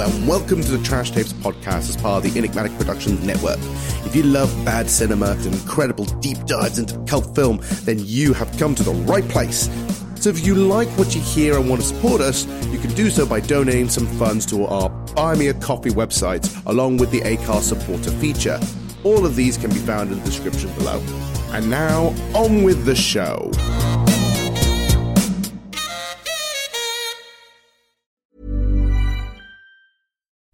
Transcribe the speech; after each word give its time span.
And 0.00 0.26
welcome 0.26 0.62
to 0.62 0.70
the 0.78 0.82
Trash 0.82 1.10
Tapes 1.10 1.34
podcast 1.34 1.90
as 1.90 1.96
part 1.98 2.24
of 2.24 2.32
the 2.32 2.38
Enigmatic 2.38 2.72
Productions 2.78 3.22
Network. 3.22 3.58
If 4.06 4.16
you 4.16 4.22
love 4.22 4.48
bad 4.64 4.88
cinema 4.88 5.32
and 5.32 5.48
incredible 5.48 6.06
deep 6.06 6.38
dives 6.46 6.78
into 6.78 6.98
cult 7.00 7.34
film, 7.34 7.60
then 7.84 7.98
you 7.98 8.32
have 8.32 8.50
come 8.56 8.74
to 8.76 8.82
the 8.82 8.92
right 8.92 9.28
place. 9.28 9.68
So 10.14 10.30
if 10.30 10.46
you 10.46 10.54
like 10.54 10.88
what 10.98 11.14
you 11.14 11.20
hear 11.20 11.58
and 11.58 11.68
want 11.68 11.82
to 11.82 11.86
support 11.86 12.22
us, 12.22 12.46
you 12.68 12.78
can 12.78 12.94
do 12.94 13.10
so 13.10 13.26
by 13.26 13.40
donating 13.40 13.90
some 13.90 14.06
funds 14.18 14.46
to 14.46 14.64
our 14.64 14.88
Buy 14.88 15.34
Me 15.34 15.48
a 15.48 15.54
Coffee 15.54 15.90
website, 15.90 16.48
along 16.64 16.96
with 16.96 17.10
the 17.10 17.20
Acast 17.20 17.64
supporter 17.64 18.10
feature. 18.12 18.58
All 19.04 19.26
of 19.26 19.36
these 19.36 19.58
can 19.58 19.68
be 19.68 19.80
found 19.80 20.12
in 20.12 20.18
the 20.18 20.24
description 20.24 20.72
below. 20.76 21.02
And 21.52 21.68
now, 21.68 22.14
on 22.34 22.62
with 22.62 22.86
the 22.86 22.94
show. 22.94 23.50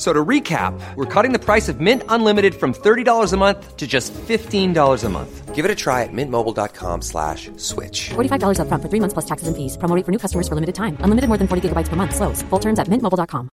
F- 0.00 0.06
So 0.06 0.14
to 0.14 0.24
recap, 0.24 0.72
we're 0.96 1.04
cutting 1.04 1.32
the 1.32 1.38
price 1.38 1.68
of 1.68 1.78
Mint 1.78 2.02
Unlimited 2.08 2.54
from 2.54 2.72
$30 2.72 3.32
a 3.34 3.36
month 3.36 3.76
to 3.76 3.86
just 3.86 4.14
$15 4.14 5.04
a 5.04 5.08
month. 5.10 5.54
Give 5.54 5.66
it 5.66 5.70
a 5.70 5.74
try 5.74 6.04
at 6.04 6.08
mintmobile.com 6.12 7.02
slash 7.02 7.50
switch. 7.58 8.08
$45 8.14 8.56
upfront 8.60 8.80
for 8.80 8.88
three 8.88 9.00
months 9.00 9.12
plus 9.12 9.26
taxes 9.26 9.46
and 9.48 9.56
fees. 9.56 9.76
Promo 9.76 9.94
rate 9.94 10.06
for 10.06 10.12
new 10.12 10.18
customers 10.18 10.48
for 10.48 10.54
limited 10.54 10.74
time. 10.74 10.96
Unlimited 11.00 11.28
more 11.28 11.36
than 11.36 11.48
40 11.48 11.68
gigabytes 11.68 11.88
per 11.90 11.96
month. 11.96 12.14
Slows. 12.16 12.40
Full 12.48 12.60
terms 12.60 12.78
at 12.78 12.88
mintmobile.com. 12.88 13.50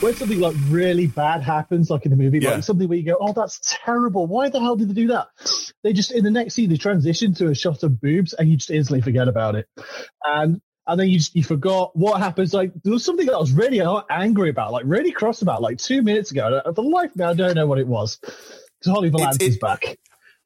when 0.00 0.14
something 0.14 0.40
like 0.40 0.56
really 0.70 1.06
bad 1.08 1.42
happens, 1.42 1.90
like 1.90 2.06
in 2.06 2.10
the 2.10 2.16
movie, 2.16 2.38
Yeah. 2.38 2.52
like 2.54 2.64
something 2.64 2.88
where 2.88 2.96
you 2.96 3.04
go, 3.04 3.18
"Oh, 3.20 3.34
that's 3.34 3.60
terrible! 3.84 4.26
Why 4.26 4.48
the 4.48 4.58
hell 4.58 4.76
did 4.76 4.88
they 4.88 4.94
do 4.94 5.08
that?" 5.08 5.28
They 5.84 5.92
just 5.92 6.10
in 6.10 6.24
the 6.24 6.30
next 6.30 6.54
scene 6.54 6.70
they 6.70 6.78
transition 6.78 7.34
to 7.34 7.48
a 7.48 7.54
shot 7.54 7.82
of 7.82 8.00
boobs, 8.00 8.32
and 8.32 8.48
you 8.48 8.56
just 8.56 8.70
instantly 8.70 9.02
forget 9.02 9.28
about 9.28 9.56
it, 9.56 9.66
and 10.24 10.60
and 10.86 10.98
then 10.98 11.08
you 11.08 11.18
just, 11.18 11.34
you 11.36 11.44
forgot 11.44 11.94
what 11.96 12.20
happens. 12.20 12.52
Like 12.54 12.72
there 12.82 12.92
was 12.92 13.04
something 13.04 13.26
that 13.26 13.34
I 13.34 13.38
was 13.38 13.52
really 13.52 13.80
angry 14.10 14.50
about, 14.50 14.72
like 14.72 14.84
really 14.86 15.12
cross 15.12 15.42
about, 15.42 15.62
like 15.62 15.78
two 15.78 16.02
minutes 16.02 16.30
ago. 16.30 16.60
For 16.64 16.72
the 16.72 16.82
life 16.82 17.10
of 17.10 17.16
me, 17.16 17.24
I 17.24 17.34
don't 17.34 17.54
know 17.54 17.66
what 17.66 17.78
it 17.78 17.86
was. 17.86 18.18
Because 18.18 18.92
Holly 18.92 19.10
Valance 19.10 19.38
is 19.40 19.58
back. 19.58 19.98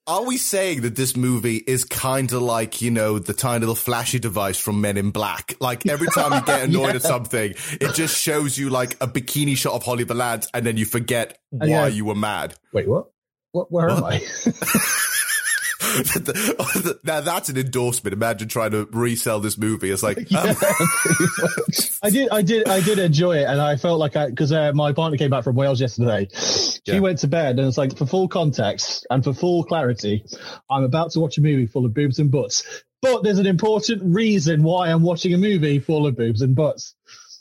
Are 0.07 0.23
we 0.23 0.37
saying 0.37 0.83
that 0.83 0.97
this 0.97 1.17
movie 1.17 1.57
is 1.57 1.85
kind 1.85 2.31
of 2.31 2.43
like, 2.43 2.83
you 2.83 2.91
know, 2.91 3.19
the 3.19 3.33
tiny 3.33 3.61
little 3.61 3.75
flashy 3.75 4.19
device 4.19 4.59
from 4.59 4.83
Men 4.83 4.99
in 4.99 5.13
Black? 5.13 5.55
Like 5.61 5.87
every 5.87 6.09
time 6.09 6.35
you 6.35 6.45
get 6.45 6.63
annoyed 6.69 6.95
at 6.95 7.03
something, 7.03 7.55
it 7.81 7.95
just 7.95 8.21
shows 8.21 8.59
you 8.59 8.69
like 8.69 8.95
a 9.03 9.09
bikini 9.09 9.57
shot 9.57 9.73
of 9.73 9.83
Holly 9.83 10.05
Valance 10.05 10.47
and 10.53 10.67
then 10.67 10.77
you 10.77 10.85
forget 10.85 11.39
why 11.49 11.67
yeah. 11.67 11.87
you 11.87 12.05
were 12.05 12.15
mad. 12.15 12.55
Wait, 12.75 12.87
what? 12.87 13.07
What? 13.53 13.73
Where 13.73 13.89
am 13.89 14.05
I? 14.05 14.21
now 17.05 17.21
that's 17.21 17.49
an 17.49 17.57
endorsement. 17.59 18.13
Imagine 18.13 18.49
trying 18.49 18.71
to 18.73 18.87
resell 18.93 19.41
this 19.41 19.57
movie. 19.59 19.91
It's 19.91 20.03
like, 20.03 20.19
um, 20.33 20.57
I 22.03 22.11
did, 22.11 22.29
I 22.31 22.43
did, 22.43 22.69
I 22.69 22.81
did 22.81 22.99
enjoy 22.99 23.39
it, 23.39 23.45
and 23.45 23.61
I 23.61 23.77
felt 23.77 23.99
like 23.99 24.17
I 24.17 24.29
because 24.31 24.53
uh, 24.53 24.73
my 24.75 24.93
partner 24.93 25.19
came 25.19 25.31
back 25.31 25.45
from 25.45 25.57
Wales 25.57 25.81
yesterday. 25.81 26.29
She 26.35 26.81
Yeah. 26.87 26.99
went 27.01 27.19
to 27.21 27.29
bed, 27.29 27.59
and 27.59 27.67
it's 27.69 27.79
like 27.79 27.97
for 27.97 28.07
full 28.07 28.29
context 28.29 29.07
and 29.11 29.23
for 29.25 29.33
full 29.33 29.65
clarity, 29.65 30.25
I'm 30.71 30.85
about 30.85 31.13
to 31.13 31.21
watch 31.21 31.39
a 31.39 31.41
movie 31.41 31.67
full 31.67 31.85
of 31.87 31.95
boobs 31.95 32.19
and 32.19 32.31
butts. 32.31 32.63
But 33.03 33.23
there's 33.23 33.39
an 33.39 33.47
important 33.47 34.03
reason 34.15 34.63
why 34.63 34.91
I'm 34.91 35.03
watching 35.03 35.35
a 35.35 35.39
movie 35.39 35.79
full 35.79 36.07
of 36.07 36.17
boobs 36.17 36.41
and 36.43 36.55
butts. 36.55 36.95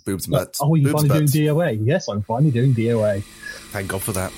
boobs 0.06 0.26
and 0.26 0.34
butts. 0.34 0.60
Oh, 0.62 0.76
you're 0.76 0.92
boobs 0.92 1.08
finally 1.08 1.26
doing 1.28 1.48
DOA? 1.56 1.80
Yes, 1.88 2.08
I'm 2.10 2.22
finally 2.22 2.52
doing 2.52 2.74
DOA. 2.74 3.24
Thank 3.72 3.88
God 3.88 4.02
for 4.02 4.12
that. 4.12 4.32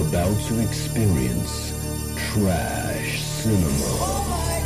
Are 0.00 0.08
about 0.08 0.40
to 0.42 0.60
experience 0.60 1.72
trash 2.16 3.20
cinema. 3.22 3.66
Oh 3.68 4.59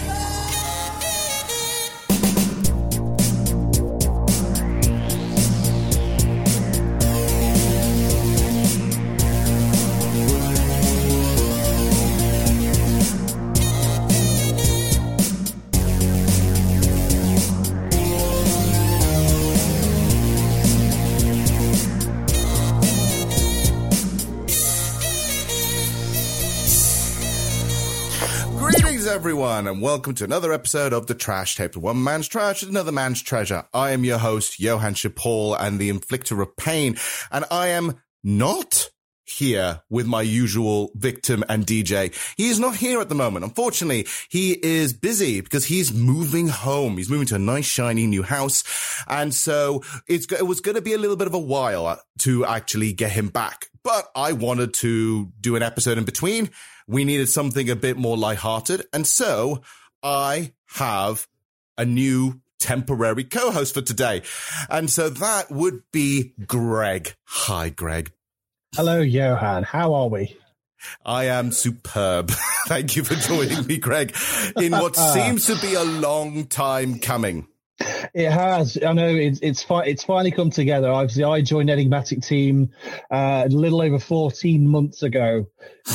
everyone, 29.14 29.69
and 29.69 29.80
welcome 29.80 30.12
to 30.12 30.25
another 30.25 30.52
episode 30.52 30.92
of 30.92 31.06
The 31.06 31.14
Trash 31.14 31.54
Tape. 31.54 31.76
One 31.76 32.02
man's 32.02 32.26
trash 32.26 32.64
is 32.64 32.69
another 32.69 32.91
man's 32.91 33.22
treasure. 33.22 33.62
I 33.72 33.92
am 33.92 34.02
your 34.02 34.19
host, 34.19 34.58
Johann 34.58 34.94
Shapol, 34.94 35.56
and 35.56 35.78
the 35.78 35.88
inflictor 35.88 36.42
of 36.42 36.56
pain, 36.56 36.97
and 37.30 37.44
I 37.48 37.69
am 37.69 38.03
not 38.24 38.91
here 39.24 39.82
with 39.88 40.06
my 40.06 40.22
usual 40.22 40.90
victim 40.94 41.44
and 41.48 41.66
DJ. 41.66 42.14
He 42.36 42.48
is 42.48 42.60
not 42.60 42.76
here 42.76 43.00
at 43.00 43.08
the 43.08 43.14
moment. 43.14 43.44
Unfortunately, 43.44 44.06
he 44.28 44.52
is 44.52 44.92
busy 44.92 45.40
because 45.40 45.64
he's 45.64 45.92
moving 45.92 46.48
home. 46.48 46.96
He's 46.98 47.10
moving 47.10 47.26
to 47.28 47.36
a 47.36 47.38
nice, 47.38 47.66
shiny 47.66 48.06
new 48.06 48.22
house. 48.22 48.64
And 49.08 49.34
so 49.34 49.82
it 50.06 50.46
was 50.46 50.60
going 50.60 50.76
to 50.76 50.82
be 50.82 50.92
a 50.92 50.98
little 50.98 51.16
bit 51.16 51.26
of 51.26 51.34
a 51.34 51.38
while 51.38 51.86
uh, 51.86 51.96
to 52.20 52.44
actually 52.44 52.92
get 52.92 53.12
him 53.12 53.28
back. 53.28 53.68
But 53.82 54.10
I 54.14 54.32
wanted 54.32 54.74
to 54.74 55.32
do 55.41 55.56
an 55.56 55.62
episode 55.62 55.98
in 55.98 56.04
between. 56.04 56.50
We 56.86 57.04
needed 57.04 57.28
something 57.28 57.68
a 57.70 57.76
bit 57.76 57.96
more 57.96 58.16
lighthearted. 58.16 58.86
And 58.92 59.06
so 59.06 59.62
I 60.02 60.52
have 60.66 61.26
a 61.76 61.84
new 61.84 62.41
temporary 62.58 63.24
co-host 63.24 63.74
for 63.74 63.82
today. 63.82 64.22
And 64.70 64.91
so 64.91 65.10
that 65.10 65.50
would 65.50 65.82
be 65.92 66.32
Greg. 66.46 67.14
Hi, 67.24 67.68
Greg. 67.68 68.12
Hello, 68.76 69.00
Johann. 69.00 69.62
How 69.62 69.94
are 69.94 70.08
we? 70.08 70.36
I 71.06 71.26
am 71.26 71.52
superb. 71.52 72.30
Thank 72.66 72.96
you 72.96 73.04
for 73.04 73.14
joining 73.14 73.66
me, 73.66 73.78
Greg, 73.78 74.14
in 74.56 74.72
what 74.72 74.96
seems 75.14 75.46
to 75.46 75.56
be 75.60 75.74
a 75.74 75.82
long 75.84 76.46
time 76.46 76.98
coming. 76.98 77.46
It 78.14 78.30
has. 78.30 78.78
I 78.82 78.92
know 78.92 79.08
it's 79.08 79.40
it's 79.42 79.62
fi- 79.62 79.84
it's 79.84 80.04
finally 80.04 80.30
come 80.30 80.50
together. 80.50 80.88
Obviously, 80.90 81.24
I 81.24 81.40
joined 81.40 81.70
Enigmatic 81.70 82.22
team 82.22 82.70
uh, 83.10 83.44
a 83.46 83.48
little 83.48 83.80
over 83.82 83.98
fourteen 83.98 84.68
months 84.68 85.02
ago. 85.02 85.46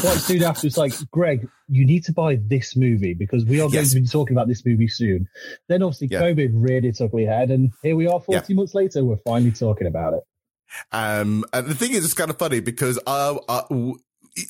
Quite 0.02 0.18
soon 0.18 0.44
after, 0.44 0.68
it's 0.68 0.78
like, 0.78 0.94
Greg, 1.12 1.48
you 1.70 1.86
need 1.86 2.04
to 2.06 2.14
buy 2.14 2.36
this 2.36 2.76
movie 2.76 3.14
because 3.14 3.46
we 3.46 3.58
are 3.60 3.64
going 3.70 3.74
Yes. 3.76 3.94
to 3.94 4.02
be 4.02 4.08
talking 4.08 4.36
about 4.36 4.48
this 4.48 4.66
movie 4.66 4.88
soon. 4.90 5.28
Then, 5.70 5.82
obviously, 5.84 6.08
Yeah. 6.12 6.22
COVID 6.22 6.50
reared 6.54 6.84
its 6.86 7.00
ugly 7.00 7.26
head, 7.26 7.50
and 7.52 7.72
here 7.82 7.96
we 7.96 8.08
are, 8.08 8.20
fourteen 8.20 8.56
Yeah. 8.56 8.60
months 8.62 8.74
later. 8.76 9.04
We're 9.06 9.18
finally 9.18 9.52
talking 9.52 9.88
about 9.88 10.14
it. 10.16 10.24
Um, 10.92 11.44
and 11.54 11.68
the 11.68 11.76
thing 11.76 11.94
is, 11.94 12.06
it's 12.06 12.14
kind 12.14 12.30
of 12.30 12.38
funny 12.38 12.60
because 12.60 13.00
uh, 13.08 13.38
uh, 13.48 13.62
w- 13.70 13.98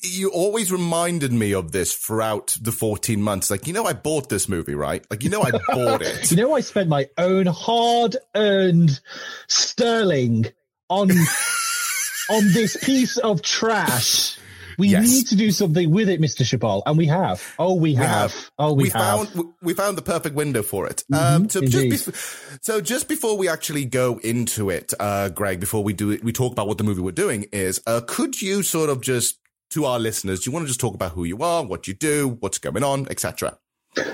you 0.03 0.30
always 0.31 0.72
reminded 0.72 1.31
me 1.31 1.53
of 1.53 1.72
this 1.72 1.94
throughout 1.94 2.57
the 2.62 2.72
14 2.72 3.22
months. 3.22 3.50
Like, 3.50 3.68
you 3.68 3.74
know, 3.74 3.85
I 3.85 3.94
bought 3.94 4.29
this 4.29 4.50
movie, 4.50 4.75
right? 4.75 5.06
Like, 5.09 5.24
you 5.24 5.29
know, 5.29 5.41
I 5.41 5.52
bought 5.52 6.02
it. 6.02 6.31
You 6.31 6.38
know, 6.38 6.53
I 6.56 6.62
spent 6.62 6.90
my 6.90 7.08
own 7.18 7.46
hard-earned 7.47 9.00
sterling 9.47 10.47
on 10.90 11.09
on 12.29 12.53
this 12.53 12.78
piece 12.84 13.17
of 13.17 13.41
trash. 13.41 14.38
We 14.79 14.87
Yes. 14.90 15.08
need 15.08 15.28
to 15.28 15.35
do 15.35 15.52
something 15.52 15.91
with 15.91 16.09
it, 16.09 16.20
Mr. 16.20 16.41
Chabal, 16.43 16.81
and 16.87 16.97
we 16.97 17.05
have. 17.05 17.43
Oh, 17.59 17.76
we, 17.76 17.90
We 17.91 17.96
have. 17.96 18.31
have. 18.34 18.52
Oh, 18.58 18.73
we, 18.73 18.84
we 18.85 18.90
have. 18.90 19.28
found 19.29 19.53
we 19.61 19.73
found 19.76 19.97
the 19.97 20.02
perfect 20.02 20.35
window 20.35 20.64
for 20.64 20.87
it. 20.87 21.03
um, 21.14 21.47
so 21.49 21.61
just 21.61 22.09
bef- 22.09 22.58
so 22.64 22.81
just 22.81 23.08
before 23.08 23.37
we 23.37 23.47
actually 23.47 23.85
go 23.85 24.20
into 24.23 24.70
it, 24.72 24.93
uh, 24.99 25.29
Greg, 25.29 25.59
before 25.59 25.84
we 25.84 25.93
do 25.93 26.09
it, 26.09 26.23
we 26.23 26.31
talk 26.31 26.52
about 26.52 26.67
what 26.67 26.78
the 26.79 26.84
movie 26.84 27.02
we're 27.02 27.11
doing 27.11 27.46
is. 27.52 27.81
Uh, 27.85 28.02
could 28.08 28.41
you 28.41 28.64
sort 28.64 28.90
of 28.90 29.02
just 29.02 29.37
to 29.72 29.85
our 29.85 29.99
listeners, 29.99 30.40
do 30.40 30.49
you 30.49 30.53
want 30.53 30.64
to 30.64 30.67
just 30.67 30.79
talk 30.79 30.96
about 30.96 31.11
who 31.11 31.23
you 31.25 31.37
are, 31.43 31.64
what 31.64 31.87
you 31.87 31.93
do, 31.93 32.37
what's 32.40 32.58
going 32.58 32.84
on, 32.84 33.05
etc. 33.11 33.58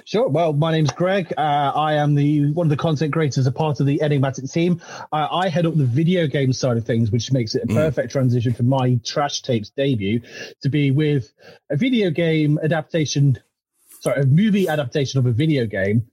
Sure. 0.05 0.27
Well, 0.29 0.53
my 0.53 0.71
name's 0.71 0.91
Greg. 0.91 1.33
Uh, 1.37 1.41
I 1.41 1.95
am 1.95 2.15
the 2.15 2.51
one 2.51 2.67
of 2.67 2.69
the 2.69 2.77
content 2.77 3.13
creators, 3.13 3.45
a 3.45 3.51
part 3.51 3.79
of 3.79 3.85
the 3.85 4.01
Enigmatic 4.01 4.49
team. 4.49 4.81
Uh, 5.11 5.27
I 5.31 5.49
head 5.49 5.65
up 5.65 5.75
the 5.75 5.85
video 5.85 6.27
game 6.27 6.53
side 6.53 6.77
of 6.77 6.85
things, 6.85 7.11
which 7.11 7.31
makes 7.31 7.55
it 7.55 7.63
a 7.63 7.67
perfect 7.67 8.11
transition 8.11 8.53
for 8.53 8.63
my 8.63 8.99
Trash 9.03 9.41
Tapes 9.41 9.69
debut 9.71 10.21
to 10.61 10.69
be 10.69 10.91
with 10.91 11.31
a 11.69 11.75
video 11.75 12.09
game 12.09 12.59
adaptation, 12.63 13.37
sorry, 13.99 14.21
a 14.21 14.25
movie 14.25 14.67
adaptation 14.67 15.19
of 15.19 15.25
a 15.25 15.31
video 15.31 15.65
game 15.65 16.07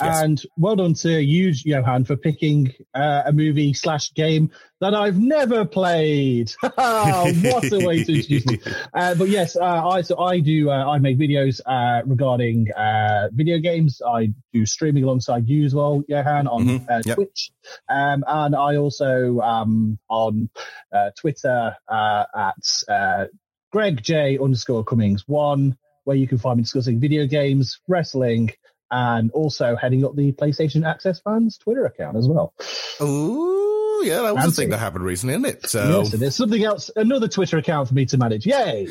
Yes. 0.00 0.22
And 0.22 0.42
well 0.56 0.76
done 0.76 0.94
to 0.94 1.20
you, 1.22 1.52
Johann, 1.64 2.04
for 2.04 2.16
picking 2.16 2.72
uh, 2.94 3.22
a 3.26 3.32
movie 3.32 3.74
slash 3.74 4.14
game 4.14 4.52
that 4.80 4.94
I've 4.94 5.18
never 5.18 5.64
played. 5.64 6.52
what 6.62 7.72
a 7.72 7.80
way 7.84 8.04
to 8.04 8.14
introduce 8.14 8.46
me! 8.46 8.60
Uh, 8.94 9.14
but 9.14 9.28
yes, 9.28 9.56
uh, 9.56 9.64
I 9.88 10.02
so 10.02 10.18
I 10.18 10.40
do. 10.40 10.70
Uh, 10.70 10.86
I 10.86 10.98
make 10.98 11.18
videos 11.18 11.60
uh, 11.66 12.02
regarding 12.06 12.70
uh, 12.72 13.28
video 13.32 13.58
games. 13.58 14.00
I 14.06 14.32
do 14.52 14.66
streaming 14.66 15.04
alongside 15.04 15.48
you 15.48 15.64
as 15.64 15.74
well, 15.74 16.02
Johann, 16.08 16.46
on 16.46 16.64
Mhm, 16.64 16.90
uh, 16.90 17.02
yep. 17.04 17.16
Twitch, 17.16 17.50
um, 17.88 18.24
and 18.26 18.54
I 18.54 18.76
also 18.76 19.40
um, 19.40 19.98
on 20.08 20.48
uh, 20.92 21.10
Twitter 21.18 21.76
uh, 21.88 22.24
at 22.34 22.84
uh, 22.88 23.24
Greg 23.72 24.02
J 24.02 24.38
underscore 24.38 24.84
Cummings 24.84 25.24
one, 25.26 25.76
where 26.04 26.16
you 26.16 26.26
can 26.28 26.38
find 26.38 26.56
me 26.56 26.62
discussing 26.62 27.00
video 27.00 27.26
games, 27.26 27.80
wrestling, 27.88 28.50
and 28.90 29.30
also 29.32 29.76
heading 29.76 30.04
up 30.04 30.16
the 30.16 30.32
PlayStation 30.32 30.86
Access 30.86 31.20
fans 31.20 31.58
Twitter 31.58 31.84
account 31.84 32.16
as 32.16 32.26
well. 32.28 32.54
Ooh, 33.00 34.02
yeah, 34.04 34.22
that 34.22 34.34
was 34.34 34.46
a 34.46 34.50
thing 34.52 34.70
that 34.70 34.78
happened 34.78 35.04
recently, 35.04 35.34
isn't 35.34 35.44
it? 35.46 35.66
So, 35.66 36.00
Yes, 36.02 36.12
and 36.12 36.22
there's 36.22 36.36
something 36.36 36.64
else, 36.64 36.90
another 36.96 37.28
Twitter 37.28 37.58
account 37.58 37.88
for 37.88 37.94
me 37.94 38.06
to 38.06 38.16
manage. 38.18 38.46
Yay! 38.46 38.88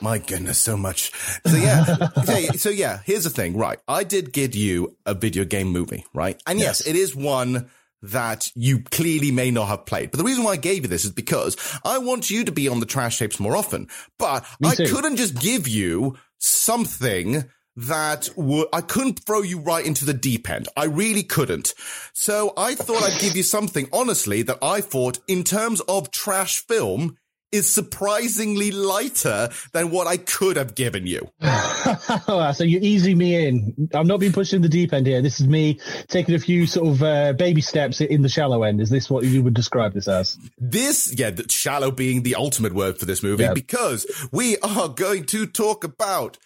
my 0.00 0.18
goodness, 0.18 0.58
so 0.58 0.76
much. 0.76 1.12
So 1.46 1.56
yeah, 1.56 2.08
so 2.56 2.70
yeah, 2.70 3.00
here's 3.04 3.24
the 3.24 3.30
thing, 3.30 3.56
right? 3.56 3.78
I 3.86 4.04
did 4.04 4.32
give 4.32 4.54
you 4.54 4.96
a 5.06 5.14
video 5.14 5.44
game 5.44 5.68
movie, 5.68 6.04
right? 6.14 6.40
And 6.46 6.58
yes, 6.58 6.82
Yes. 6.84 6.88
it 6.88 6.96
is 6.96 7.14
one 7.16 7.70
that 8.02 8.50
you 8.54 8.80
clearly 8.90 9.30
may 9.30 9.50
not 9.50 9.68
have 9.68 9.84
played. 9.84 10.10
But 10.10 10.16
the 10.18 10.24
reason 10.24 10.42
why 10.42 10.52
I 10.52 10.56
gave 10.56 10.82
you 10.84 10.88
this 10.88 11.04
is 11.04 11.10
because 11.10 11.56
I 11.84 11.98
want 11.98 12.30
you 12.30 12.44
to 12.44 12.52
be 12.52 12.66
on 12.66 12.80
the 12.80 12.86
trash 12.86 13.18
tapes 13.18 13.38
more 13.38 13.54
often. 13.54 13.88
But 14.18 14.46
Me 14.58 14.70
I 14.70 14.74
too. 14.74 14.86
couldn't 14.86 15.16
just 15.16 15.38
give 15.38 15.68
you 15.68 16.16
something 16.38 17.44
that 17.76 18.28
would, 18.36 18.68
I 18.72 18.80
couldn't 18.80 19.20
throw 19.24 19.42
you 19.42 19.60
right 19.60 19.84
into 19.86 20.04
the 20.04 20.14
deep 20.14 20.50
end. 20.50 20.68
I 20.76 20.84
really 20.84 21.22
couldn't. 21.22 21.74
So 22.12 22.52
I 22.56 22.74
thought 22.74 23.02
I'd 23.02 23.20
give 23.20 23.36
you 23.36 23.42
something, 23.42 23.88
honestly, 23.92 24.42
that 24.42 24.58
I 24.62 24.80
thought 24.80 25.18
in 25.28 25.44
terms 25.44 25.80
of 25.82 26.10
trash 26.10 26.66
film 26.66 27.16
is 27.52 27.68
surprisingly 27.68 28.70
lighter 28.70 29.48
than 29.72 29.90
what 29.90 30.06
I 30.06 30.16
could 30.18 30.56
have 30.56 30.76
given 30.76 31.04
you. 31.06 31.28
so 31.42 32.62
you're 32.62 32.80
easing 32.82 33.18
me 33.18 33.46
in. 33.48 33.88
I'm 33.92 34.06
not 34.06 34.20
being 34.20 34.32
pushed 34.32 34.52
in 34.52 34.62
the 34.62 34.68
deep 34.68 34.92
end 34.92 35.06
here. 35.08 35.20
This 35.20 35.40
is 35.40 35.48
me 35.48 35.80
taking 36.06 36.36
a 36.36 36.38
few 36.38 36.66
sort 36.68 36.88
of 36.88 37.02
uh, 37.02 37.32
baby 37.32 37.60
steps 37.60 38.00
in 38.00 38.22
the 38.22 38.28
shallow 38.28 38.62
end. 38.62 38.80
Is 38.80 38.88
this 38.90 39.10
what 39.10 39.24
you 39.24 39.42
would 39.42 39.54
describe 39.54 39.94
this 39.94 40.06
as? 40.06 40.38
This, 40.58 41.12
yeah, 41.18 41.32
shallow 41.48 41.90
being 41.90 42.22
the 42.22 42.36
ultimate 42.36 42.72
word 42.72 42.98
for 42.98 43.04
this 43.04 43.20
movie 43.22 43.42
Yeah. 43.42 43.54
because 43.54 44.06
we 44.30 44.56
are 44.58 44.88
going 44.88 45.24
to 45.26 45.46
talk 45.46 45.82
about 45.82 46.38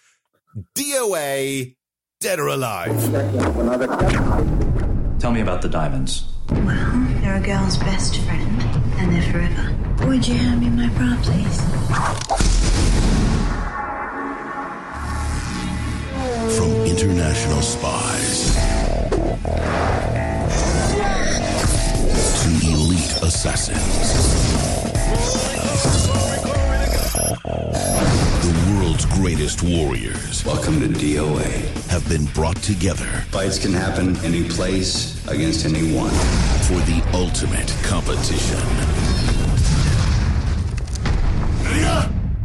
DOA 0.55 1.75
Dead 2.21 2.39
or 2.39 2.47
Alive. 2.47 3.11
Tell 5.19 5.31
me 5.31 5.41
about 5.41 5.61
the 5.61 5.67
diamonds. 5.67 6.31
Well, 6.49 7.07
they're 7.19 7.35
a 7.35 7.41
girl's 7.41 7.77
best 7.77 8.17
friend, 8.21 8.61
and 8.97 9.11
they're 9.13 9.31
forever. 9.33 10.07
Would 10.07 10.25
you 10.25 10.35
hand 10.35 10.61
me 10.61 10.69
my 10.69 10.87
bra, 10.95 11.17
please? 11.23 11.59
From 16.57 16.71
international 16.85 17.61
spies 17.61 18.55
to 22.43 22.49
elite 22.71 23.23
assassins. 23.23 24.45
The 28.95 29.07
world's 29.07 29.19
greatest 29.19 29.61
warriors 29.61 30.45
Welcome 30.45 30.79
to 30.79 30.87
DOA. 30.87 31.89
have 31.89 32.07
been 32.07 32.23
brought 32.27 32.55
together 32.63 33.05
Fights 33.29 33.59
can 33.59 33.73
happen 33.73 34.15
any 34.23 34.47
place 34.47 35.21
against 35.27 35.65
anyone. 35.65 36.11
for 36.63 36.79
the 36.85 37.03
ultimate 37.13 37.75
competition. 37.83 38.57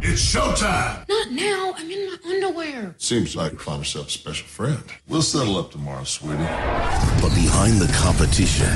It's 0.03 0.19
showtime! 0.19 1.07
Not 1.07 1.31
now. 1.31 1.73
I'm 1.77 1.89
in 1.89 2.07
my 2.09 2.17
underwear. 2.25 2.95
Seems 2.97 3.35
like 3.35 3.53
you 3.53 3.57
found 3.59 3.81
yourself 3.81 4.07
a 4.07 4.11
special 4.11 4.47
friend. 4.47 4.83
We'll 5.07 5.21
settle 5.21 5.57
up 5.57 5.71
tomorrow, 5.71 6.03
sweetie. 6.03 6.37
But 6.37 7.33
behind 7.33 7.79
the 7.79 7.89
competition, 7.95 8.67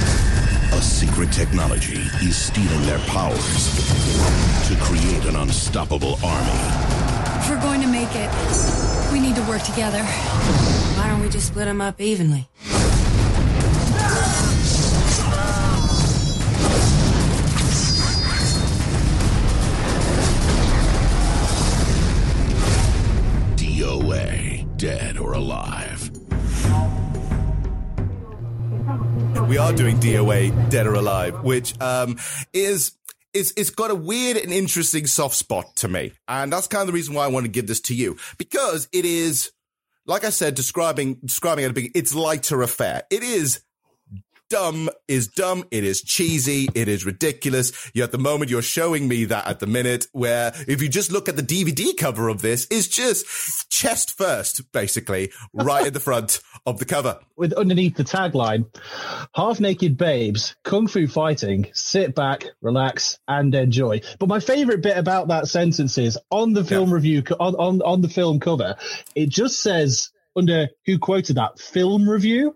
a 0.72 0.82
secret 0.82 1.34
technology 1.34 2.00
is 2.24 2.38
stealing 2.38 2.84
their 2.84 3.00
powers 3.00 4.70
to 4.70 4.76
create 4.78 5.26
an 5.26 5.36
unstoppable 5.36 6.20
army. 6.24 7.05
If 7.46 7.52
we're 7.52 7.62
going 7.62 7.82
to 7.82 7.88
make 7.88 8.10
it, 8.16 9.12
we 9.14 9.20
need 9.20 9.36
to 9.36 9.44
work 9.44 9.62
together. 9.62 10.02
Why 10.02 11.08
don't 11.08 11.22
we 11.22 11.30
just 11.30 11.46
split 11.46 11.66
them 11.66 11.80
up 11.80 12.02
evenly? 12.02 12.48
DOA, 23.56 24.78
dead 24.78 25.20
or 25.20 25.34
alive. 25.34 26.10
We 29.48 29.60
are 29.60 29.72
doing 29.72 30.00
DOA 30.00 30.72
Dead 30.72 30.88
or 30.88 30.96
Alive, 30.96 31.44
which 31.44 31.80
um, 31.80 32.18
is 32.54 32.94
is 33.36 33.54
it's 33.58 33.70
got 33.70 33.92
a 33.92 33.96
weird 33.96 34.38
and 34.38 34.52
interesting 34.52 35.06
soft 35.06 35.36
spot 35.36 35.76
to 35.78 35.88
me, 35.88 36.14
and 36.28 36.52
that's 36.52 36.68
kind 36.68 36.82
of 36.82 36.88
the 36.88 36.94
reason 36.94 37.14
why 37.14 37.26
I 37.26 37.28
want 37.28 37.46
to 37.46 37.52
give 37.52 37.68
this 37.68 37.82
to 37.82 37.96
you 37.96 38.18
because 38.38 38.88
it 38.92 39.06
is, 39.06 39.52
like 40.06 40.24
I 40.24 40.30
said, 40.30 40.56
describing 40.56 41.20
describing 41.24 41.66
it, 41.66 41.76
being 41.76 41.92
it's 41.94 42.16
lighter 42.16 42.62
affair. 42.62 43.04
It 43.12 43.22
is 43.22 43.62
dumb 44.50 44.90
is 45.08 45.28
dumb. 45.28 45.66
It 45.72 45.84
is 45.84 46.02
cheesy. 46.02 46.68
It 46.76 46.88
is 46.88 47.06
ridiculous. 47.06 47.92
You 47.94 48.04
at 48.04 48.12
the 48.12 48.18
moment 48.18 48.52
you're 48.52 48.62
showing 48.62 49.08
me 49.08 49.26
that 49.26 49.48
at 49.48 49.60
the 49.60 49.68
minute 49.68 50.08
where 50.12 50.54
if 50.68 50.82
you 50.82 50.90
just 50.90 51.12
look 51.12 51.28
at 51.28 51.36
the 51.36 51.44
DVD 51.44 51.96
cover 51.98 52.30
of 52.30 52.42
this, 52.42 52.68
it's 52.70 52.88
just 52.88 53.70
chest 53.70 54.18
first, 54.18 54.72
basically, 54.72 55.32
right 55.54 55.88
at 55.88 55.94
the 55.94 56.00
front 56.00 56.40
of 56.66 56.80
the 56.80 56.86
cover. 56.86 57.20
With 57.36 57.54
underneath 57.54 57.96
the 57.96 58.04
tagline, 58.04 58.66
half 59.34 59.60
naked 59.60 59.98
babes, 59.98 60.56
kung 60.64 60.88
fu 60.88 61.08
fighting, 61.08 61.68
sit 61.74 62.16
back, 62.16 62.46
relax, 62.62 63.20
and 63.28 63.54
enjoy. 63.54 64.02
But 64.20 64.30
my 64.30 64.40
favorite 64.40 64.82
bit 64.82 64.98
about 64.98 65.28
that 65.28 65.48
sentence 65.48 65.98
is 65.98 66.18
on 66.30 66.54
the 66.54 66.64
film 66.64 66.94
review, 66.94 67.24
on, 67.40 67.56
on, 67.56 67.82
on 67.82 68.02
the 68.02 68.10
film 68.10 68.40
cover, 68.40 68.76
it 69.16 69.30
just 69.30 69.62
says 69.62 70.12
under 70.36 70.70
who 70.86 71.00
quoted 71.00 71.36
that 71.36 71.60
film 71.60 72.10
review. 72.10 72.56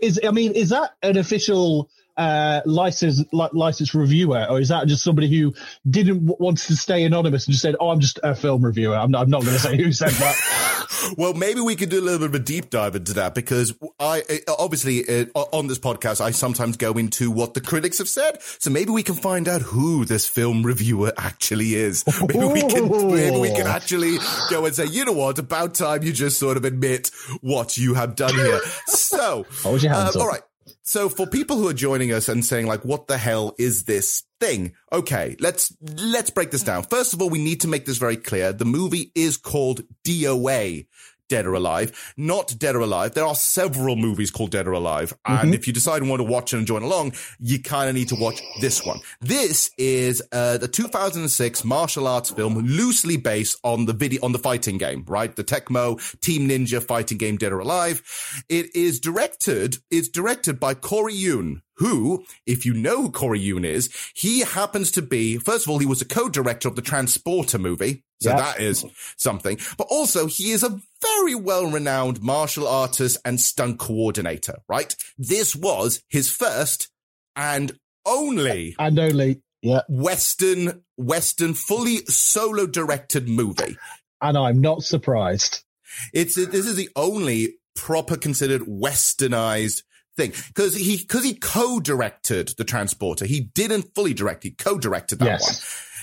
Is 0.00 0.20
I 0.24 0.30
mean, 0.30 0.52
is 0.52 0.70
that 0.70 0.92
an 1.02 1.18
official 1.18 1.90
uh, 2.20 2.60
license 2.66 3.24
li- 3.32 3.48
license 3.52 3.94
reviewer, 3.94 4.46
or 4.50 4.60
is 4.60 4.68
that 4.68 4.86
just 4.86 5.02
somebody 5.02 5.28
who 5.28 5.54
didn't 5.88 6.26
w- 6.26 6.36
want 6.38 6.58
to 6.58 6.76
stay 6.76 7.04
anonymous 7.04 7.46
and 7.46 7.52
just 7.52 7.62
said, 7.62 7.76
"Oh, 7.80 7.88
I'm 7.88 8.00
just 8.00 8.20
a 8.22 8.34
film 8.34 8.62
reviewer. 8.62 8.94
I'm 8.94 9.10
not, 9.10 9.22
I'm 9.22 9.30
not 9.30 9.40
going 9.42 9.54
to 9.54 9.58
say 9.58 9.76
who 9.76 9.90
said 9.92 10.10
that." 10.10 10.66
Well, 11.16 11.32
maybe 11.32 11.60
we 11.62 11.76
could 11.76 11.88
do 11.88 11.98
a 11.98 12.02
little 12.02 12.18
bit 12.18 12.28
of 12.28 12.34
a 12.34 12.44
deep 12.44 12.68
dive 12.68 12.94
into 12.94 13.14
that 13.14 13.34
because 13.34 13.74
I 13.98 14.22
obviously 14.48 15.02
uh, 15.08 15.24
on 15.34 15.66
this 15.66 15.78
podcast 15.78 16.20
I 16.20 16.30
sometimes 16.30 16.76
go 16.76 16.92
into 16.92 17.30
what 17.30 17.54
the 17.54 17.62
critics 17.62 17.98
have 17.98 18.08
said. 18.08 18.42
So 18.42 18.68
maybe 18.68 18.90
we 18.90 19.02
can 19.02 19.14
find 19.14 19.48
out 19.48 19.62
who 19.62 20.04
this 20.04 20.28
film 20.28 20.62
reviewer 20.62 21.14
actually 21.16 21.74
is. 21.74 22.04
Maybe 22.20 22.44
we 22.44 22.60
can 22.60 22.90
maybe 23.10 23.38
we 23.38 23.50
can 23.50 23.66
actually 23.66 24.18
go 24.50 24.66
and 24.66 24.74
say, 24.74 24.86
you 24.86 25.06
know 25.06 25.12
what, 25.12 25.38
about 25.38 25.74
time 25.74 26.02
you 26.02 26.12
just 26.12 26.38
sort 26.38 26.58
of 26.58 26.66
admit 26.66 27.10
what 27.40 27.78
you 27.78 27.94
have 27.94 28.14
done 28.14 28.34
here. 28.34 28.60
So, 28.86 29.46
Hold 29.62 29.82
your 29.82 29.92
hands 29.92 30.16
um, 30.16 30.22
all 30.22 30.28
right. 30.28 30.42
So 30.90 31.08
for 31.08 31.24
people 31.24 31.56
who 31.56 31.68
are 31.68 31.72
joining 31.72 32.12
us 32.12 32.28
and 32.28 32.44
saying 32.44 32.66
like, 32.66 32.84
what 32.84 33.06
the 33.06 33.16
hell 33.16 33.54
is 33.60 33.84
this 33.84 34.24
thing? 34.40 34.72
Okay, 34.92 35.36
let's, 35.38 35.72
let's 35.80 36.30
break 36.30 36.50
this 36.50 36.64
down. 36.64 36.82
First 36.82 37.14
of 37.14 37.22
all, 37.22 37.30
we 37.30 37.38
need 37.38 37.60
to 37.60 37.68
make 37.68 37.86
this 37.86 37.98
very 37.98 38.16
clear. 38.16 38.52
The 38.52 38.64
movie 38.64 39.12
is 39.14 39.36
called 39.36 39.82
DOA. 40.02 40.88
Dead 41.30 41.46
or 41.46 41.54
Alive, 41.54 42.12
not 42.18 42.54
Dead 42.58 42.76
or 42.76 42.80
Alive. 42.80 43.14
There 43.14 43.24
are 43.24 43.34
several 43.34 43.96
movies 43.96 44.30
called 44.30 44.50
Dead 44.50 44.66
or 44.66 44.72
Alive. 44.72 45.16
And 45.24 45.54
if 45.54 45.66
you 45.66 45.72
decide 45.72 46.02
you 46.02 46.08
want 46.10 46.20
to 46.20 46.24
watch 46.24 46.52
it 46.52 46.58
and 46.58 46.66
join 46.66 46.82
along, 46.82 47.14
you 47.38 47.62
kind 47.62 47.88
of 47.88 47.94
need 47.94 48.08
to 48.08 48.16
watch 48.16 48.42
this 48.60 48.84
one. 48.84 49.00
This 49.20 49.70
is 49.78 50.20
uh, 50.32 50.58
the 50.58 50.68
2006 50.68 51.64
martial 51.64 52.06
arts 52.06 52.30
film 52.30 52.58
loosely 52.58 53.16
based 53.16 53.58
on 53.62 53.86
the 53.86 53.92
video, 53.92 54.20
on 54.22 54.32
the 54.32 54.38
fighting 54.38 54.76
game, 54.76 55.04
right? 55.06 55.34
The 55.34 55.44
Tecmo 55.44 55.98
Team 56.20 56.48
Ninja 56.48 56.82
fighting 56.82 57.16
game 57.16 57.38
Dead 57.38 57.52
or 57.52 57.60
Alive. 57.60 58.02
It 58.48 58.74
is 58.74 59.00
directed, 59.00 59.78
it's 59.90 60.08
directed 60.08 60.58
by 60.58 60.74
Corey 60.74 61.14
Yuen, 61.14 61.62
who, 61.80 62.24
if 62.46 62.64
you 62.64 62.72
know 62.74 63.02
who 63.02 63.10
Corey 63.10 63.40
Yuen 63.40 63.64
is, 63.64 63.90
he 64.14 64.40
happens 64.40 64.92
to 64.92 65.02
be, 65.02 65.38
first 65.38 65.66
of 65.66 65.70
all, 65.70 65.78
he 65.78 65.86
was 65.86 66.00
a 66.00 66.04
co-director 66.04 66.68
of 66.68 66.76
the 66.76 66.82
Transporter 66.82 67.58
movie. 67.58 68.04
So 68.22 68.30
Yeah. 68.30 68.36
that 68.36 68.60
is 68.60 68.84
something. 69.16 69.58
But 69.76 69.88
also, 69.90 70.26
he 70.26 70.50
is 70.52 70.62
a 70.62 70.78
very 71.02 71.34
well-renowned 71.34 72.22
martial 72.22 72.68
artist 72.68 73.16
and 73.24 73.40
stunt 73.40 73.78
coordinator, 73.78 74.60
right? 74.68 74.94
This 75.18 75.56
was 75.56 76.02
his 76.08 76.30
first 76.30 76.88
and 77.34 77.72
only 78.06 78.76
and 78.78 78.98
only, 78.98 79.40
yeah, 79.62 79.80
Western, 79.88 80.84
Western, 80.98 81.54
fully 81.54 82.04
solo 82.06 82.66
directed 82.66 83.28
movie. 83.28 83.76
and 84.20 84.36
I'm 84.36 84.60
not 84.60 84.82
surprised. 84.82 85.64
It's 86.12 86.34
this 86.34 86.66
is 86.66 86.76
the 86.76 86.90
only 86.94 87.54
proper 87.74 88.16
considered 88.16 88.62
westernized 88.62 89.82
thing. 90.20 90.32
Because 90.48 90.76
he 90.76 90.96
because 90.98 91.24
he 91.24 91.34
co-directed 91.34 92.54
the 92.58 92.64
transporter. 92.64 93.24
He 93.26 93.40
didn't 93.40 93.94
fully 93.94 94.14
direct 94.14 94.42
he 94.44 94.50
co-directed 94.50 95.18
that 95.20 95.24
Yes. 95.26 95.42
one. 95.46 95.54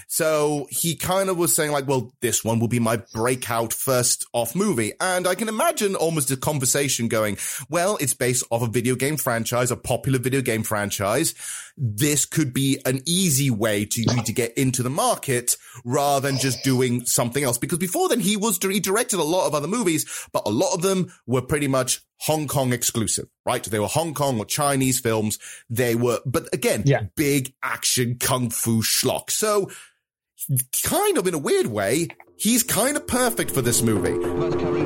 So 0.09 0.67
he 0.69 0.95
kind 0.95 1.29
of 1.29 1.37
was 1.37 1.53
saying 1.53 1.71
like 1.71 1.87
well 1.87 2.13
this 2.21 2.43
one 2.43 2.59
will 2.59 2.69
be 2.69 2.79
my 2.79 2.97
breakout 3.13 3.73
first 3.73 4.25
off 4.33 4.55
movie. 4.55 4.93
And 5.01 5.27
i 5.27 5.35
can 5.35 5.49
imagine 5.49 5.95
almost 5.95 6.31
a 6.31 6.37
conversation 6.37 7.07
going 7.09 7.37
well 7.69 7.97
it's 7.99 8.13
based 8.13 8.43
off 8.49 8.61
a 8.61 8.67
video 8.67 8.95
game 8.95 9.17
franchise 9.17 9.69
a 9.71 9.75
popular 9.75 10.19
video 10.19 10.41
game 10.41 10.63
franchise 10.63 11.35
this 11.77 12.25
could 12.25 12.53
be 12.53 12.79
an 12.85 13.01
easy 13.05 13.51
way 13.51 13.85
to 13.85 14.01
you 14.01 14.23
to 14.23 14.33
get 14.33 14.57
into 14.57 14.81
the 14.81 14.89
market 14.89 15.55
rather 15.85 16.27
than 16.27 16.39
just 16.39 16.63
doing 16.63 17.05
something 17.05 17.43
else. 17.43 17.59
Because 17.59 17.77
before 17.77 18.09
then, 18.09 18.19
he 18.19 18.35
was 18.35 18.57
he 18.61 18.79
directed 18.79 19.19
a 19.19 19.23
lot 19.23 19.45
of 19.47 19.53
other 19.53 19.67
movies, 19.67 20.05
but 20.33 20.41
a 20.47 20.49
lot 20.49 20.73
of 20.73 20.81
them 20.81 21.13
were 21.27 21.41
pretty 21.41 21.67
much 21.67 22.01
Hong 22.21 22.47
Kong 22.47 22.73
exclusive, 22.73 23.27
right? 23.45 23.63
They 23.63 23.79
were 23.79 23.87
Hong 23.87 24.15
Kong 24.15 24.39
or 24.39 24.45
Chinese 24.45 24.99
films. 24.99 25.37
They 25.69 25.93
were, 25.93 26.19
but 26.25 26.51
again, 26.51 26.81
Yeah. 26.85 27.03
big 27.15 27.53
action 27.61 28.17
kung 28.19 28.49
fu 28.49 28.81
schlock. 28.81 29.29
So, 29.29 29.69
kind 30.83 31.17
of 31.17 31.27
in 31.27 31.35
a 31.35 31.39
weird 31.39 31.67
way, 31.67 32.07
he's 32.37 32.63
kind 32.63 32.97
of 32.97 33.05
perfect 33.05 33.51
for 33.51 33.61
this 33.61 33.83
movie. 33.83 34.76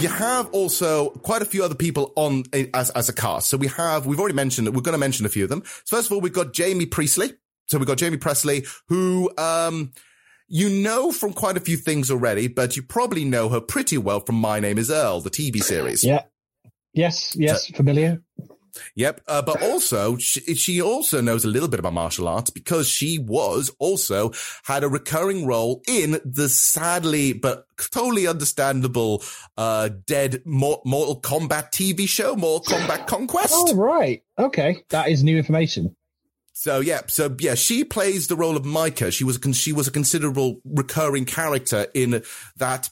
You 0.00 0.08
have 0.08 0.48
also 0.50 1.10
quite 1.10 1.42
a 1.42 1.44
few 1.44 1.64
other 1.64 1.74
people 1.74 2.12
on 2.14 2.44
as 2.72 2.90
as 2.90 3.08
a 3.08 3.12
cast. 3.12 3.48
So 3.48 3.56
we 3.56 3.66
have 3.68 4.06
we've 4.06 4.20
already 4.20 4.34
mentioned 4.34 4.68
that 4.68 4.72
we're 4.72 4.82
going 4.82 4.92
to 4.92 4.98
mention 4.98 5.26
a 5.26 5.28
few 5.28 5.42
of 5.42 5.50
them. 5.50 5.64
So 5.84 5.96
first 5.96 6.08
of 6.08 6.12
all, 6.12 6.20
we've 6.20 6.32
got 6.32 6.52
Jamie 6.52 6.86
Priestley. 6.86 7.32
So 7.66 7.78
we've 7.78 7.86
got 7.86 8.00
Jaime 8.00 8.16
Pressly, 8.16 8.66
who 8.88 9.30
um 9.36 9.92
you 10.46 10.68
know 10.68 11.10
from 11.10 11.32
quite 11.32 11.56
a 11.56 11.60
few 11.60 11.76
things 11.76 12.10
already, 12.12 12.46
but 12.46 12.76
you 12.76 12.82
probably 12.82 13.24
know 13.24 13.48
her 13.48 13.60
pretty 13.60 13.98
well 13.98 14.20
from 14.20 14.36
My 14.36 14.60
Name 14.60 14.78
Is 14.78 14.90
Earl, 14.90 15.20
the 15.20 15.30
TV 15.30 15.62
series. 15.62 16.04
Yeah. 16.04 16.22
Yes, 16.94 17.36
yes, 17.36 17.66
familiar. 17.66 18.22
Yep. 18.94 19.20
Uh, 19.26 19.42
but 19.42 19.62
also, 19.62 20.16
she, 20.16 20.40
she 20.54 20.80
also 20.80 21.20
knows 21.20 21.44
a 21.44 21.48
little 21.48 21.68
bit 21.68 21.80
about 21.80 21.92
martial 21.92 22.28
arts 22.28 22.50
because 22.50 22.88
she 22.88 23.18
was 23.18 23.70
also 23.78 24.32
had 24.64 24.84
a 24.84 24.88
recurring 24.88 25.46
role 25.46 25.82
in 25.88 26.20
the 26.24 26.48
sadly 26.48 27.32
but 27.32 27.66
totally 27.90 28.26
understandable 28.26 29.22
uh, 29.56 29.88
dead 30.06 30.42
Mor- 30.44 30.82
Mortal 30.84 31.20
Kombat 31.20 31.72
TV 31.72 32.08
show, 32.08 32.34
Mortal 32.36 32.78
Kombat 32.78 33.06
Conquest. 33.06 33.52
Oh, 33.54 33.74
right. 33.74 34.22
Okay. 34.38 34.84
That 34.90 35.08
is 35.08 35.24
new 35.24 35.36
information. 35.36 35.94
So 36.58 36.80
yeah, 36.80 37.02
so 37.06 37.36
yeah, 37.38 37.54
she 37.54 37.84
plays 37.84 38.26
the 38.26 38.34
role 38.34 38.56
of 38.56 38.64
Micah. 38.64 39.12
She 39.12 39.22
was 39.22 39.38
a 39.38 39.52
she 39.52 39.72
was 39.72 39.86
a 39.86 39.92
considerable 39.92 40.60
recurring 40.64 41.24
character 41.24 41.86
in 41.94 42.22
that. 42.56 42.90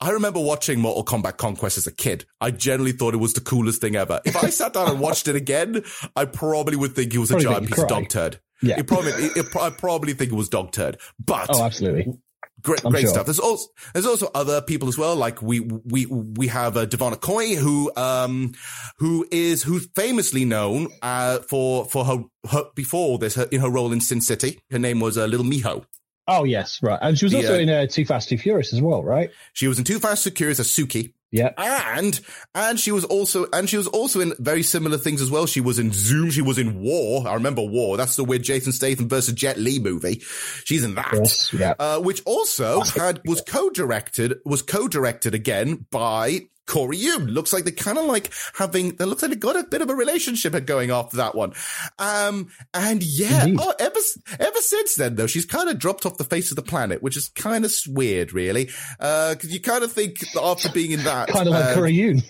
I 0.00 0.10
remember 0.10 0.40
watching 0.40 0.80
Mortal 0.80 1.04
Kombat 1.04 1.38
Conquest 1.38 1.78
as 1.78 1.86
a 1.86 1.92
kid. 1.92 2.26
I 2.40 2.50
generally 2.50 2.92
thought 2.92 3.14
it 3.14 3.18
was 3.18 3.32
the 3.32 3.40
coolest 3.40 3.80
thing 3.80 3.96
ever. 3.96 4.20
If 4.24 4.36
I 4.36 4.50
sat 4.50 4.74
down 4.74 4.90
and 4.90 5.00
watched 5.00 5.26
it 5.28 5.36
again, 5.36 5.82
I 6.14 6.26
probably 6.26 6.76
would 6.76 6.94
think 6.94 7.14
it 7.14 7.18
was 7.18 7.30
a 7.30 7.40
giant 7.40 7.66
piece 7.68 7.78
of 7.78 7.88
dog 7.88 8.08
turd. 8.08 8.38
Yeah. 8.62 8.78
It 8.78 8.86
probably, 8.86 9.12
it, 9.12 9.36
it, 9.36 9.56
I 9.56 9.70
probably 9.70 10.12
think 10.14 10.32
it 10.32 10.34
was 10.34 10.48
dog 10.48 10.72
turd. 10.72 10.98
But 11.24 11.46
Oh, 11.50 11.62
absolutely. 11.62 12.18
great, 12.62 12.84
I'm 12.84 12.90
great 12.90 13.02
sure. 13.02 13.10
stuff. 13.10 13.26
There's 13.26 13.38
also 13.38 13.68
there's 13.94 14.06
also 14.06 14.30
other 14.34 14.60
people 14.62 14.88
as 14.88 14.96
well. 14.98 15.14
Like 15.16 15.40
we 15.42 15.60
we 15.60 16.06
we 16.06 16.46
have 16.48 16.76
uh, 16.76 16.84
Devon 16.86 17.14
Aoki, 17.14 17.56
who 17.56 17.90
um 17.96 18.52
who 18.98 19.26
is 19.30 19.62
who's 19.62 19.88
famously 19.94 20.44
known 20.44 20.88
uh 21.02 21.38
for 21.40 21.84
for 21.86 22.04
her, 22.06 22.24
her 22.50 22.64
before 22.74 23.18
this 23.18 23.34
her, 23.34 23.44
in 23.52 23.60
her 23.60 23.70
role 23.70 23.92
in 23.92 24.00
Sin 24.00 24.20
City. 24.22 24.58
Her 24.70 24.78
name 24.78 25.00
was 25.00 25.16
uh, 25.18 25.26
Little 25.26 25.46
Miho. 25.46 25.84
Oh, 26.28 26.44
yes, 26.44 26.80
right. 26.82 26.98
And 27.00 27.18
she 27.18 27.24
was 27.24 27.32
The, 27.32 27.38
also 27.38 27.54
uh, 27.54 27.58
in 27.58 27.68
uh, 27.68 27.86
Too 27.86 28.04
Fast, 28.04 28.28
Too 28.28 28.38
Furious 28.38 28.72
as 28.72 28.82
well, 28.82 29.02
right? 29.02 29.30
She 29.52 29.68
was 29.68 29.78
in 29.78 29.84
Too 29.84 29.98
Fast, 29.98 30.24
Too 30.24 30.30
Curious 30.30 30.58
as 30.58 30.68
Suki. 30.68 31.12
Yeah. 31.32 31.52
And 31.58 32.18
and 32.54 32.78
she 32.78 32.92
was 32.92 33.04
also 33.04 33.46
and 33.52 33.68
she 33.68 33.76
was 33.76 33.88
also 33.88 34.20
in 34.20 34.32
very 34.38 34.62
similar 34.62 34.96
things 34.96 35.20
as 35.20 35.30
well. 35.30 35.46
She 35.46 35.60
was 35.60 35.78
in 35.78 35.92
Zoom. 35.92 36.30
She 36.30 36.40
was 36.40 36.56
in 36.56 36.80
War. 36.80 37.26
I 37.26 37.34
remember 37.34 37.62
War. 37.62 37.96
That's 37.96 38.16
the 38.16 38.24
weird 38.24 38.44
Jason 38.44 38.72
Statham 38.72 39.08
versus 39.08 39.34
Jet 39.34 39.58
Li 39.58 39.78
movie. 39.78 40.22
She's 40.64 40.84
in 40.84 40.94
that. 40.94 41.12
Yes, 41.12 41.52
yeah. 41.52 41.74
Uh, 41.78 41.98
which 41.98 42.22
also 42.24 42.80
had 42.80 43.20
was 43.24 43.42
co-directed 43.42 44.38
was 44.44 44.62
co-directed 44.62 45.34
again 45.34 45.86
by 45.90 46.42
Corey 46.66 46.96
Yuen. 46.96 47.26
Looks 47.26 47.52
like 47.52 47.64
they 47.64 47.70
kind 47.72 47.98
of 47.98 48.04
like 48.06 48.30
having. 48.54 48.96
They 48.96 49.04
looks 49.04 49.22
like 49.22 49.30
they 49.30 49.36
got 49.36 49.56
a 49.56 49.64
bit 49.64 49.82
of 49.82 49.90
a 49.90 49.94
relationship 49.94 50.52
going 50.66 50.90
after 50.90 51.16
that 51.18 51.34
one. 51.34 51.52
Um, 51.98 52.48
and 52.74 53.02
yeah, 53.02 53.44
Indeed. 53.44 53.60
oh, 53.62 53.74
ever 53.78 53.98
ever 54.40 54.58
since 54.60 54.94
then 54.96 55.14
though, 55.14 55.26
she's 55.26 55.44
kind 55.46 55.68
of 55.68 55.78
dropped 55.78 56.06
off 56.06 56.16
the 56.18 56.24
face 56.24 56.50
of 56.50 56.56
the 56.56 56.62
planet, 56.62 57.02
which 57.02 57.16
is 57.16 57.28
kind 57.28 57.64
of 57.64 57.72
weird, 57.88 58.32
really. 58.32 58.70
Uh, 58.98 59.34
because 59.34 59.52
you 59.52 59.60
kind 59.60 59.84
of 59.84 59.92
think 59.92 60.18
that 60.32 60.42
after 60.42 60.68
being 60.70 60.92
in 60.92 61.02
that, 61.04 61.28
Kind 61.28 61.48
of 61.48 61.54
like 61.54 61.64
uh, 61.64 61.74
Corey 61.74 61.92
Yuen. 61.92 62.22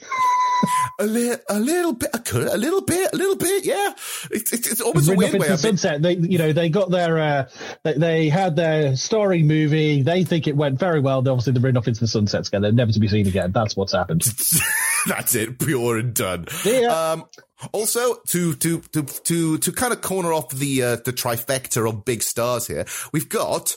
A 0.99 1.07
little, 1.07 1.38
a 1.49 1.61
little 1.61 1.93
bit, 1.93 2.11
a, 2.15 2.57
little 2.57 2.83
bit, 2.83 3.11
a 3.12 3.17
little 3.17 3.37
bit, 3.37 3.65
yeah. 3.65 3.93
It's 4.31 4.53
it's, 4.53 4.71
it's 4.71 4.81
almost 4.81 5.09
a 5.09 5.15
weird 5.15 5.33
way. 5.35 5.49
the 5.49 5.55
it. 5.55 5.59
sunset. 5.59 6.03
They, 6.03 6.15
you 6.15 6.38
know, 6.38 6.53
they 6.53 6.69
got 6.69 6.91
their, 6.91 7.19
uh, 7.19 7.49
they, 7.83 7.95
they 7.95 8.29
had 8.29 8.57
their 8.57 8.97
story 8.97 9.43
movie. 9.43 10.03
They 10.03 10.25
think 10.25 10.47
it 10.47 10.57
went 10.57 10.79
very 10.79 11.00
well. 11.00 11.23
Then 11.23 11.33
Obviously, 11.33 11.53
they're 11.53 11.62
ridden 11.62 11.76
off 11.76 11.88
into 11.88 12.00
the 12.00 12.09
sunset 12.09 12.45
together, 12.45 12.73
never 12.73 12.93
to 12.93 13.00
be 13.00 13.09
seen 13.09 13.26
again. 13.26 13.53
That's 13.53 13.76
what's 13.76 13.93
happened. 13.93 14.23
That's 15.07 15.35
it, 15.35 15.59
pure 15.59 15.99
and 15.99 16.15
done. 16.15 16.47
Yeah. 16.65 17.12
Um, 17.12 17.25
also, 17.73 18.17
to 18.29 18.55
to 18.55 18.81
to 18.81 19.03
to 19.03 19.59
to 19.59 19.73
kind 19.73 19.93
of 19.93 20.00
corner 20.03 20.33
off 20.33 20.50
the 20.50 20.83
uh, 20.83 20.97
the 20.97 21.12
trifecta 21.12 21.88
of 21.88 22.05
big 22.05 22.23
stars 22.23 22.67
here, 22.67 22.87
we've 23.12 23.29
got 23.29 23.76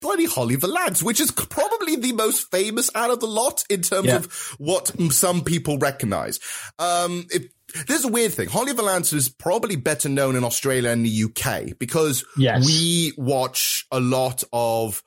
bloody 0.00 0.26
Holly 0.26 0.56
Valance, 0.56 1.02
which 1.02 1.20
is 1.20 1.30
probably 1.30 1.96
the 1.96 2.12
most 2.12 2.50
famous 2.50 2.90
out 2.94 3.10
of 3.10 3.20
the 3.20 3.26
lot 3.26 3.64
in 3.68 3.82
terms 3.82 4.06
Yeah. 4.08 4.16
of 4.16 4.26
what 4.58 4.92
some 5.12 5.42
people 5.42 5.78
recognize. 5.78 6.38
Um, 6.78 7.26
it, 7.30 7.50
there's 7.86 8.04
a 8.04 8.08
weird 8.08 8.32
thing. 8.32 8.48
Holly 8.48 8.72
Valance 8.72 9.12
is 9.12 9.28
probably 9.28 9.76
better 9.76 10.08
known 10.08 10.36
in 10.36 10.44
Australia 10.44 10.90
and 10.90 11.04
the 11.04 11.24
UK 11.24 11.78
because 11.78 12.24
Yes. 12.36 12.64
we 12.66 13.12
watch 13.16 13.86
a 13.90 14.00
lot 14.00 14.42
of 14.52 15.02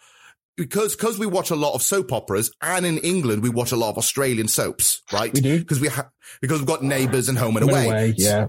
because 0.57 0.95
because 0.95 1.17
we 1.17 1.25
watch 1.25 1.49
a 1.49 1.55
lot 1.55 1.73
of 1.73 1.81
soap 1.81 2.11
operas, 2.11 2.51
and 2.61 2.85
in 2.85 2.97
England 2.99 3.41
we 3.41 3.49
watch 3.49 3.71
a 3.71 3.75
lot 3.77 3.89
of 3.89 3.97
Australian 3.97 4.47
soaps, 4.47 5.01
right? 5.11 5.33
We 5.33 5.41
do. 5.41 5.59
because 5.59 5.79
we 5.79 5.87
ha- 5.87 6.09
because 6.41 6.59
we've 6.59 6.67
got 6.67 6.83
Neighbours 6.83 7.29
and 7.29 7.37
Home 7.37 7.57
and 7.57 7.67
Away. 7.69 7.85
away, 7.87 8.13
yeah. 8.17 8.47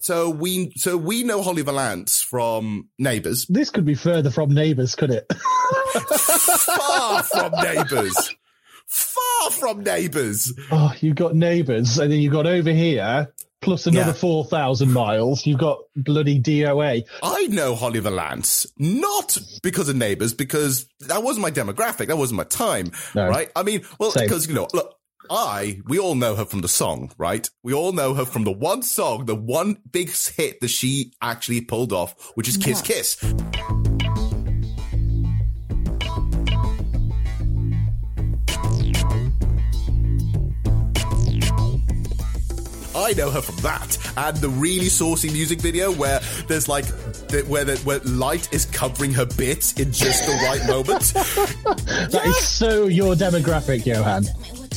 So 0.00 0.30
we 0.30 0.72
so 0.76 0.96
we 0.96 1.22
know 1.24 1.42
Holly 1.42 1.62
Valance 1.62 2.20
from 2.22 2.88
Neighbours, 2.98 3.46
This 3.48 3.70
could 3.70 3.84
be 3.84 3.94
further 3.94 4.30
from 4.30 4.54
Neighbours, 4.54 4.94
could 4.94 5.10
it? 5.10 5.26
far 6.20 7.22
from 7.22 7.52
Neighbours, 7.62 8.34
far 8.86 9.50
from 9.50 9.82
Neighbours. 9.82 10.52
oh, 10.70 10.92
you've 11.00 11.16
got 11.16 11.34
Neighbours, 11.34 11.98
and 11.98 12.10
then 12.10 12.18
you've 12.20 12.32
got 12.32 12.46
over 12.46 12.70
here, 12.72 13.32
plus 13.60 13.86
another 13.86 14.08
Yeah. 14.12 14.12
4,000 14.14 14.92
miles. 14.92 15.46
You've 15.46 15.58
got 15.60 15.78
bloody 15.96 16.40
DOA. 16.40 17.02
I 17.22 17.46
know 17.48 17.74
Holly 17.74 18.00
Valance 18.00 18.66
not 18.78 19.36
because 19.62 19.88
of 19.88 19.96
Neighbours, 19.96 20.32
because 20.34 20.86
that 21.00 21.22
wasn't 21.22 21.42
my 21.42 21.50
demographic, 21.50 22.06
that 22.08 22.16
wasn't 22.18 22.38
my 22.38 22.44
time, 22.44 22.92
No. 23.14 23.28
right? 23.28 23.50
I 23.54 23.62
mean, 23.62 23.82
well, 23.98 24.12
Same. 24.12 24.24
because 24.26 24.48
you 24.48 24.54
know, 24.54 24.68
look. 24.72 24.94
I, 25.28 25.80
we 25.86 25.98
all 25.98 26.14
know 26.14 26.34
her 26.34 26.44
from 26.44 26.60
the 26.60 26.68
song, 26.68 27.12
right? 27.18 27.48
We 27.62 27.74
all 27.74 27.92
know 27.92 28.14
her 28.14 28.24
from 28.24 28.44
the 28.44 28.52
one 28.52 28.82
song, 28.82 29.26
the 29.26 29.34
one 29.34 29.76
big 29.90 30.10
hit 30.10 30.60
that 30.60 30.68
she 30.68 31.12
actually 31.20 31.60
pulled 31.60 31.92
off, 31.92 32.32
which 32.34 32.48
is 32.48 32.56
Kiss 32.56 32.80
Kiss. 32.80 33.22
I 42.92 43.12
know 43.14 43.30
her 43.30 43.40
from 43.40 43.56
that 43.56 43.98
and 44.16 44.36
the 44.36 44.48
really 44.48 44.88
saucy 44.88 45.30
music 45.30 45.60
video 45.60 45.92
where 45.92 46.20
there's 46.48 46.68
like 46.68 46.86
the, 46.86 47.44
where 47.48 47.64
the, 47.64 47.76
where 47.78 47.98
light 48.00 48.52
is 48.52 48.66
covering 48.66 49.12
her 49.14 49.26
bits 49.26 49.72
in 49.80 49.92
just 49.92 50.26
the 50.26 50.32
right 50.44 50.66
moment. 50.66 51.12
That 52.10 52.26
is 52.26 52.48
so 52.48 52.86
your 52.86 53.14
demographic, 53.14 53.86
Johann. 53.86 54.24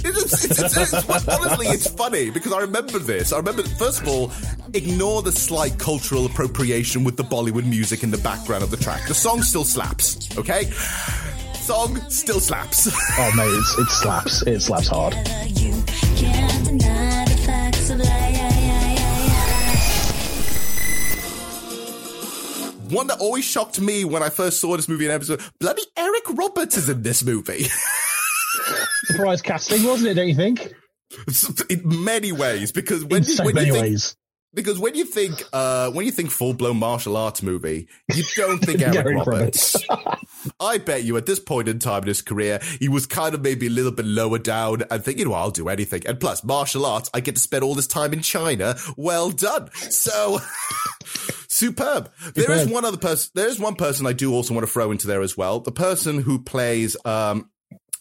It's, 0.05 0.43
it's, 0.43 0.59
it's, 0.59 0.93
it's, 0.93 1.27
honestly, 1.27 1.67
it's 1.67 1.89
funny 1.89 2.29
because 2.29 2.51
I 2.51 2.59
remember 2.59 2.99
this. 2.99 3.31
I 3.31 3.37
remember, 3.37 3.63
first 3.63 4.01
of 4.01 4.07
all, 4.07 4.31
ignore 4.73 5.21
the 5.21 5.31
slight 5.31 5.79
cultural 5.79 6.25
appropriation 6.25 7.03
with 7.03 7.15
the 7.15 7.23
Bollywood 7.23 7.65
music 7.65 8.03
in 8.03 8.11
the 8.11 8.17
background 8.17 8.63
of 8.63 8.71
the 8.71 8.77
track. 8.77 9.07
The 9.07 9.13
song 9.13 9.41
still 9.41 9.63
slaps, 9.63 10.37
okay? 10.37 10.65
Song 11.53 11.97
still 12.09 12.41
slaps. 12.41 12.89
Oh, 13.17 13.31
mate, 13.35 13.47
it's, 13.47 13.77
it 13.77 13.87
slaps. 13.89 14.41
It 14.45 14.59
slaps 14.61 14.87
hard. 14.87 15.13
One 22.89 23.07
that 23.07 23.17
always 23.21 23.43
shocked 23.45 23.79
me 23.79 24.05
when 24.05 24.21
I 24.21 24.29
first 24.29 24.59
saw 24.59 24.75
this 24.75 24.87
movie 24.87 25.05
in 25.05 25.11
episode, 25.11 25.41
bloody 25.59 25.81
Eric 25.97 26.23
Roberts 26.35 26.77
is 26.77 26.89
in 26.89 27.01
this 27.01 27.23
movie. 27.23 27.67
Surprise 29.05 29.41
casting, 29.41 29.83
wasn't 29.83 30.09
it, 30.11 30.13
don't 30.15 30.27
you 30.27 30.35
think? 30.35 30.73
in 31.69 31.81
many 32.03 32.31
ways, 32.31 32.71
because 32.71 33.03
when 33.05 33.21
In 33.23 33.27
you, 33.27 33.33
so 33.35 33.43
when 33.45 33.55
you 33.55 33.61
many 33.61 33.71
think, 33.71 33.83
ways. 33.83 34.15
because 34.53 34.79
when 34.79 34.95
you 34.95 35.05
think 35.05 35.43
uh, 35.53 35.91
when 35.91 36.05
you 36.07 36.11
think 36.11 36.31
full 36.31 36.53
blown 36.55 36.77
martial 36.77 37.15
arts 37.15 37.43
movie, 37.43 37.87
you 38.13 38.23
don't 38.35 38.59
think 38.59 38.81
Eric 38.81 39.17
Roberts. 39.25 39.75
I 40.59 40.77
bet 40.79 41.03
you 41.03 41.15
at 41.17 41.25
this 41.25 41.39
point 41.39 41.67
in 41.67 41.79
time 41.79 42.01
in 42.01 42.07
his 42.07 42.21
career, 42.21 42.59
he 42.79 42.89
was 42.89 43.05
kind 43.05 43.35
of 43.35 43.41
maybe 43.41 43.67
a 43.67 43.69
little 43.69 43.91
bit 43.91 44.05
lower 44.05 44.39
down 44.39 44.83
and 44.89 45.03
thinking, 45.03 45.29
well, 45.29 45.39
I'll 45.39 45.51
do 45.51 45.69
anything. 45.69 46.01
And 46.07 46.19
plus, 46.19 46.43
martial 46.43 46.85
arts, 46.85 47.09
I 47.13 47.19
get 47.19 47.35
to 47.35 47.41
spend 47.41 47.63
all 47.63 47.75
this 47.75 47.87
time 47.87 48.11
in 48.11 48.21
China. 48.21 48.75
Well 48.97 49.29
done. 49.29 49.69
So 49.75 50.39
superb. 51.47 52.11
There 52.33 52.51
is 52.51 52.67
one 52.67 52.85
other 52.85 52.97
person. 52.97 53.31
There 53.35 53.47
is 53.47 53.59
one 53.59 53.75
person 53.75 54.05
I 54.05 54.13
do 54.13 54.33
also 54.33 54.53
want 54.53 54.65
to 54.65 54.71
throw 54.71 54.91
into 54.91 55.07
there 55.07 55.21
as 55.21 55.37
well. 55.37 55.59
The 55.59 55.71
person 55.71 56.19
who 56.19 56.39
plays, 56.39 56.97
um, 57.05 57.49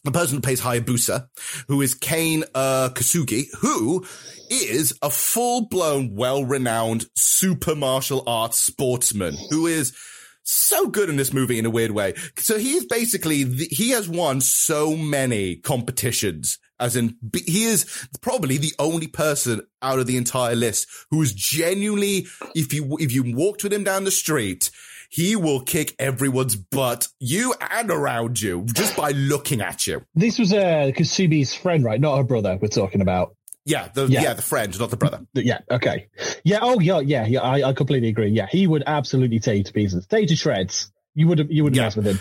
the 0.04 0.12
person 0.12 0.36
who 0.36 0.40
plays 0.40 0.60
Hayabusa, 0.60 1.28
who 1.68 1.80
is 1.80 1.94
Kane 1.94 2.44
uh, 2.54 2.90
Kosugi, 2.92 3.46
who 3.60 4.04
is 4.50 4.94
a 5.02 5.10
full 5.10 5.68
blown, 5.68 6.14
well 6.14 6.44
renowned 6.44 7.06
super 7.14 7.74
martial 7.74 8.22
arts 8.26 8.58
sportsman 8.58 9.36
who 9.50 9.66
is 9.66 9.96
so 10.44 10.88
good 10.88 11.08
in 11.08 11.16
this 11.16 11.32
movie 11.32 11.58
in 11.58 11.66
a 11.66 11.70
weird 11.70 11.92
way. 11.92 12.14
So 12.36 12.58
he's 12.58 12.84
basically, 12.86 13.44
the, 13.44 13.68
he 13.70 13.90
has 13.90 14.08
won 14.08 14.40
so 14.40 14.96
many 14.96 15.56
competitions 15.56 16.58
as 16.80 16.96
in 16.96 17.16
he 17.46 17.64
is 17.64 18.08
probably 18.20 18.56
the 18.56 18.72
only 18.80 19.06
person 19.06 19.62
out 19.82 20.00
of 20.00 20.08
the 20.08 20.16
entire 20.16 20.56
list 20.56 20.88
who 21.10 21.22
is 21.22 21.32
genuinely, 21.32 22.26
if 22.56 22.74
you, 22.74 22.96
if 22.98 23.12
you 23.12 23.22
walked 23.36 23.62
with 23.62 23.72
him 23.72 23.84
down 23.84 24.02
the 24.02 24.10
street, 24.10 24.68
he 25.12 25.36
will 25.36 25.60
kick 25.60 25.94
everyone's 25.98 26.56
butt, 26.56 27.06
you 27.20 27.54
and 27.70 27.90
around 27.90 28.40
you, 28.40 28.64
just 28.72 28.96
by 28.96 29.10
looking 29.10 29.60
at 29.60 29.86
you. 29.86 30.02
This 30.14 30.38
was 30.38 30.54
uh, 30.54 30.90
Kasumi's 30.96 31.54
friend, 31.54 31.84
right? 31.84 32.00
Not 32.00 32.16
her 32.16 32.22
brother. 32.24 32.58
We're 32.60 32.68
talking 32.68 33.02
about. 33.02 33.36
Yeah, 33.66 33.88
the 33.92 34.06
Yeah. 34.06 34.22
yeah, 34.22 34.32
the 34.32 34.40
friend, 34.40 34.76
not 34.80 34.88
the 34.88 34.96
brother. 34.96 35.20
Yeah. 35.34 35.58
Okay. 35.70 36.08
Yeah. 36.44 36.60
Oh, 36.62 36.80
yeah. 36.80 37.00
Yeah. 37.00 37.26
Yeah. 37.26 37.40
I, 37.40 37.68
I 37.68 37.72
completely 37.74 38.08
agree. 38.08 38.30
Yeah, 38.30 38.46
he 38.50 38.66
would 38.66 38.84
absolutely 38.86 39.38
tear 39.38 39.54
you 39.56 39.64
to 39.64 39.72
pieces, 39.74 40.06
tear 40.06 40.20
you 40.20 40.26
to 40.28 40.36
shreds. 40.36 40.90
You 41.14 41.28
would. 41.28 41.46
You 41.50 41.64
wouldn't 41.64 41.76
Yeah. 41.76 41.82
mess 41.84 41.96
with 41.96 42.06
him. 42.06 42.18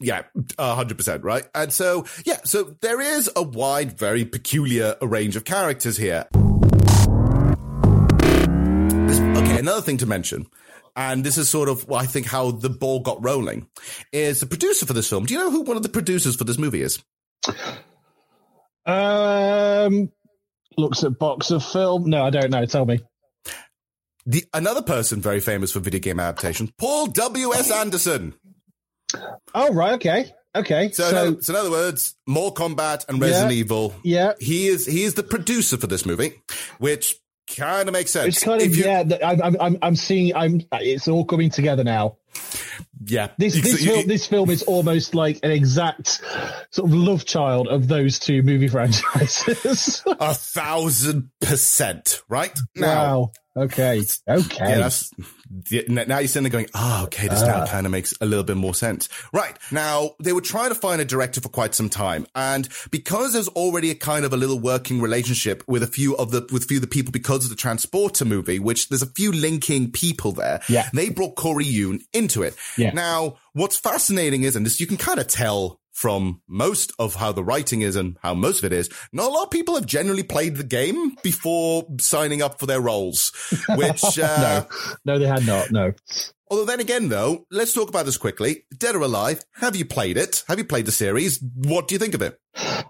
Yeah, 0.00 0.22
a 0.58 0.74
hundred 0.74 0.96
percent, 0.98 1.22
right? 1.22 1.44
And 1.54 1.72
so, 1.72 2.06
yeah, 2.26 2.40
so 2.44 2.74
there 2.80 3.00
is 3.00 3.30
a 3.36 3.42
wide, 3.44 3.96
very 3.96 4.24
peculiar 4.24 4.96
range 5.00 5.36
of 5.36 5.44
characters 5.44 5.96
here. 5.96 6.26
Okay, 9.36 9.58
another 9.58 9.80
thing 9.82 9.98
to 9.98 10.06
mention, 10.06 10.46
and 10.96 11.24
this 11.24 11.38
is 11.38 11.48
sort 11.48 11.68
of, 11.68 11.86
well, 11.88 12.00
I 12.00 12.06
think, 12.06 12.26
how 12.26 12.50
the 12.52 12.70
ball 12.70 13.00
got 13.00 13.22
rolling, 13.24 13.68
is 14.12 14.40
the 14.40 14.46
producer 14.46 14.86
for 14.86 14.92
this 14.92 15.08
film. 15.08 15.24
Do 15.26 15.34
you 15.34 15.40
know 15.40 15.50
who 15.50 15.62
one 15.62 15.76
of 15.76 15.82
the 15.82 15.88
producers 15.88 16.36
for 16.36 16.44
this 16.44 16.58
movie 16.58 16.82
is? 16.82 17.02
Um, 18.86 20.10
looks 20.76 21.04
at 21.04 21.18
box 21.18 21.50
of 21.50 21.64
film. 21.64 22.10
No, 22.10 22.24
I 22.24 22.30
don't 22.30 22.50
know. 22.50 22.66
Tell 22.66 22.84
me. 22.84 23.00
The 24.26 24.44
another 24.54 24.82
person 24.82 25.20
very 25.20 25.40
famous 25.40 25.72
for 25.72 25.80
video 25.80 26.00
game 26.00 26.18
adaptation, 26.18 26.70
Paul 26.78 27.08
W. 27.08 27.52
S. 27.54 27.70
Anderson. 27.70 28.34
Oh, 29.54 29.72
right. 29.74 29.94
Okay. 29.94 30.32
Okay. 30.56 30.90
So, 30.92 31.02
So, 31.02 31.08
in 31.10 31.16
other- 31.16 31.42
so 31.42 31.52
in 31.52 31.58
other 31.58 31.70
words, 31.70 32.14
Mortal 32.26 32.68
Kombat 32.70 33.06
and 33.08 33.20
Resident 33.20 33.52
Yeah. 33.52 33.58
Evil. 33.58 33.94
yeah. 34.02 34.32
He 34.40 34.66
is 34.68 34.86
he 34.86 35.02
is 35.04 35.14
the 35.14 35.22
producer 35.22 35.76
for 35.76 35.86
this 35.88 36.06
movie, 36.06 36.40
which 36.78 37.16
kind 37.56 37.88
of 37.88 37.92
makes 37.92 38.10
sense. 38.10 38.36
It's 38.36 38.44
kind 38.44 38.62
of 38.62 38.74
you- 38.74 38.84
yeah. 38.84 39.02
I'm, 39.24 39.56
I'm, 39.60 39.78
I'm, 39.82 39.96
seeing. 39.96 40.34
I'm. 40.34 40.60
It's 40.72 41.08
all 41.08 41.24
coming 41.24 41.50
together 41.50 41.84
now. 41.84 42.16
yeah. 43.04 43.28
This 43.38 43.54
this 43.54 43.82
you- 43.82 43.92
film 43.92 44.06
this 44.06 44.26
film 44.26 44.50
is 44.50 44.62
almost 44.64 45.14
like 45.14 45.40
an 45.42 45.50
exact 45.50 46.20
sort 46.70 46.90
of 46.90 46.94
love 46.94 47.24
child 47.24 47.68
of 47.68 47.88
those 47.88 48.18
two 48.18 48.42
movie 48.42 48.68
franchises. 48.74 50.02
a 50.06 50.34
thousand 50.34 51.30
percent, 51.40 52.22
right? 52.28 52.56
Now, 52.74 52.86
wow. 53.56 53.64
Okay. 53.64 54.02
Okay. 54.28 54.78
yeah, 54.78 54.90
n- 55.72 56.04
now 56.08 56.18
you're 56.18 56.28
sitting 56.28 56.44
there 56.44 56.50
going, 56.50 56.68
oh, 56.74 57.04
okay, 57.04 57.28
this 57.28 57.42
now 57.42 57.62
ah. 57.62 57.66
kind 57.66 57.86
of 57.86 57.92
makes 57.92 58.14
a 58.20 58.26
little 58.26 58.44
bit 58.44 58.56
more 58.56 58.74
sense. 58.74 59.08
Right. 59.32 59.56
Now, 59.70 60.10
they 60.20 60.32
were 60.32 60.40
trying 60.40 60.70
to 60.70 60.74
find 60.74 61.00
a 61.00 61.04
director 61.04 61.40
for 61.40 61.48
quite 61.48 61.74
some 61.74 61.88
time. 61.88 62.26
And 62.34 62.68
because 62.90 63.32
there's 63.32 63.48
already 63.48 63.90
a 63.90 63.94
kind 63.94 64.24
of 64.24 64.32
a 64.32 64.36
little 64.36 64.58
working 64.58 65.00
relationship 65.00 65.62
with 65.66 65.82
a 65.82 65.86
few 65.86 66.16
of 66.16 66.30
the, 66.30 66.46
with 66.52 66.64
a 66.64 66.66
few 66.66 66.78
of 66.78 66.82
the 66.82 66.88
people 66.88 67.12
because 67.12 67.44
of 67.44 67.50
the 67.50 67.56
Transporter 67.56 68.24
movie, 68.24 68.58
which 68.58 68.88
there's 68.88 69.02
a 69.02 69.06
few 69.06 69.32
linking 69.32 69.90
people 69.90 70.32
there. 70.32 70.60
Yeah. 70.68 70.88
They 70.92 71.10
brought 71.10 71.36
Corey 71.36 71.64
Yuen 71.64 72.00
into 72.12 72.42
it. 72.42 72.56
Yeah. 72.76 72.92
Now, 72.92 73.36
what's 73.52 73.76
fascinating 73.76 74.42
is, 74.42 74.56
and 74.56 74.66
this 74.66 74.80
you 74.80 74.86
can 74.86 74.96
kind 74.96 75.18
of 75.18 75.28
tell 75.28 75.80
from 75.94 76.42
most 76.48 76.92
of 76.98 77.14
how 77.14 77.32
the 77.32 77.44
writing 77.44 77.80
is 77.80 77.96
and 77.96 78.18
how 78.20 78.34
most 78.34 78.58
of 78.58 78.64
it 78.64 78.72
is, 78.76 78.90
not 79.12 79.30
a 79.30 79.32
lot 79.32 79.44
of 79.44 79.50
people 79.50 79.76
have 79.76 79.86
generally 79.86 80.24
played 80.24 80.56
the 80.56 80.64
game 80.64 81.16
before 81.22 81.86
signing 82.00 82.42
up 82.42 82.58
for 82.58 82.66
their 82.66 82.80
roles, 82.80 83.32
which, 83.70 84.02
uh, 84.18 84.64
no, 85.04 85.14
no, 85.14 85.18
they 85.18 85.26
had 85.26 85.46
not. 85.46 85.70
No. 85.70 85.92
Although 86.48 86.64
then 86.64 86.80
again, 86.80 87.08
though, 87.08 87.46
let's 87.50 87.72
talk 87.72 87.88
about 87.88 88.06
this 88.06 88.16
quickly. 88.16 88.64
Dead 88.76 88.94
or 88.94 89.02
Alive, 89.02 89.42
have 89.54 89.76
you 89.76 89.84
played 89.84 90.16
it? 90.16 90.44
Have 90.48 90.58
you 90.58 90.64
played 90.64 90.86
the 90.86 90.92
series? 90.92 91.40
What 91.40 91.88
do 91.88 91.94
you 91.94 91.98
think 91.98 92.14
of 92.14 92.22
it? 92.22 92.40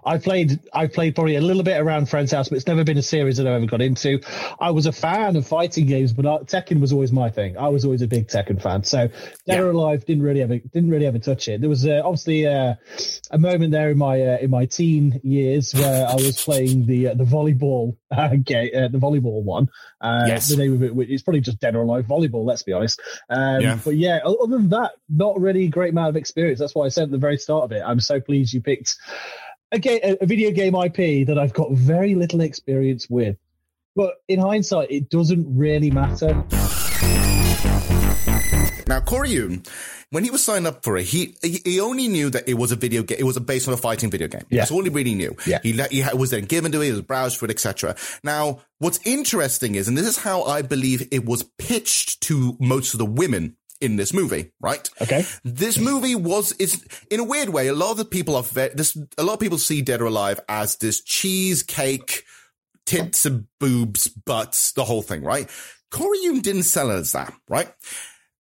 I 0.05 0.19
played 0.19 0.59
I 0.73 0.85
played 0.87 1.15
probably 1.15 1.35
a 1.35 1.41
little 1.41 1.63
bit 1.63 1.79
around 1.79 2.07
Friend's 2.07 2.31
House, 2.31 2.49
but 2.49 2.57
it's 2.57 2.67
never 2.67 2.83
been 2.83 2.97
a 2.97 3.03
series 3.03 3.37
that 3.37 3.47
I've 3.47 3.53
ever 3.53 3.65
got 3.65 3.81
into. 3.81 4.21
I 4.59 4.69
was 4.71 4.85
a 4.85 4.91
fan 4.91 5.35
of 5.35 5.47
fighting 5.47 5.87
games, 5.87 6.13
but 6.13 6.25
uh, 6.25 6.39
Tekken 6.43 6.79
was 6.79 6.93
always 6.93 7.11
my 7.11 7.31
thing. 7.31 7.57
I 7.57 7.69
was 7.69 7.83
always 7.83 8.03
a 8.03 8.07
big 8.07 8.27
Tekken 8.27 8.61
fan. 8.61 8.83
So 8.83 9.09
Dead 9.47 9.59
or 9.59 9.71
Alive 9.71 10.05
didn't 10.05 10.23
really 10.23 10.43
ever 10.43 10.59
didn't 10.59 10.91
really 10.91 11.07
ever 11.07 11.17
touch 11.17 11.47
it. 11.47 11.61
There 11.61 11.69
was 11.69 11.85
uh, 11.85 12.01
obviously 12.03 12.45
uh, 12.45 12.75
a 13.31 13.37
moment 13.39 13.71
there 13.71 13.89
in 13.89 13.97
my 13.97 14.21
uh, 14.21 14.37
in 14.37 14.51
my 14.51 14.65
teen 14.65 15.19
years 15.23 15.73
where 15.73 16.07
I 16.07 16.13
was 16.13 16.43
playing 16.43 16.85
the 16.85 17.09
uh, 17.09 17.13
the 17.15 17.23
volleyball 17.23 17.97
uh, 18.11 18.35
game, 18.35 18.69
uh, 18.75 18.87
the 18.89 18.99
volleyball 18.99 19.43
one. 19.43 19.69
Uh, 20.05 20.25
Yes. 20.27 20.47
The 20.49 20.57
name 20.57 20.73
of 20.75 20.83
it 20.83 21.09
it's 21.09 21.23
probably 21.23 21.41
just 21.41 21.59
Dead 21.59 21.75
or 21.75 21.81
Alive 21.81 22.05
volleyball. 22.05 22.45
Let's 22.45 22.63
be 22.63 22.73
honest. 22.73 23.01
Um, 23.29 23.61
Yeah. 23.61 23.79
But 23.83 23.95
yeah, 23.97 24.19
other 24.25 24.57
than 24.57 24.69
that, 24.69 24.91
not 25.09 25.39
really 25.39 25.65
a 25.65 25.69
great 25.69 25.91
amount 25.91 26.09
of 26.09 26.15
experience. 26.15 26.59
That's 26.59 26.75
why 26.75 26.85
I 26.85 26.89
said 26.89 27.05
at 27.05 27.11
the 27.11 27.17
very 27.17 27.37
start 27.37 27.63
of 27.63 27.71
it, 27.71 27.81
I'm 27.85 27.99
so 27.99 28.19
pleased 28.21 28.53
you 28.53 28.61
picked 28.61 28.95
a, 29.71 29.79
ga- 29.79 30.01
a 30.03 30.17
a 30.21 30.25
video 30.25 30.51
game 30.51 30.75
IP 30.75 31.25
that 31.27 31.37
I've 31.39 31.53
got 31.53 31.71
very 31.71 32.13
little 32.15 32.41
experience 32.41 33.09
with. 33.09 33.37
But 33.95 34.15
in 34.27 34.39
hindsight, 34.39 34.91
it 34.91 35.09
doesn't 35.09 35.45
really 35.57 35.89
matter. 35.89 36.43
Now, 38.87 39.03
Yuen, 39.25 39.63
when 40.11 40.23
he 40.23 40.29
was 40.29 40.43
signed 40.43 40.67
up 40.67 40.83
for 40.83 40.97
it, 40.97 41.05
he 41.05 41.35
he 41.41 41.79
only 41.79 42.07
knew 42.07 42.29
that 42.29 42.47
it 42.47 42.55
was 42.55 42.71
a 42.71 42.75
video 42.75 43.03
game. 43.03 43.17
It 43.19 43.23
was 43.23 43.37
based 43.39 43.67
on 43.67 43.73
a 43.73 43.77
fighting 43.77 44.09
video 44.09 44.27
game. 44.27 44.45
Yeah. 44.49 44.61
That's 44.61 44.71
all 44.71 44.83
he 44.83 44.89
really 44.89 45.15
knew. 45.15 45.35
Yeah. 45.45 45.59
He 45.63 45.73
he 45.73 46.03
was 46.13 46.29
then 46.31 46.45
given 46.45 46.71
to 46.71 46.81
it. 46.81 46.85
He 46.85 46.91
was 46.91 47.01
browsed 47.01 47.37
for 47.37 47.45
it, 47.45 47.51
etc. 47.51 47.95
Now, 48.23 48.61
what's 48.79 48.99
interesting 49.05 49.75
is, 49.75 49.87
and 49.87 49.97
this 49.97 50.07
is 50.07 50.17
how 50.17 50.43
I 50.43 50.61
believe 50.61 51.07
it 51.11 51.25
was 51.25 51.43
pitched 51.57 52.21
to 52.21 52.55
most 52.59 52.93
of 52.93 52.99
the 52.99 53.05
women 53.05 53.57
in 53.81 53.97
this 53.97 54.13
movie, 54.13 54.51
right? 54.61 54.89
Okay. 55.01 55.25
This 55.43 55.77
movie 55.77 56.15
was 56.15 56.53
is 56.53 56.83
in 57.09 57.19
a 57.19 57.23
weird 57.23 57.49
way. 57.49 57.67
A 57.67 57.73
lot 57.73 57.91
of 57.91 57.97
the 57.97 58.05
people 58.05 58.35
are 58.35 58.43
ve- 58.43 58.69
this. 58.73 58.97
A 59.17 59.23
lot 59.23 59.33
of 59.33 59.39
people 59.39 59.57
see 59.57 59.81
Dead 59.81 60.01
or 60.01 60.05
Alive 60.05 60.39
as 60.47 60.77
this 60.77 61.01
cheesecake, 61.01 62.23
tits 62.85 63.25
and 63.25 63.47
boobs, 63.59 64.07
butts, 64.07 64.71
the 64.71 64.85
whole 64.85 65.01
thing, 65.01 65.23
right? 65.23 65.49
Corey 65.91 66.19
Yuen 66.23 66.41
didn't 66.41 66.63
sell 66.63 66.91
it 66.91 66.95
as 66.95 67.11
that, 67.13 67.33
right? 67.47 67.71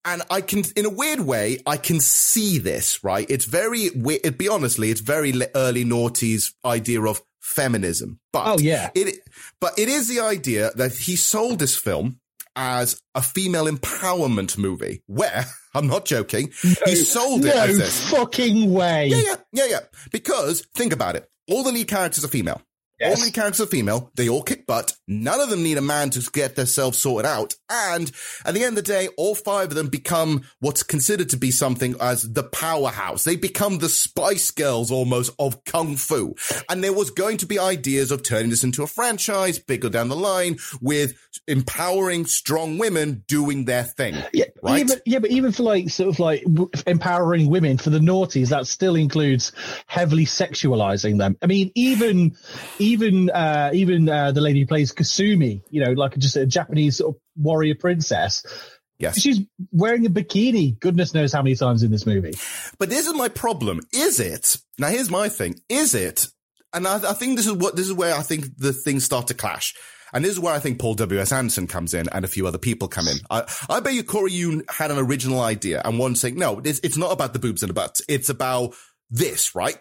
And 0.05 0.23
I 0.31 0.41
can, 0.41 0.63
in 0.77 0.87
a 0.87 0.91
weird 0.91 1.21
way, 1.21 1.59
I 1.67 1.77
can 1.77 2.01
see 2.01 2.59
this, 2.59 3.05
right? 3.05 3.27
It's 3.29 3.45
very, 3.45 3.91
we- 3.91 4.15
it 4.25 4.39
be 4.39 4.49
honestly, 4.49 4.91
it's 4.91 5.01
very 5.03 5.33
early 5.55 5.85
noughties 5.85 6.53
idea 6.65 7.03
of 7.03 7.21
feminism. 7.41 8.19
But 8.33 8.47
Oh, 8.47 8.59
yeah. 8.59 8.91
it, 8.95 9.17
but 9.61 9.79
it 9.79 9.89
is 9.89 10.09
the 10.09 10.21
idea 10.21 10.71
that 10.77 10.93
he 10.93 11.17
sold 11.17 11.59
this 11.59 11.77
film 11.77 12.19
as 12.57 13.01
a 13.15 13.23
female 13.23 13.67
empowerment 13.67 14.57
movie 14.57 15.03
where, 15.07 15.45
I'm 15.75 15.87
not 15.87 16.05
joking, 16.07 16.51
he 16.87 16.95
sold 16.97 17.45
it 17.45 17.55
no 17.55 17.61
as 17.63 17.79
this. 17.79 18.11
fucking 18.11 18.73
way. 18.73 19.09
Yeah, 19.09 19.21
yeah, 19.23 19.37
yeah, 19.53 19.65
yeah. 19.67 19.81
Because 20.11 20.67
think 20.75 20.93
about 20.93 21.17
it. 21.17 21.29
All 21.49 21.63
the 21.63 21.73
lead 21.73 21.89
characters 21.89 22.25
are 22.25 22.29
female. 22.29 22.63
Yes. 23.01 23.11
All 23.11 23.17
the 23.17 23.23
lead 23.27 23.35
characters 23.35 23.61
are 23.63 23.67
female. 23.67 24.11
They 24.15 24.29
all 24.29 24.43
kick 24.43 24.67
butt. 24.67 24.93
None 25.09 25.41
of 25.41 25.49
them 25.49 25.63
need 25.63 25.79
a 25.79 25.83
man 25.83 26.11
to 26.11 26.31
get 26.33 26.55
themselves 26.55 26.99
sorted 26.99 27.27
out. 27.27 27.55
And 27.71 28.13
at 28.45 28.55
the 28.55 28.63
end 28.63 28.77
of 28.77 28.85
the 28.85 28.93
day, 28.93 29.09
all 29.17 29.35
five 29.35 29.69
of 29.69 29.75
them 29.75 29.89
become 29.89 30.43
what's 30.61 30.83
considered 30.83 31.31
to 31.31 31.37
be 31.37 31.51
something 31.51 31.97
as 32.01 32.31
the 32.33 32.43
powerhouse. 32.43 33.25
They 33.25 33.37
become 33.37 33.79
the 33.79 33.89
Spice 33.89 34.51
Girls 34.51 34.91
almost 34.91 35.33
of 35.39 35.65
Kung 35.65 35.97
Fu. 35.97 36.35
And 36.69 36.85
there 36.85 36.93
was 36.93 37.11
going 37.11 37.39
to 37.39 37.47
be 37.47 37.59
ideas 37.59 38.11
of 38.11 38.23
turning 38.23 38.51
this 38.51 38.65
into 38.65 38.83
a 38.83 38.87
franchise 38.87 39.59
bigger 39.59 39.89
down 39.89 40.09
the 40.09 40.17
line 40.17 40.59
with 40.81 41.15
empowering 41.49 42.27
strong 42.27 42.77
women 42.79 43.25
doing 43.27 43.65
their 43.65 43.85
thing. 43.85 44.17
Yeah, 44.33 44.45
Right? 44.63 44.81
even 44.81 45.01
yeah, 45.07 45.21
but 45.21 45.31
even 45.31 45.53
for 45.53 45.63
like 45.63 45.89
sort 45.89 46.11
of 46.11 46.19
like 46.19 46.45
empowering 46.87 47.49
women 47.49 47.79
for 47.79 47.89
the 47.89 47.99
naughties, 47.99 48.51
that 48.51 48.67
still 48.67 48.95
includes 48.95 49.53
heavily 49.87 50.27
sexualizing 50.27 51.19
them. 51.19 51.37
I 51.41 51.47
mean, 51.47 51.73
even 51.75 52.37
even 52.79 52.90
uh, 53.31 53.71
even 53.73 54.09
uh, 54.09 54.33
the 54.33 54.41
lady 54.41 54.61
who 54.61 54.67
plays 54.67 54.93
Kasumi, 54.93 55.63
you 55.71 55.85
know, 55.85 55.93
like 55.93 56.17
just 56.19 56.37
a 56.37 56.47
Japanese 56.47 56.99
sort 56.99 57.15
of 57.17 57.21
warrior 57.37 57.75
princess. 57.75 58.45
Yes. 58.99 59.19
She's 59.19 59.41
wearing 59.73 60.05
a 60.05 60.11
bikini. 60.11 60.79
Goodness 60.79 61.15
knows 61.15 61.33
how 61.33 61.43
many 61.43 61.57
times 61.57 61.83
in 61.83 61.91
this 61.91 62.05
movie. 62.05 62.33
But 62.79 62.91
this 62.91 63.07
is 63.07 63.15
my 63.15 63.29
problem. 63.29 63.81
Is 63.93 64.21
it? 64.21 64.59
Now 64.79 64.89
here's 64.89 65.11
my 65.11 65.29
thing. 65.31 65.61
Is 65.69 65.95
it? 65.95 66.27
And 66.73 66.87
I, 66.87 66.97
I 66.97 67.15
think 67.15 67.37
this 67.37 67.47
is 67.47 67.55
what, 67.55 67.77
this 67.77 67.87
is 67.87 67.95
where 67.95 68.15
I 68.15 68.23
think 68.23 68.57
the 68.59 68.73
things 68.73 69.05
start 69.05 69.29
to 69.29 69.35
clash. 69.35 69.75
and 70.13 70.25
this 70.25 70.33
is 70.33 70.41
where 70.41 70.55
I 70.55 70.59
think 70.59 70.79
Paul 70.79 70.95
W.S. 70.95 71.33
Anderson 71.33 71.67
comes 71.67 71.95
in 71.95 72.09
and 72.11 72.25
a 72.25 72.29
few 72.29 72.47
other 72.47 72.59
people 72.59 72.89
come 72.89 73.09
in. 73.09 73.17
I, 73.31 73.45
I 73.69 73.81
bet 73.81 73.95
you 73.95 74.05
Corey 74.05 74.33
Yuen 74.33 74.65
had 74.69 74.91
an 74.91 74.99
original 74.99 75.41
idea 75.41 75.81
and 75.85 75.99
one 75.99 76.15
saying, 76.15 76.37
no, 76.37 76.61
it's, 76.65 76.81
it's 76.81 76.97
not 76.97 77.13
about 77.13 77.33
the 77.33 77.39
boobs 77.39 77.63
and 77.63 77.71
the 77.71 77.75
butts. 77.75 78.03
It's 78.09 78.29
about 78.29 78.75
this, 79.11 79.55
right? 79.55 79.79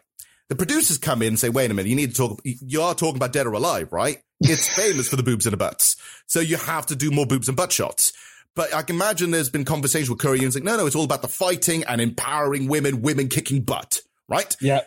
The 0.50 0.56
producers 0.56 0.98
come 0.98 1.22
in 1.22 1.30
and 1.30 1.40
say, 1.40 1.50
wait 1.50 1.70
a 1.72 1.74
minute, 1.74 1.90
you 1.90 1.96
need 1.96 2.10
to 2.12 2.16
talk, 2.16 2.42
you 2.44 2.82
are 2.82 2.96
talking 2.96 3.18
about 3.18 3.34
dead 3.34 3.46
or 3.46 3.54
alive, 3.54 3.92
right? 3.94 4.18
It's 4.42 4.68
famous 4.76 5.08
for 5.08 5.16
the 5.16 5.24
boobs 5.24 5.46
and 5.46 5.54
the 5.54 5.58
butts. 5.58 5.96
So 6.28 6.40
you 6.40 6.58
have 6.58 6.88
to 6.88 6.96
do 6.96 7.12
more 7.12 7.26
boobs 7.28 7.48
and 7.48 7.56
butt 7.58 7.72
shots. 7.72 8.14
But 8.56 8.74
I 8.74 8.82
can 8.82 8.96
imagine 8.96 9.30
there's 9.32 9.50
been 9.50 9.64
conversations 9.64 10.10
with 10.10 10.20
Corey 10.20 10.40
Yuen's 10.40 10.56
like, 10.56 10.64
no, 10.64 10.76
no, 10.76 10.86
it's 10.88 10.96
all 10.96 11.04
about 11.04 11.22
the 11.22 11.28
fighting 11.28 11.84
and 11.84 12.02
empowering 12.02 12.68
women, 12.68 13.02
women 13.04 13.28
kicking 13.30 13.62
butt, 13.62 14.02
right? 14.28 14.56
Yeah. 14.60 14.82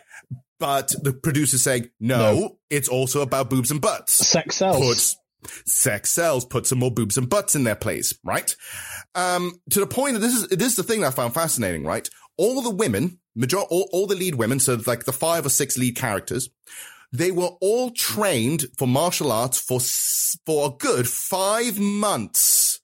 But 0.59 0.93
the 1.01 1.13
producer's 1.13 1.63
saying, 1.63 1.89
no, 1.99 2.17
No. 2.17 2.57
it's 2.69 2.89
also 2.89 3.21
about 3.21 3.49
boobs 3.49 3.71
and 3.71 3.79
butts. 3.81 4.13
Sex 4.13 4.57
sells. 4.57 4.77
Puts, 4.85 5.17
sex 5.65 6.11
sells, 6.11 6.45
put 6.45 6.67
some 6.67 6.79
more 6.79 6.91
boobs 6.91 7.17
and 7.17 7.29
butts 7.29 7.55
in 7.55 7.63
their 7.63 7.75
place, 7.75 8.13
right? 8.23 8.53
Um, 9.15 9.53
to 9.71 9.79
the 9.79 9.87
point 9.87 10.13
that 10.15 10.19
this 10.19 10.33
is, 10.35 10.47
this 10.49 10.67
is 10.67 10.75
the 10.75 10.83
thing 10.83 11.01
that 11.01 11.07
I 11.07 11.11
found 11.11 11.33
fascinating, 11.33 11.83
right? 11.85 12.07
All 12.37 12.61
the 12.61 12.69
women, 12.69 13.19
major, 13.35 13.57
all, 13.57 13.89
all 13.91 14.07
the 14.07 14.15
lead 14.15 14.35
women, 14.35 14.59
so 14.59 14.79
like 14.85 15.05
the 15.05 15.13
five 15.13 15.45
or 15.45 15.49
six 15.49 15.77
lead 15.77 15.95
characters, 15.95 16.49
they 17.11 17.31
were 17.31 17.51
all 17.61 17.91
trained 17.91 18.65
for 18.77 18.87
martial 18.87 19.31
arts 19.31 19.59
for, 19.59 19.79
for 20.45 20.67
a 20.67 20.77
good 20.77 21.07
five 21.07 21.79
months. 21.79 22.79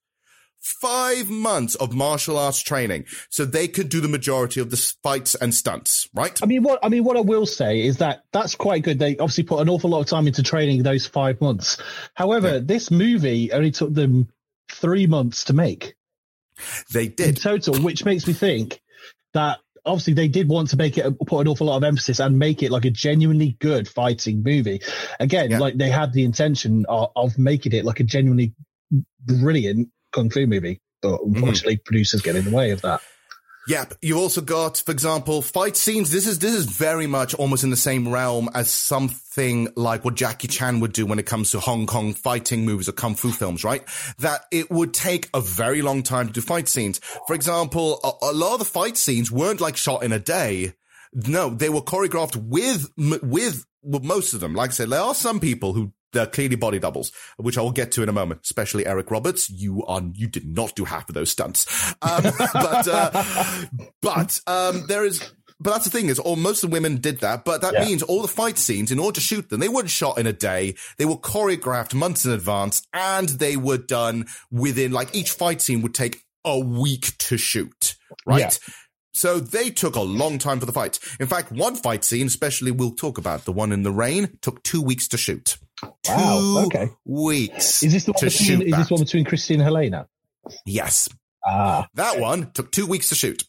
Five 0.62 1.30
months 1.30 1.76
of 1.76 1.94
martial 1.94 2.38
arts 2.38 2.62
training 2.62 3.06
so 3.30 3.44
they 3.44 3.68
could 3.68 3.90
do 3.90 4.02
the 4.02 4.08
majority 4.08 4.62
of 4.62 4.70
the 4.70 4.78
fights 5.02 5.34
and 5.36 5.54
stunts, 5.54 6.08
right? 6.14 6.42
I 6.44 6.46
mean, 6.46 6.64
what 6.64 6.80
I 6.84 6.90
mean, 6.90 7.04
what 7.04 7.18
I 7.18 7.22
will 7.22 7.46
say 7.46 7.82
is 7.82 7.98
that 7.98 8.24
that's 8.32 8.56
quite 8.56 8.84
good. 8.84 9.00
They 9.00 9.18
obviously 9.18 9.44
put 9.44 9.62
an 9.62 9.70
awful 9.70 9.90
lot 9.90 10.02
of 10.02 10.06
time 10.06 10.28
into 10.28 10.44
training 10.44 10.84
those 10.84 11.08
five 11.08 11.42
months. 11.42 11.82
However, 12.14 12.60
this 12.60 12.92
movie 12.92 13.52
only 13.52 13.72
took 13.72 13.94
them 13.94 14.30
three 14.70 15.08
months 15.08 15.46
to 15.46 15.54
make 15.54 15.96
They 16.94 17.08
did 17.08 17.30
in 17.30 17.36
total, 17.36 17.82
which 17.82 18.06
makes 18.06 18.28
me 18.28 18.34
think 18.34 18.82
that 19.34 19.60
obviously 19.90 20.14
they 20.14 20.28
did 20.28 20.48
want 20.48 20.70
to 20.70 20.78
make 20.78 20.98
it 20.98 21.06
put 21.26 21.42
an 21.42 21.48
awful 21.48 21.68
lot 21.68 21.78
of 21.78 21.84
emphasis 21.84 22.20
and 22.20 22.38
make 22.40 22.64
it 22.64 22.72
like 22.72 22.86
a 22.86 22.90
genuinely 22.90 23.58
good 23.60 23.88
fighting 23.88 24.44
movie. 24.44 24.82
Again, 25.20 25.52
Yeah. 25.52 25.60
like 25.60 25.78
they 25.78 25.90
had 25.90 26.14
the 26.14 26.24
intention 26.24 26.86
of, 26.88 27.12
of 27.16 27.38
making 27.38 27.74
it 27.74 27.86
like 27.86 28.00
a 28.00 28.04
genuinely 28.04 28.54
brilliant 29.26 29.90
kung 30.12 30.30
fu 30.30 30.48
movie, 30.48 30.82
but 31.02 31.20
mm-hmm. 31.20 31.36
unfortunately, 31.36 31.78
producers 31.78 32.22
get 32.22 32.36
in 32.36 32.46
the 32.46 32.52
way 32.52 32.72
of 32.72 32.82
that. 32.82 33.02
Yep. 33.70 33.94
You've 34.02 34.18
also 34.18 34.42
got, 34.42 34.78
for 34.84 34.92
example, 34.92 35.44
fight 35.44 35.78
scenes. 35.78 36.10
This 36.10 36.26
is, 36.26 36.40
this 36.40 36.56
is 36.56 36.66
very 36.66 37.06
much 37.06 37.36
almost 37.36 37.64
in 37.64 37.70
the 37.70 37.78
same 37.78 38.12
realm 38.12 38.50
as 38.56 38.72
something 38.72 39.68
like 39.76 40.04
what 40.04 40.16
Jackie 40.16 40.48
Chan 40.48 40.80
would 40.80 40.92
do 40.92 41.06
when 41.06 41.20
it 41.20 41.28
comes 41.28 41.52
to 41.52 41.60
Hong 41.60 41.86
Kong 41.86 42.16
fighting 42.16 42.66
movies 42.66 42.90
or 42.90 42.94
kung 42.94 43.14
fu 43.14 43.32
films, 43.32 43.64
right? 43.64 43.84
That 44.18 44.46
it 44.52 44.72
would 44.72 44.96
take 44.96 45.30
a 45.36 45.42
very 45.42 45.84
long 45.84 46.02
time 46.02 46.26
to 46.26 46.34
do 46.34 46.42
fight 46.42 46.68
scenes. 46.68 47.00
For 47.28 47.36
example, 47.36 48.00
a, 48.04 48.32
a 48.32 48.34
lot 48.34 48.54
of 48.54 48.60
the 48.60 48.66
fight 48.66 48.98
scenes 48.98 49.32
weren't 49.32 49.62
like 49.62 49.78
shot 49.78 50.02
in 50.02 50.14
a 50.14 50.20
day. 50.20 50.74
No, 51.14 51.52
they 51.52 51.70
were 51.70 51.82
choreographed 51.82 52.38
with, 52.38 52.92
with, 52.98 53.68
with 53.84 54.04
most 54.04 54.34
of 54.34 54.40
them. 54.40 54.56
Like 54.56 54.72
I 54.72 54.74
said, 54.74 54.90
there 54.90 55.00
are 55.00 55.14
some 55.14 55.40
people 55.40 55.74
who 55.74 55.94
they're 56.14 56.26
clearly 56.28 56.56
body 56.56 56.80
doubles, 56.80 57.12
which 57.38 57.58
I 57.58 57.62
will 57.62 57.72
get 57.72 57.92
to 57.94 58.04
in 58.04 58.10
a 58.10 58.14
moment, 58.14 58.42
especially 58.44 58.86
Eric 58.86 59.12
Roberts. 59.12 59.50
You 59.50 59.84
are, 59.86 60.02
you 60.14 60.28
did 60.28 60.46
not 60.48 60.76
do 60.76 60.86
half 60.86 61.08
of 61.10 61.16
those 61.16 61.30
stunts. 61.30 61.66
Um, 62.02 62.24
but, 62.54 62.88
uh, 62.88 63.66
but, 64.02 64.42
um, 64.48 64.86
there 64.88 65.06
is, 65.06 65.32
but 65.60 65.72
that's 65.72 65.86
the 65.86 65.92
thing 65.92 66.08
is, 66.08 66.20
all 66.20 66.36
most 66.36 66.64
of 66.64 66.70
the 66.70 66.74
women 66.74 66.98
did 66.98 67.20
that, 67.20 67.44
but 67.46 67.62
that 67.62 67.74
Yeah. 67.74 67.86
means 67.86 68.02
all 68.04 68.22
the 68.22 68.28
fight 68.28 68.58
scenes, 68.58 68.92
in 68.92 69.00
order 69.00 69.16
to 69.16 69.22
shoot 69.22 69.50
them, 69.50 69.60
they 69.60 69.70
weren't 69.70 69.90
shot 69.90 70.18
in 70.18 70.26
a 70.28 70.34
day. 70.34 70.76
They 70.98 71.06
were 71.06 71.18
choreographed 71.18 71.94
months 71.94 72.26
in 72.26 72.32
advance 72.32 72.82
and 72.94 73.30
they 73.30 73.58
were 73.58 73.78
done 73.78 74.28
within, 74.52 74.92
like 74.92 75.14
each 75.16 75.32
fight 75.32 75.62
scene 75.62 75.82
would 75.82 75.94
take 75.94 76.24
a 76.46 76.58
week 76.58 77.18
to 77.20 77.38
shoot, 77.38 77.96
right? 78.26 78.40
Yeah. 78.40 78.74
So 79.14 79.40
they 79.40 79.70
took 79.70 79.96
a 79.96 80.02
long 80.02 80.38
time 80.38 80.62
for 80.62 80.66
the 80.66 80.72
fights. 80.72 81.00
In 81.20 81.28
fact, 81.28 81.52
one 81.52 81.76
fight 81.76 82.06
scene, 82.06 82.28
especially 82.28 82.72
we'll 82.72 82.92
talk 82.96 83.18
about 83.18 83.44
the 83.44 83.52
one 83.52 83.74
in 83.74 83.84
the 83.84 83.92
rain, 83.92 84.38
took 84.42 84.64
two 84.64 84.82
weeks 84.82 85.10
to 85.10 85.18
shoot. 85.18 85.58
Wow, 85.84 85.94
Two 86.04 86.60
okay. 86.68 86.90
weeks. 87.06 87.84
Is 87.84 87.94
this 87.94 88.06
the 88.06 88.12
one 88.14 88.24
between, 88.26 88.62
is 88.64 88.76
this 88.78 88.92
one 88.92 89.00
between 89.02 89.26
Christy 89.26 89.54
and 89.56 89.64
Helena? 89.64 90.08
Yes. 90.66 91.10
Ah, 91.46 91.88
That 91.94 92.20
one 92.20 92.52
took 92.52 92.72
two 92.72 92.86
weeks 92.86 93.10
to 93.10 93.16
shoot. 93.16 93.44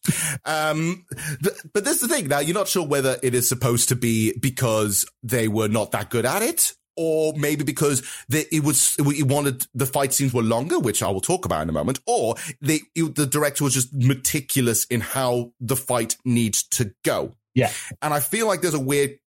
Um, 0.44 1.04
th- 1.42 1.56
but 1.72 1.84
this 1.84 2.00
is 2.02 2.08
the 2.08 2.14
thing. 2.14 2.28
Now, 2.28 2.38
you're 2.38 2.54
not 2.54 2.68
sure 2.68 2.86
whether 2.86 3.16
it 3.22 3.34
is 3.34 3.48
supposed 3.48 3.88
to 3.88 3.96
be 3.96 4.32
because 4.38 5.06
they 5.22 5.48
were 5.48 5.68
not 5.68 5.90
that 5.92 6.08
good 6.10 6.24
at 6.24 6.42
it, 6.42 6.72
or 6.96 7.32
maybe 7.36 7.64
because 7.64 8.02
they, 8.28 8.44
it 8.52 8.62
was, 8.62 8.94
it 8.98 9.26
wanted, 9.26 9.66
the 9.74 9.86
fight 9.86 10.12
scenes 10.12 10.32
were 10.32 10.42
longer, 10.42 10.78
which 10.78 11.02
I 11.02 11.10
will 11.10 11.20
talk 11.20 11.44
about 11.46 11.62
in 11.62 11.68
a 11.68 11.72
moment, 11.72 11.98
or 12.06 12.36
they, 12.60 12.80
it- 12.94 13.14
the 13.16 13.26
director 13.26 13.64
was 13.64 13.74
just 13.74 13.92
meticulous 13.92 14.84
in 14.86 15.00
how 15.00 15.52
the 15.60 15.76
fight 15.76 16.16
needs 16.24 16.62
to 16.70 16.92
go. 17.04 17.34
yeah. 17.54 17.72
And 18.02 18.14
I 18.14 18.20
feel 18.20 18.46
like 18.46 18.60
there's 18.60 18.74
a 18.74 18.80
weird 18.80 19.18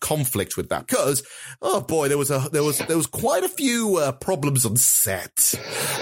conflict 0.00 0.56
with 0.56 0.68
that 0.70 0.86
because, 0.86 1.22
oh 1.60 1.80
boy, 1.80 2.08
there 2.08 2.18
was 2.18 2.30
a, 2.30 2.48
there 2.52 2.62
was, 2.62 2.78
there 2.78 2.96
was 2.96 3.06
quite 3.06 3.44
a 3.44 3.48
few 3.48 3.96
uh, 3.96 4.12
problems 4.12 4.66
on 4.66 4.76
set. 4.76 5.54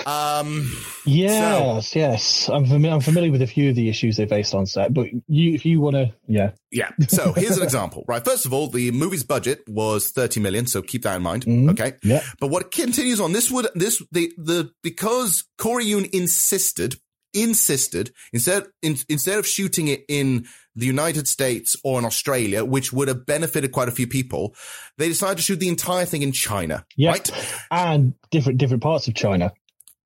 Um, 0.06 0.70
Yes, 1.06 1.96
yes. 1.96 2.48
I'm, 2.48 2.84
I'm 2.84 3.00
familiar 3.00 3.30
with 3.32 3.42
a 3.42 3.46
few 3.46 3.70
of 3.70 3.76
the 3.76 3.88
issues 3.88 4.16
they 4.16 4.26
faced 4.26 4.54
on 4.54 4.66
set, 4.66 4.92
but 4.94 5.06
you, 5.28 5.54
if 5.54 5.64
you 5.64 5.80
want 5.80 5.96
to, 5.96 6.12
yeah. 6.26 6.52
Yeah. 6.70 6.90
So 7.08 7.32
here's 7.32 7.56
an 7.56 7.64
example, 7.64 8.04
right? 8.06 8.24
First 8.24 8.46
of 8.46 8.52
all, 8.52 8.68
the 8.68 8.90
movie's 8.92 9.24
budget 9.24 9.62
was 9.68 10.10
30 10.10 10.40
million. 10.40 10.66
So 10.66 10.82
keep 10.82 11.02
that 11.02 11.16
in 11.16 11.22
mind. 11.22 11.44
Mhm. 11.44 11.70
Okay. 11.70 11.94
Yeah. 12.02 12.22
But 12.38 12.48
what 12.48 12.70
continues 12.70 13.20
on 13.20 13.32
this 13.32 13.50
would, 13.50 13.66
this, 13.74 14.00
the, 14.12 14.32
the, 14.38 14.70
because 14.82 15.44
Corey 15.58 15.86
Yuen 15.86 16.06
insisted, 16.12 16.94
insisted 17.34 18.12
instead, 18.32 18.66
in, 18.82 18.96
instead 19.08 19.38
of 19.38 19.46
shooting 19.46 19.88
it 19.88 20.04
in 20.08 20.46
the 20.76 20.86
United 20.86 21.28
States 21.28 21.76
or 21.84 21.98
in 21.98 22.04
Australia, 22.04 22.64
which 22.64 22.92
would 22.92 23.08
have 23.08 23.26
benefited 23.26 23.72
quite 23.72 23.88
a 23.88 23.92
few 23.92 24.06
people, 24.06 24.54
they 24.98 25.08
decided 25.08 25.36
to 25.36 25.42
shoot 25.42 25.60
the 25.60 25.68
entire 25.68 26.04
thing 26.04 26.22
in 26.22 26.32
China. 26.32 26.84
Yeah. 26.96 27.10
Right. 27.10 27.30
And 27.70 28.14
different, 28.30 28.58
different 28.58 28.82
parts 28.82 29.08
of 29.08 29.14
China. 29.14 29.52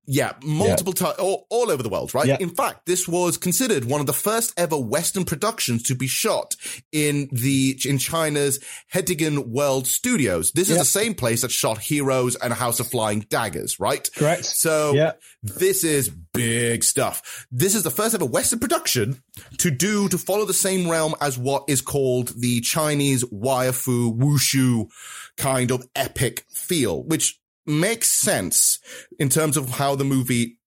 Yeah, 0.07 0.33
multiple 0.43 0.93
times, 0.93 1.17
all, 1.17 1.47
all 1.49 1.71
over 1.71 1.81
the 1.81 1.89
world, 1.89 2.13
right? 2.13 2.27
Yeah. 2.27 2.37
In 2.39 2.49
fact, 2.49 2.85
this 2.85 3.07
was 3.07 3.37
considered 3.37 3.85
one 3.85 3.99
of 4.01 4.05
the 4.05 4.13
first 4.13 4.53
ever 4.57 4.77
Western 4.77 5.25
productions 5.25 5.83
to 5.83 5.95
be 5.95 6.07
shot 6.07 6.55
in 6.91 7.27
the, 7.31 7.79
in 7.85 7.97
China's 7.97 8.59
Hengdian 8.93 9.47
World 9.47 9.87
Studios. 9.87 10.51
This 10.51 10.69
is 10.69 10.77
the 10.77 10.85
same 10.85 11.15
place 11.15 11.41
that 11.41 11.51
shot 11.51 11.79
Heroes 11.79 12.35
and 12.35 12.53
House 12.53 12.79
of 12.79 12.87
Flying 12.87 13.21
Daggers, 13.21 13.79
right? 13.79 14.07
Correct. 14.15 14.45
So 14.45 14.93
Yeah. 14.93 15.13
this 15.41 15.83
is 15.83 16.09
big 16.09 16.83
stuff. 16.83 17.47
This 17.51 17.75
is 17.75 17.83
the 17.83 17.91
first 17.91 18.13
ever 18.13 18.25
Western 18.25 18.59
production 18.59 19.21
to 19.57 19.71
do, 19.71 20.07
to 20.09 20.17
follow 20.17 20.45
the 20.45 20.53
same 20.53 20.89
realm 20.89 21.15
as 21.21 21.37
what 21.37 21.65
is 21.67 21.81
called 21.81 22.29
the 22.39 22.61
Chinese 22.61 23.23
wire 23.31 23.71
fu 23.71 24.13
wushu 24.13 24.89
kind 25.37 25.71
of 25.71 25.87
epic 25.95 26.45
feel, 26.49 27.03
which 27.03 27.39
makes 27.65 28.09
sense 28.09 28.79
in 29.19 29.29
terms 29.29 29.57
of 29.57 29.69
how 29.69 29.95
the 29.95 30.03
movie 30.03 30.57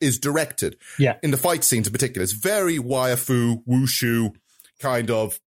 is 0.00 0.18
directed. 0.18 0.76
Yeah. 0.98 1.16
In 1.22 1.30
the 1.30 1.36
fight 1.36 1.64
scenes 1.64 1.86
in 1.86 1.92
particular, 1.92 2.22
it's 2.22 2.32
very 2.32 2.78
wire 2.78 3.16
fu, 3.16 3.62
wushu 3.68 4.34
kind 4.80 5.10
of, 5.10 5.40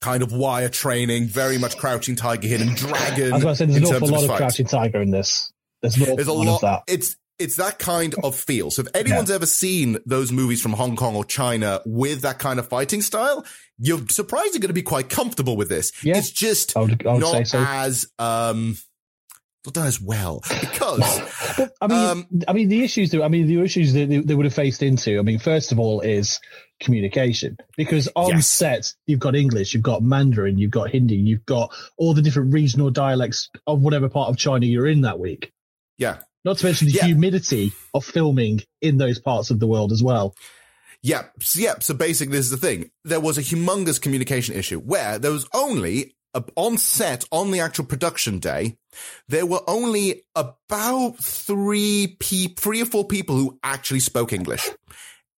kind 0.00 0.22
of 0.22 0.32
wire 0.32 0.68
training, 0.68 1.26
very 1.26 1.58
much 1.58 1.76
crouching 1.76 2.16
tiger, 2.16 2.48
hidden 2.48 2.74
dragon. 2.74 3.32
As 3.34 3.44
I 3.44 3.48
was 3.48 3.58
going 3.58 3.70
to 3.70 3.74
say, 3.74 3.80
there's 3.80 3.90
an 3.90 3.96
awful 3.96 4.08
lot 4.08 4.24
of. 4.24 4.36
Crouching 4.36 4.66
Tiger 4.66 5.00
in 5.02 5.10
this. 5.10 5.52
There's 5.82 5.94
There's 5.94 6.26
a 6.26 6.32
lot, 6.32 6.46
lot. 6.46 6.54
of 6.56 6.60
that. 6.62 6.82
It's 6.92 7.16
it's 7.38 7.56
that 7.56 7.78
kind 7.78 8.14
of 8.24 8.34
feel. 8.34 8.70
So 8.70 8.82
if 8.82 8.88
anyone's 8.94 9.30
ever 9.30 9.44
seen 9.46 9.98
those 10.06 10.32
movies 10.32 10.62
from 10.62 10.72
Hong 10.72 10.96
Kong 10.96 11.14
or 11.14 11.24
China 11.24 11.80
with 11.84 12.22
that 12.22 12.38
kind 12.38 12.58
of 12.58 12.66
fighting 12.68 13.02
style, 13.02 13.44
you're 13.78 14.00
surprisingly 14.08 14.58
going 14.60 14.68
to 14.68 14.72
be 14.74 14.80
quite 14.82 15.10
comfortable 15.10 15.54
with 15.54 15.68
this. 15.68 15.92
Yeah. 16.02 16.16
It's 16.16 16.30
just 16.30 16.76
I 16.76 16.80
would- 16.80 17.06
I 17.06 17.12
would 17.12 17.20
not 17.20 17.32
say 17.32 17.44
so. 17.44 17.58
as 17.66 18.06
um 18.18 18.78
not 19.66 19.74
done 19.74 19.86
as 19.86 20.00
well 20.00 20.42
because 20.60 21.20
But, 21.56 21.72
I 21.80 21.86
mean, 21.86 21.98
Um, 21.98 22.26
I 22.48 22.52
mean, 22.52 22.68
the 22.68 22.82
issues 22.84 23.10
that 23.10 23.22
I 23.22 23.28
mean, 23.28 23.46
the 23.46 23.60
issues 23.62 23.92
that 23.94 24.08
they, 24.08 24.18
they 24.18 24.34
would 24.34 24.46
have 24.46 24.54
faced 24.54 24.82
into. 24.82 25.18
I 25.18 25.22
mean, 25.22 25.38
first 25.38 25.72
of 25.72 25.78
all, 25.78 26.00
is 26.00 26.40
communication 26.80 27.56
because 27.76 28.08
on 28.16 28.30
Yes. 28.36 28.46
set 28.46 28.92
you've 29.06 29.20
got 29.20 29.34
English, 29.34 29.74
you've 29.74 29.82
got 29.82 30.02
Mandarin, 30.02 30.58
you've 30.58 30.70
got 30.70 30.90
Hindi, 30.90 31.16
you've 31.16 31.46
got 31.46 31.72
all 31.96 32.14
the 32.14 32.22
different 32.22 32.52
regional 32.52 32.90
dialects 32.90 33.50
of 33.66 33.80
whatever 33.80 34.08
part 34.08 34.28
of 34.28 34.36
China 34.36 34.66
you're 34.66 34.86
in 34.86 35.02
that 35.02 35.18
week. 35.18 35.52
yeah. 35.98 36.18
Not 36.44 36.58
to 36.58 36.66
mention 36.66 36.86
the 36.86 36.92
Yeah. 36.94 37.06
humidity 37.06 37.72
of 37.92 38.04
filming 38.04 38.62
in 38.80 38.98
those 38.98 39.18
parts 39.18 39.50
of 39.50 39.58
the 39.58 39.66
world 39.66 39.90
as 39.90 40.00
well. 40.00 40.36
Yeah, 41.02 41.24
so, 41.40 41.60
yeah. 41.60 41.74
So 41.80 41.92
basically, 41.92 42.36
this 42.36 42.46
is 42.46 42.50
the 42.52 42.56
thing. 42.56 42.90
There 43.04 43.18
was 43.20 43.36
a 43.36 43.42
humongous 43.42 44.00
communication 44.00 44.54
issue 44.54 44.78
where 44.78 45.18
there 45.18 45.32
was 45.32 45.46
only 45.52 46.14
on 46.56 46.78
set 46.78 47.24
on 47.30 47.50
the 47.50 47.60
actual 47.60 47.84
production 47.84 48.38
day, 48.38 48.76
there 49.28 49.46
were 49.46 49.62
only 49.66 50.24
about 50.34 51.16
three 51.18 52.16
pe- 52.20 52.54
three 52.54 52.80
or 52.82 52.86
four 52.86 53.04
people 53.06 53.36
who 53.36 53.58
actually 53.62 54.00
spoke 54.00 54.32
English. 54.32 54.68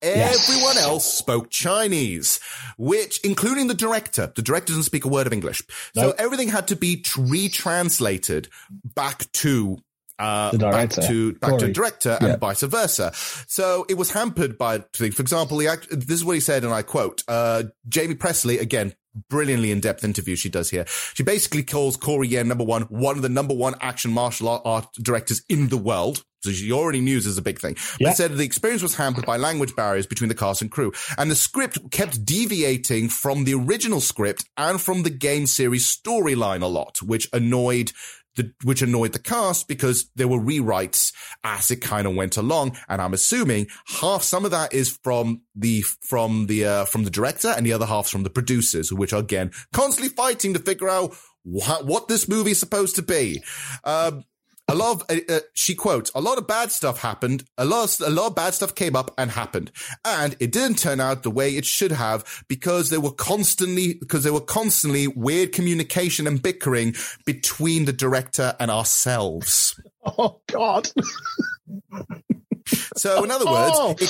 Yes. 0.03 0.49
Everyone 0.49 0.79
else 0.79 1.13
spoke 1.13 1.51
Chinese, 1.51 2.39
which, 2.77 3.19
including 3.25 3.67
the 3.67 3.75
director, 3.75 4.33
the 4.35 4.43
director 4.43 4.69
doesn't 4.73 4.85
speak 4.85 5.05
a 5.05 5.09
word 5.09 5.27
of 5.27 5.33
English. 5.33 5.61
So 5.97 6.15
everything 6.17 6.49
had 6.49 6.69
to 6.69 6.77
be 6.77 7.01
tr- 7.03 7.21
retranslated 7.23 8.49
back 8.85 9.31
to 9.33 9.79
uh, 10.21 10.53
The 10.53 10.59
back 10.59 10.91
director, 10.91 11.03
to 11.03 11.33
back 11.35 11.51
to 11.51 11.59
Corey. 11.59 11.73
director 11.73 12.19
Yeah. 12.21 12.29
and 12.29 12.41
vice 12.41 12.63
versa. 12.63 13.13
So 13.49 13.87
it 13.89 13.95
was 13.95 14.13
hampered 14.13 14.57
by, 14.57 14.85
for 14.93 15.05
example, 15.05 15.59
the 15.59 15.67
act, 15.69 15.89
this 15.91 16.11
is 16.21 16.25
what 16.25 16.35
he 16.35 16.41
said, 16.41 16.63
and 16.65 16.73
I 16.73 16.83
quote: 16.83 17.25
uh, 17.27 17.65
"Jaime 17.93 18.15
Pressly 18.15 18.61
again." 18.61 18.95
Brilliantly 19.29 19.71
in 19.71 19.81
depth 19.81 20.05
interview 20.05 20.37
she 20.37 20.49
does 20.49 20.71
here. 20.71 20.85
She 21.15 21.23
basically 21.23 21.63
calls 21.63 21.97
Corey 21.97 22.29
Yuen 22.29 22.49
number 22.49 22.65
one, 22.65 22.83
one 22.83 23.17
of 23.17 23.23
the 23.23 23.29
number 23.29 23.55
one 23.55 23.75
action 23.81 24.13
martial 24.13 24.49
art, 24.49 24.63
art 24.65 24.87
directors 25.03 25.43
in 25.49 25.69
the 25.69 25.77
world. 25.79 26.25
So 26.41 26.53
she 26.53 26.71
already 26.71 27.01
knew 27.01 27.17
this 27.17 27.27
is 27.27 27.39
a 27.39 27.43
big 27.43 27.59
thing. 27.59 27.75
But 27.99 28.01
Yeah. 28.01 28.13
said 28.15 28.37
the 28.37 28.45
experience 28.45 28.83
was 28.83 28.95
hampered 28.95 29.27
by 29.27 29.37
language 29.39 29.75
barriers 29.75 30.07
between 30.07 30.29
the 30.29 30.37
cast 30.37 30.63
and 30.63 30.71
crew. 30.71 30.93
And 31.17 31.31
the 31.31 31.35
script 31.35 31.91
kept 31.91 32.25
deviating 32.25 33.09
from 33.09 33.45
the 33.45 33.55
original 33.55 34.01
script 34.01 34.45
and 34.57 34.81
from 34.81 35.03
the 35.03 35.11
game 35.11 35.47
series 35.47 35.87
storyline 35.87 36.63
a 36.63 36.67
lot, 36.67 37.03
which 37.03 37.29
annoyed 37.33 37.91
the, 38.39 38.53
which 38.65 38.81
annoyed 38.81 39.13
the 39.13 39.19
cast 39.19 39.69
because 39.69 40.11
there 40.17 40.29
were 40.29 40.39
rewrites 40.39 41.13
as 41.45 41.71
it 41.71 41.83
kind 41.83 42.07
of 42.07 42.15
went 42.15 42.37
along. 42.37 42.77
And 42.89 43.03
I'm 43.03 43.13
assuming 43.13 43.67
half, 44.01 44.23
some 44.23 44.45
of 44.45 44.51
that 44.53 44.73
is 44.73 44.89
from 44.89 45.43
the, 45.55 45.83
from 46.01 46.47
the, 46.47 46.65
uh, 46.65 46.85
from 46.87 47.05
the 47.05 47.11
director 47.11 47.49
and 47.49 47.67
the 47.67 47.75
other 47.75 47.87
half's 47.87 48.11
from 48.11 48.23
the 48.23 48.31
producers, 48.31 48.93
which 48.93 49.13
are 49.13 49.21
again 49.21 49.51
constantly 49.73 50.09
fighting 50.09 50.55
to 50.55 50.61
figure 50.61 50.89
out 50.89 51.15
what, 51.43 51.87
what 51.87 52.09
this 52.09 52.29
movie 52.29 52.53
is 52.53 52.61
supposed 52.61 52.97
to 52.97 53.03
be. 53.03 53.43
Um, 53.85 54.25
a 54.71 54.75
lot 54.75 54.97
of, 54.97 55.03
uh, 55.11 55.21
uh, 55.35 55.41
she 55.55 55.75
quotes, 55.75 56.11
a 56.15 56.21
lot 56.21 56.37
of 56.39 56.47
bad 56.47 56.71
stuff 56.71 57.01
happened. 57.01 57.45
A 57.57 57.65
lot, 57.65 57.85
of, 58.01 58.07
a 58.07 58.11
lot 58.11 58.27
of 58.29 58.35
bad 58.35 58.53
stuff 58.55 58.75
came 58.75 58.95
up 58.95 59.13
and 59.17 59.31
happened. 59.31 59.71
And 60.05 60.37
it 60.41 60.53
didn't 60.53 60.79
turn 60.79 61.01
out 61.01 61.23
the 61.23 61.31
way 61.31 61.57
it 61.57 61.65
should 61.65 61.93
have 61.93 62.45
because 62.49 62.91
there 62.91 63.01
were 63.01 63.13
constantly, 63.13 63.95
because 63.95 64.25
there 64.25 64.33
were 64.35 64.41
constantly 64.43 65.07
weird 65.09 65.53
communication 65.53 66.27
and 66.27 66.43
bickering 66.43 66.95
between 67.25 67.87
the 67.87 67.93
director 67.93 68.55
and 68.61 68.71
ourselves. 68.71 69.81
Oh 70.17 70.41
God. 70.47 70.89
So 72.97 73.23
in 73.25 73.31
other 73.31 73.45
words, 73.47 73.75
Oh. 73.77 73.95
it- 73.99 74.09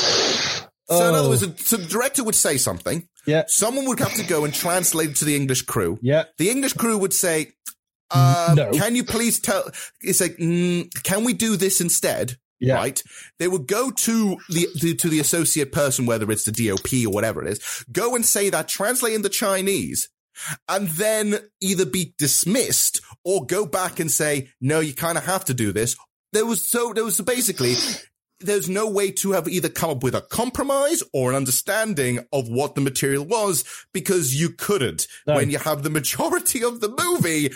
so 0.91 1.09
in 1.09 1.15
other 1.15 1.29
words, 1.29 1.43
so 1.67 1.77
the 1.77 1.87
director 1.87 2.25
would 2.25 2.35
say 2.35 2.57
something. 2.57 3.07
Yeah. 3.27 3.45
Someone 3.47 3.87
would 3.89 3.99
have 3.99 4.15
to 4.15 4.23
go 4.25 4.45
and 4.45 4.55
translate 4.55 5.11
it 5.11 5.17
to 5.17 5.25
the 5.27 5.37
English 5.37 5.63
crew. 5.63 5.99
Yeah. 6.01 6.25
The 6.39 6.51
English 6.51 6.73
crew 6.75 6.97
would 6.99 7.13
say, 7.13 7.53
um, 8.11 8.55
No. 8.57 8.71
can 8.73 8.95
you 8.97 9.05
please 9.05 9.39
tell, 9.41 9.71
it's 10.01 10.21
like, 10.21 10.37
mm, 10.39 10.89
can 11.05 11.25
we 11.25 11.33
do 11.33 11.57
this 11.57 11.81
instead? 11.81 12.37
Yeah. 12.61 12.75
Right. 12.75 13.01
They 13.39 13.47
would 13.47 13.69
go 13.69 13.91
to 13.93 14.37
the, 14.49 14.67
the, 14.81 14.95
to 14.97 15.09
the 15.09 15.21
associate 15.21 15.71
person, 15.71 16.07
whether 16.07 16.29
it's 16.33 16.45
the 16.45 16.51
DOP 16.69 17.07
or 17.07 17.13
whatever 17.15 17.45
it 17.45 17.53
is, 17.53 17.85
go 17.93 18.17
and 18.17 18.27
say 18.27 18.51
that, 18.51 18.67
translate 18.67 19.15
into 19.15 19.29
Chinese 19.29 20.09
and 20.69 20.89
then 20.89 21.37
either 21.61 21.87
be 21.87 22.15
dismissed 22.19 23.01
or 23.25 23.47
go 23.47 23.65
back 23.67 24.01
and 24.01 24.11
say, 24.11 24.49
no, 24.61 24.81
you 24.81 24.93
kind 24.95 25.17
of 25.19 25.25
have 25.25 25.45
to 25.45 25.55
do 25.55 25.73
this. 25.73 25.97
There 26.33 26.47
was 26.47 26.63
so, 26.63 26.93
there 26.93 27.05
was 27.05 27.21
basically, 27.21 27.75
there's 28.41 28.69
no 28.69 28.89
way 28.91 29.11
to 29.13 29.33
have 29.33 29.47
either 29.49 29.69
come 29.69 29.91
up 29.91 30.03
with 30.03 30.15
a 30.17 30.21
compromise 30.21 31.03
or 31.13 31.31
an 31.31 31.37
understanding 31.37 32.21
of 32.33 32.49
what 32.49 32.75
the 32.75 32.81
material 32.81 33.25
was 33.25 33.65
because 33.93 34.35
you 34.35 34.51
couldn't 34.51 35.07
No. 35.29 35.37
when 35.37 35.51
you 35.51 35.59
have 35.59 35.83
the 35.85 35.91
majority 35.91 36.63
of 36.65 36.81
the 36.81 36.89
movie 36.89 37.53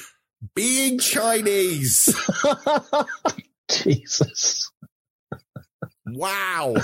being 0.54 0.98
Chinese. 0.98 2.14
Jesus. 3.70 4.70
wow. 6.06 6.74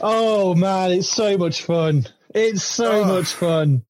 Oh 0.00 0.54
man, 0.54 0.92
it's 0.92 1.08
so 1.08 1.36
much 1.38 1.62
fun. 1.62 2.06
It's 2.34 2.62
so 2.62 3.02
Oh. 3.02 3.04
much 3.04 3.28
fun. 3.32 3.82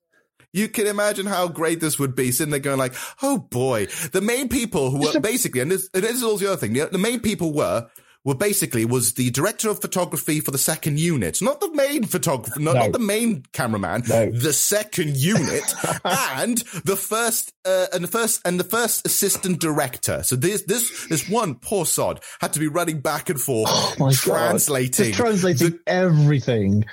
You 0.52 0.68
can 0.68 0.86
imagine 0.86 1.26
how 1.26 1.48
great 1.48 1.80
this 1.80 1.98
would 1.98 2.14
be 2.14 2.32
sitting 2.32 2.50
there 2.50 2.60
going 2.60 2.78
like, 2.78 2.94
oh 3.22 3.36
boy, 3.38 3.86
the 4.12 4.22
main 4.22 4.48
people 4.48 4.90
who 4.90 5.00
were 5.00 5.20
basically, 5.20 5.60
and 5.60 5.70
this, 5.70 5.90
and 5.92 6.02
this 6.02 6.14
is 6.16 6.22
also 6.22 6.44
the 6.46 6.52
other 6.52 6.60
thing, 6.60 6.72
the, 6.72 6.86
the 6.86 6.96
main 6.96 7.20
people 7.20 7.52
were, 7.52 7.88
were 8.26 8.34
basically 8.34 8.84
was 8.84 9.14
the 9.14 9.30
director 9.30 9.70
of 9.70 9.80
photography 9.80 10.40
for 10.40 10.50
the 10.50 10.58
second 10.58 10.98
unit, 11.00 11.40
not 11.40 11.60
the 11.60 11.72
main 11.72 12.04
photographer, 12.04 12.60
not, 12.60 12.74
No. 12.74 12.80
not 12.82 12.92
the 12.92 12.98
main 12.98 13.44
cameraman, 13.52 14.02
No. 14.08 14.30
the 14.30 14.52
second 14.52 15.16
unit, 15.16 15.62
and 16.04 16.58
the 16.84 16.96
first, 16.96 17.52
uh, 17.64 17.86
and 17.94 18.02
the 18.04 18.08
first, 18.08 18.42
and 18.44 18.60
the 18.60 18.64
first 18.64 19.06
assistant 19.06 19.60
director. 19.60 20.22
So 20.24 20.36
this, 20.36 20.62
this, 20.64 21.06
this 21.06 21.28
one 21.28 21.54
poor 21.54 21.86
sod 21.86 22.20
had 22.40 22.52
to 22.54 22.58
be 22.60 22.66
running 22.68 23.00
back 23.00 23.30
and 23.30 23.40
forth, 23.40 23.70
Oh 24.00 24.10
translating, 24.10 25.12
translating 25.14 25.78
everything. 25.86 26.84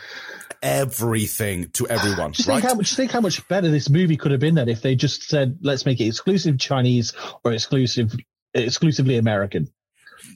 everything 0.61 1.69
to 1.71 1.87
everyone, 1.87 2.33
Just 2.33 2.47
right? 2.47 2.61
think 2.61 2.69
how 2.69 2.75
much 2.75 2.93
think 2.95 3.11
how 3.11 3.21
much 3.21 3.45
better 3.47 3.69
this 3.69 3.89
movie 3.89 4.17
could 4.17 4.31
have 4.31 4.39
been 4.39 4.55
then 4.55 4.69
if 4.69 4.81
they 4.81 4.95
just 4.95 5.23
said, 5.23 5.57
let's 5.61 5.85
make 5.85 5.99
it 5.99 6.05
exclusive 6.05 6.57
Chinese 6.59 7.13
or 7.43 7.51
exclusive 7.53 8.15
exclusively 8.53 9.17
American. 9.17 9.67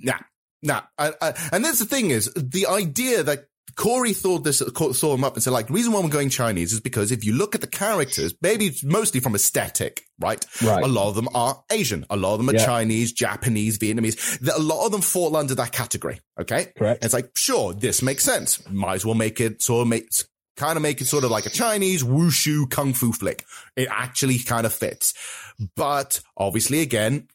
Nah, 0.02 0.18
nah. 0.62 0.82
I, 0.98 1.14
I, 1.22 1.50
and 1.52 1.64
that's 1.64 1.80
the 1.80 1.86
thing 1.86 2.12
is 2.12 2.32
the 2.36 2.68
idea 2.68 3.24
that 3.24 3.46
Corey 3.76 4.14
thought 4.14 4.44
this, 4.44 4.64
saw 4.94 5.14
him 5.14 5.24
up 5.24 5.36
and 5.36 5.44
said, 5.44 5.54
like, 5.54 5.68
the 5.68 5.74
reason 5.74 5.92
why 5.92 6.02
we're 6.02 6.10
going 6.10 6.30
Chinese 6.30 6.74
is 6.74 6.80
because 6.80 7.12
if 7.12 7.24
you 7.24 7.34
look 7.34 7.54
at 7.54 7.62
the 7.62 7.68
characters, 7.68 8.34
maybe 8.42 8.66
it's 8.66 8.84
mostly 8.84 9.20
from 9.20 9.36
aesthetic, 9.36 10.04
right? 10.20 10.44
Right. 10.64 10.84
A 10.84 10.88
lot 10.88 11.10
of 11.10 11.16
them 11.16 11.30
are 11.36 11.64
Asian. 11.72 12.04
A 12.10 12.18
lot 12.18 12.34
of 12.34 12.40
them 12.40 12.50
are 12.50 12.56
Yeah. 12.56 12.66
Chinese, 12.66 13.12
Japanese, 13.12 13.78
Vietnamese. 13.78 14.40
A 14.52 14.60
lot 14.60 14.86
of 14.86 14.92
them 14.92 15.02
fall 15.02 15.36
under 15.36 15.54
that 15.56 15.74
category. 15.74 16.20
Okay. 16.40 16.72
Correct. 16.76 17.06
It's 17.06 17.14
like, 17.14 17.30
sure, 17.36 17.74
this 17.74 18.02
makes 18.02 18.24
sense. 18.24 18.68
Might 18.68 18.96
as 18.96 19.06
well 19.06 19.16
make 19.16 19.40
it 19.40 19.62
sort 19.62 19.84
of 19.84 19.90
make, 19.90 20.10
kind 20.56 20.76
of 20.76 20.82
make 20.82 21.00
it 21.00 21.06
sort 21.06 21.24
of 21.24 21.30
like 21.30 21.46
a 21.46 21.52
Chinese 21.52 22.04
wushu 22.04 22.68
kung 22.72 22.94
fu 22.94 23.12
flick. 23.12 23.46
It 23.76 23.90
actually 23.92 24.40
kind 24.40 24.66
of 24.66 24.74
fits. 24.74 25.14
But 25.76 26.22
obviously, 26.36 26.82
again, 26.82 27.28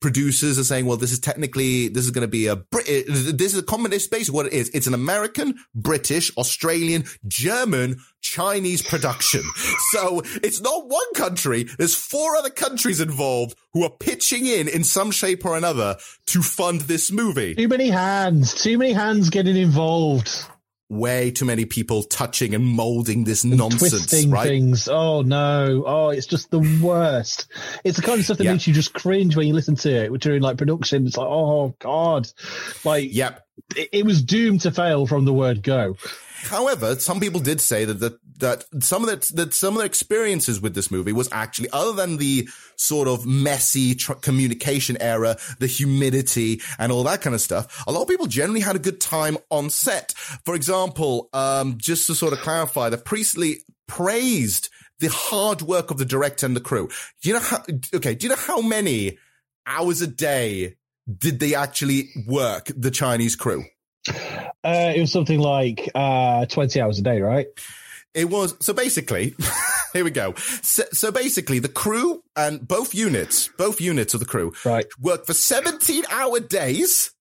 producers 0.00 0.58
are 0.58 0.64
saying, 0.64 0.86
well, 0.86 0.96
this 0.96 1.12
is 1.12 1.18
technically, 1.18 1.88
this 1.88 2.04
is 2.04 2.10
going 2.10 2.26
to 2.26 2.28
be 2.28 2.46
a, 2.46 2.56
Brit- 2.56 3.06
this 3.06 3.52
is 3.52 3.58
a 3.58 3.62
combination, 3.62 4.08
basically 4.10 4.34
what 4.36 4.46
it 4.46 4.52
is. 4.52 4.70
It's 4.70 4.86
an 4.86 4.94
American, 4.94 5.54
British, 5.74 6.34
Australian, 6.36 7.04
German, 7.26 8.00
Chinese 8.20 8.82
production. 8.82 9.42
so 9.92 10.22
it's 10.42 10.60
not 10.60 10.88
one 10.88 11.14
country. 11.14 11.64
There's 11.78 11.94
four 11.94 12.36
other 12.36 12.50
countries 12.50 13.00
involved 13.00 13.56
who 13.72 13.84
are 13.84 13.90
pitching 13.90 14.46
in 14.46 14.68
in 14.68 14.84
some 14.84 15.10
shape 15.10 15.44
or 15.44 15.56
another 15.56 15.96
to 16.26 16.42
fund 16.42 16.82
this 16.82 17.10
movie. 17.10 17.54
Too 17.54 17.68
many 17.68 17.90
hands, 17.90 18.54
too 18.54 18.78
many 18.78 18.92
hands 18.92 19.30
getting 19.30 19.56
involved. 19.56 20.44
Way 20.90 21.30
too 21.30 21.44
many 21.44 21.66
people 21.66 22.02
touching 22.02 22.52
and 22.52 22.64
molding 22.64 23.22
this 23.22 23.44
nonsense, 23.44 23.78
twisting 23.92 24.30
right? 24.32 24.46
things. 24.48 24.88
Oh 24.88 25.22
no! 25.22 25.84
Oh, 25.86 26.08
it's 26.08 26.26
just 26.26 26.50
the 26.50 26.58
worst. 26.82 27.46
It's 27.84 27.96
the 27.96 28.02
kind 28.02 28.18
of 28.18 28.24
stuff 28.24 28.38
that 28.38 28.44
Yeah. 28.44 28.52
makes 28.54 28.66
you 28.66 28.74
just 28.74 28.92
cringe 28.92 29.36
when 29.36 29.46
you 29.46 29.54
listen 29.54 29.76
to 29.76 29.88
it 30.12 30.20
during 30.20 30.42
like 30.42 30.58
production. 30.58 31.06
It's 31.06 31.16
like, 31.16 31.28
oh 31.30 31.76
god, 31.78 32.28
like 32.84 33.14
Yep. 33.14 33.46
it, 33.76 33.88
it 33.92 34.04
was 34.04 34.20
doomed 34.20 34.62
to 34.62 34.72
fail 34.72 35.06
from 35.06 35.24
the 35.26 35.32
word 35.32 35.62
go. 35.62 35.96
However, 36.42 36.96
some 36.96 37.20
people 37.20 37.40
did 37.40 37.60
say 37.60 37.84
that 37.84 38.00
that, 38.00 38.18
that 38.38 38.82
some 38.82 39.04
of 39.04 39.10
the, 39.10 39.34
that 39.34 39.54
some 39.54 39.74
of 39.74 39.80
the 39.80 39.86
experiences 39.86 40.60
with 40.60 40.74
this 40.74 40.90
movie 40.90 41.12
was 41.12 41.28
actually 41.32 41.68
other 41.70 41.92
than 41.92 42.16
the 42.16 42.48
sort 42.76 43.08
of 43.08 43.26
messy 43.26 43.94
tr- 43.94 44.14
communication 44.14 44.96
era, 45.00 45.36
the 45.58 45.66
humidity 45.66 46.60
and 46.78 46.90
all 46.90 47.04
that 47.04 47.20
kind 47.20 47.34
of 47.34 47.40
stuff. 47.40 47.84
A 47.86 47.92
lot 47.92 48.02
of 48.02 48.08
people 48.08 48.26
generally 48.26 48.60
had 48.60 48.76
a 48.76 48.80
good 48.80 49.00
time 49.00 49.36
on 49.50 49.70
set. 49.70 50.12
For 50.44 50.54
example, 50.54 51.28
um, 51.32 51.76
just 51.78 52.06
to 52.06 52.14
sort 52.14 52.32
of 52.32 52.40
clarify, 52.40 52.88
the 52.88 52.98
Priestley 52.98 53.58
praised 53.86 54.70
the 55.00 55.08
hard 55.08 55.62
work 55.62 55.90
of 55.90 55.98
the 55.98 56.04
director 56.04 56.46
and 56.46 56.56
the 56.56 56.60
crew. 56.60 56.88
Do 57.22 57.28
you 57.28 57.34
know 57.34 57.40
how? 57.40 57.64
Okay, 57.94 58.14
do 58.14 58.26
you 58.26 58.30
know 58.30 58.40
how 58.40 58.60
many 58.60 59.18
hours 59.66 60.00
a 60.00 60.06
day 60.06 60.76
did 61.18 61.40
they 61.40 61.54
actually 61.54 62.10
work? 62.26 62.70
The 62.74 62.90
Chinese 62.90 63.36
crew. 63.36 63.64
Uh, 64.64 64.92
it 64.94 65.00
was 65.00 65.10
something 65.12 65.38
like 65.40 65.90
uh, 65.94 66.46
twenty 66.46 66.80
hours 66.80 66.98
a 66.98 67.02
day, 67.02 67.20
right? 67.20 67.46
It 68.14 68.28
was 68.28 68.54
so 68.60 68.72
basically. 68.72 69.34
here 69.92 70.04
we 70.04 70.10
go. 70.10 70.34
So, 70.62 70.82
so 70.92 71.10
basically, 71.12 71.58
the 71.60 71.68
crew 71.68 72.22
and 72.36 72.66
both 72.66 72.94
units, 72.94 73.48
both 73.56 73.80
units 73.80 74.14
of 74.14 74.20
the 74.20 74.26
crew, 74.26 74.52
Right. 74.64 74.86
worked 75.00 75.26
for 75.26 75.34
seventeen-hour 75.34 76.40
days. 76.40 77.12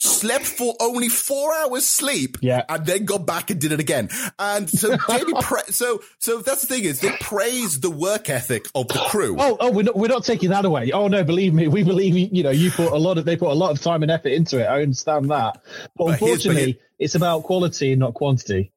Slept 0.00 0.44
for 0.46 0.76
only 0.80 1.08
four 1.08 1.52
hours 1.54 1.84
sleep, 1.84 2.38
Yeah. 2.40 2.64
and 2.68 2.86
then 2.86 3.04
got 3.04 3.26
back 3.26 3.50
and 3.50 3.60
did 3.60 3.72
it 3.72 3.80
again. 3.80 4.08
And 4.38 4.70
so, 4.70 4.96
pra- 5.40 5.72
so, 5.72 6.02
so 6.20 6.38
that's 6.38 6.60
the 6.62 6.66
thing 6.68 6.84
is 6.84 7.00
they 7.00 7.10
praised 7.20 7.82
the 7.82 7.90
work 7.90 8.30
ethic 8.30 8.66
of 8.76 8.86
the 8.88 8.94
crew. 9.08 9.34
Oh, 9.38 9.56
oh, 9.58 9.72
we're 9.72 9.82
not 9.82 9.96
we're 9.96 10.06
not 10.08 10.24
taking 10.24 10.50
that 10.50 10.64
away. 10.64 10.92
Oh 10.92 11.08
no, 11.08 11.24
believe 11.24 11.52
me, 11.52 11.66
we 11.66 11.82
believe 11.82 12.16
you. 12.16 12.28
You 12.30 12.42
know, 12.44 12.50
you 12.50 12.70
put 12.70 12.92
a 12.92 12.96
lot 12.96 13.18
of 13.18 13.24
they 13.24 13.36
put 13.36 13.50
a 13.50 13.54
lot 13.54 13.72
of 13.72 13.80
time 13.80 14.02
and 14.02 14.10
effort 14.12 14.28
into 14.30 14.60
it. 14.60 14.66
I 14.66 14.82
understand 14.82 15.30
that, 15.32 15.60
but, 15.64 15.64
But 15.64 16.04
here's- 16.06 16.20
but 16.20 16.22
unfortunately, 16.26 16.64
here- 16.72 16.80
it's 17.00 17.14
about 17.16 17.42
quality 17.42 17.90
and 17.92 17.98
not 18.00 18.14
quantity. 18.14 18.72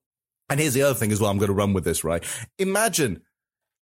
And 0.49 0.59
here's 0.59 0.73
the 0.73 0.81
other 0.81 0.95
thing 0.95 1.11
as 1.11 1.19
well. 1.21 1.29
I'm 1.29 1.37
going 1.37 1.47
to 1.49 1.53
run 1.53 1.73
with 1.73 1.83
this, 1.83 2.03
right? 2.03 2.23
Imagine, 2.57 3.21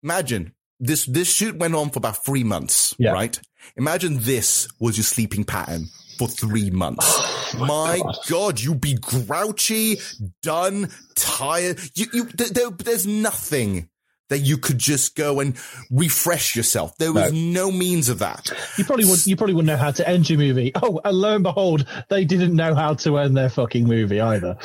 imagine 0.03 0.53
this, 0.79 1.05
this 1.05 1.33
shoot 1.33 1.55
went 1.57 1.73
on 1.75 1.89
for 1.89 1.97
about 1.99 2.23
three 2.25 2.43
months, 2.43 2.93
Yeah. 2.99 3.11
right? 3.11 3.39
Imagine 3.75 4.19
this 4.19 4.67
was 4.79 4.97
your 4.97 5.03
sleeping 5.03 5.43
pattern 5.45 5.87
for 6.19 6.27
three 6.27 6.69
months. 6.69 7.35
Oh 7.51 7.65
my 7.65 7.99
God. 8.29 8.61
you'd 8.61 8.79
be 8.79 8.93
grouchy, 8.93 9.97
done, 10.43 10.91
tired. 11.15 11.79
You, 11.95 12.05
you, 12.13 12.23
there, 12.25 12.49
there- 12.49 12.69
there's 12.69 13.07
nothing 13.07 13.89
that 14.29 14.37
you 14.41 14.59
could 14.59 14.77
just 14.77 15.15
go 15.15 15.39
and 15.39 15.55
refresh 15.89 16.55
yourself. 16.55 16.95
There 16.99 17.11
was 17.11 17.33
no, 17.33 17.71
means 17.71 18.07
of 18.07 18.19
that. 18.19 18.51
You 18.77 18.83
probably 18.85 19.05
would. 19.05 19.25
You 19.25 19.35
probably 19.35 19.55
wouldn't 19.55 19.65
know 19.67 19.77
how 19.83 19.89
to 19.89 20.07
end 20.07 20.29
your 20.29 20.37
movie. 20.37 20.71
Oh, 20.75 21.01
and 21.03 21.17
lo 21.17 21.33
and 21.33 21.41
behold, 21.43 21.87
they 22.09 22.23
didn't 22.23 22.55
know 22.55 22.75
how 22.75 22.93
to 22.93 23.17
end 23.17 23.35
their 23.35 23.49
fucking 23.49 23.87
movie 23.87 24.21
either. 24.21 24.55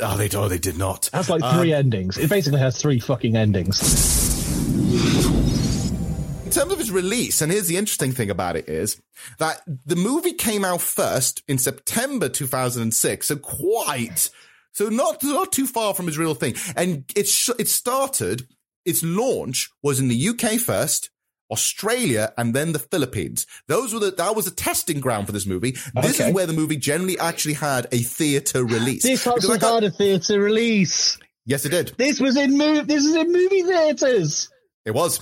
Oh, 0.00 0.16
they 0.16 0.30
oh, 0.34 0.48
they 0.48 0.56
did 0.58 0.78
not. 0.78 1.08
It 1.08 1.14
has 1.14 1.28
like 1.28 1.42
three 1.58 1.74
Um, 1.74 1.80
endings. 1.80 2.16
It 2.16 2.30
basically 2.30 2.60
has 2.60 2.80
three 2.80 3.00
fucking 3.00 3.36
endings. 3.36 3.78
In 6.50 6.54
terms 6.60 6.72
of 6.72 6.80
its 6.80 6.90
release, 6.90 7.42
and 7.42 7.52
here's 7.52 7.68
the 7.68 7.76
interesting 7.76 8.10
thing 8.10 8.28
about 8.28 8.56
it 8.56 8.68
is 8.68 9.00
that 9.38 9.62
the 9.86 9.94
movie 9.94 10.32
came 10.32 10.64
out 10.64 10.80
first 10.80 11.44
in 11.46 11.58
September 11.58 12.28
2006, 12.28 13.28
so 13.28 13.36
quite, 13.36 14.30
so 14.72 14.88
not 14.88 15.22
not 15.22 15.52
too 15.52 15.68
far 15.68 15.94
from 15.94 16.08
its 16.08 16.16
real 16.16 16.34
thing, 16.34 16.54
and 16.74 17.04
it 17.14 17.28
sh- 17.28 17.50
it 17.58 17.68
started. 17.68 18.48
Its 18.84 19.04
launch 19.04 19.68
was 19.82 20.00
in 20.00 20.08
the 20.08 20.28
UK 20.30 20.58
first. 20.58 21.10
Australia 21.52 22.32
and 22.38 22.54
then 22.54 22.70
the 22.72 22.78
Philippines. 22.78 23.44
Those 23.66 23.92
were 23.92 23.98
the, 23.98 24.10
that 24.12 24.36
was 24.36 24.46
a 24.46 24.52
testing 24.52 25.00
ground 25.00 25.26
for 25.26 25.32
this 25.32 25.46
movie. 25.46 25.72
This 25.94 26.20
Okay. 26.20 26.28
is 26.28 26.34
where 26.34 26.46
the 26.46 26.52
movie 26.52 26.76
generally 26.76 27.18
actually 27.18 27.54
had 27.54 27.88
a 27.90 27.98
theater 27.98 28.64
release. 28.64 29.02
This 29.02 29.26
I 29.26 29.36
got- 29.36 29.60
had 29.82 29.84
a 29.84 29.90
theatre 29.90 30.40
release. 30.40 31.18
yes, 31.46 31.64
it 31.64 31.70
did. 31.70 31.92
This 31.98 32.20
was 32.20 32.36
in 32.36 32.56
move. 32.56 32.86
This 32.86 33.04
is 33.04 33.16
in 33.16 33.32
movie 33.32 33.62
theaters. 33.62 34.48
It 34.84 34.92
was. 34.92 35.20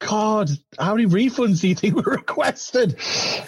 God, 0.00 0.50
how 0.78 0.94
many 0.94 1.06
refunds 1.08 1.60
do 1.60 1.68
you 1.68 1.74
think 1.74 1.96
were 1.96 2.02
requested? 2.12 2.96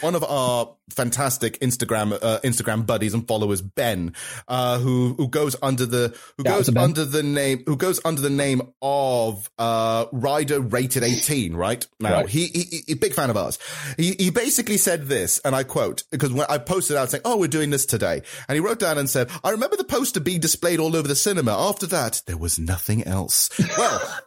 one 0.01 0.15
of 0.15 0.25
our 0.25 0.75
fantastic 0.91 1.59
Instagram 1.61 2.19
uh, 2.21 2.41
Instagram 2.43 2.85
buddies 2.87 3.15
and 3.15 3.27
followers, 3.27 3.63
Ben, 3.63 4.15
uh, 4.49 4.79
who 4.79 5.15
who 5.15 5.29
goes 5.29 5.57
under 5.63 5.87
the 5.87 6.15
who 6.37 6.45
Yeah, 6.45 6.57
goes 6.57 6.75
under 6.77 7.05
the 7.05 7.23
name 7.23 7.63
who 7.67 7.77
goes 7.77 8.01
under 8.05 8.21
the 8.21 8.31
name 8.31 8.63
of 8.83 9.49
uh, 9.59 10.07
Rider 10.13 10.61
Rated 10.61 11.03
18. 11.05 11.55
Right 11.55 11.87
now, 12.01 12.11
Right. 12.21 12.29
he, 12.29 12.47
he 12.47 12.83
he 12.87 12.95
big 12.95 13.15
fan 13.15 13.31
of 13.31 13.37
ours. 13.37 13.59
He 13.97 14.13
he 14.19 14.31
basically 14.31 14.77
said 14.77 15.07
this, 15.07 15.39
and 15.45 15.55
I 15.55 15.63
quote 15.65 16.03
because 16.11 16.33
when 16.33 16.47
I 16.49 16.59
posted 16.59 16.97
out 16.97 17.11
saying, 17.11 17.23
"Oh, 17.25 17.39
we're 17.39 17.47
doing 17.49 17.71
this 17.71 17.87
today," 17.87 18.23
and 18.49 18.55
he 18.57 18.61
wrote 18.61 18.79
down 18.81 18.99
and 18.99 19.09
said, 19.09 19.31
"I 19.45 19.51
remember 19.51 19.77
the 19.77 19.85
poster 19.85 20.21
being 20.21 20.41
displayed 20.41 20.81
all 20.81 20.97
over 20.97 21.07
the 21.09 21.17
cinema. 21.17 21.53
After 21.53 21.87
that, 21.87 22.23
there 22.27 22.37
was 22.39 22.59
nothing 22.59 23.05
else." 23.05 23.49
Well. 23.79 24.19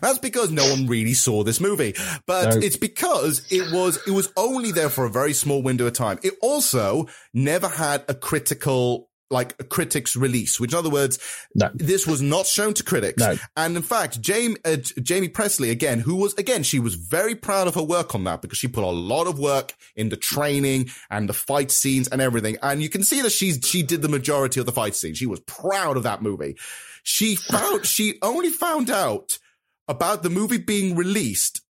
That's 0.00 0.18
because 0.18 0.50
no 0.50 0.68
one 0.70 0.86
really 0.86 1.14
saw 1.14 1.42
this 1.44 1.60
movie, 1.60 1.94
but 2.26 2.54
No. 2.54 2.60
it's 2.60 2.76
because 2.76 3.42
it 3.50 3.72
was 3.72 3.98
it 4.06 4.10
was 4.12 4.32
only 4.36 4.72
there 4.72 4.90
for 4.90 5.04
a 5.04 5.10
very 5.10 5.32
small 5.32 5.62
window 5.62 5.86
of 5.86 5.92
time. 5.94 6.18
It 6.22 6.34
also 6.42 7.06
never 7.32 7.68
had 7.68 8.04
a 8.08 8.14
critical 8.14 9.08
like 9.30 9.54
a 9.58 9.64
critics 9.64 10.14
release, 10.14 10.60
which 10.60 10.72
in 10.72 10.78
other 10.78 10.90
words, 10.90 11.18
No. 11.54 11.70
this 11.74 12.06
was 12.06 12.20
not 12.20 12.46
shown 12.46 12.74
to 12.74 12.84
critics. 12.84 13.18
No. 13.18 13.36
And 13.56 13.74
in 13.74 13.82
fact, 13.82 14.18
Jaime 14.24 14.56
uh, 14.64 14.76
Jaime 15.08 15.28
Pressly 15.28 15.70
again, 15.70 15.98
who 15.98 16.14
was 16.16 16.34
again 16.34 16.62
she 16.62 16.78
was 16.78 16.94
very 16.94 17.34
proud 17.34 17.66
of 17.66 17.74
her 17.74 17.82
work 17.82 18.14
on 18.14 18.24
that 18.24 18.42
because 18.42 18.58
she 18.58 18.68
put 18.68 18.84
a 18.84 18.88
lot 18.88 19.26
of 19.26 19.38
work 19.38 19.74
in 19.96 20.10
the 20.10 20.16
training 20.16 20.90
and 21.10 21.28
the 21.28 21.32
fight 21.32 21.70
scenes 21.70 22.06
and 22.08 22.20
everything. 22.20 22.58
And 22.62 22.82
you 22.82 22.88
can 22.90 23.02
see 23.02 23.22
that 23.22 23.30
she's 23.32 23.58
she 23.64 23.82
did 23.82 24.02
the 24.02 24.08
majority 24.08 24.60
of 24.60 24.66
the 24.66 24.72
fight 24.72 24.94
scenes. 24.94 25.18
She 25.18 25.26
was 25.26 25.40
proud 25.40 25.96
of 25.96 26.02
that 26.04 26.22
movie. 26.22 26.56
She 27.02 27.34
found 27.34 27.86
she 27.86 28.18
only 28.22 28.50
found 28.50 28.90
out 28.90 29.38
about 29.88 30.22
the 30.22 30.30
movie 30.30 30.58
being 30.58 30.96
released 30.96 31.60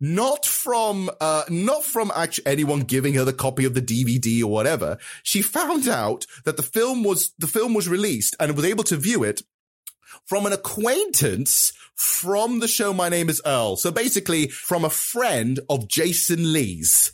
not 0.00 0.44
from 0.44 1.08
uh 1.20 1.44
not 1.48 1.84
from 1.84 2.10
actually 2.14 2.46
anyone 2.46 2.80
giving 2.80 3.14
her 3.14 3.24
the 3.24 3.32
copy 3.32 3.64
of 3.64 3.74
the 3.74 3.80
DVD 3.80 4.42
or 4.42 4.48
whatever 4.48 4.98
she 5.22 5.40
found 5.40 5.86
out 5.88 6.26
that 6.44 6.56
the 6.56 6.62
film 6.62 7.04
was 7.04 7.32
the 7.38 7.46
film 7.46 7.72
was 7.72 7.88
released 7.88 8.34
and 8.40 8.56
was 8.56 8.64
able 8.64 8.82
to 8.82 8.96
view 8.96 9.22
it 9.22 9.42
from 10.26 10.44
an 10.44 10.52
acquaintance 10.52 11.72
from 11.94 12.58
the 12.58 12.66
show 12.66 12.92
My 12.92 13.08
Name 13.08 13.28
is 13.28 13.40
Earl 13.46 13.76
so 13.76 13.92
basically 13.92 14.48
from 14.48 14.84
a 14.84 14.90
friend 14.90 15.60
of 15.70 15.86
Jason 15.86 16.52
Lee's 16.52 17.12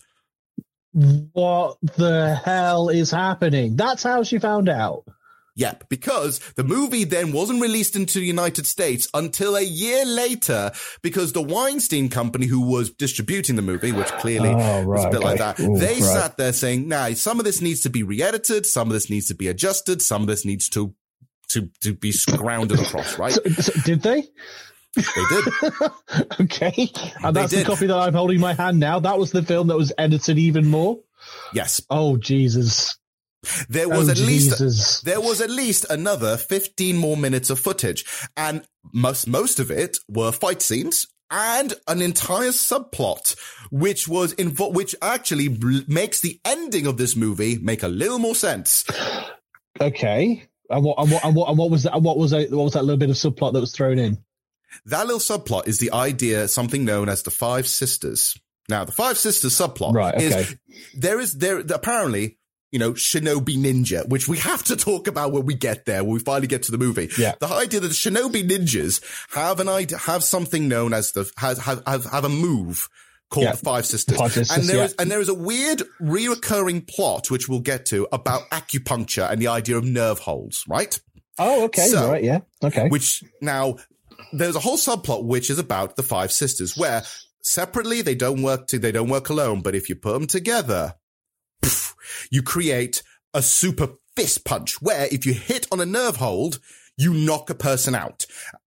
What 1.32 1.76
the 1.96 2.40
hell 2.44 2.88
is 2.88 3.10
happening? 3.10 3.76
That's 3.76 4.02
how 4.02 4.22
she 4.22 4.38
found 4.38 4.68
out. 4.68 5.04
Yep, 5.58 5.88
because 5.88 6.38
the 6.54 6.62
movie 6.62 7.02
then 7.02 7.32
wasn't 7.32 7.60
released 7.60 7.96
into 7.96 8.20
the 8.20 8.24
United 8.26 8.64
States 8.64 9.08
until 9.12 9.56
a 9.56 9.60
year 9.60 10.04
later 10.06 10.70
because 11.02 11.32
the 11.32 11.42
Weinstein 11.42 12.08
company 12.10 12.46
who 12.46 12.60
was 12.60 12.90
distributing 12.90 13.56
the 13.56 13.62
movie, 13.62 13.90
which 13.90 14.06
clearly 14.12 14.50
Oh, 14.50 14.86
was 14.86 15.00
a 15.00 15.04
right, 15.08 15.12
bit 15.12 15.20
like 15.20 15.38
that, 15.38 15.58
Ooh, 15.58 15.76
they 15.76 15.94
right. 15.94 16.02
sat 16.02 16.36
there 16.36 16.52
saying, 16.52 16.86
nah, 16.86 17.10
some 17.14 17.40
of 17.40 17.44
this 17.44 17.60
needs 17.60 17.80
to 17.80 17.90
be 17.90 18.04
re-edited, 18.04 18.66
some 18.66 18.86
of 18.86 18.92
this 18.94 19.10
needs 19.10 19.26
to 19.26 19.34
be 19.34 19.48
adjusted, 19.48 20.00
some 20.00 20.22
of 20.22 20.28
this 20.28 20.44
needs 20.44 20.68
to 20.70 20.94
to 21.48 21.68
to 21.80 21.92
be 21.92 22.12
grounded 22.36 22.78
across, 22.78 23.18
right? 23.18 23.32
So, 23.32 23.42
so 23.50 23.72
did 23.84 24.02
they? 24.02 24.22
They 24.94 25.24
did. 25.30 25.44
okay. 26.40 26.90
And 27.22 27.34
They 27.34 27.40
that's 27.40 27.52
the 27.52 27.64
copy 27.64 27.86
that 27.86 27.96
I'm 27.96 28.14
holding 28.14 28.36
in 28.36 28.40
my 28.40 28.54
hand 28.54 28.78
now. 28.78 29.00
That 29.00 29.18
was 29.18 29.32
the 29.32 29.42
film 29.42 29.68
that 29.68 29.76
was 29.76 29.92
edited 29.98 30.38
even 30.38 30.66
more. 30.66 31.00
Yes. 31.52 31.80
Oh, 31.90 32.16
Jesus. 32.16 32.96
There 33.68 33.88
was 33.88 34.08
Oh, 34.08 34.12
at 34.12 34.18
least 34.18 34.58
Jesus. 34.58 35.00
there 35.02 35.20
was 35.20 35.40
at 35.40 35.50
least 35.50 35.86
another 35.90 36.36
15 36.36 36.96
more 36.96 37.16
minutes 37.16 37.50
of 37.50 37.58
footage 37.60 38.04
and 38.36 38.62
most 38.92 39.26
most 39.28 39.60
of 39.60 39.70
it 39.70 39.98
were 40.08 40.32
fight 40.32 40.60
scenes 40.60 41.06
and 41.30 41.74
an 41.86 42.02
entire 42.02 42.48
subplot 42.50 43.36
which 43.70 44.08
was 44.08 44.34
invo- 44.34 44.72
which 44.72 44.94
actually 45.02 45.46
bl- 45.48 45.80
makes 45.86 46.20
the 46.20 46.40
ending 46.44 46.86
of 46.86 46.96
this 46.96 47.14
movie 47.14 47.58
make 47.58 47.82
a 47.84 47.88
little 47.88 48.18
more 48.18 48.34
sense. 48.34 48.84
Okay. 49.80 50.44
And 50.70 50.84
what, 50.84 50.96
and 50.98 51.10
what, 51.10 51.24
and 51.24 51.34
what, 51.36 51.48
and 51.48 51.58
what 51.58 51.70
was 51.70 51.82
that? 51.84 52.00
What 52.02 52.18
was 52.18 52.30
that? 52.32 52.50
What 52.50 52.64
was 52.64 52.72
that 52.74 52.84
little 52.84 52.98
bit 52.98 53.10
of 53.10 53.16
subplot 53.16 53.52
that 53.54 53.60
was 53.60 53.72
thrown 53.72 53.98
in? 53.98 54.18
That 54.86 55.06
little 55.06 55.20
subplot 55.20 55.66
is 55.66 55.78
the 55.78 55.92
idea 55.92 56.46
something 56.48 56.84
known 56.84 57.08
as 57.08 57.22
the 57.22 57.30
five 57.30 57.66
sisters. 57.66 58.36
Now, 58.68 58.84
the 58.84 58.92
five 58.92 59.16
sisters 59.16 59.54
subplot 59.54 59.94
Right, 59.94 60.14
okay. 60.14 60.26
is 60.26 60.56
there 60.94 61.20
is 61.20 61.32
there 61.38 61.60
apparently 61.60 62.37
you 62.70 62.78
know, 62.78 62.92
Shinobi 62.92 63.56
Ninja, 63.56 64.06
which 64.08 64.28
we 64.28 64.38
have 64.38 64.62
to 64.64 64.76
talk 64.76 65.06
about 65.08 65.32
when 65.32 65.46
we 65.46 65.54
get 65.54 65.86
there, 65.86 66.04
when 66.04 66.12
we 66.14 66.18
finally 66.20 66.46
get 66.46 66.64
to 66.64 66.70
the 66.72 66.78
movie. 66.78 67.08
Yeah. 67.18 67.34
The 67.40 67.46
idea 67.46 67.80
that 67.80 67.88
the 67.88 67.94
Shinobi 67.94 68.46
Ninjas 68.48 69.02
have 69.34 69.60
an 69.60 69.68
idea, 69.68 69.98
have 69.98 70.22
something 70.22 70.68
known 70.68 70.92
as 70.92 71.12
the, 71.12 71.30
have, 71.38 71.58
have, 71.58 71.82
have, 71.86 72.04
have 72.06 72.24
a 72.24 72.28
move 72.28 72.88
called 73.30 73.44
Yeah. 73.44 73.52
the 73.52 73.58
Five 73.58 73.86
Sisters. 73.86 74.18
Five 74.18 74.32
Sisters, 74.32 74.56
and 74.58 74.68
there 74.68 74.76
yeah. 74.76 74.84
is- 74.84 74.94
and 74.98 75.10
there 75.10 75.20
is 75.20 75.28
a 75.28 75.34
weird 75.34 75.82
reoccurring 76.00 76.86
plot, 76.86 77.30
which 77.30 77.48
we'll 77.48 77.60
get 77.60 77.86
to, 77.86 78.06
about 78.12 78.48
acupuncture 78.50 79.30
and 79.30 79.40
the 79.40 79.48
idea 79.48 79.76
of 79.76 79.84
nerve 79.84 80.18
holes, 80.18 80.64
right? 80.68 80.98
Oh, 81.38 81.64
okay. 81.64 81.86
So- 81.88 82.10
right. 82.10 82.24
Yeah. 82.24 82.40
Okay. 82.62 82.88
Which 82.88 83.22
now 83.40 83.76
there's 84.32 84.56
a 84.56 84.60
whole 84.60 84.76
subplot 84.76 85.24
which 85.24 85.48
is 85.50 85.58
about 85.58 85.96
the 85.96 86.02
five 86.02 86.32
sisters 86.32 86.76
where 86.76 87.02
separately 87.42 88.02
they 88.02 88.14
don't 88.14 88.42
work 88.42 88.66
to, 88.68 88.78
they 88.78 88.92
don't 88.92 89.08
work 89.08 89.28
alone, 89.30 89.62
but 89.62 89.74
if 89.74 89.88
you 89.88 89.94
put 89.94 90.12
them 90.12 90.26
together, 90.26 90.94
pff, 91.62 91.94
you 92.30 92.42
create 92.42 93.02
a 93.34 93.42
super 93.42 93.90
fist 94.16 94.44
punch 94.44 94.80
where 94.82 95.06
if 95.12 95.24
you 95.26 95.32
hit 95.34 95.66
on 95.70 95.80
a 95.80 95.86
nerve 95.86 96.16
hold, 96.16 96.58
you 96.96 97.12
knock 97.14 97.50
a 97.50 97.54
person 97.54 97.94
out. 97.94 98.26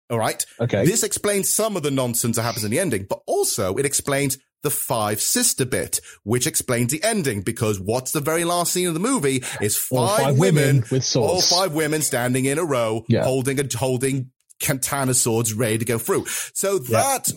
All 0.09 0.19
right. 0.19 0.45
Okay. 0.59 0.85
This 0.85 1.03
explains 1.03 1.49
some 1.49 1.75
of 1.77 1.83
the 1.83 1.91
nonsense 1.91 2.35
that 2.37 2.43
happens 2.43 2.63
in 2.63 2.71
the 2.71 2.79
ending, 2.79 3.05
but 3.09 3.21
also 3.25 3.75
it 3.75 3.85
explains 3.85 4.37
the 4.63 4.69
five 4.71 5.21
sister 5.21 5.65
bit, 5.65 5.99
which 6.23 6.47
explains 6.47 6.91
the 6.91 7.03
ending 7.03 7.41
because 7.41 7.79
what's 7.79 8.11
the 8.11 8.19
very 8.21 8.43
last 8.43 8.73
scene 8.73 8.87
of 8.87 8.93
the 8.93 8.99
movie 8.99 9.43
is 9.61 9.77
five, 9.77 10.17
five 10.23 10.37
women, 10.37 10.63
women 10.77 10.83
with 10.89 11.03
swords. 11.03 11.51
all 11.51 11.59
five 11.59 11.73
women 11.73 12.01
standing 12.01 12.45
in 12.45 12.57
a 12.57 12.63
row, 12.65 13.05
Yeah. 13.07 13.23
holding 13.23 13.59
a, 13.59 13.65
holding 13.77 14.31
katana 14.59 15.13
swords 15.13 15.53
ready 15.53 15.77
to 15.77 15.85
go 15.85 15.99
through. 15.99 16.25
So 16.53 16.79
that, 16.79 17.31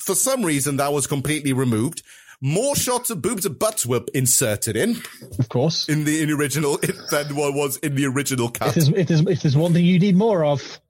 for 0.00 0.14
some 0.14 0.44
reason, 0.44 0.76
that 0.76 0.92
was 0.92 1.06
completely 1.06 1.52
removed. 1.54 2.02
More 2.40 2.76
shots 2.76 3.10
of 3.10 3.22
boobs 3.22 3.46
and 3.46 3.58
butts 3.58 3.86
were 3.86 4.02
inserted 4.14 4.76
in 4.76 4.96
Of 5.38 5.48
course. 5.48 5.88
in 5.88 6.04
the 6.04 6.22
in 6.22 6.30
original 6.30 6.76
than 7.10 7.34
what 7.34 7.54
was 7.54 7.78
in 7.78 7.94
the 7.94 8.06
original 8.06 8.48
If 8.48 8.52
cut. 8.54 8.74
there's, 8.74 8.88
if 8.88 9.08
there's, 9.08 9.20
if 9.22 9.42
there's 9.42 9.56
one 9.56 9.72
thing 9.72 9.84
you 9.84 9.98
need 9.98 10.16
more 10.16 10.44
of, 10.44 10.80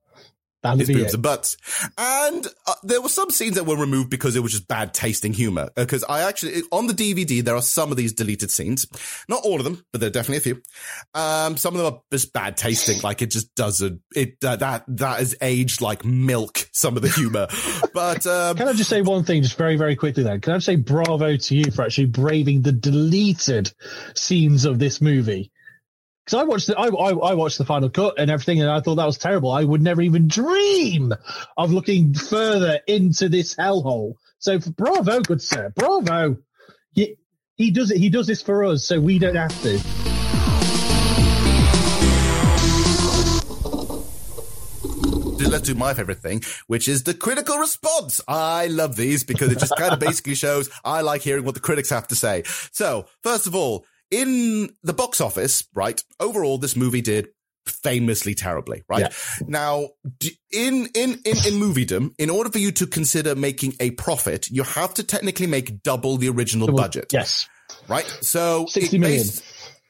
that'll 0.62 0.81
It's 0.81 0.90
boobs 0.90 1.05
it. 1.07 1.14
and 1.14 1.23
butts. 1.23 1.57
And 1.99 2.47
uh, 2.66 2.75
there 2.83 3.01
were 3.01 3.09
some 3.09 3.31
scenes 3.31 3.57
that 3.57 3.64
were 3.64 3.77
removed 3.77 4.11
because 4.11 4.37
it 4.37 4.40
was 4.40 4.53
just 4.53 4.69
bad 4.69 4.95
tasting 4.95 5.33
humor. 5.33 5.69
Because 5.75 6.05
I 6.09 6.23
actually, 6.23 6.62
on 6.73 6.87
the 6.87 6.92
DVD, 6.95 7.42
there 7.45 7.57
are 7.57 7.62
some 7.62 7.90
of 7.90 7.97
these 7.97 8.12
deleted 8.12 8.51
scenes. 8.51 8.87
Not 9.29 9.42
all 9.45 9.59
of 9.59 9.64
them, 9.64 9.85
but 9.92 10.01
there 10.01 10.09
are 10.09 10.12
definitely 10.12 10.38
a 10.38 10.55
few. 10.55 10.62
Um, 11.14 11.57
some 11.57 11.75
of 11.77 11.83
them 11.83 11.95
are 11.95 12.01
just 12.12 12.33
bad 12.33 12.57
tasting. 12.57 13.01
Like 13.03 13.23
it 13.23 13.31
just 13.31 13.55
doesn't, 13.55 14.01
it, 14.14 14.37
uh, 14.45 14.57
that, 14.57 14.85
that 14.88 15.21
is 15.21 15.37
aged 15.40 15.81
like 15.81 16.05
milk, 16.05 16.69
some 16.73 16.97
of 16.97 17.03
the 17.03 17.09
humor. 17.09 17.47
but, 17.95 18.27
um, 18.27 18.57
Can 18.57 18.69
I 18.69 18.73
just 18.73 18.90
say 18.90 19.02
one 19.02 19.25
thing, 19.25 19.42
just 19.42 19.57
very, 19.59 19.77
very 19.77 19.96
quickly 19.96 20.23
then? 20.23 20.40
Can 20.40 20.52
I 20.54 20.57
just 20.57 20.67
say 20.67 20.77
bravo 20.77 21.37
to 21.37 21.57
you 21.57 21.71
for 21.71 21.83
actually 21.83 22.07
braving 22.07 22.63
the 22.63 22.73
deleted 22.73 23.73
scenes 24.15 24.65
of 24.65 24.79
this 24.79 25.00
movie? 25.00 25.50
Because 26.27 26.40
I 26.40 26.42
watched 26.42 26.66
the 26.66 26.77
I, 26.77 26.88
I, 26.88 27.10
I 27.31 27.35
watched 27.35 27.56
the 27.56 27.64
final 27.64 27.88
cut 27.88 28.14
and 28.18 28.33
everything, 28.33 28.60
and 28.60 28.68
I 28.68 28.81
thought 28.81 28.96
that 28.96 29.06
was 29.06 29.16
terrible. 29.16 29.52
I 29.52 29.62
would 29.62 29.81
never 29.81 30.02
even 30.02 30.27
dream 30.27 31.14
of 31.56 31.70
looking 31.70 32.14
further 32.14 32.81
into 32.88 33.29
this 33.29 33.54
hellhole. 33.54 34.14
So 34.40 34.58
bravo, 34.58 35.20
good 35.20 35.40
sir, 35.40 35.72
bravo. 35.77 36.37
He, 36.92 37.14
he 37.54 37.70
does 37.70 37.92
it. 37.92 37.98
He 37.98 38.08
does 38.08 38.27
this 38.27 38.42
for 38.42 38.64
us, 38.64 38.85
so 38.85 39.00
we 39.00 39.20
don't 39.20 39.37
have 39.37 39.62
to. 39.62 39.79
let's 45.48 45.68
do 45.68 45.74
my 45.77 45.94
favorite 45.94 46.18
thing, 46.18 46.42
which 46.66 46.88
is 46.88 47.04
the 47.04 47.14
critical 47.14 47.56
response. 47.56 48.20
I 48.27 48.66
love 48.66 48.96
these 48.96 49.22
because 49.22 49.52
it 49.52 49.60
just 49.60 49.77
kind 49.77 49.92
of 49.92 50.00
basically 50.00 50.35
shows 50.35 50.68
I 50.85 51.02
like 51.02 51.22
hearing 51.22 51.44
what 51.44 51.54
the 51.54 51.60
critics 51.60 51.90
have 51.90 52.08
to 52.08 52.16
say. 52.16 52.42
So, 52.72 53.06
first 53.22 53.46
of 53.46 53.54
all, 53.54 53.87
in 54.11 54.71
the 54.83 54.92
box 54.92 55.21
office, 55.21 55.65
right? 55.75 56.02
Overall, 56.21 56.59
this 56.59 56.77
movie 56.77 57.00
did 57.02 57.29
famously 57.67 58.35
terribly, 58.35 58.85
right? 58.88 59.00
Yeah. 59.00 59.46
Now, 59.46 59.88
in, 60.52 60.87
in, 60.94 61.11
in, 61.25 61.37
in 61.37 61.54
moviedom, 61.61 62.15
in 62.19 62.31
order 62.31 62.50
for 62.50 62.59
you 62.59 62.71
to 62.73 62.87
consider 62.87 63.35
making 63.35 63.75
a 63.81 63.90
profit, 63.92 64.48
you 64.50 64.63
have 64.63 64.94
to 64.94 65.02
technically 65.02 65.46
make 65.46 65.83
double 65.83 66.17
the 66.17 66.29
original 66.29 66.73
budget. 66.73 67.13
Yes. 67.13 67.48
Right? 67.88 68.07
So, 68.21 68.67
60 68.67 68.98
million. 68.98 69.19
based- 69.19 69.44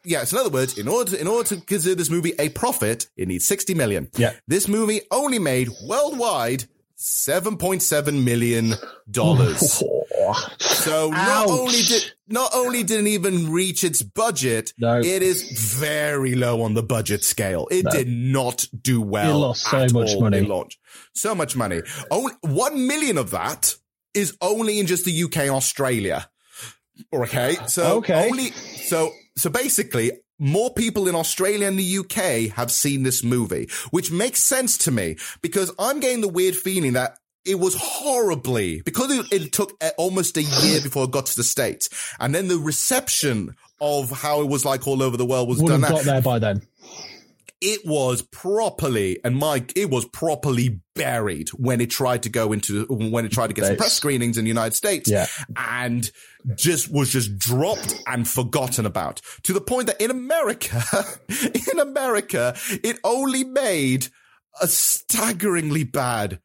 yeah, 0.06 0.22
so 0.22 0.36
in 0.36 0.40
other 0.42 0.50
words, 0.54 0.78
in 0.78 0.86
order 0.86 1.10
to, 1.10 1.20
in 1.20 1.26
order 1.26 1.48
to 1.48 1.60
consider 1.62 1.96
this 1.96 2.08
movie 2.10 2.32
a 2.38 2.48
profit, 2.50 3.08
it 3.16 3.26
needs 3.26 3.44
60 3.44 3.74
million. 3.74 4.08
Yeah. 4.16 4.34
This 4.46 4.68
movie 4.68 5.00
only 5.10 5.40
made 5.40 5.68
worldwide 5.84 6.64
7.7 6.98 8.24
million 8.24 8.74
dollars. 9.10 9.82
So 10.60 11.10
not 11.10 11.46
Ouch. 11.46 11.50
only 11.50 11.82
did 11.82 12.02
not 12.26 12.50
only 12.54 12.82
didn't 12.82 13.06
even 13.08 13.52
reach 13.52 13.84
its 13.84 14.02
budget, 14.02 14.72
No. 14.78 14.98
it 14.98 15.22
is 15.22 15.42
very 15.78 16.34
low 16.34 16.62
on 16.62 16.74
the 16.74 16.82
budget 16.82 17.22
scale. 17.22 17.68
It 17.70 17.86
did 17.90 18.08
not 18.08 18.66
do 18.82 19.00
well. 19.02 19.30
It 19.30 19.34
lost 19.38 19.70
so 19.70 19.86
much 19.92 20.18
money. 20.18 20.40
launch. 20.40 20.78
So 21.14 21.34
much 21.34 21.54
money. 21.54 21.82
Only 22.10 22.32
one 22.40 22.86
million 22.88 23.18
of 23.18 23.30
that 23.32 23.74
is 24.14 24.36
only 24.40 24.80
in 24.80 24.86
just 24.86 25.04
the 25.04 25.22
UK 25.24 25.36
and 25.38 25.50
Australia. 25.50 26.28
Okay, 27.12 27.56
so 27.68 27.98
Okay. 27.98 28.28
only 28.28 28.50
so 28.50 29.12
so 29.36 29.50
basically. 29.50 30.12
More 30.38 30.72
people 30.72 31.08
in 31.08 31.14
Australia 31.14 31.66
and 31.66 31.78
the 31.78 31.98
UK 31.98 32.54
have 32.54 32.70
seen 32.70 33.02
this 33.02 33.22
movie, 33.24 33.68
which 33.90 34.10
makes 34.12 34.40
sense 34.40 34.76
to 34.78 34.90
me 34.90 35.16
because 35.40 35.72
I'm 35.78 35.98
getting 36.00 36.20
the 36.20 36.28
weird 36.28 36.54
feeling 36.54 36.92
that 36.92 37.18
it 37.46 37.58
was 37.58 37.74
horribly 37.78 38.82
because 38.82 39.10
it, 39.16 39.26
it 39.32 39.52
took 39.52 39.72
almost 39.96 40.36
a 40.36 40.42
year 40.42 40.80
before 40.82 41.04
it 41.04 41.10
got 41.10 41.26
to 41.26 41.36
the 41.36 41.44
states, 41.44 41.88
and 42.20 42.34
then 42.34 42.48
the 42.48 42.58
reception 42.58 43.54
of 43.80 44.10
how 44.10 44.40
it 44.42 44.48
was 44.48 44.64
like 44.64 44.86
all 44.86 45.02
over 45.02 45.16
the 45.16 45.24
world 45.24 45.48
was 45.48 45.62
Would 45.62 45.68
done. 45.68 45.82
have 45.82 45.90
got 45.90 46.04
there 46.04 46.22
by 46.22 46.38
then. 46.38 46.62
It 47.60 47.80
was 47.86 48.22
properly, 48.22 49.18
and 49.24 49.36
Mike, 49.36 49.72
it 49.76 49.88
was 49.90 50.04
properly 50.06 50.80
buried 50.94 51.48
when 51.50 51.80
it 51.80 51.90
tried 51.90 52.22
to 52.24 52.28
go 52.28 52.52
into 52.52 52.84
when 52.86 53.24
it 53.24 53.32
tried 53.32 53.46
to 53.48 53.54
get 53.54 53.64
some 53.66 53.76
press 53.76 53.92
screenings 53.94 54.36
in 54.38 54.44
the 54.44 54.48
United 54.48 54.74
States, 54.74 55.10
Yeah. 55.10 55.26
and 55.56 56.10
just 56.54 56.90
was 56.90 57.10
just 57.10 57.38
dropped 57.38 57.94
and 58.06 58.28
forgotten 58.28 58.84
about 58.86 59.20
to 59.44 59.52
the 59.52 59.60
point 59.60 59.86
that 59.86 60.00
in 60.00 60.10
America, 60.10 60.82
in 61.72 61.78
America, 61.80 62.54
it 62.84 62.98
only 63.04 63.42
made 63.44 64.08
a 64.60 64.66
staggeringly 64.68 65.84
bad. 65.84 66.40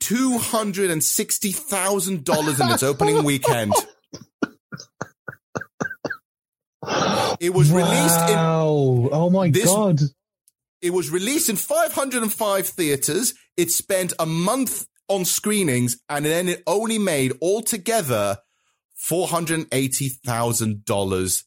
Two 0.00 0.38
hundred 0.38 0.90
and 0.90 1.04
sixty 1.04 1.52
thousand 1.52 2.24
dollars 2.24 2.58
in 2.58 2.70
its 2.70 2.82
opening 2.82 3.22
weekend. 3.24 3.74
It 7.40 7.52
was 7.54 7.70
released 7.70 8.30
in 8.30 8.36
Oh 8.38 9.28
my 9.30 9.50
This- 9.50 9.66
god. 9.66 10.00
It 10.82 10.90
was 10.90 11.10
released 11.10 11.48
in 11.48 11.56
505 11.56 12.66
theaters. 12.66 13.32
It 13.56 13.70
spent 13.70 14.12
a 14.18 14.26
month 14.26 14.86
on 15.08 15.24
screenings 15.24 15.96
and 16.08 16.24
then 16.24 16.48
it 16.48 16.62
only 16.66 16.98
made 16.98 17.32
altogether 17.42 18.38
$480,000. 19.00 21.44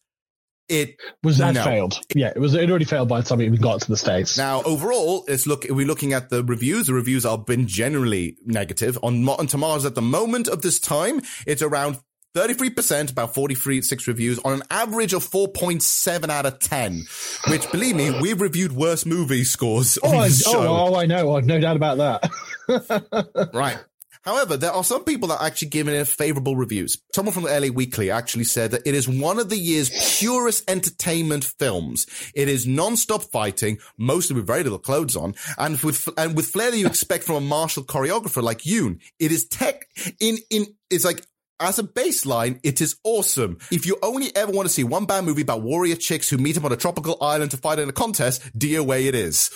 It 0.69 0.95
Was 1.21 1.39
that 1.39 1.55
no. 1.55 1.63
failed? 1.63 1.99
Yeah, 2.15 2.31
it 2.33 2.39
was. 2.39 2.55
It 2.55 2.69
already 2.69 2.85
failed 2.85 3.09
by 3.09 3.19
the 3.19 3.27
time 3.27 3.41
it 3.41 3.45
even 3.45 3.59
got 3.59 3.81
to 3.81 3.89
the 3.89 3.97
states. 3.97 4.37
Now, 4.37 4.63
overall, 4.63 5.25
it's 5.27 5.45
look, 5.45 5.65
we're 5.69 5.85
looking 5.85 6.13
at 6.13 6.29
the 6.29 6.41
reviews. 6.41 6.87
The 6.87 6.93
reviews 6.93 7.25
have 7.25 7.45
been 7.45 7.67
generally 7.67 8.37
negative 8.45 8.97
on 9.03 9.25
Rotten 9.25 9.47
Tomatoes 9.47 9.85
at 9.85 9.95
the 9.95 10.01
moment 10.01 10.47
of 10.47 10.61
this 10.61 10.79
time. 10.79 11.19
It's 11.45 11.61
around 11.61 11.97
33%, 12.35 13.11
about 13.11 13.33
43, 13.35 13.81
six 13.83 14.07
reviews 14.07 14.39
on 14.39 14.53
an 14.53 14.63
average 14.71 15.13
of 15.13 15.23
4.7 15.23 16.29
out 16.29 16.45
of 16.45 16.59
10, 16.59 17.03
which 17.49 17.71
believe 17.71 17.95
me, 17.95 18.11
we've 18.19 18.41
reviewed 18.41 18.71
worse 18.71 19.05
movie 19.05 19.43
scores 19.43 19.99
oh, 20.03 20.17
I, 20.17 20.29
oh, 20.47 20.93
oh, 20.93 20.95
I 20.95 21.05
know. 21.05 21.35
I've 21.35 21.45
no 21.45 21.59
doubt 21.59 21.75
about 21.75 21.97
that. 21.97 22.29
Right. 23.53 23.77
However, 24.23 24.55
there 24.55 24.71
are 24.71 24.85
some 24.85 25.03
people 25.03 25.27
that 25.27 25.41
are 25.41 25.47
actually 25.47 25.67
giving 25.67 25.93
it 25.93 26.07
favorable 26.07 26.55
reviews. 26.55 26.97
Someone 27.13 27.33
from 27.33 27.43
the 27.43 27.59
LA 27.59 27.67
Weekly 27.67 28.09
actually 28.09 28.45
said 28.45 28.71
that 28.71 28.83
it 28.85 28.95
is 28.95 29.07
one 29.07 29.37
of 29.37 29.49
the 29.49 29.57
year's 29.57 29.89
purest 30.17 30.69
entertainment 30.69 31.43
films. 31.43 32.07
It 32.33 32.47
is 32.47 32.65
non-stop 32.65 33.23
fighting, 33.23 33.79
mostly 33.97 34.37
with 34.37 34.47
very 34.47 34.63
little 34.63 34.79
clothes 34.79 35.17
on, 35.17 35.35
and 35.57 35.77
with 35.81 36.07
and 36.17 36.37
with 36.37 36.47
flair 36.47 36.71
that 36.71 36.77
you 36.77 36.87
expect 36.87 37.25
from 37.25 37.35
a 37.35 37.41
martial 37.41 37.83
choreographer 37.83 38.41
like 38.41 38.65
Yuen. 38.65 39.01
It 39.19 39.33
is 39.33 39.45
tech 39.45 39.87
in 40.21 40.37
in 40.49 40.67
it's 40.89 41.03
like 41.03 41.25
as 41.59 41.79
a 41.79 41.83
baseline, 41.83 42.59
it 42.63 42.81
is 42.81 42.95
awesome. 43.03 43.57
If 43.71 43.85
you 43.85 43.97
only 44.01 44.35
ever 44.35 44.51
want 44.51 44.67
to 44.67 44.73
see 44.73 44.83
one 44.83 45.05
bad 45.05 45.23
movie 45.23 45.43
about 45.43 45.61
warrior 45.61 45.95
chicks 45.95 46.29
who 46.29 46.37
meet 46.37 46.57
up 46.57 46.63
on 46.65 46.71
a 46.71 46.77
tropical 46.77 47.17
island 47.21 47.51
to 47.51 47.57
fight 47.57 47.79
in 47.79 47.89
a 47.89 47.93
contest, 47.93 48.41
dear 48.57 48.83
way 48.83 49.07
it 49.07 49.15
is. 49.15 49.49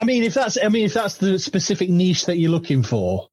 I 0.00 0.04
mean, 0.04 0.22
if 0.24 0.34
that's, 0.34 0.58
I 0.62 0.68
mean, 0.68 0.84
if 0.84 0.94
that's 0.94 1.16
the 1.18 1.38
specific 1.38 1.88
niche 1.88 2.26
that 2.26 2.36
you're 2.36 2.50
looking 2.50 2.82
for, 2.82 3.28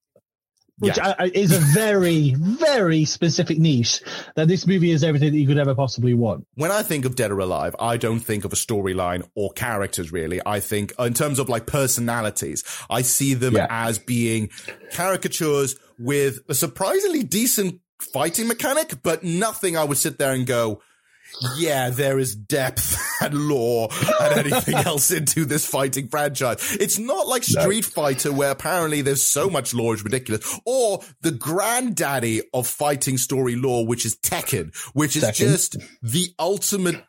which 0.77 0.97
Yeah. 0.97 1.15
I, 1.19 1.25
I, 1.25 1.31
is 1.33 1.51
a 1.51 1.59
very, 1.59 2.33
very 2.35 3.05
specific 3.05 3.59
niche, 3.59 4.01
then 4.35 4.47
this 4.47 4.65
movie 4.65 4.91
is 4.91 5.03
everything 5.03 5.31
that 5.33 5.37
you 5.37 5.45
could 5.47 5.57
ever 5.59 5.75
possibly 5.75 6.13
want. 6.13 6.45
when 6.55 6.71
I 6.71 6.81
think 6.83 7.05
of 7.05 7.15
Dead 7.15 7.31
or 7.31 7.39
Alive, 7.39 7.75
I 7.79 7.97
don't 7.97 8.19
think 8.19 8.45
of 8.45 8.53
a 8.53 8.55
storyline 8.55 9.27
or 9.35 9.51
characters 9.51 10.11
really. 10.11 10.39
I 10.45 10.59
think 10.59 10.93
uh, 10.99 11.03
in 11.03 11.13
terms 11.13 11.39
of 11.39 11.49
like 11.49 11.65
personalities, 11.65 12.63
I 12.89 13.01
see 13.01 13.33
them 13.33 13.55
Yeah. 13.55 13.67
as 13.69 13.99
being 13.99 14.49
caricatures 14.93 15.75
with 15.99 16.39
a 16.49 16.53
surprisingly 16.55 17.23
decent 17.23 17.79
fighting 18.01 18.47
mechanic, 18.47 19.01
but 19.03 19.23
nothing 19.23 19.77
I 19.77 19.83
would 19.83 19.97
sit 19.97 20.17
there 20.17 20.33
and 20.33 20.45
go, 20.45 20.81
yeah, 21.57 21.89
there 21.89 22.19
is 22.19 22.35
depth 22.35 22.97
and 23.21 23.33
lore 23.33 23.89
and 24.21 24.39
anything 24.39 24.75
else 24.85 25.11
into 25.11 25.45
this 25.45 25.65
fighting 25.65 26.07
franchise. 26.07 26.77
It's 26.79 26.99
not 26.99 27.27
like 27.27 27.43
Street 27.43 27.85
Fighter 27.85 28.31
where 28.31 28.51
apparently 28.51 29.01
there's 29.01 29.23
so 29.23 29.49
much 29.49 29.73
lore 29.73 29.93
is 29.93 30.03
ridiculous 30.03 30.59
or 30.65 31.01
the 31.21 31.31
granddaddy 31.31 32.41
of 32.53 32.67
fighting 32.67 33.17
story 33.17 33.55
lore, 33.55 33.85
which 33.85 34.05
is 34.05 34.15
Tekken, 34.17 34.75
which 34.93 35.15
is 35.15 35.23
Tekken. 35.23 35.35
just 35.37 35.77
the 36.01 36.27
ultimate 36.39 37.03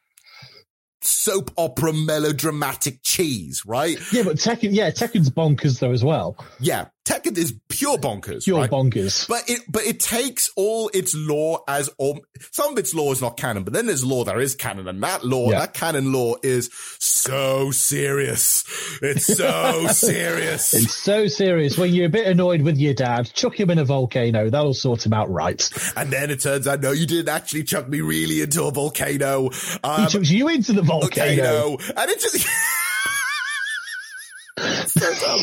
soap 1.04 1.50
opera 1.58 1.92
melodramatic 1.92 3.02
cheese, 3.02 3.64
right? 3.66 3.98
Yeah, 4.12 4.22
but 4.22 4.36
Tekken, 4.36 4.70
yeah, 4.72 4.90
Tekken's 4.90 5.30
bonkers 5.30 5.80
though 5.80 5.92
as 5.92 6.04
well. 6.04 6.36
Yeah. 6.60 6.86
Tekken 7.04 7.36
is 7.36 7.52
pure 7.68 7.98
bonkers. 7.98 8.44
Pure 8.44 8.60
right? 8.60 8.70
bonkers. 8.70 9.26
But 9.28 9.42
it, 9.48 9.62
but 9.68 9.82
it 9.82 9.98
takes 9.98 10.50
all 10.54 10.88
its 10.94 11.14
law 11.16 11.64
as, 11.66 11.90
all, 11.98 12.20
some 12.52 12.72
of 12.72 12.78
its 12.78 12.94
law 12.94 13.10
is 13.10 13.20
not 13.20 13.36
canon, 13.36 13.64
but 13.64 13.72
then 13.72 13.86
there's 13.86 14.04
law 14.04 14.22
that 14.22 14.38
is 14.38 14.54
canon, 14.54 14.86
and 14.86 15.02
that 15.02 15.24
law, 15.24 15.50
Yeah. 15.50 15.58
that 15.60 15.74
canon 15.74 16.12
law 16.12 16.34
is 16.44 16.70
so 17.00 17.72
serious. 17.72 18.64
It's 19.02 19.26
so 19.26 19.86
serious. 19.90 20.74
It's 20.74 20.94
so 20.94 21.26
serious. 21.26 21.76
When 21.76 21.92
you're 21.92 22.06
a 22.06 22.08
bit 22.08 22.28
annoyed 22.28 22.62
with 22.62 22.78
your 22.78 22.94
dad, 22.94 23.32
chuck 23.34 23.58
him 23.58 23.70
in 23.70 23.78
a 23.78 23.84
volcano. 23.84 24.48
That'll 24.48 24.72
sort 24.72 25.04
him 25.04 25.12
out 25.12 25.28
right. 25.28 25.68
And 25.96 26.12
then 26.12 26.30
it 26.30 26.38
turns 26.40 26.68
out, 26.68 26.80
no, 26.82 26.92
you 26.92 27.06
didn't 27.06 27.30
actually 27.30 27.64
chuck 27.64 27.88
me 27.88 28.00
really 28.00 28.42
into 28.42 28.62
a 28.62 28.70
volcano. 28.70 29.48
He 29.50 29.78
Um, 29.82 30.06
chucks 30.08 30.30
you 30.30 30.46
into 30.48 30.72
the 30.72 30.82
volcano. 30.82 31.76
volcano. 31.76 31.94
And 32.00 32.10
it 32.10 32.20
just, 32.20 32.46
so 34.86 35.14
dumb. 35.20 35.40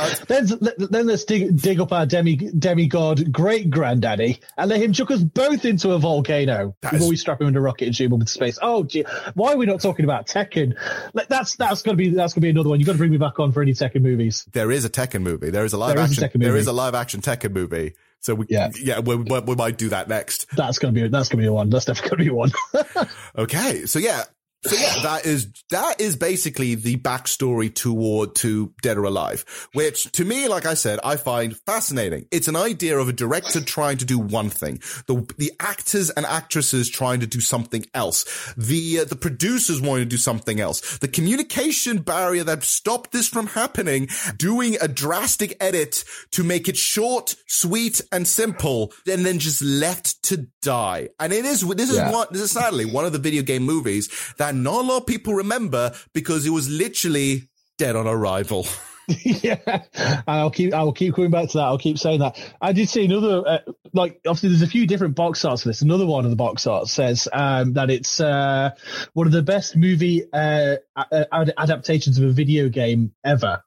But 0.00 0.28
Then, 0.28 0.46
then 0.90 1.06
let's 1.06 1.24
dig, 1.24 1.60
dig 1.60 1.80
up 1.80 1.92
our 1.92 2.06
demi 2.06 2.36
demigod 2.36 3.32
great 3.32 3.70
granddaddy 3.70 4.40
and 4.56 4.68
let 4.70 4.80
him 4.82 4.92
chuck 4.92 5.10
us 5.10 5.22
both 5.22 5.64
into 5.64 5.92
a 5.92 5.98
volcano 5.98 6.76
before 6.80 6.98
is- 6.98 7.08
we 7.08 7.16
strap 7.16 7.40
him 7.40 7.48
into 7.48 7.58
a 7.58 7.62
rocket 7.62 7.86
and 7.86 7.96
shoot 7.96 8.06
him 8.06 8.12
into 8.14 8.26
space. 8.26 8.58
Oh, 8.60 8.84
gee, 8.84 9.04
why 9.34 9.52
are 9.52 9.56
we 9.56 9.66
not 9.66 9.80
talking 9.80 10.04
about 10.04 10.26
Tekken? 10.26 10.74
Like, 11.14 11.28
that's 11.28 11.56
that's 11.56 11.82
gonna 11.82 11.96
be 11.96 12.10
that's 12.10 12.34
gonna 12.34 12.42
be 12.42 12.50
another 12.50 12.68
one. 12.68 12.78
You've 12.80 12.86
got 12.86 12.92
to 12.92 12.98
bring 12.98 13.10
me 13.10 13.18
back 13.18 13.38
on 13.38 13.52
for 13.52 13.62
any 13.62 13.72
Tekken 13.72 14.02
movies. 14.02 14.46
there 14.52 14.70
is 14.70 14.84
a 14.84 14.90
Tekken 14.90 15.22
movie. 15.22 15.50
There 15.50 15.64
is 15.64 15.72
a 15.72 15.78
live 15.78 15.96
There 15.96 16.04
is 16.04 16.12
action. 16.12 16.24
Tekken 16.28 16.42
There 16.42 16.50
movie. 16.50 16.60
is 16.60 16.66
a 16.66 16.72
live 16.72 16.94
action 16.94 17.20
Tekken 17.20 17.52
movie. 17.52 17.94
So 18.20 18.34
we, 18.34 18.46
Yeah. 18.48 18.70
yeah, 18.82 18.98
we, 18.98 19.14
we, 19.14 19.40
we 19.40 19.54
might 19.54 19.78
do 19.78 19.90
that 19.90 20.08
next. 20.08 20.46
That's 20.56 20.78
gonna 20.80 20.92
be 20.92 21.06
that's 21.08 21.28
gonna 21.28 21.42
be 21.42 21.48
one. 21.48 21.70
That's 21.70 21.84
definitely 21.84 22.26
gonna 22.26 22.30
be 22.30 22.30
one. 22.36 22.52
Okay, 23.38 23.86
so 23.86 23.98
yeah, 23.98 24.24
so 24.64 24.76
yeah, 24.76 25.02
that 25.02 25.24
is 25.26 25.48
that 25.70 26.00
is 26.00 26.16
basically 26.16 26.74
the 26.74 26.96
backstory 26.96 27.72
toward 27.72 28.34
to 28.36 28.72
Dead 28.82 28.98
or 28.98 29.04
Alive, 29.04 29.44
which 29.72 30.10
to 30.12 30.24
me, 30.24 30.48
like 30.48 30.66
I 30.66 30.74
said, 30.74 30.98
I 31.04 31.16
find 31.16 31.56
fascinating. 31.56 32.26
It's 32.30 32.48
an 32.48 32.56
idea 32.56 32.98
of 32.98 33.08
a 33.08 33.12
director 33.12 33.60
trying 33.60 33.98
to 33.98 34.04
do 34.04 34.18
one 34.18 34.50
thing, 34.50 34.80
the 35.06 35.26
the 35.38 35.52
actors 35.60 36.10
and 36.10 36.26
actresses 36.26 36.90
trying 36.90 37.20
to 37.20 37.26
do 37.26 37.40
something 37.40 37.84
else, 37.94 38.52
the 38.56 39.00
uh, 39.00 39.04
the 39.04 39.16
producers 39.16 39.80
wanting 39.80 40.04
to 40.04 40.10
do 40.10 40.16
something 40.16 40.60
else, 40.60 40.98
the 40.98 41.08
communication 41.08 41.98
barrier 41.98 42.44
that 42.44 42.64
stopped 42.64 43.12
this 43.12 43.28
from 43.28 43.46
happening, 43.48 44.08
doing 44.36 44.76
a 44.80 44.88
drastic 44.88 45.56
edit 45.60 46.04
to 46.32 46.42
make 46.42 46.68
it 46.68 46.76
short, 46.76 47.36
sweet, 47.46 48.00
and 48.10 48.26
simple, 48.26 48.92
and 49.10 49.24
then 49.24 49.38
just 49.38 49.62
left 49.62 50.20
to 50.24 50.46
die. 50.62 51.08
And 51.20 51.32
it 51.32 51.44
is 51.44 51.60
this 51.60 51.90
is 51.90 51.96
Yeah. 51.96 52.10
one 52.10 52.26
this 52.32 52.42
is 52.42 52.50
sadly 52.50 52.84
one 52.84 53.04
of 53.04 53.12
the 53.12 53.18
video 53.18 53.42
game 53.42 53.62
movies 53.62 54.08
that 54.38 54.47
not 54.52 54.84
a 54.84 54.86
lot 54.86 54.96
of 54.98 55.06
people 55.06 55.34
remember 55.34 55.92
because 56.12 56.46
it 56.46 56.50
was 56.50 56.68
literally 56.68 57.48
dead 57.78 57.96
on 57.96 58.06
arrival. 58.06 58.66
yeah, 59.08 59.84
I'll 60.26 60.50
keep 60.50 60.74
I 60.74 60.82
will 60.82 60.92
keep 60.92 61.14
coming 61.14 61.30
back 61.30 61.48
to 61.48 61.58
that. 61.58 61.64
I'll 61.64 61.78
keep 61.78 61.98
saying 61.98 62.20
that. 62.20 62.38
I 62.60 62.72
did 62.72 62.90
see 62.90 63.06
another 63.06 63.42
uh, 63.46 63.58
like 63.94 64.20
obviously 64.26 64.50
there's 64.50 64.62
a 64.62 64.66
few 64.66 64.86
different 64.86 65.14
box 65.14 65.44
arts 65.46 65.62
for 65.62 65.70
this. 65.70 65.80
Another 65.80 66.04
one 66.04 66.24
of 66.24 66.30
the 66.30 66.36
box 66.36 66.66
arts 66.66 66.92
says 66.92 67.26
um, 67.32 67.72
that 67.74 67.88
it's 67.88 68.20
uh, 68.20 68.70
one 69.14 69.26
of 69.26 69.32
the 69.32 69.42
best 69.42 69.76
movie 69.76 70.24
uh, 70.30 70.76
ad- 71.10 71.54
adaptations 71.56 72.18
of 72.18 72.24
a 72.24 72.32
video 72.32 72.68
game 72.68 73.12
ever. 73.24 73.62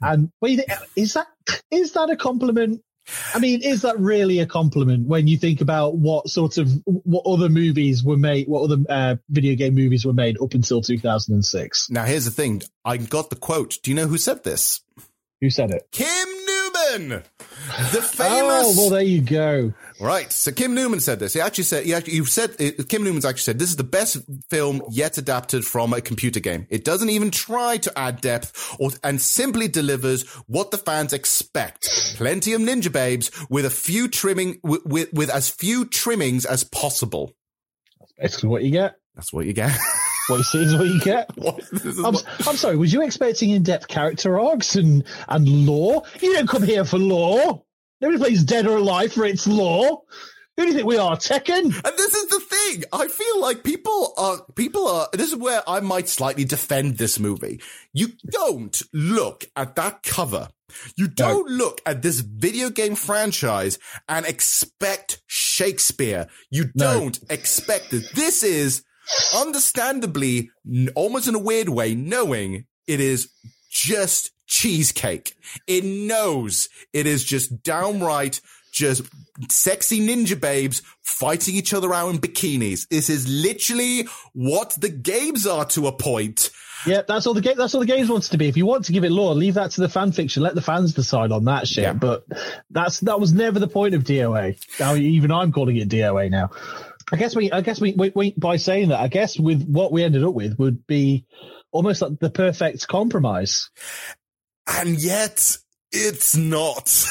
And 0.00 0.30
wait, 0.40 0.60
is 0.94 1.14
that 1.14 1.26
is 1.72 1.92
that 1.94 2.10
a 2.10 2.16
compliment? 2.16 2.82
I 3.34 3.38
mean, 3.38 3.62
is 3.62 3.82
that 3.82 3.98
really 3.98 4.40
a 4.40 4.46
compliment 4.46 5.06
when 5.06 5.26
you 5.26 5.36
think 5.36 5.60
about 5.60 5.96
what 5.96 6.28
sort 6.28 6.58
of 6.58 6.70
what 6.84 7.24
other 7.26 7.48
movies 7.48 8.02
were 8.02 8.16
made, 8.16 8.48
what 8.48 8.62
other 8.62 8.82
uh, 8.88 9.16
video 9.28 9.54
game 9.54 9.74
movies 9.74 10.04
were 10.04 10.12
made 10.12 10.40
up 10.40 10.54
until 10.54 10.80
2006? 10.80 11.90
Now, 11.90 12.04
here's 12.04 12.24
the 12.24 12.30
thing. 12.30 12.62
I 12.84 12.96
got 12.96 13.30
the 13.30 13.36
quote. 13.36 13.78
Do 13.82 13.90
you 13.90 13.94
know 13.94 14.06
who 14.06 14.18
said 14.18 14.44
this? 14.44 14.80
Who 15.40 15.50
said 15.50 15.70
it? 15.70 15.88
Kim 15.90 16.28
Newman, 16.46 17.22
the 17.92 18.02
famous. 18.02 18.44
Oh, 18.66 18.74
well, 18.76 18.90
there 18.90 19.02
you 19.02 19.20
go. 19.20 19.72
Right. 20.00 20.30
So 20.32 20.52
Kim 20.52 20.74
Newman 20.74 21.00
said 21.00 21.18
this. 21.18 21.34
He 21.34 21.40
actually 21.40 21.64
said, 21.64 21.84
he 21.84 21.94
actually, 21.94 22.14
you've 22.14 22.28
said, 22.28 22.50
uh, 22.60 22.82
Kim 22.88 23.04
Newman's 23.04 23.24
actually 23.24 23.42
said, 23.42 23.58
this 23.58 23.70
is 23.70 23.76
the 23.76 23.84
best 23.84 24.18
film 24.50 24.82
yet 24.90 25.18
adapted 25.18 25.64
from 25.64 25.92
a 25.92 26.00
computer 26.00 26.40
game. 26.40 26.66
It 26.70 26.84
doesn't 26.84 27.10
even 27.10 27.30
try 27.30 27.76
to 27.78 27.98
add 27.98 28.20
depth 28.20 28.76
or, 28.78 28.90
and 29.02 29.20
simply 29.20 29.68
delivers 29.68 30.26
what 30.46 30.70
the 30.70 30.78
fans 30.78 31.12
expect. 31.12 31.88
Plenty 32.16 32.54
of 32.54 32.60
ninja 32.60 32.92
babes 32.92 33.30
with 33.48 33.64
a 33.64 33.70
few 33.70 34.08
trimming, 34.08 34.60
with, 34.62 34.84
with, 34.84 35.12
with 35.12 35.30
as 35.30 35.48
few 35.48 35.84
trimmings 35.84 36.44
as 36.44 36.64
possible. 36.64 37.32
That's 38.00 38.12
basically 38.12 38.48
what 38.48 38.64
you 38.64 38.70
get. 38.70 38.96
That's 39.14 39.32
what 39.32 39.46
you 39.46 39.52
get. 39.52 39.76
what 40.28 40.38
you 40.38 40.44
see 40.44 40.62
is 40.62 40.76
what 40.76 40.86
you 40.86 41.00
get. 41.00 41.30
I'm, 41.38 42.14
what... 42.14 42.24
I'm, 42.46 42.56
sorry, 42.56 42.76
was 42.76 42.92
you 42.92 43.02
expecting 43.02 43.50
in-depth 43.50 43.88
character 43.88 44.38
arcs 44.38 44.76
and, 44.76 45.04
and 45.28 45.48
lore? 45.66 46.02
You 46.20 46.34
don't 46.34 46.48
come 46.48 46.62
here 46.62 46.84
for 46.84 46.98
lore. 46.98 47.62
Nobody 48.00 48.18
plays 48.18 48.44
Dead 48.44 48.66
or 48.66 48.76
Alive 48.76 49.12
for 49.12 49.24
its 49.24 49.46
lore. 49.46 50.02
Who 50.56 50.62
do 50.62 50.68
you 50.68 50.74
think 50.74 50.86
we 50.86 50.98
are, 50.98 51.16
Tekken? 51.16 51.64
And 51.64 51.96
this 51.96 52.14
is 52.14 52.28
the 52.28 52.40
thing. 52.40 52.84
I 52.92 53.08
feel 53.08 53.40
like 53.40 53.64
people 53.64 54.14
are, 54.16 54.38
people 54.54 54.86
are, 54.86 55.08
this 55.12 55.32
is 55.32 55.36
where 55.36 55.62
I 55.68 55.80
might 55.80 56.08
slightly 56.08 56.44
defend 56.44 56.96
this 56.96 57.18
movie. 57.18 57.60
You 57.92 58.08
don't 58.30 58.80
look 58.92 59.46
at 59.56 59.74
that 59.74 60.04
cover. 60.04 60.48
You 60.96 61.08
don't 61.08 61.50
no. 61.50 61.56
look 61.56 61.80
at 61.84 62.02
this 62.02 62.20
video 62.20 62.70
game 62.70 62.94
franchise 62.94 63.78
and 64.08 64.26
expect 64.26 65.22
Shakespeare. 65.26 66.28
You 66.50 66.66
don't 66.76 67.18
expect 67.30 67.92
it. 67.92 68.04
This 68.14 68.42
is 68.42 68.84
understandably, 69.34 70.50
almost 70.94 71.28
in 71.28 71.34
a 71.34 71.38
weird 71.38 71.68
way, 71.68 71.94
knowing 71.94 72.66
it 72.86 73.00
is 73.00 73.30
just 73.70 74.30
cheesecake. 74.46 75.34
It 75.66 75.84
knows 75.84 76.68
it 76.92 77.06
is 77.06 77.24
just 77.24 77.62
downright 77.62 78.40
just 78.72 79.02
sexy 79.48 80.00
ninja 80.00 80.38
babes 80.38 80.82
fighting 81.02 81.54
each 81.54 81.72
other 81.72 81.94
out 81.94 82.10
in 82.10 82.18
bikinis. 82.18 82.88
This 82.88 83.08
is 83.08 83.28
literally 83.28 84.06
what 84.32 84.70
the 84.78 84.88
games 84.88 85.46
are 85.46 85.64
to 85.66 85.86
a 85.86 85.92
point. 85.92 86.50
Yeah, 86.86 87.02
that's 87.06 87.26
all 87.26 87.34
the 87.34 87.40
game. 87.40 87.56
That's 87.56 87.74
all 87.74 87.80
the 87.80 87.86
games 87.86 88.10
wants 88.10 88.28
to 88.30 88.36
be. 88.36 88.48
If 88.48 88.56
you 88.56 88.66
want 88.66 88.84
to 88.86 88.92
give 88.92 89.04
it 89.04 89.10
lore, 89.10 89.34
leave 89.34 89.54
that 89.54 89.70
to 89.72 89.80
the 89.80 89.88
fan 89.88 90.12
fiction. 90.12 90.42
Let 90.42 90.54
the 90.54 90.60
fans 90.60 90.92
decide 90.92 91.32
on 91.32 91.44
that 91.46 91.66
shit. 91.66 91.84
Yeah. 91.84 91.92
But 91.94 92.26
that's 92.70 93.00
that 93.00 93.20
was 93.20 93.32
never 93.32 93.58
the 93.58 93.68
point 93.68 93.94
of 93.94 94.04
DOA. 94.04 94.58
Now 94.78 94.94
even 94.94 95.30
I'm 95.30 95.52
calling 95.52 95.76
it 95.76 95.88
DOA 95.88 96.30
now. 96.30 96.50
I 97.12 97.16
guess 97.16 97.36
we. 97.36 97.52
I 97.52 97.60
guess 97.60 97.78
we, 97.80 97.92
we, 97.92 98.10
we. 98.14 98.32
By 98.36 98.56
saying 98.56 98.88
that, 98.88 98.98
I 99.00 99.06
guess 99.08 99.38
with 99.38 99.62
what 99.66 99.92
we 99.92 100.02
ended 100.02 100.24
up 100.24 100.32
with 100.34 100.58
would 100.58 100.86
be 100.86 101.26
almost 101.70 102.00
like 102.02 102.18
the 102.18 102.30
perfect 102.30 102.88
compromise. 102.88 103.70
And 104.66 104.98
yet, 104.98 105.58
it's 105.92 106.34
not. 106.34 106.86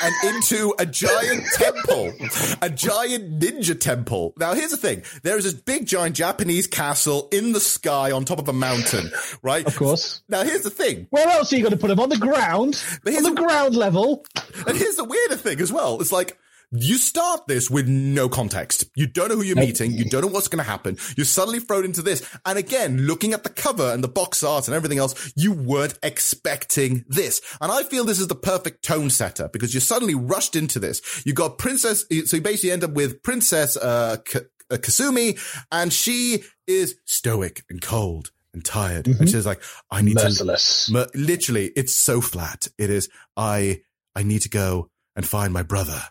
and 0.03 0.35
into 0.35 0.75
a 0.79 0.85
giant 0.85 1.45
temple, 1.55 2.13
a 2.61 2.69
giant 2.69 3.41
ninja 3.41 3.79
temple. 3.79 4.35
Now 4.37 4.55
here's 4.55 4.73
the 4.73 4.77
thing. 4.77 5.03
There 5.23 5.39
is 5.39 5.45
this 5.45 5.55
big 5.55 5.87
giant 5.87 6.17
Japanese 6.17 6.67
castle 6.67 7.29
in 7.33 7.53
the 7.53 7.61
sky 7.61 8.13
on 8.13 8.25
top 8.25 8.39
of 8.39 8.49
a 8.49 8.53
mountain, 8.53 9.11
right? 9.43 9.67
Of 9.67 9.77
course. 9.77 10.23
Now 10.29 10.45
here's 10.45 10.63
the 10.63 10.71
thing 10.71 10.82
thing. 10.83 11.07
Where 11.11 11.29
else 11.29 11.53
are 11.53 11.57
you 11.57 11.63
going 11.63 11.73
to 11.73 11.79
put 11.79 11.91
him 11.91 12.01
on 12.01 12.09
the 12.09 12.17
ground? 12.17 12.83
But 13.03 13.15
on 13.17 13.23
the 13.23 13.33
a, 13.33 13.35
ground 13.35 13.75
level. 13.75 14.25
And 14.67 14.77
here's 14.77 14.97
the 14.97 15.05
weirder 15.05 15.37
thing 15.37 15.61
as 15.61 15.73
well. 15.73 16.01
It's 16.01 16.13
like 16.13 16.39
you 16.73 16.97
start 16.97 17.47
this 17.47 17.71
with 17.71 17.87
no 17.87 18.29
context. 18.29 18.85
You 18.95 19.07
don't 19.07 19.29
know 19.29 19.37
who 19.37 19.43
you're 19.43 19.57
meeting. 19.57 19.93
You 19.93 20.07
don't 20.07 20.23
know 20.23 20.29
what's 20.29 20.49
going 20.49 20.65
to 20.65 20.71
happen. 20.71 20.97
You're 21.17 21.27
suddenly 21.27 21.61
thrown 21.61 21.85
into 21.85 22.01
this. 22.01 22.27
And 22.47 22.59
again, 22.59 23.03
looking 23.03 23.35
at 23.35 23.43
the 23.43 23.51
cover 23.51 23.93
and 23.93 24.03
the 24.03 24.09
box 24.09 24.43
art 24.43 24.69
and 24.69 24.75
everything 24.75 24.99
else, 24.99 25.33
you 25.37 25.53
weren't 25.53 25.99
expecting 26.03 27.05
this. 27.09 27.43
And 27.61 27.71
I 27.71 27.83
feel 27.83 28.05
this 28.05 28.21
is 28.21 28.29
the 28.29 28.35
perfect 28.35 28.83
tone 28.83 29.11
setter 29.11 29.51
because 29.53 29.75
you're 29.75 29.83
suddenly 29.83 30.15
rushed 30.15 30.57
into 30.57 30.79
this. 30.79 31.23
You 31.27 31.35
got 31.35 31.59
Princess, 31.59 32.07
so 32.25 32.37
you 32.37 32.43
basically 32.43 32.73
end 32.73 32.85
up 32.85 32.93
with 32.93 33.23
Princess, 33.23 33.77
uh, 33.77 34.17
uh, 34.35 34.77
Kasumi 34.77 35.39
and 35.71 35.93
she 35.93 36.45
is 36.67 36.95
stoic 37.05 37.65
and 37.69 37.83
cold 37.83 38.31
and 38.55 38.65
tired. 38.65 39.07
Mm-hmm. 39.07 39.23
And 39.23 39.31
she's 39.31 39.47
like, 39.47 39.63
I 39.91 40.03
need 40.03 40.17
Merciless. 40.17 40.87
to, 40.87 41.09
literally, 41.15 41.73
it's 41.77 41.95
so 41.95 42.21
flat. 42.21 42.69
It 42.79 42.91
is, 42.91 43.09
I, 43.37 43.83
I 44.15 44.23
need 44.23 44.43
to 44.43 44.49
go 44.49 44.91
and 45.17 45.27
find 45.27 45.53
my 45.53 45.63
brother. 45.63 46.03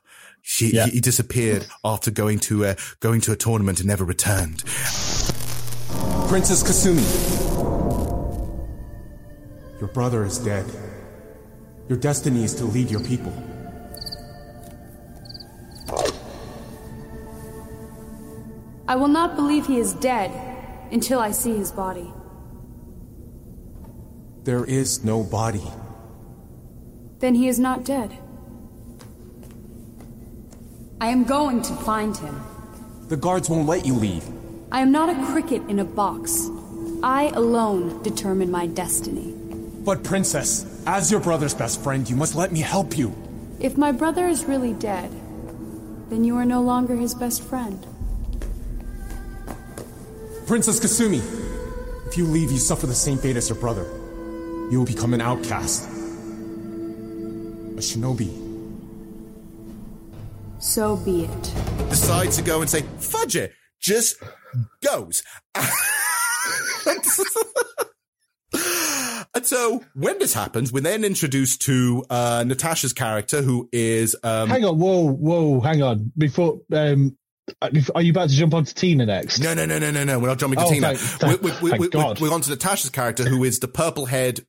She, 0.42 0.74
yeah. 0.74 0.86
he, 0.86 0.92
he, 0.92 1.02
disappeared 1.02 1.68
after 1.84 2.10
going 2.10 2.40
to 2.40 2.66
a, 2.66 2.76
going 3.00 3.22
to 3.22 3.32
a 3.32 3.36
tournament 3.36 3.80
and 3.80 3.88
never 3.88 4.04
returned. 4.04 4.64
Princess 6.28 6.64
Kasumi. 6.64 7.52
Your 9.80 9.90
brother 9.90 10.24
is 10.24 10.40
dead. 10.40 10.66
Your 11.90 11.98
destiny 11.98 12.44
is 12.44 12.56
to 12.56 12.66
lead 12.66 12.90
your 12.90 13.02
people. 13.02 13.34
I 18.88 18.96
will 18.96 19.08
not 19.08 19.36
believe 19.36 19.68
he 19.68 19.78
is 19.78 19.94
dead 19.94 20.32
until 20.92 21.20
I 21.20 21.32
see 21.32 21.56
his 21.56 21.72
body. 21.72 22.12
There 24.44 24.66
is 24.66 25.04
no 25.04 25.22
body. 25.22 25.62
Then 27.20 27.36
he 27.36 27.48
is 27.48 27.60
not 27.60 27.86
dead. 27.86 28.18
I 31.00 31.10
am 31.10 31.26
going 31.26 31.62
to 31.62 31.74
find 31.76 32.18
him. 32.18 32.42
The 33.08 33.18
guards 33.18 33.52
won't 33.52 33.68
let 33.68 33.86
you 33.86 33.94
leave. 33.94 34.24
I 34.72 34.80
am 34.80 34.92
not 34.92 35.10
a 35.10 35.26
cricket 35.28 35.62
in 35.70 35.78
a 35.78 35.86
box. 35.86 36.50
I 37.04 37.32
alone 37.36 38.02
determine 38.02 38.50
my 38.50 38.66
destiny. 38.66 39.32
But, 39.86 40.04
Princess, 40.04 40.66
as 40.88 41.12
your 41.12 41.20
brother's 41.20 41.54
best 41.54 41.80
friend, 41.84 42.10
you 42.10 42.16
must 42.16 42.34
let 42.34 42.52
me 42.52 42.62
help 42.62 42.98
you. 42.98 43.14
If 43.60 43.78
my 43.78 43.92
brother 43.92 44.28
is 44.28 44.46
really 44.46 44.74
dead, 44.74 45.12
then 46.10 46.24
you 46.24 46.36
are 46.38 46.46
no 46.46 46.62
longer 46.62 46.96
his 46.96 47.14
best 47.14 47.44
friend. 47.44 47.86
Princess 50.48 50.80
Kasumi, 50.80 51.22
if 52.08 52.18
you 52.18 52.26
leave, 52.26 52.52
you 52.52 52.58
suffer 52.58 52.88
the 52.88 52.96
same 52.96 53.20
fate 53.20 53.38
as 53.38 53.48
your 53.48 53.60
brother 53.60 54.01
you 54.72 54.80
will 54.80 54.86
become 54.86 55.14
an 55.14 55.20
outcast. 55.20 55.88
A 57.78 57.82
shinobi. 57.82 58.30
So 60.60 60.96
be 60.96 61.26
it. 61.26 61.54
Decides 61.90 62.38
to 62.38 62.42
go 62.42 62.62
and 62.62 62.70
say, 62.70 62.84
fudge 63.00 63.36
it. 63.36 63.52
Just 63.82 64.16
goes. 64.82 65.24
and 69.34 69.46
so 69.46 69.84
when 69.94 70.20
this 70.20 70.34
happens, 70.34 70.72
we're 70.72 70.82
then 70.82 71.04
introduced 71.04 71.64
to 71.64 72.06
uh, 72.10 72.46
Natasha's 72.48 72.94
character, 72.94 73.42
who 73.42 73.68
is. 73.74 74.16
Um, 74.24 74.48
hang 74.48 74.64
on, 74.64 74.80
whoa, 74.80 75.12
whoa, 75.12 75.60
hang 75.60 75.82
on. 75.82 76.14
Before 76.18 76.62
um, 76.72 77.18
are 77.62 78.02
you 78.02 78.12
about 78.12 78.30
to 78.30 78.36
jump 78.36 78.54
onto 78.54 78.74
Tina 78.74 79.06
next? 79.06 79.40
No, 79.40 79.54
no, 79.54 79.66
no, 79.66 79.80
no, 79.80 79.92
no, 79.92 80.04
no. 80.04 80.20
We're 80.20 80.28
not 80.28 80.40
jumping 80.40 80.60
to 80.60 80.66
oh, 80.66 80.72
Tina. 80.72 80.96
Thank, 80.96 81.00
thank, 81.00 81.42
we're, 81.42 81.60
we're, 81.62 81.90
we're, 81.90 82.14
we're, 82.20 82.34
on 82.34 82.42
to 82.42 82.50
Natasha's 82.50 82.90
character, 82.90 83.24
who 83.24 83.44
is 83.44 83.60
the 83.60 83.68
purple 83.68 84.06
haired 84.06 84.46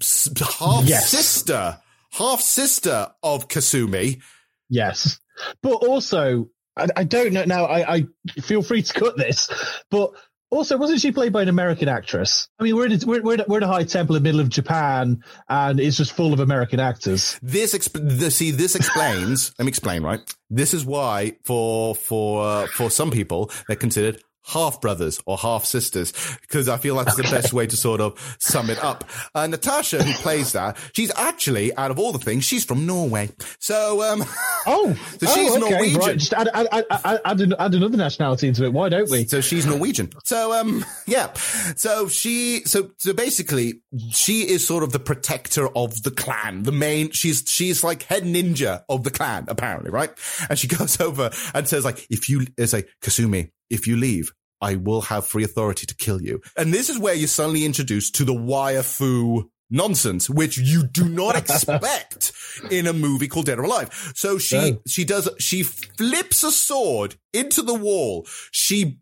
s- 0.00 0.28
half 0.58 0.84
Yes. 0.84 1.10
sister, 1.10 1.78
half 2.12 2.40
sister 2.40 3.08
of 3.22 3.48
Kasumi. 3.48 4.20
Yes, 4.68 5.18
but 5.62 5.74
also 5.74 6.48
I, 6.76 6.86
I 6.96 7.04
don't 7.04 7.32
know 7.32 7.44
now. 7.44 7.64
I, 7.66 7.94
I 7.94 8.06
feel 8.40 8.62
free 8.62 8.82
to 8.82 8.92
cut 8.92 9.16
this, 9.16 9.50
but 9.90 10.12
also 10.50 10.76
wasn't 10.76 11.00
she 11.00 11.12
played 11.12 11.32
by 11.32 11.42
an 11.42 11.48
American 11.48 11.88
actress? 11.88 12.48
I 12.58 12.64
mean, 12.64 12.76
we're 12.76 12.86
in 12.86 12.92
a, 12.92 12.98
we're 13.06 13.22
we're 13.22 13.44
we're 13.46 13.58
in 13.58 13.62
a 13.62 13.68
high 13.68 13.84
temple 13.84 14.16
in 14.16 14.22
the 14.22 14.28
middle 14.28 14.40
of 14.40 14.48
Japan, 14.48 15.22
and 15.48 15.80
it's 15.80 15.96
just 15.96 16.12
full 16.12 16.32
of 16.32 16.40
American 16.40 16.80
actors. 16.80 17.38
This 17.42 17.74
exp- 17.74 18.18
the, 18.18 18.30
see 18.30 18.50
this 18.50 18.74
explains. 18.74 19.52
let 19.58 19.64
me 19.64 19.68
explain. 19.68 20.02
Right, 20.02 20.20
this 20.50 20.74
is 20.74 20.84
why 20.84 21.36
for 21.44 21.94
for 21.94 22.44
uh, 22.44 22.66
for 22.66 22.90
some 22.90 23.10
people 23.10 23.50
they're 23.66 23.76
considered 23.76 24.22
half 24.44 24.80
brothers 24.80 25.20
or 25.26 25.36
half 25.36 25.64
sisters 25.64 26.12
because 26.42 26.68
I 26.68 26.76
feel 26.76 26.96
that's 26.96 27.16
the 27.16 27.22
best 27.24 27.52
way 27.52 27.66
to 27.66 27.76
sort 27.76 28.00
of 28.00 28.36
sum 28.38 28.70
it 28.70 28.82
up. 28.82 29.04
Uh, 29.34 29.46
Natasha, 29.46 30.02
who 30.02 30.12
plays 30.14 30.52
that, 30.52 30.76
she's 30.92 31.12
actually 31.16 31.74
out 31.76 31.90
of 31.90 31.98
all 31.98 32.12
the 32.12 32.18
things, 32.18 32.44
she's 32.44 32.64
from 32.64 32.86
Norway. 32.86 33.30
So 33.58 34.02
um, 34.02 34.24
Oh, 34.66 34.94
so 35.18 35.26
she's 35.26 35.50
oh, 35.50 35.62
okay, 35.62 35.70
Norwegian. 35.70 36.00
Right. 36.00 36.18
Just 36.18 36.32
add, 36.32 36.48
add, 36.52 36.68
add, 36.72 36.84
add, 37.04 37.20
add, 37.58 37.74
another 37.74 37.96
nationality 37.96 38.48
into 38.48 38.64
it. 38.64 38.72
Why 38.72 38.88
don't 38.88 39.10
we? 39.10 39.24
So 39.24 39.40
she's 39.40 39.66
Norwegian. 39.66 40.10
So 40.24 40.52
um 40.52 40.84
yeah. 41.06 41.32
So 41.76 42.08
she 42.08 42.62
so 42.64 42.90
so 42.98 43.12
basically 43.12 43.80
she 44.10 44.48
is 44.48 44.66
sort 44.66 44.82
of 44.82 44.92
the 44.92 44.98
protector 44.98 45.68
of 45.76 46.02
the 46.02 46.10
clan. 46.10 46.64
The 46.64 46.72
main 46.72 47.10
she's 47.10 47.44
she's 47.46 47.82
like 47.82 48.02
head 48.04 48.24
ninja 48.24 48.84
of 48.88 49.04
the 49.04 49.10
clan 49.10 49.46
apparently, 49.48 49.90
right? 49.90 50.10
And 50.48 50.58
she 50.58 50.68
goes 50.76 51.00
over 51.00 51.30
and 51.54 51.68
says 51.68 51.84
like 51.84 52.06
if 52.10 52.28
you 52.28 52.46
it's 52.56 52.72
like 52.72 52.88
Kasumi, 53.00 53.50
if 53.70 53.86
you 53.86 53.96
leave 53.96 54.32
I 54.62 54.74
will 54.74 55.00
have 55.00 55.26
free 55.26 55.42
authority 55.44 55.86
to 55.86 55.94
kill 55.96 56.20
you. 56.20 56.42
And 56.54 56.70
this 56.74 56.90
is 56.90 56.98
where 56.98 57.14
you're 57.14 57.28
suddenly 57.28 57.64
introduced 57.64 58.14
to 58.16 58.24
the 58.26 58.34
wire 58.34 58.82
fu 58.82 59.50
nonsense, 59.70 60.28
which 60.28 60.58
you 60.58 60.86
do 60.86 61.08
not 61.08 61.34
expect 61.42 62.32
in 62.70 62.86
a 62.86 62.92
movie 62.92 63.26
called 63.26 63.46
Dead 63.46 63.58
or 63.58 63.62
Alive. 63.62 64.12
So 64.14 64.36
she, 64.36 64.72
No. 64.72 64.82
she 64.86 65.04
does, 65.04 65.30
she 65.38 65.62
flips 65.62 66.42
a 66.42 66.50
sword 66.50 67.14
into 67.32 67.62
the 67.62 67.72
wall. 67.72 68.26
She 68.50 68.98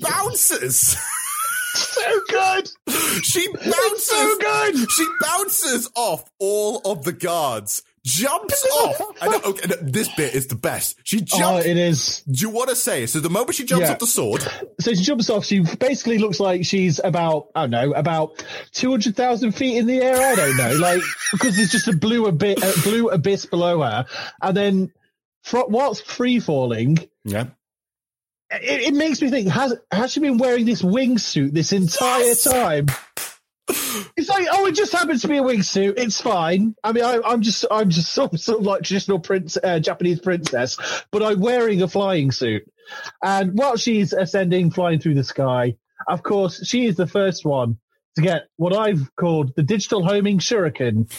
bounces. 0.00 0.96
So 1.74 2.20
good. 2.30 2.70
She 3.22 3.46
bounces. 3.52 3.74
It's 3.74 4.06
so 4.08 4.38
good. 4.38 4.90
She 4.90 5.06
bounces 5.20 5.90
off 5.96 6.24
all 6.38 6.80
of 6.84 7.04
the 7.04 7.12
guards. 7.12 7.82
Jumps 8.08 8.66
off. 8.76 9.00
And, 9.20 9.34
okay, 9.44 9.74
this 9.82 10.08
bit 10.14 10.34
is 10.34 10.46
the 10.46 10.54
best. 10.54 10.98
She 11.04 11.18
oh, 11.18 11.24
jumps. 11.24 11.66
Oh, 11.66 11.70
it 11.70 11.76
is. 11.76 12.22
Do 12.22 12.40
you 12.40 12.50
want 12.50 12.70
to 12.70 12.76
say? 12.76 13.06
So 13.06 13.20
the 13.20 13.28
moment 13.28 13.54
she 13.54 13.64
jumps 13.64 13.86
Yeah. 13.86 13.92
off 13.92 13.98
the 13.98 14.06
sword, 14.06 14.42
So 14.80 14.94
she 14.94 15.02
jumps 15.02 15.28
off. 15.28 15.44
She 15.44 15.60
basically 15.60 16.18
looks 16.18 16.40
like 16.40 16.64
she's 16.64 17.00
about 17.02 17.48
I 17.54 17.62
don't 17.62 17.70
know 17.70 17.92
about 17.92 18.44
two 18.72 18.90
hundred 18.90 19.14
thousand 19.16 19.52
feet 19.52 19.76
in 19.76 19.86
the 19.86 20.00
air. 20.00 20.16
I 20.16 20.34
don't 20.34 20.56
know, 20.56 20.72
like 20.80 21.02
because 21.32 21.56
there's 21.56 21.70
just 21.70 21.88
a 21.88 21.96
blue 21.96 22.26
abyss, 22.26 22.78
a 22.78 22.82
blue 22.82 23.08
abyss 23.10 23.46
below 23.46 23.82
her, 23.82 24.06
and 24.40 24.56
then 24.56 24.92
fro- 25.42 25.66
whilst 25.68 26.06
free 26.06 26.40
falling, 26.40 26.98
yeah, 27.24 27.48
it, 28.50 28.88
it 28.88 28.94
makes 28.94 29.20
me 29.20 29.28
think: 29.30 29.48
has 29.48 29.74
has 29.90 30.12
she 30.12 30.20
been 30.20 30.38
wearing 30.38 30.64
this 30.64 30.82
wingsuit 30.82 31.52
this 31.52 31.72
entire 31.72 32.34
time? 32.34 32.86
It's 34.16 34.28
like, 34.28 34.48
oh, 34.50 34.66
it 34.66 34.74
just 34.74 34.92
happens 34.92 35.22
to 35.22 35.28
be 35.28 35.38
a 35.38 35.42
wingsuit. 35.42 35.94
It's 35.98 36.20
fine. 36.20 36.74
I 36.82 36.92
mean, 36.92 37.04
I, 37.04 37.20
I'm 37.24 37.42
just, 37.42 37.64
I'm 37.70 37.90
just 37.90 38.12
sort 38.12 38.32
of, 38.32 38.40
sort 38.40 38.60
of 38.60 38.66
like 38.66 38.82
traditional 38.82 39.20
prince, 39.20 39.56
uh, 39.62 39.78
Japanese 39.78 40.20
princess, 40.20 40.76
but 41.10 41.22
I'm 41.22 41.40
wearing 41.40 41.82
a 41.82 41.88
flying 41.88 42.32
suit. 42.32 42.70
And 43.22 43.56
while 43.56 43.76
she's 43.76 44.12
ascending, 44.12 44.70
flying 44.70 44.98
through 44.98 45.14
the 45.14 45.24
sky, 45.24 45.76
of 46.06 46.22
course, 46.22 46.66
she 46.66 46.86
is 46.86 46.96
the 46.96 47.06
first 47.06 47.44
one 47.44 47.78
to 48.16 48.22
get 48.22 48.48
what 48.56 48.74
I've 48.74 49.14
called 49.16 49.54
the 49.54 49.62
digital 49.62 50.04
homing 50.04 50.38
shuriken 50.38 51.12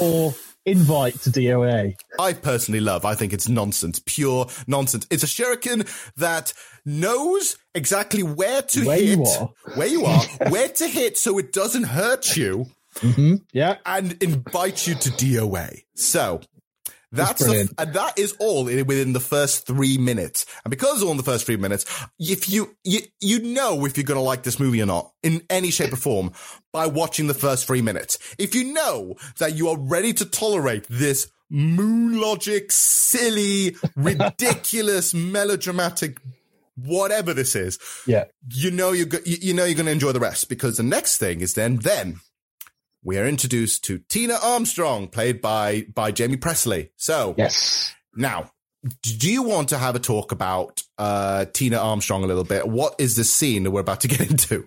or 0.00 0.34
invite 0.64 1.14
to 1.22 1.30
DOA. 1.30 1.94
I 2.18 2.32
personally 2.32 2.80
love. 2.80 3.04
I 3.04 3.14
think 3.14 3.32
it's 3.32 3.48
nonsense, 3.48 4.00
pure 4.04 4.46
nonsense. 4.66 5.06
It's 5.10 5.22
a 5.22 5.26
shuriken 5.26 5.86
that 6.16 6.52
knows 6.84 7.56
exactly 7.74 8.22
where 8.22 8.62
to 8.62 8.84
Where 8.86 8.96
hit, 8.98 9.18
you 9.18 9.24
are. 9.24 9.50
where 9.74 9.86
you 9.88 10.04
are, 10.04 10.20
where 10.48 10.68
to 10.68 10.86
hit, 10.88 11.16
so 11.18 11.38
it 11.38 11.52
doesn't 11.52 11.84
hurt 11.84 12.36
you, 12.36 12.66
Mm-hmm. 12.96 13.36
Yeah. 13.54 13.78
and 13.86 14.22
invite 14.22 14.86
you 14.86 14.94
to 14.94 15.10
DOA. 15.12 15.82
So. 15.94 16.42
That's 17.12 17.42
and 17.42 17.68
that 17.94 18.18
is 18.18 18.32
all 18.40 18.68
in, 18.68 18.86
within 18.86 19.12
the 19.12 19.20
first 19.20 19.66
three 19.66 19.98
minutes. 19.98 20.46
And 20.64 20.70
because 20.70 20.94
it's 20.94 21.02
all 21.02 21.10
in 21.10 21.18
the 21.18 21.22
first 21.22 21.44
three 21.46 21.56
minutes, 21.58 21.84
if 22.18 22.48
you, 22.48 22.74
you, 22.84 23.00
you 23.20 23.40
know 23.42 23.84
if 23.84 23.96
you're 23.96 24.04
going 24.04 24.18
to 24.18 24.22
like 24.22 24.42
this 24.44 24.58
movie 24.58 24.80
or 24.82 24.86
not 24.86 25.12
in 25.22 25.42
any 25.50 25.70
shape 25.70 25.92
or 25.92 25.96
form 25.96 26.32
by 26.72 26.86
watching 26.86 27.26
the 27.26 27.34
first 27.34 27.66
three 27.66 27.82
minutes. 27.82 28.18
If 28.38 28.54
you 28.54 28.72
know 28.72 29.14
that 29.38 29.54
you 29.54 29.68
are 29.68 29.78
ready 29.78 30.12
to 30.14 30.24
tolerate 30.24 30.86
this 30.88 31.30
moon 31.50 32.18
logic, 32.18 32.72
silly, 32.72 33.76
ridiculous, 33.96 35.12
melodramatic, 35.12 36.18
whatever 36.76 37.34
this 37.34 37.54
is, 37.54 37.78
Yeah. 38.06 38.24
you 38.48 38.70
know 38.70 38.92
you're, 38.92 39.04
go- 39.06 39.18
you, 39.26 39.36
you 39.40 39.54
know 39.54 39.64
you're 39.66 39.74
going 39.74 39.86
to 39.86 39.92
enjoy 39.92 40.12
the 40.12 40.20
rest 40.20 40.48
because 40.48 40.78
the 40.78 40.82
next 40.82 41.18
thing 41.18 41.42
is 41.42 41.52
then, 41.54 41.76
then 41.76 42.20
we 43.04 43.18
are 43.18 43.26
introduced 43.26 43.84
to 43.84 43.98
Tina 44.08 44.34
Armstrong, 44.42 45.08
played 45.08 45.40
by 45.40 45.86
by 45.94 46.12
Jaime 46.16 46.36
Pressly. 46.36 46.90
So 46.96 47.34
Yes. 47.36 47.92
now, 48.14 48.50
do 49.02 49.30
you 49.30 49.42
want 49.42 49.68
to 49.70 49.78
have 49.78 49.94
a 49.94 50.00
talk 50.00 50.32
about 50.32 50.82
uh, 50.98 51.44
Tina 51.52 51.78
Armstrong 51.78 52.24
a 52.24 52.26
little 52.26 52.44
bit? 52.44 52.66
What 52.68 52.94
is 52.98 53.16
the 53.16 53.24
scene 53.24 53.62
that 53.64 53.70
we're 53.70 53.80
about 53.80 54.00
to 54.02 54.08
get 54.08 54.20
into? 54.30 54.66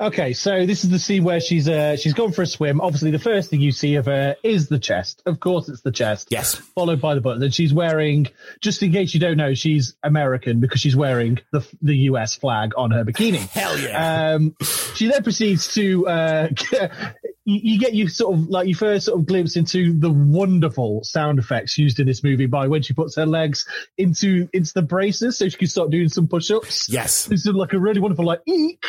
Okay, 0.00 0.32
so 0.32 0.66
this 0.66 0.84
is 0.84 0.90
the 0.90 0.98
scene 0.98 1.24
where 1.24 1.40
she's 1.40 1.68
uh 1.68 1.96
she's 1.96 2.14
gone 2.14 2.32
for 2.32 2.42
a 2.42 2.46
swim. 2.46 2.80
Obviously, 2.80 3.10
the 3.10 3.18
first 3.18 3.50
thing 3.50 3.60
you 3.60 3.72
see 3.72 3.96
of 3.96 4.06
her 4.06 4.36
is 4.42 4.68
the 4.68 4.78
chest. 4.78 5.22
Of 5.26 5.40
course, 5.40 5.68
it's 5.68 5.82
the 5.82 5.90
chest. 5.92 6.28
Yes. 6.30 6.54
Followed 6.54 7.00
by 7.00 7.14
the 7.14 7.20
butt. 7.20 7.42
And 7.42 7.54
she's 7.54 7.72
wearing, 7.72 8.28
just 8.60 8.82
in 8.82 8.92
case 8.92 9.14
you 9.14 9.20
don't 9.20 9.36
know, 9.36 9.54
she's 9.54 9.96
American 10.02 10.60
because 10.60 10.80
she's 10.80 10.96
wearing 10.96 11.38
the 11.52 11.66
the 11.82 11.96
US 12.10 12.34
flag 12.34 12.72
on 12.76 12.90
her 12.90 13.04
bikini. 13.04 13.48
Hell 13.48 13.78
yeah! 13.78 14.34
Um, 14.34 14.56
she 14.94 15.08
then 15.08 15.22
proceeds 15.22 15.72
to 15.74 16.06
uh, 16.06 16.48
you, 17.48 17.78
get 17.78 17.94
you 17.94 18.08
sort 18.08 18.34
of 18.34 18.48
like 18.48 18.68
you 18.68 18.74
first 18.74 19.06
sort 19.06 19.18
of 19.18 19.26
glimpse 19.26 19.56
into 19.56 19.98
the 19.98 20.10
wonderful 20.10 21.02
sound 21.02 21.38
effects 21.38 21.78
used 21.78 21.98
in 21.98 22.06
this 22.06 22.22
movie 22.22 22.46
by 22.46 22.66
when 22.66 22.82
she 22.82 22.92
puts 22.92 23.16
her 23.16 23.26
legs 23.26 23.66
into 23.96 24.48
into 24.52 24.72
the 24.74 24.82
braces 24.82 25.38
so 25.38 25.48
she 25.48 25.56
can 25.56 25.68
start 25.68 25.90
doing 25.90 26.08
some 26.08 26.28
push-ups. 26.28 26.88
Yes. 26.90 27.24
This 27.24 27.46
is 27.46 27.52
like 27.54 27.72
a 27.72 27.78
really 27.78 28.00
wonderful 28.00 28.26
like 28.26 28.42
eek, 28.46 28.84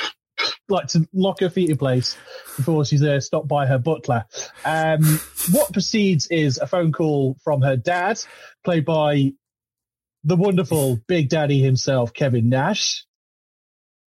like 0.70 0.88
to 0.90 1.08
lock 1.14 1.40
her 1.40 1.50
feet 1.50 1.70
in 1.70 1.78
place 1.78 2.16
before 2.56 2.86
she's 2.86 3.04
uh, 3.04 3.20
stopped 3.20 3.48
by 3.48 3.66
her 3.66 3.78
butler. 3.80 4.26
Um, 4.66 5.20
what 5.52 5.74
precedes 5.74 6.28
is 6.28 6.58
a 6.58 6.68
phone 6.68 6.92
call 6.92 7.38
from 7.44 7.62
her 7.62 7.76
dad, 7.76 8.20
played 8.64 8.86
by 8.86 9.34
the 10.24 10.36
wonderful 10.36 11.00
Big 11.08 11.30
Daddy 11.30 11.60
himself, 11.60 12.14
Kevin 12.14 12.50
Nash. 12.50 13.06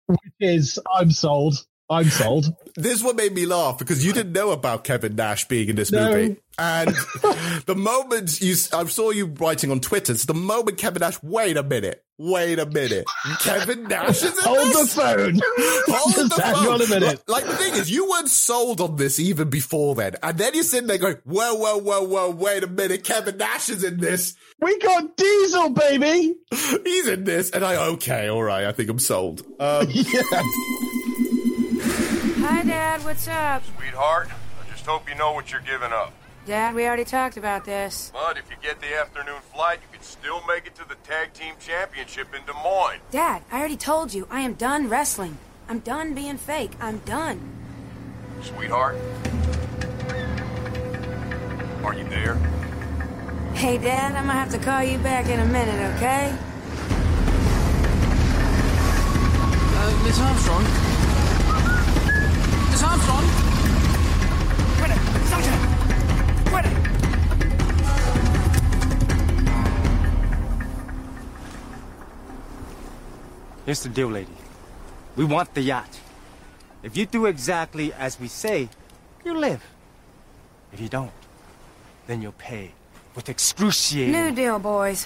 Which 0.07 0.19
is, 0.39 0.79
I'm 0.93 1.11
sold. 1.11 1.55
I'm 1.89 2.09
sold. 2.09 2.53
This 2.75 2.93
is 2.93 3.03
what 3.03 3.17
made 3.17 3.33
me 3.33 3.45
laugh 3.45 3.77
because 3.77 4.05
you 4.05 4.13
didn't 4.13 4.31
know 4.31 4.51
about 4.51 4.85
Kevin 4.85 5.15
Nash 5.15 5.47
being 5.47 5.67
in 5.69 5.75
this 5.75 5.91
No. 5.91 6.09
movie. 6.09 6.37
And 6.63 6.89
the 7.65 7.73
moment 7.75 8.39
you, 8.39 8.53
I 8.71 8.85
saw 8.85 9.09
you 9.09 9.25
writing 9.25 9.71
on 9.71 9.79
Twitter, 9.79 10.11
it's 10.13 10.25
the 10.25 10.35
moment 10.35 10.77
Kevin 10.77 10.99
Nash, 10.99 11.17
wait 11.23 11.57
a 11.57 11.63
minute, 11.63 12.05
wait 12.19 12.59
a 12.59 12.67
minute. 12.67 13.05
Kevin 13.39 13.85
Nash 13.87 14.21
is 14.21 14.37
in 14.37 14.43
Hold 14.43 14.67
the 14.71 14.85
phone. 14.87 15.39
Hold 15.87 16.13
Just 16.13 16.35
the 16.35 16.41
phone. 16.41 16.67
on 16.67 16.81
a 16.83 16.87
minute. 16.87 17.23
Like, 17.27 17.47
like, 17.47 17.57
the 17.57 17.63
thing 17.63 17.73
is, 17.73 17.89
you 17.89 18.07
weren't 18.07 18.29
sold 18.29 18.79
on 18.79 18.95
this 18.95 19.19
even 19.19 19.49
before 19.49 19.95
then. 19.95 20.17
And 20.21 20.37
then 20.37 20.53
you're 20.53 20.61
sitting 20.63 20.85
there 20.85 20.99
going, 20.99 21.17
whoa, 21.23 21.55
whoa, 21.55 21.79
whoa, 21.79 22.03
whoa, 22.03 22.29
wait 22.29 22.63
a 22.63 22.67
minute. 22.67 23.03
Kevin 23.03 23.37
Nash 23.37 23.69
is 23.69 23.83
in 23.83 23.99
this. 23.99 24.35
We 24.59 24.77
got 24.77 25.17
Diesel, 25.17 25.69
baby. 25.71 26.35
He's 26.51 27.07
in 27.07 27.23
this. 27.23 27.49
And 27.49 27.65
I, 27.65 27.75
okay, 27.93 28.27
all 28.27 28.43
right. 28.43 28.65
I 28.65 28.71
think 28.71 28.87
I'm 28.91 28.99
sold. 28.99 29.41
Um, 29.59 29.87
Yeah. 29.89 30.21
Hi, 32.43 32.63
Dad. 32.63 33.03
What's 33.03 33.27
up? 33.27 33.63
Sweetheart, 33.77 34.29
I 34.63 34.71
just 34.71 34.85
hope 34.85 35.09
you 35.09 35.15
know 35.15 35.33
what 35.33 35.51
you're 35.51 35.61
giving 35.61 35.91
up. 35.91 36.13
Dad, 36.45 36.73
we 36.73 36.87
already 36.87 37.05
talked 37.05 37.37
about 37.37 37.65
this. 37.65 38.11
But 38.13 38.37
if 38.37 38.49
you 38.49 38.55
get 38.61 38.81
the 38.81 38.97
afternoon 38.97 39.41
flight, 39.53 39.79
you 39.81 39.95
can 39.95 40.03
still 40.03 40.41
make 40.47 40.65
it 40.65 40.73
to 40.75 40.87
the 40.87 40.95
tag 41.03 41.33
team 41.33 41.53
championship 41.59 42.33
in 42.33 42.43
Des 42.45 42.53
Moines. 42.53 42.99
Dad, 43.11 43.43
I 43.51 43.59
already 43.59 43.77
told 43.77 44.11
you 44.11 44.27
I 44.31 44.41
am 44.41 44.55
done 44.55 44.89
wrestling. 44.89 45.37
I'm 45.69 45.79
done 45.79 46.15
being 46.15 46.37
fake. 46.37 46.71
I'm 46.81 46.97
done. 46.99 47.39
Sweetheart, 48.41 48.95
are 51.83 51.93
you 51.93 52.05
there? 52.09 52.35
Hey, 53.53 53.77
Dad, 53.77 54.15
I'm 54.15 54.25
gonna 54.25 54.33
have 54.33 54.49
to 54.51 54.57
call 54.57 54.83
you 54.83 54.97
back 54.97 55.27
in 55.27 55.39
a 55.39 55.45
minute, 55.45 55.95
okay? 55.95 56.35
Uh, 59.77 60.03
Miss 60.03 60.19
Armstrong? 60.19 60.63
Miss 62.71 62.83
Armstrong? 62.83 63.41
Here's 73.65 73.83
the 73.83 73.89
deal, 73.89 74.07
lady. 74.07 74.31
We 75.15 75.25
want 75.25 75.53
the 75.53 75.61
yacht. 75.61 75.99
If 76.81 76.97
you 76.97 77.05
do 77.05 77.27
exactly 77.27 77.93
as 77.93 78.19
we 78.19 78.27
say, 78.27 78.69
you 79.23 79.37
live. 79.37 79.63
If 80.73 80.79
you 80.79 80.89
don't, 80.89 81.11
then 82.07 82.21
you'll 82.23 82.31
pay 82.33 82.71
with 83.13 83.29
excruciating. 83.29 84.13
New 84.13 84.31
deal, 84.31 84.57
boys. 84.57 85.05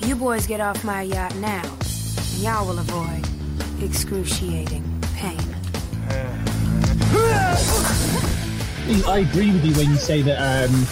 You 0.00 0.14
boys 0.14 0.46
get 0.46 0.60
off 0.60 0.84
my 0.84 1.02
yacht 1.02 1.34
now, 1.36 1.62
and 1.64 2.38
y'all 2.38 2.66
will 2.66 2.78
avoid 2.78 3.26
excruciating 3.82 4.84
pain. 5.14 5.40
I 9.06 9.26
agree 9.28 9.50
with 9.50 9.64
you 9.64 9.74
when 9.74 9.90
you 9.90 9.96
say 9.96 10.22
that. 10.22 10.68
Um, 10.68 10.86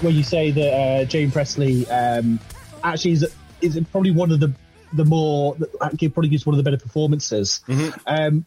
when 0.00 0.14
you 0.14 0.22
say 0.22 0.50
that 0.52 0.72
uh, 0.72 1.04
Jane 1.04 1.30
Pressly 1.30 1.84
um, 1.90 2.40
actually 2.84 3.12
is 3.12 3.26
is 3.60 3.78
probably 3.90 4.10
one 4.10 4.30
of 4.32 4.40
the 4.40 4.52
the 4.92 5.04
more 5.04 5.54
probably 5.78 6.28
gives 6.28 6.46
one 6.46 6.54
of 6.54 6.56
the 6.56 6.62
better 6.62 6.82
performances. 6.82 7.60
Um, 8.06 8.46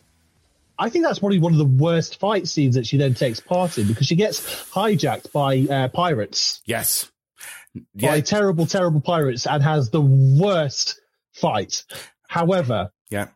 I 0.79 0.89
think 0.89 1.05
that's 1.05 1.19
probably 1.19 1.37
one 1.39 1.51
of 1.51 1.59
the 1.59 1.65
worst 1.65 2.19
fight 2.19 2.47
scenes 2.47 2.73
that 2.75 2.87
she 2.87 2.97
then 2.97 3.13
takes 3.13 3.39
part 3.39 3.77
in 3.77 3.87
because 3.87 4.07
she 4.07 4.15
gets 4.15 4.39
hijacked 4.71 5.31
by 5.31 5.59
uh, 5.71 5.87
pirates. 5.89 6.61
Yes. 6.65 7.11
By 7.95 8.21
terrible, 8.21 8.65
terrible 8.65 9.01
pirates 9.01 9.45
and 9.45 9.61
has 9.61 9.91
the 9.91 10.01
worst 10.01 10.99
fight. 11.33 11.83
However, 12.27 12.91
yeah. 13.09 13.27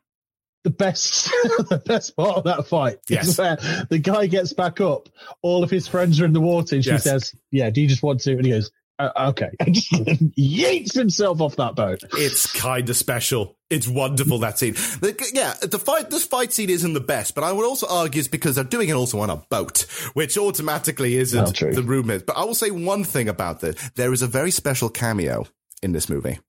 The 0.63 0.71
best, 0.71 1.25
the 1.69 1.79
best 1.85 2.15
part 2.15 2.37
of 2.37 2.43
that 2.45 2.65
fight 2.65 2.97
Yes. 3.07 3.27
is 3.27 3.37
where 3.37 3.57
the 3.89 3.99
guy 3.99 4.25
gets 4.25 4.51
back 4.53 4.81
up. 4.81 5.09
All 5.43 5.63
of 5.63 5.69
his 5.69 5.87
friends 5.87 6.19
are 6.19 6.25
in 6.25 6.33
the 6.33 6.41
water, 6.41 6.73
and 6.75 6.83
she 6.83 6.89
Yes. 6.89 7.03
says, 7.03 7.35
"Yeah, 7.51 7.69
do 7.69 7.81
you 7.81 7.87
just 7.87 8.01
want 8.01 8.21
to?" 8.21 8.31
And 8.31 8.43
he 8.45 8.51
goes, 8.51 8.71
uh, 8.99 9.09
"Okay," 9.29 9.49
yeets 9.61 10.93
himself 10.93 11.41
off 11.41 11.55
that 11.57 11.75
boat. 11.75 12.03
It's 12.13 12.51
kind 12.51 12.89
of 12.89 12.95
special. 12.95 13.57
It's 13.69 13.87
wonderful 13.87 14.39
that 14.39 14.59
scene. 14.59 14.73
The- 14.73 15.31
yeah, 15.33 15.53
the 15.61 15.79
fight. 15.79 16.09
This 16.09 16.25
fight 16.25 16.53
scene 16.53 16.69
isn't 16.69 16.93
the 16.93 16.99
best, 16.99 17.35
but 17.35 17.43
I 17.43 17.51
would 17.51 17.65
also 17.65 17.87
argue 17.87 18.19
it's 18.19 18.27
because 18.27 18.55
they're 18.55 18.63
doing 18.63 18.89
it 18.89 18.93
also 18.93 19.19
on 19.19 19.29
a 19.29 19.37
boat, 19.37 19.85
which 20.13 20.37
automatically 20.37 21.15
isn't 21.17 21.57
the 21.57 21.83
rumor. 21.83 22.19
But 22.19 22.37
I 22.37 22.43
will 22.45 22.55
say 22.55 22.71
one 22.71 23.03
thing 23.03 23.27
about 23.29 23.61
this: 23.61 23.75
there 23.95 24.13
is 24.13 24.21
a 24.21 24.27
very 24.27 24.51
special 24.51 24.89
cameo 24.89 25.45
in 25.81 25.91
this 25.91 26.09
movie. 26.09 26.39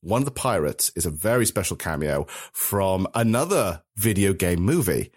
One 0.00 0.22
of 0.22 0.26
the 0.26 0.32
pirates 0.32 0.90
is 0.96 1.06
a 1.06 1.10
very 1.10 1.46
special 1.46 1.76
cameo 1.76 2.26
from 2.52 3.06
another 3.14 3.82
video 3.96 4.32
game 4.32 4.60
movie. 4.60 5.12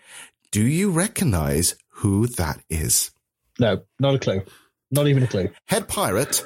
Do 0.51 0.61
you 0.61 0.91
recognize 0.91 1.75
who 1.89 2.27
that 2.27 2.61
is? 2.69 3.11
No, 3.59 3.81
not 3.99 4.15
a 4.15 4.19
clue. 4.19 4.43
Not 4.91 5.07
even 5.07 5.23
a 5.23 5.27
clue. 5.27 5.49
Head 5.65 5.87
pirate 5.87 6.43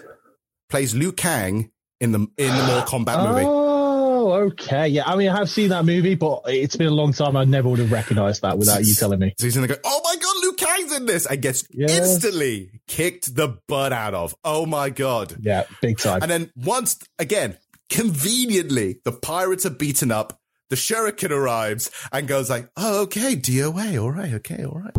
plays 0.70 0.96
Liu 0.96 1.12
Kang 1.12 1.72
in 2.00 2.12
the 2.12 2.20
in 2.38 2.56
the 2.56 2.64
Mortal 2.68 3.00
Kombat 3.00 3.28
movie. 3.30 3.46
Oh, 3.46 4.34
okay. 4.52 4.88
Yeah, 4.88 5.04
I 5.06 5.16
mean, 5.16 5.30
I 5.30 5.38
have 5.38 5.50
seen 5.50 5.70
that 5.70 5.86
movie, 5.86 6.16
but 6.16 6.42
it's 6.46 6.76
been 6.76 6.88
a 6.88 6.92
long 6.94 7.14
time. 7.14 7.36
I 7.38 7.46
never 7.46 7.70
would 7.70 7.80
have 7.80 7.92
recognized 7.92 8.42
that 8.42 8.58
without 8.58 8.86
you 8.86 8.94
telling 8.94 9.20
me. 9.20 9.34
So 9.40 9.46
he's 9.48 9.56
in 9.58 9.62
there 9.66 9.76
go, 9.76 9.82
oh 9.84 10.02
my 10.04 10.16
god, 10.16 10.36
Liu 10.42 10.54
Kang's 10.54 10.96
in 10.98 11.06
this, 11.06 11.26
and 11.26 11.42
gets 11.42 11.64
Yes. 11.72 11.98
instantly 11.98 12.82
kicked 12.88 13.34
the 13.36 13.58
butt 13.68 13.94
out 13.94 14.14
of. 14.14 14.36
Oh 14.44 14.66
my 14.66 14.90
god. 14.90 15.36
Yeah, 15.40 15.64
big 15.82 15.98
time. 16.00 16.22
And 16.22 16.30
then 16.30 16.52
once 16.56 17.00
again, 17.18 17.58
conveniently, 17.90 19.00
the 19.04 19.12
pirates 19.14 19.66
are 19.66 19.70
beaten 19.72 20.12
up. 20.12 20.40
The 20.70 20.76
shuriken 20.76 21.32
arrives 21.32 21.90
and 22.12 22.28
goes 22.28 22.50
like, 22.50 22.70
"Oh, 22.78 23.02
okay, 23.04 23.36
DOA, 23.36 23.98
all 24.02 24.12
right, 24.12 24.34
okay, 24.36 24.64
all 24.66 24.80
right." 24.84 24.94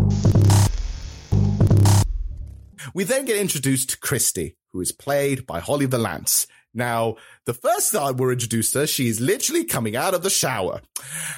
We 2.94 3.04
then 3.04 3.24
get 3.26 3.36
introduced 3.36 3.90
to 3.90 3.98
Christy, 3.98 4.56
who 4.72 4.80
is 4.80 4.92
played 4.92 5.46
by 5.46 5.60
Holly 5.60 5.86
Valance. 5.86 6.46
Now, 6.72 7.16
the 7.46 7.54
first 7.54 7.92
time 7.92 8.16
we're 8.16 8.32
introduced 8.32 8.74
to 8.74 8.80
her, 8.80 8.86
she's 8.86 9.20
literally 9.20 9.64
coming 9.64 9.96
out 9.96 10.14
of 10.14 10.22
the 10.22 10.30
shower. 10.30 10.80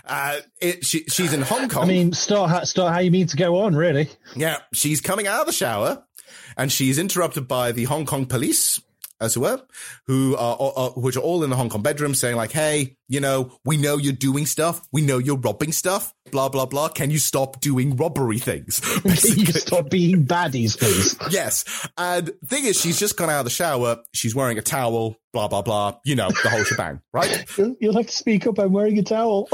Uh, 0.05 0.41
it, 0.61 0.85
she, 0.85 1.05
she's 1.05 1.33
in 1.33 1.41
Hong 1.41 1.68
Kong. 1.70 1.85
I 1.85 1.87
mean, 1.87 2.12
start 2.12 2.51
how, 2.51 2.64
start 2.64 2.93
how 2.93 3.01
you 3.01 3.11
mean 3.11 3.26
to 3.28 3.37
go 3.37 3.61
on, 3.61 3.74
really. 3.74 4.11
Yeah, 4.37 4.59
she's 4.74 5.01
coming 5.01 5.26
out 5.26 5.41
of 5.41 5.47
the 5.47 5.53
shower 5.53 6.05
and 6.57 6.70
she's 6.70 6.99
interrupted 6.99 7.49
by 7.49 7.72
the 7.72 7.85
Hong 7.85 8.05
Kong 8.05 8.26
police, 8.26 8.80
as 9.23 9.37
it 9.37 9.41
were, 9.41 9.61
who 10.07 10.37
are, 10.37 10.57
are, 10.61 10.91
which 10.91 11.16
are 11.16 11.20
all 11.20 11.45
in 11.45 11.51
the 11.51 11.57
Hong 11.57 11.68
Kong 11.68 11.83
bedroom 11.83 12.14
saying 12.14 12.37
like, 12.37 12.53
Hey, 12.53 12.97
you 13.09 13.20
know, 13.20 13.53
we 13.64 13.77
know 13.77 13.99
you're 13.99 14.12
doing 14.12 14.47
stuff. 14.47 14.87
We 14.91 15.03
know 15.03 15.18
you're 15.18 15.37
robbing 15.37 15.73
stuff, 15.73 16.14
blah, 16.31 16.49
blah, 16.49 16.66
blah. 16.66 16.89
Can 16.89 17.11
you 17.11 17.18
stop 17.18 17.61
doing 17.61 17.97
robbery 17.97 18.39
things? 18.39 18.81
Can 19.03 19.39
you 19.39 19.47
stop 19.47 19.91
being 19.91 20.25
baddies, 20.25 20.79
please? 20.79 21.16
yes. 21.31 21.89
And 21.99 22.33
thing 22.47 22.64
is, 22.64 22.81
she's 22.81 22.99
just 22.99 23.16
gone 23.16 23.31
out 23.31 23.41
of 23.41 23.45
the 23.45 23.51
shower. 23.51 23.99
She's 24.14 24.35
wearing 24.35 24.59
a 24.59 24.62
towel, 24.62 25.16
blah, 25.33 25.49
blah, 25.49 25.62
blah. 25.62 25.99
You 26.05 26.16
know, 26.16 26.31
the 26.43 26.49
whole 26.49 26.64
shebang, 26.64 27.01
right? 27.12 27.45
You'll, 27.59 27.77
you'll 27.81 27.97
have 27.97 28.07
to 28.07 28.12
speak 28.12 28.47
up. 28.47 28.59
I'm 28.59 28.73
wearing 28.73 28.99
a 28.99 29.03
towel. 29.03 29.49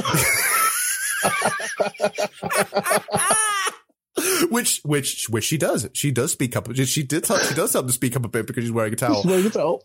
which, 4.51 4.81
which, 4.85 5.29
which 5.29 5.45
she 5.45 5.59
does. 5.59 5.89
She 5.93 6.11
does 6.11 6.33
speak 6.33 6.57
up. 6.57 6.75
She 6.75 7.03
did, 7.03 7.27
she 7.27 7.55
does 7.55 7.73
have 7.73 7.87
to 7.87 7.93
speak 7.93 8.17
up 8.17 8.25
a 8.25 8.29
bit 8.29 8.47
because 8.47 8.65
she's 8.65 8.73
wearing 8.73 8.93
a 8.93 8.97
towel. 8.97 9.23
She's 9.23 9.31
wearing 9.31 9.47
a 9.47 9.51
towel. 9.51 9.83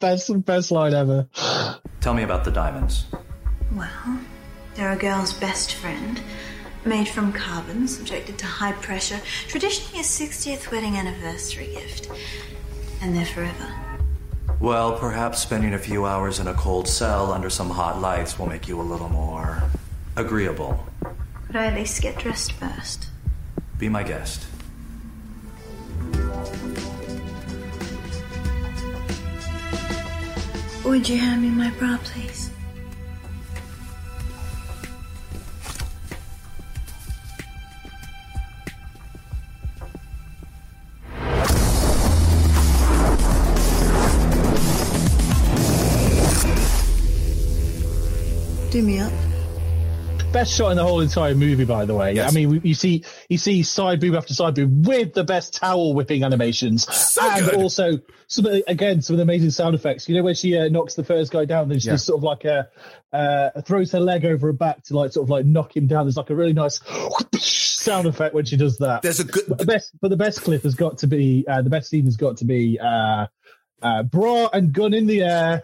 best, 0.00 0.44
best 0.44 0.70
line 0.70 0.94
ever. 0.94 1.28
Tell 2.00 2.14
me 2.14 2.22
about 2.22 2.44
the 2.44 2.50
diamonds. 2.50 3.06
Well, 3.72 4.20
they're 4.74 4.92
a 4.92 4.96
girl's 4.96 5.32
best 5.32 5.74
friend. 5.74 6.20
Made 6.84 7.08
from 7.08 7.32
carbon, 7.32 7.88
subjected 7.88 8.36
to 8.38 8.46
high 8.46 8.72
pressure. 8.72 9.20
Traditionally 9.48 10.00
a 10.00 10.04
60th 10.04 10.70
wedding 10.70 10.96
anniversary 10.96 11.68
gift. 11.72 12.10
And 13.00 13.16
they're 13.16 13.24
forever. 13.24 13.74
Well, 14.60 14.98
perhaps 14.98 15.40
spending 15.42 15.74
a 15.74 15.78
few 15.78 16.04
hours 16.06 16.38
in 16.38 16.46
a 16.46 16.54
cold 16.54 16.86
cell 16.88 17.32
under 17.32 17.50
some 17.50 17.70
hot 17.70 18.00
lights 18.00 18.38
will 18.38 18.46
make 18.46 18.68
you 18.68 18.80
a 18.80 18.82
little 18.82 19.08
more 19.08 19.62
agreeable. 20.16 20.86
Could 21.46 21.56
I 21.56 21.66
at 21.66 21.74
least 21.74 22.00
get 22.02 22.18
dressed 22.18 22.52
first? 22.52 23.08
Be 23.78 23.88
my 23.88 24.02
guest. 24.02 24.46
Would 30.84 31.08
you 31.08 31.18
hand 31.18 31.42
me 31.42 31.48
my 31.48 31.70
bra, 31.70 31.98
please? 32.04 32.50
Do 48.70 48.82
me 48.82 48.98
up. 48.98 49.33
Best 50.34 50.52
shot 50.56 50.70
in 50.72 50.76
the 50.76 50.82
whole 50.82 51.00
entire 51.00 51.36
movie, 51.36 51.64
by 51.64 51.84
the 51.84 51.94
way. 51.94 52.20
I 52.20 52.32
mean, 52.32 52.60
you 52.64 52.74
see, 52.74 53.04
you 53.28 53.38
see 53.38 53.62
side 53.62 54.00
boob 54.00 54.16
after 54.16 54.34
side 54.34 54.56
boob 54.56 54.84
with 54.84 55.14
the 55.14 55.22
best 55.22 55.54
towel 55.54 55.94
whipping 55.94 56.24
animations, 56.24 56.88
and 57.22 57.44
good. 57.46 57.54
also 57.54 58.00
some 58.26 58.44
the, 58.44 58.64
again 58.68 59.00
some 59.00 59.14
of 59.14 59.18
the 59.18 59.22
amazing 59.22 59.50
sound 59.50 59.76
effects. 59.76 60.08
You 60.08 60.16
know 60.16 60.24
when 60.24 60.34
she 60.34 60.58
uh, 60.58 60.68
knocks 60.70 60.94
the 60.94 61.04
first 61.04 61.30
guy 61.30 61.44
down, 61.44 61.68
then 61.68 61.78
she 61.78 61.86
Yeah. 61.86 61.94
just 61.94 62.06
sort 62.06 62.18
of 62.18 62.24
like 62.24 62.44
a 62.44 62.68
uh, 63.12 63.60
throws 63.62 63.92
her 63.92 64.00
leg 64.00 64.24
over 64.24 64.48
her 64.48 64.52
back 64.52 64.82
to 64.86 64.96
like 64.96 65.12
sort 65.12 65.24
of 65.24 65.30
like 65.30 65.46
knock 65.46 65.76
him 65.76 65.86
down. 65.86 66.04
There's 66.04 66.16
like 66.16 66.30
a 66.30 66.34
really 66.34 66.52
nice 66.52 66.80
sound 67.38 68.08
effect 68.08 68.34
when 68.34 68.44
she 68.44 68.56
does 68.56 68.78
that. 68.78 69.02
There's 69.02 69.20
a 69.20 69.24
good. 69.24 69.44
But 69.46 69.58
the 69.58 69.66
best, 69.66 69.92
but 70.00 70.08
the 70.08 70.16
best 70.16 70.42
clip 70.42 70.64
has 70.64 70.74
got 70.74 70.98
to 70.98 71.06
be 71.06 71.44
uh, 71.48 71.62
the 71.62 71.70
best 71.70 71.90
scene 71.90 72.06
has 72.06 72.16
got 72.16 72.38
to 72.38 72.44
be 72.44 72.76
uh, 72.80 73.28
uh, 73.80 74.02
bra 74.02 74.48
and 74.52 74.72
gun 74.72 74.94
in 74.94 75.06
the 75.06 75.22
air, 75.22 75.62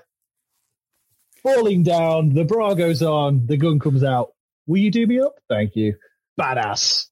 falling 1.43 1.83
down. 1.83 2.35
The 2.35 2.45
bra 2.45 2.75
goes 2.75 3.03
on. 3.03 3.47
The 3.47 3.57
gun 3.57 3.81
comes 3.81 4.05
out. 4.05 4.31
Will 4.71 4.79
you 4.79 4.93
do 4.93 5.05
me 5.05 5.19
up? 5.19 5.35
Thank 5.49 5.75
you. 5.75 5.97
Badass. 6.41 7.09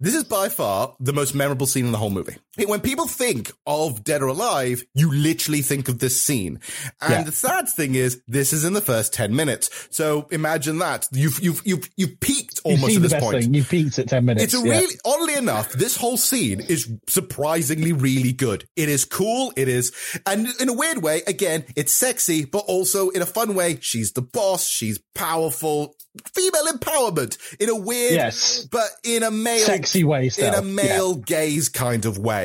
This 0.00 0.14
is 0.14 0.24
by 0.24 0.48
far 0.48 0.96
the 0.98 1.12
most 1.12 1.34
memorable 1.34 1.66
scene 1.66 1.84
in 1.84 1.92
the 1.92 1.98
whole 1.98 2.08
movie. 2.08 2.36
When 2.66 2.80
people 2.80 3.06
think 3.06 3.50
of 3.66 4.04
Dead 4.04 4.22
or 4.22 4.28
Alive, 4.28 4.82
you 4.94 5.10
literally 5.12 5.62
think 5.62 5.88
of 5.88 5.98
this 5.98 6.20
scene. 6.20 6.60
And 7.00 7.12
Yeah. 7.12 7.22
the 7.24 7.32
sad 7.32 7.68
thing 7.68 7.94
is, 7.94 8.20
this 8.28 8.52
is 8.52 8.64
in 8.64 8.72
the 8.74 8.80
first 8.80 9.12
10 9.12 9.34
minutes. 9.34 9.70
So 9.90 10.28
imagine 10.30 10.78
that. 10.78 11.08
You've, 11.12 11.40
you've, 11.40 11.62
you've, 11.64 11.88
you've 11.96 12.20
peaked 12.20 12.60
You've 12.64 12.80
almost 12.82 12.96
at 12.96 13.02
this 13.02 13.14
point. 13.14 13.42
thing. 13.42 13.54
You've 13.54 13.68
peaked 13.68 13.98
at 13.98 14.08
ten 14.08 14.24
minutes. 14.24 14.44
It's 14.44 14.54
a 14.54 14.66
yeah. 14.66 14.78
really, 14.78 14.94
oddly 15.04 15.34
enough, 15.34 15.72
this 15.72 15.96
whole 15.96 16.16
scene 16.16 16.60
is 16.60 16.90
surprisingly 17.08 17.92
really 17.92 18.32
good. 18.32 18.66
It 18.76 18.88
is 18.88 19.04
cool. 19.04 19.52
It 19.56 19.68
is, 19.68 19.92
and 20.26 20.46
in 20.60 20.68
a 20.68 20.72
weird 20.72 21.02
way, 21.02 21.22
again, 21.26 21.64
it's 21.76 21.92
sexy, 21.92 22.44
but 22.44 22.64
also 22.66 23.10
in 23.10 23.22
a 23.22 23.26
fun 23.26 23.54
way. 23.54 23.78
She's 23.80 24.12
the 24.12 24.22
boss. 24.22 24.66
She's 24.68 24.98
powerful. 25.14 25.94
Female 26.32 26.66
empowerment 26.72 27.36
in 27.58 27.68
a 27.68 27.74
weird, 27.74 28.12
Yes. 28.14 28.68
but 28.70 28.88
in 29.02 29.24
a 29.24 29.32
male, 29.32 29.58
Sexy 29.66 30.04
way, 30.04 30.30
in 30.38 30.54
a 30.54 30.62
male 30.62 31.16
gaze 31.16 31.68
kind 31.68 32.04
of 32.06 32.18
way. 32.18 32.43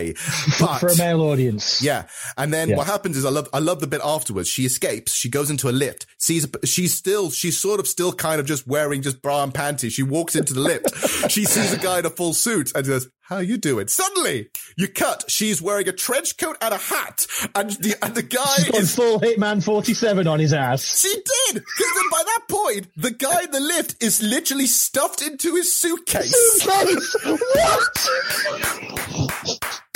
But 0.59 0.77
for 0.79 0.87
a 0.87 0.97
male 0.97 1.21
audience. 1.21 1.81
yeah. 1.81 2.03
And 2.37 2.53
then 2.53 2.69
Yeah. 2.69 2.77
what 2.77 2.87
happens 2.87 3.17
is 3.17 3.25
I 3.25 3.29
love, 3.29 3.47
I 3.53 3.59
love 3.59 3.79
the 3.79 3.87
bit 3.87 4.01
afterwards. 4.03 4.47
She 4.49 4.65
escapes. 4.65 5.13
She 5.13 5.29
goes 5.29 5.49
into 5.49 5.69
a 5.69 5.71
lift, 5.71 6.05
sees, 6.17 6.47
she's 6.65 6.93
still, 6.93 7.29
she's 7.31 7.57
sort 7.57 7.79
of 7.79 7.87
still 7.87 8.13
kind 8.13 8.39
of 8.39 8.45
just 8.47 8.67
wearing 8.67 9.01
just 9.01 9.21
bra 9.21 9.43
and 9.43 9.53
panties. 9.53 9.93
She 9.93 10.03
walks 10.03 10.35
into 10.35 10.53
the 10.53 10.61
lift. 10.61 10.89
she 11.31 11.45
sees 11.45 11.73
a 11.73 11.77
guy 11.77 11.99
in 11.99 12.05
a 12.05 12.09
full 12.09 12.33
suit 12.33 12.71
and 12.75 12.85
goes, 12.85 13.07
how 13.21 13.37
you 13.37 13.57
doing? 13.57 13.87
Suddenly, 13.87 14.49
you 14.75 14.87
cut. 14.87 15.25
She's 15.27 15.61
wearing 15.61 15.87
a 15.87 15.91
trench 15.91 16.35
coat 16.37 16.57
and 16.63 16.73
a 16.73 16.77
hat, 16.79 17.27
and 17.53 17.69
the 17.69 17.95
and 18.03 18.15
the 18.15 18.23
guy 18.23 18.43
She's 18.55 18.69
got 18.71 18.79
is 18.81 18.95
full 18.95 19.19
Hitman 19.19 19.63
47 19.63 20.25
on 20.25 20.39
his 20.39 20.51
ass. 20.51 20.99
she 21.01 21.13
did! 21.13 21.53
Because 21.53 21.93
then 21.95 22.09
by 22.11 22.23
that 22.25 22.41
point, 22.49 22.87
the 22.97 23.11
guy 23.11 23.43
in 23.43 23.51
the 23.51 23.59
lift 23.59 24.01
is 24.03 24.23
literally 24.23 24.65
stuffed 24.65 25.21
into 25.21 25.53
his 25.53 25.71
suitcase. 25.71 26.33
Suitcase! 26.63 27.15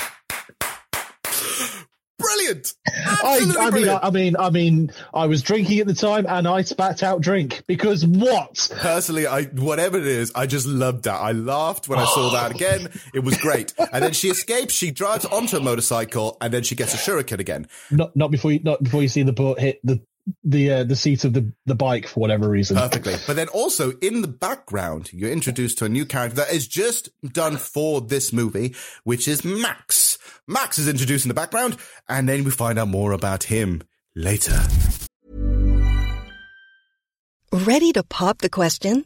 Brilliant! 2.24 2.74
I, 2.88 3.36
Absolutely 3.36 3.58
I 3.58 3.64
mean, 3.64 3.72
brilliant. 3.72 4.04
I, 4.04 4.08
I 4.08 4.12
mean, 4.12 4.36
I 4.38 4.50
mean, 4.50 4.92
I 5.14 5.26
was 5.28 5.44
drinking 5.44 5.80
at 5.80 5.88
the 5.88 5.94
time, 5.94 6.26
and 6.28 6.48
I 6.48 6.62
spat 6.62 7.04
out 7.04 7.22
drink 7.22 7.64
because 7.68 8.06
what? 8.06 8.70
Personally, 8.78 9.28
I 9.28 9.44
whatever 9.44 9.98
it 9.98 10.08
is, 10.08 10.32
I 10.36 10.46
just 10.46 10.68
loved 10.68 11.04
that. 11.04 11.20
I 11.20 11.32
laughed 11.32 11.88
when 11.88 12.00
I 12.00 12.06
saw 12.06 12.32
that 12.32 12.52
oh. 12.52 12.56
again. 12.56 12.90
It 13.14 13.20
was 13.20 13.38
great. 13.38 13.74
And 13.78 14.04
then 14.04 14.14
she 14.14 14.30
escapes. 14.32 14.74
She 14.74 14.92
drives 14.92 15.26
onto 15.26 15.58
a 15.58 15.62
motorcycle, 15.62 16.38
and 16.42 16.54
then 16.54 16.64
she 16.64 16.76
gets 16.76 16.94
a 16.94 16.98
shuriken 16.98 17.40
again. 17.40 17.68
Not, 17.92 18.16
not 18.16 18.32
before 18.32 18.52
you, 18.52 18.60
not 18.64 18.82
before 18.82 19.02
you 19.02 19.08
see 19.10 19.24
the 19.24 19.34
boat 19.34 19.60
hit 19.60 19.80
the 19.84 20.02
the 20.44 20.72
uh, 20.72 20.84
the 20.84 20.96
seat 20.96 21.24
of 21.26 21.34
the 21.34 21.52
the 21.66 21.76
bike 21.76 22.08
for 22.08 22.20
whatever 22.20 22.50
reason. 22.50 22.78
Perfectly. 22.78 23.16
But 23.28 23.36
then 23.36 23.48
also 23.50 23.92
in 24.02 24.22
the 24.22 24.28
background, 24.28 25.12
you're 25.14 25.32
introduced 25.32 25.78
to 25.80 25.86
a 25.86 25.90
new 25.90 26.06
character 26.06 26.38
that 26.38 26.54
is 26.54 26.68
just 26.68 27.10
done 27.34 27.58
for 27.58 28.02
this 28.02 28.32
movie, 28.32 28.76
which 29.04 29.28
is 29.28 29.44
Max. 29.44 30.18
Max 30.48 30.78
is 30.80 30.88
introduced 30.88 31.26
in 31.26 31.30
the 31.30 31.34
background, 31.34 31.78
and 32.08 32.28
then 32.28 32.44
we 32.44 32.52
find 32.52 32.80
out 32.80 32.88
more 32.88 33.12
about 33.12 33.44
him 33.44 33.82
later. 34.16 34.60
Ready 37.52 37.94
to 37.94 38.04
pop 38.04 38.40
the 38.40 38.50
question? 38.50 39.06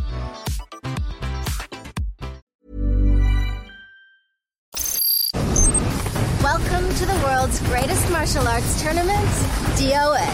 World's 7.31 7.61
greatest 7.61 8.11
martial 8.11 8.45
arts 8.45 8.81
tournament, 8.81 9.25
DOA. 9.79 10.27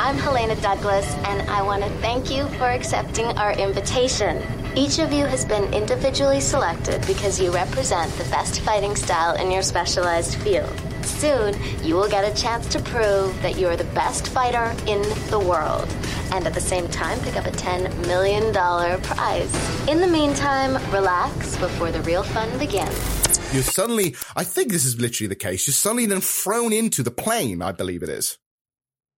I'm 0.00 0.18
Helena 0.18 0.56
Douglas, 0.56 1.14
and 1.28 1.48
I 1.48 1.62
want 1.62 1.84
to 1.84 1.90
thank 2.00 2.32
you 2.32 2.48
for 2.58 2.64
accepting 2.64 3.26
our 3.38 3.52
invitation. 3.52 4.42
Each 4.74 4.98
of 4.98 5.12
you 5.12 5.24
has 5.26 5.44
been 5.44 5.72
individually 5.72 6.40
selected 6.40 7.06
because 7.06 7.40
you 7.40 7.52
represent 7.52 8.10
the 8.14 8.24
best 8.24 8.58
fighting 8.62 8.96
style 8.96 9.36
in 9.36 9.52
your 9.52 9.62
specialized 9.62 10.34
field. 10.34 10.68
Soon, 11.04 11.54
you 11.84 11.94
will 11.94 12.08
get 12.08 12.24
a 12.24 12.34
chance 12.42 12.66
to 12.70 12.82
prove 12.82 13.40
that 13.42 13.56
you 13.56 13.68
are 13.68 13.76
the 13.76 13.92
best 13.94 14.26
fighter 14.26 14.74
in 14.88 15.02
the 15.30 15.38
world, 15.38 15.88
and 16.32 16.44
at 16.44 16.54
the 16.54 16.60
same 16.60 16.88
time, 16.88 17.20
pick 17.20 17.36
up 17.36 17.46
a 17.46 17.52
$10 17.52 18.08
million 18.08 18.52
prize. 19.00 19.88
In 19.88 20.00
the 20.00 20.08
meantime, 20.08 20.74
relax 20.92 21.56
before 21.58 21.92
the 21.92 22.00
real 22.00 22.24
fun 22.24 22.58
begins. 22.58 23.31
You're 23.52 23.62
suddenly, 23.62 24.16
I 24.34 24.44
think 24.44 24.72
this 24.72 24.86
is 24.86 24.98
literally 24.98 25.28
the 25.28 25.34
case, 25.34 25.66
you're 25.66 25.74
suddenly 25.74 26.06
then 26.06 26.22
thrown 26.22 26.72
into 26.72 27.02
the 27.02 27.10
plane, 27.10 27.60
I 27.60 27.72
believe 27.72 28.02
it 28.02 28.08
is. 28.08 28.38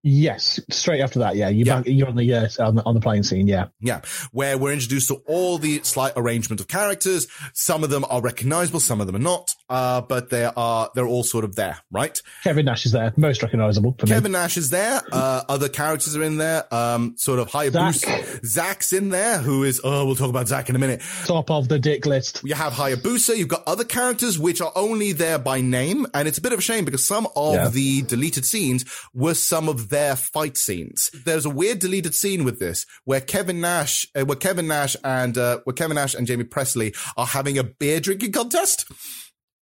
Yes, 0.06 0.60
straight 0.70 1.00
after 1.00 1.20
that, 1.20 1.34
yeah, 1.34 1.48
you 1.48 1.64
Yeah. 1.64 1.76
back, 1.76 1.86
you're 1.86 2.06
on 2.08 2.16
the, 2.16 2.34
uh, 2.34 2.46
on 2.60 2.74
the 2.74 2.82
on 2.84 2.94
the 2.94 3.00
plane 3.00 3.22
scene, 3.22 3.48
yeah. 3.48 3.68
Yeah, 3.80 4.02
where 4.32 4.58
we're 4.58 4.72
introduced 4.74 5.08
to 5.08 5.14
all 5.26 5.56
the 5.56 5.80
slight 5.82 6.12
arrangement 6.14 6.60
of 6.60 6.68
characters. 6.68 7.26
Some 7.54 7.82
of 7.82 7.88
them 7.88 8.04
are 8.10 8.20
recognizable, 8.20 8.80
some 8.80 9.00
of 9.00 9.06
them 9.06 9.16
are 9.16 9.20
not, 9.20 9.50
uh, 9.70 10.02
but 10.02 10.28
they 10.28 10.44
are, 10.44 10.90
they're 10.94 11.06
all 11.06 11.24
sort 11.24 11.44
of 11.44 11.56
there, 11.56 11.78
right? 11.90 12.20
Kevin 12.42 12.66
Nash 12.66 12.84
is 12.84 12.92
there, 12.92 13.14
most 13.16 13.42
recognizable 13.42 13.92
Kevin 13.94 14.32
me. 14.32 14.38
Nash 14.38 14.58
is 14.58 14.68
there. 14.68 15.00
Uh, 15.10 15.42
other 15.48 15.70
characters 15.70 16.14
are 16.14 16.22
in 16.22 16.36
there. 16.36 16.72
Um, 16.72 17.14
sort 17.16 17.38
of 17.38 17.48
Hayabusa. 17.50 18.44
Zack's 18.44 18.92
in 18.92 19.08
there, 19.08 19.38
who 19.38 19.64
is, 19.64 19.80
oh, 19.82 20.04
we'll 20.04 20.16
talk 20.16 20.28
about 20.28 20.48
Zack 20.48 20.68
in 20.68 20.76
a 20.76 20.78
minute. 20.78 21.00
Top 21.24 21.50
of 21.50 21.68
the 21.68 21.78
dick 21.78 22.04
list. 22.04 22.42
You 22.44 22.54
have 22.54 22.74
Hayabusa. 22.74 23.36
You've 23.38 23.48
got 23.48 23.62
other 23.66 23.84
characters 23.84 24.38
which 24.38 24.60
are 24.60 24.72
only 24.76 25.12
there 25.12 25.38
by 25.38 25.62
name. 25.62 26.06
And 26.12 26.28
it's 26.28 26.36
a 26.36 26.42
bit 26.42 26.52
of 26.52 26.58
a 26.58 26.62
shame 26.62 26.84
because 26.84 27.04
some 27.06 27.26
of 27.34 27.54
Yeah. 27.54 27.68
the 27.68 28.02
deleted 28.02 28.44
scenes 28.44 28.84
were 29.14 29.32
some 29.34 29.68
of 29.68 29.88
their 29.94 30.16
fight 30.16 30.56
scenes. 30.56 31.08
There's 31.24 31.46
a 31.46 31.50
weird 31.50 31.78
deleted 31.78 32.16
scene 32.16 32.42
with 32.42 32.58
this 32.58 32.84
where 33.04 33.20
Kevin 33.20 33.60
Nash, 33.60 34.08
uh, 34.16 34.24
where 34.24 34.36
Kevin 34.36 34.66
Nash 34.66 34.96
and, 35.04 35.38
uh, 35.38 35.60
where 35.62 35.74
Kevin 35.74 35.94
Nash 35.94 36.14
and 36.14 36.28
Jaime 36.28 36.42
Pressly 36.42 36.96
are 37.16 37.26
having 37.26 37.58
a 37.58 37.62
beer 37.62 38.00
drinking 38.00 38.32
contest. 38.32 38.86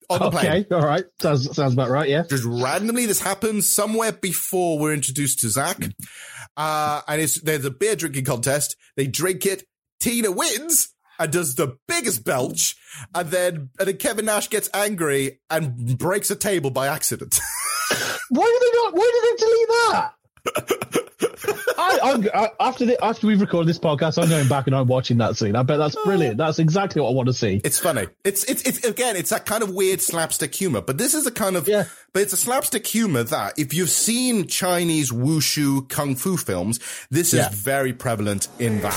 On 0.08 0.20
the 0.20 0.30
plane. 0.30 0.66
Okay, 0.66 0.76
all 0.76 0.86
right, 0.86 1.06
sounds 1.20 1.56
sounds 1.56 1.74
about 1.74 1.90
right, 1.90 2.10
yeah. 2.10 2.24
Just 2.30 2.44
randomly, 2.44 3.06
this 3.06 3.22
happens 3.22 3.68
somewhere 3.68 4.12
before 4.12 4.78
we're 4.78 4.94
introduced 4.94 5.40
to 5.42 5.50
Zack. 5.50 5.78
Uh, 6.58 7.02
and 7.08 7.22
it's, 7.22 7.42
there's 7.42 7.66
a 7.66 7.72
beer 7.72 7.96
drinking 7.96 8.26
contest. 8.26 8.76
They 8.98 9.08
drink 9.08 9.46
it. 9.46 9.66
Tina 10.00 10.32
wins 10.32 10.94
and 11.20 11.32
does 11.32 11.56
the 11.56 11.78
biggest 11.88 12.24
belch. 12.24 12.76
And 13.14 13.30
then, 13.30 13.70
and 13.80 13.88
then 13.88 13.98
Kevin 13.98 14.26
Nash 14.26 14.50
gets 14.50 14.70
angry 14.74 15.40
and 15.50 15.98
breaks 15.98 16.30
a 16.32 16.36
table 16.36 16.70
by 16.70 16.88
accident. 16.88 17.40
Why 18.30 18.46
did 18.46 18.62
they 18.62 18.78
not? 18.78 18.94
Why 18.94 19.12
did 19.14 19.24
they 19.24 19.44
delete 19.44 19.68
that? 19.68 20.14
I, 21.82 22.00
I'm, 22.04 22.50
after 22.60 22.86
the, 22.86 23.04
after 23.04 23.26
we've 23.28 23.40
recorded 23.42 23.68
this 23.68 23.80
podcast, 23.80 24.22
I'm 24.22 24.30
going 24.30 24.48
back 24.48 24.68
and 24.68 24.76
I'm 24.76 24.88
watching 24.88 25.18
that 25.20 25.38
scene. 25.38 25.56
I 25.56 25.64
bet 25.64 25.78
that's 25.80 25.96
brilliant. 26.04 26.38
That's 26.38 26.60
exactly 26.60 27.02
what 27.02 27.10
I 27.10 27.14
want 27.14 27.28
to 27.28 27.34
see. 27.34 27.62
it's 27.64 27.80
funny. 27.80 28.08
It's, 28.24 28.44
it's, 28.46 28.62
it's, 28.64 28.84
again, 28.86 29.16
it's 29.16 29.30
that 29.32 29.46
kind 29.46 29.64
of 29.64 29.72
weird 29.74 30.02
slapstick 30.02 30.54
humor, 30.54 30.82
but 30.82 30.98
this 30.98 31.14
is 31.14 31.26
a 31.26 31.32
kind 31.32 31.56
of, 31.56 31.68
Yeah. 31.68 31.86
but 32.14 32.22
it's 32.22 32.34
a 32.34 32.38
slapstick 32.38 32.86
humor 32.86 33.24
that 33.24 33.58
if 33.58 33.74
you've 33.74 33.90
seen 33.90 34.48
Chinese 34.48 35.12
wushu 35.12 35.88
kung 35.90 36.16
fu 36.16 36.38
films, 36.38 36.80
this 37.10 37.34
is 37.34 37.40
Yeah. 37.40 37.50
very 37.54 37.94
prevalent 37.94 38.48
in 38.60 38.82
that. 38.82 38.96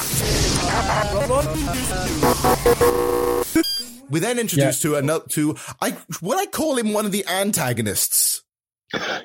We 4.11 4.21
then 4.21 4.39
introduced 4.39 4.83
to 4.83 4.97
another 4.97 5.25
to 5.31 5.57
I 5.81 5.97
would 6.21 6.39
I 6.39 6.45
call 6.47 6.77
him 6.77 6.93
one 6.93 7.07
of 7.07 7.13
the 7.13 7.25
antagonists. 7.27 8.42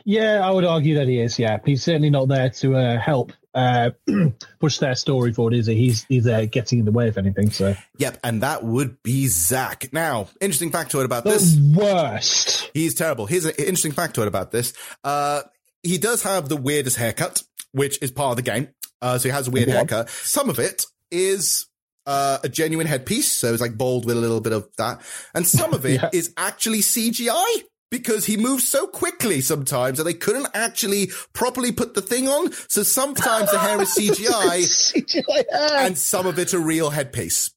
Yeah, 0.05 0.41
I 0.43 0.51
would 0.51 0.63
argue 0.65 0.95
that 0.95 1.07
he 1.07 1.19
is. 1.19 1.37
Yeah, 1.39 1.57
he's 1.65 1.83
certainly 1.83 2.09
not 2.09 2.27
there 2.27 2.49
to 2.49 2.75
uh, 2.75 2.97
help 2.99 3.33
uh, 3.53 3.89
push 4.59 4.77
their 4.77 4.95
story 4.95 5.33
forward, 5.33 5.53
is 5.53 5.67
he? 5.67 5.75
He's 5.75 6.05
he's 6.07 6.23
there 6.23 6.45
getting 6.45 6.79
in 6.79 6.85
the 6.85 6.91
way, 6.91 7.07
of 7.07 7.17
anything. 7.17 7.49
So 7.51 7.75
Yep, 7.97 8.19
and 8.23 8.43
that 8.43 8.63
would 8.63 9.01
be 9.03 9.27
Zack. 9.27 9.89
Now, 9.91 10.27
interesting 10.39 10.71
factoid 10.71 11.05
about 11.05 11.23
the 11.23 11.31
this. 11.31 11.57
worst. 11.57 12.69
He's 12.73 12.93
terrible. 12.95 13.25
Here's 13.25 13.45
an 13.45 13.53
interesting 13.57 13.91
factoid 13.93 14.27
about 14.27 14.51
this. 14.51 14.73
Uh, 15.03 15.41
he 15.83 15.97
does 15.97 16.23
have 16.23 16.49
the 16.49 16.57
weirdest 16.57 16.97
haircut, 16.97 17.43
which 17.71 18.01
is 18.01 18.11
part 18.11 18.31
of 18.31 18.35
the 18.37 18.49
game. 18.49 18.69
Uh, 19.01 19.17
so 19.17 19.29
he 19.29 19.33
has 19.33 19.47
a 19.47 19.51
weird 19.51 19.67
Go 19.67 19.73
on. 19.73 19.77
haircut. 19.87 20.09
Some 20.09 20.49
of 20.49 20.59
it 20.59 20.85
is 21.11 21.67
uh, 22.05 22.37
a 22.43 22.49
genuine 22.49 22.87
headpiece, 22.87 23.31
so 23.31 23.51
it's 23.53 23.61
like 23.61 23.77
bald 23.77 24.05
with 24.05 24.15
a 24.17 24.19
little 24.19 24.41
bit 24.41 24.53
of 24.53 24.67
that, 24.77 25.01
and 25.33 25.45
some 25.45 25.73
of 25.73 25.85
it 25.85 26.01
is 26.13 26.27
Yeah. 26.37 26.43
actually 26.45 26.79
CGI. 26.79 27.63
Because 27.89 28.25
he 28.25 28.35
moves 28.35 28.67
so 28.67 28.85
quickly 28.87 29.39
sometimes 29.39 29.97
that 29.97 30.03
they 30.03 30.13
couldn't 30.13 30.47
actually 30.53 31.09
properly 31.33 31.71
put 31.71 31.93
the 31.93 32.01
thing 32.01 32.27
on. 32.27 32.51
So 32.67 32.83
sometimes 32.83 33.49
the 33.51 33.59
hair 33.59 33.81
is 33.81 33.89
CGI 33.97 34.93
CGI 34.93 35.45
hair. 35.51 35.85
and 35.85 35.97
some 35.97 36.27
of 36.27 36.37
it's 36.37 36.53
a 36.53 36.59
real 36.59 36.89
headpiece. 36.89 37.51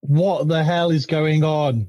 What 0.00 0.48
the 0.48 0.64
hell 0.64 0.90
is 0.90 1.06
going 1.06 1.44
on? 1.44 1.88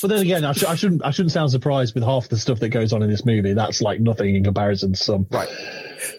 But 0.00 0.08
then 0.08 0.22
again, 0.22 0.44
I, 0.44 0.52
sh- 0.52 0.64
I 0.64 0.74
shouldn't 0.74 1.04
I 1.04 1.10
shouldn't 1.10 1.32
sound 1.32 1.50
surprised 1.50 1.94
with 1.94 2.02
half 2.02 2.28
the 2.28 2.38
stuff 2.38 2.60
that 2.60 2.70
goes 2.70 2.92
on 2.92 3.02
in 3.02 3.10
this 3.10 3.24
movie. 3.26 3.52
That's 3.52 3.82
like 3.82 4.00
nothing 4.00 4.34
in 4.34 4.42
comparison 4.44 4.92
to 4.92 4.98
some. 4.98 5.26
Right. 5.30 5.48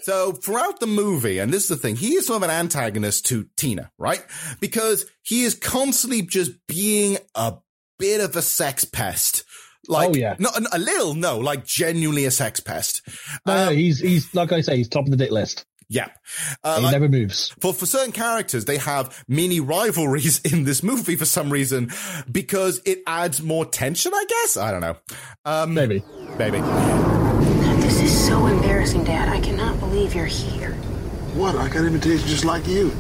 So 0.02 0.32
throughout 0.34 0.80
the 0.80 0.88
movie, 0.88 1.40
and 1.40 1.52
this 1.52 1.64
is 1.64 1.70
the 1.70 1.76
thing, 1.76 1.96
he 1.96 2.16
is 2.16 2.28
sort 2.28 2.38
of 2.38 2.44
an 2.44 2.56
antagonist 2.56 3.26
to 3.28 3.48
Tina, 3.58 3.90
right? 3.98 4.24
Because 4.60 5.06
he 5.24 5.44
is 5.44 5.56
constantly 5.56 6.22
just 6.22 6.52
being 6.68 7.18
a 7.36 7.56
bit 8.00 8.22
of 8.22 8.36
a 8.36 8.42
sex 8.42 8.86
pest. 8.86 9.44
Like, 9.88 10.10
Oh, 10.10 10.14
yeah. 10.16 10.36
not 10.40 10.54
a 10.74 10.78
little, 10.80 11.14
no, 11.14 11.38
like 11.40 11.66
genuinely 11.66 12.26
a 12.26 12.32
sex 12.32 12.60
pest. 12.60 13.02
No, 13.46 13.66
no, 13.68 13.72
he's 13.72 14.00
he's 14.00 14.34
like 14.36 14.52
I 14.52 14.62
say, 14.62 14.78
he's 14.78 14.88
top 14.90 15.06
of 15.06 15.12
the 15.12 15.18
dick 15.18 15.32
list. 15.32 15.66
Yeah. 15.90 16.08
Uh, 16.66 16.78
he 16.80 16.84
like- 16.84 16.92
never 16.92 17.08
moves. 17.08 17.54
for 17.62 17.74
for 17.74 17.86
certain 17.86 18.12
characters, 18.12 18.66
they 18.66 18.78
have 18.78 19.24
mini 19.30 19.60
rivalries 19.62 20.40
in 20.52 20.66
this 20.66 20.84
movie 20.84 21.16
for 21.16 21.24
some 21.26 21.50
reason 21.50 21.92
because 22.30 22.82
it 22.86 23.04
adds 23.08 23.42
more 23.42 23.66
tension. 23.66 24.12
I 24.14 24.26
guess 24.28 24.58
I 24.58 24.72
don't 24.72 24.82
know. 24.82 24.98
Um, 25.46 25.74
maybe, 25.74 26.04
maybe. 26.38 26.60
This 27.82 28.02
is 28.02 28.28
so 28.28 28.48
embarrassing, 28.48 29.06
Dad. 29.06 29.30
I 29.30 29.40
cannot 29.40 29.80
believe 29.80 30.14
you're 30.14 30.26
here. 30.26 30.74
What? 31.34 31.56
I 31.56 31.70
got 31.70 31.86
invitations 31.86 32.30
just 32.30 32.44
like 32.44 32.68
you. 32.68 32.92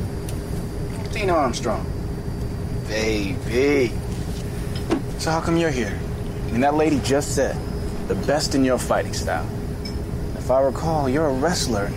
Tina 1.12 1.34
Armstrong. 1.34 1.86
Baby. 2.88 3.92
So 5.20 5.32
how 5.32 5.42
come 5.42 5.58
you're 5.58 5.72
here? 5.72 6.00
I 6.48 6.52
mean, 6.52 6.62
that 6.62 6.76
lady 6.76 7.00
just 7.02 7.36
said, 7.36 7.56
the 8.08 8.16
best 8.16 8.56
in 8.56 8.64
your 8.64 8.78
fighting 8.78 9.14
style. 9.14 9.48
If 10.38 10.50
I 10.50 10.62
recall, 10.62 11.10
you're 11.10 11.28
a 11.28 11.34
wrestler. 11.34 11.92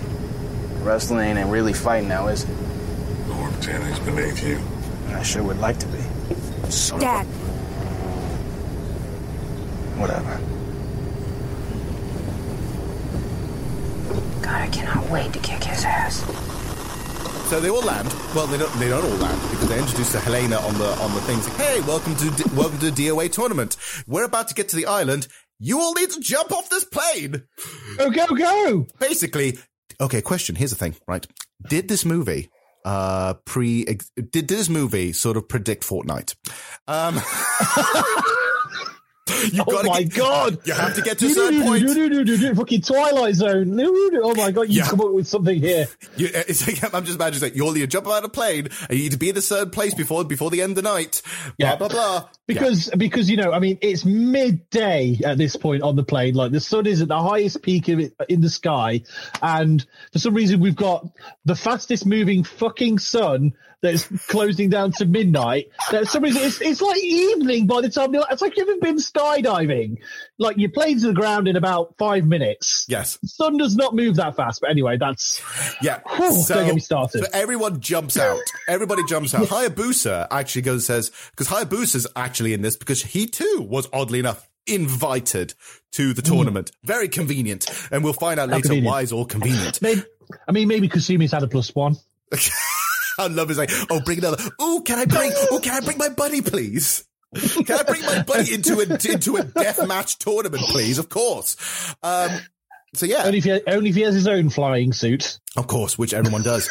Wrestling 0.83 1.37
ain't 1.37 1.49
really 1.51 1.73
fighting 1.73 2.09
now, 2.09 2.27
is 2.29 2.45
it? 2.45 2.51
Lord 3.29 3.63
Tanning's 3.63 3.99
beneath 4.01 4.43
you. 4.43 4.59
I 5.15 5.23
sure 5.23 5.43
would 5.45 5.59
like 5.59 5.79
to 5.79 5.87
be. 5.87 5.99
Son 6.71 6.97
of 6.97 7.03
a- 7.03 7.05
Dad, 7.05 7.27
Whatever. 10.01 10.41
God, 14.43 14.63
I 14.63 14.69
cannot 14.69 15.11
wait 15.11 15.33
to 15.35 15.39
kick 15.41 15.63
his 15.63 15.85
ass. 15.85 16.23
So 17.51 17.59
they 17.59 17.69
all 17.69 17.83
land. 17.83 18.15
Well, 18.33 18.47
they 18.47 18.59
don't. 18.59 18.73
They 18.79 18.89
don't 18.89 19.05
all 19.05 19.19
land 19.19 19.43
because 19.51 19.69
they're 19.69 19.81
introduced 19.81 20.13
to 20.13 20.21
Helena 20.21 20.59
on 20.59 20.73
the 20.75 20.87
on 21.01 21.13
the 21.13 21.21
things. 21.23 21.49
Like, 21.49 21.57
hey, 21.57 21.81
welcome 21.81 22.15
to 22.15 22.31
D- 22.31 22.45
welcome 22.55 22.79
to 22.79 22.93
the 22.93 23.09
DOA 23.09 23.29
tournament. 23.33 23.77
We're 24.07 24.23
about 24.23 24.47
to 24.49 24.55
get 24.55 24.69
to 24.69 24.77
the 24.77 24.87
island. 24.87 25.27
You 25.59 25.81
all 25.81 25.93
need 25.95 26.11
to 26.11 26.21
jump 26.21 26.53
off 26.53 26.69
this 26.71 26.85
plane. 26.85 27.43
Go 27.99 28.11
go 28.13 28.27
go! 28.29 28.87
Basically, 29.01 29.59
okay. 30.01 30.23
Question. 30.23 30.55
Here's 30.55 30.71
the 30.71 30.77
thing. 30.77 30.95
Right? 31.09 31.27
Did 31.69 31.89
this 31.89 32.05
movie 32.05 32.51
uh 32.85 33.35
pre 33.45 33.85
did, 33.85 34.31
did 34.31 34.47
this 34.47 34.69
movie 34.69 35.13
sort 35.13 35.37
of 35.37 35.49
predict 35.49 35.83
Fortnite? 35.83 36.37
Um. 36.87 37.21
you 39.53 39.63
Oh 39.67 39.83
my 39.85 40.03
get- 40.03 40.15
god! 40.17 40.59
You 40.67 40.73
have 40.75 40.95
to 40.95 41.03
get 41.03 41.19
to 41.19 41.27
a 41.27 41.31
certain 41.31 41.63
point. 42.49 42.57
Fucking 42.57 42.83
Twilight 42.83 43.35
Zone. 43.35 43.79
Oh 43.81 44.35
my 44.35 44.51
god! 44.51 44.63
You 44.69 44.79
Yeah. 44.83 44.89
come 44.89 45.01
up 45.01 45.13
with 45.13 45.27
something 45.29 45.59
here. 45.61 45.87
You, 46.17 46.27
uh, 46.29 46.43
it's 46.49 46.67
like, 46.67 46.95
I'm 46.95 47.05
just 47.05 47.17
imagining 47.17 47.41
that 47.49 47.57
you'll 47.57 47.77
you 47.77 47.87
jump 47.87 48.07
out 48.07 48.19
of 48.19 48.25
a 48.25 48.29
plane 48.29 48.69
and 48.89 48.99
you 48.99 49.05
need 49.05 49.13
to 49.13 49.19
be 49.19 49.29
in 49.31 49.37
a 49.37 49.43
certain 49.43 49.71
place 49.71 49.95
before 49.95 50.25
before 50.25 50.51
the 50.51 50.63
end 50.63 50.71
of 50.77 50.77
the 50.77 50.83
night. 50.83 51.23
Yeah. 51.59 51.77
Blah 51.77 51.89
blah 51.89 51.97
blah. 52.21 52.29
Because 52.47 52.91
because 52.97 53.31
you 53.31 53.37
know, 53.37 53.53
I 53.53 53.61
mean, 53.61 53.79
it's 53.81 54.05
midday 54.05 55.19
at 55.25 55.39
this 55.39 55.57
point 55.57 55.83
on 55.83 55.97
the 55.97 56.03
plane. 56.05 56.35
Like 56.35 56.53
the 56.53 56.61
sun 56.61 56.87
is 56.87 57.01
at 57.03 57.09
the 57.09 57.21
highest 57.23 57.63
peak 57.63 57.89
of 57.89 58.01
it 58.01 58.15
in 58.29 58.41
the 58.41 58.51
sky, 58.51 59.03
and 59.43 59.85
for 60.13 60.19
some 60.19 60.35
reason 60.35 60.61
we've 60.61 60.77
got 60.77 61.07
the 61.45 61.55
fastest 61.55 62.07
moving 62.07 62.43
fucking 62.45 62.99
sun 62.99 63.53
that's 63.83 64.07
closing 64.27 64.71
down 64.71 64.93
to 64.93 65.07
midnight. 65.07 65.71
That 65.91 66.05
for 66.05 66.11
some 66.11 66.23
reason 66.23 66.43
it's, 66.43 66.61
it's 66.61 66.81
like 66.81 67.03
evening 67.03 67.67
by 67.67 67.81
the 67.81 67.89
time 67.89 68.13
you're, 68.13 68.25
it's 68.31 68.43
like 68.43 68.57
you've 68.57 68.69
ever 68.69 68.81
been 68.81 68.97
skydiving. 68.97 69.99
Like 70.39 70.59
your 70.59 70.71
plane's 70.71 71.03
to 71.03 71.09
the 71.09 71.15
ground 71.15 71.49
in 71.49 71.57
about 71.57 71.97
five 71.99 72.27
minutes. 72.27 72.87
Yes. 72.89 73.19
Sun 73.25 73.57
does 73.57 73.77
not 73.77 73.95
move 73.95 74.17
that 74.17 74.37
fast. 74.37 74.61
But 74.61 74.71
anyway, 74.71 74.97
that's 74.99 75.41
Yeah. 75.81 76.01
Whew, 76.17 76.45
don't 76.47 76.67
get 76.67 76.75
me 76.75 76.81
started. 76.81 77.25
So 77.25 77.31
everyone 77.33 77.81
jumps 77.81 78.19
out. 78.19 78.41
Everybody 78.69 79.03
jumps 79.05 79.35
out. 79.35 79.49
Hayabusa 79.49 80.29
actually 80.31 80.63
goes 80.63 80.89
and 80.89 81.05
says 81.05 81.13
because 81.31 81.49
Hayabusa's 81.49 82.07
actually 82.17 82.53
in 82.53 82.63
this 82.63 82.77
because 82.77 83.03
he 83.03 83.27
too 83.27 83.67
was 83.69 83.89
oddly 83.93 84.19
enough 84.19 84.49
invited 84.67 85.55
to 85.93 86.13
the 86.13 86.23
mm. 86.23 86.27
tournament. 86.27 86.71
Very 86.85 87.09
convenient, 87.09 87.67
and 87.91 88.05
we'll 88.05 88.13
find 88.13 88.39
out 88.39 88.51
How 88.51 88.57
later 88.57 88.81
why 88.81 89.03
it's 89.03 89.13
all 89.13 89.25
convenient. 89.25 89.81
maybe. 89.83 90.03
I 90.47 90.53
mean, 90.53 90.69
maybe 90.69 90.89
Kasumi's 90.89 91.33
had 91.33 91.43
a 91.43 91.49
plus 91.49 91.75
one. 91.75 91.97
I 93.21 93.27
love 93.29 93.51
is 93.51 93.59
like, 93.59 93.71
oh, 93.91 94.01
bring 94.01 94.19
another. 94.19 94.43
Oh, 94.59 94.83
can 94.85 94.99
I 94.99 95.05
bring? 95.05 95.31
Oh, 95.51 95.61
can 95.63 95.75
I 95.75 95.85
bring 95.85 95.99
my 95.99 96.09
buddy, 96.09 96.41
please? 96.43 97.05
Can 97.35 97.79
I 97.79 97.83
bring 97.85 98.03
my 98.03 98.23
buddy 98.23 98.55
into 98.55 98.81
a 98.81 99.13
into 99.13 99.37
a 99.37 99.45
death 99.45 99.87
match 99.87 100.19
tournament, 100.19 100.63
please? 100.65 100.99
Of 100.99 101.09
course. 101.09 101.57
Um, 102.03 102.31
so 102.95 103.07
yeah, 103.07 103.23
Only 103.25 103.39
if 103.39 103.45
he, 103.45 103.61
only 103.69 103.91
if 103.91 103.95
he 103.97 104.03
has 104.03 104.15
his 104.15 104.27
own 104.27 104.51
flying 104.51 104.93
suit. 104.93 105.39
of 105.57 105.69
course, 105.69 105.97
which 105.97 106.13
everyone 106.13 106.43
does. 106.43 106.69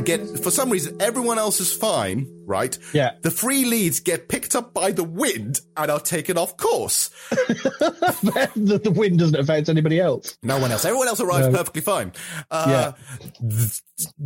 Get, 0.00 0.20
for 0.40 0.50
some 0.50 0.70
reason, 0.70 1.00
everyone 1.00 1.38
else 1.38 1.60
is 1.60 1.72
fine, 1.72 2.26
right? 2.46 2.76
Yeah. 2.92 3.12
The 3.22 3.30
free 3.30 3.64
leads 3.64 4.00
get 4.00 4.28
picked 4.28 4.54
up 4.54 4.74
by 4.74 4.90
the 4.92 5.04
wind 5.04 5.60
and 5.76 5.90
are 5.90 6.00
taken 6.00 6.36
off 6.38 6.56
course. 6.56 7.10
the, 7.30 8.80
the 8.82 8.90
wind 8.90 9.18
doesn't 9.18 9.36
affect 9.38 9.68
anybody 9.68 10.00
else. 10.00 10.36
No 10.42 10.58
one 10.58 10.70
else. 10.70 10.84
Everyone 10.84 11.08
else 11.08 11.20
arrives 11.20 11.48
No. 11.48 11.56
perfectly 11.58 11.82
fine. 11.82 12.12
Uh, 12.50 12.92
th- 13.40 13.80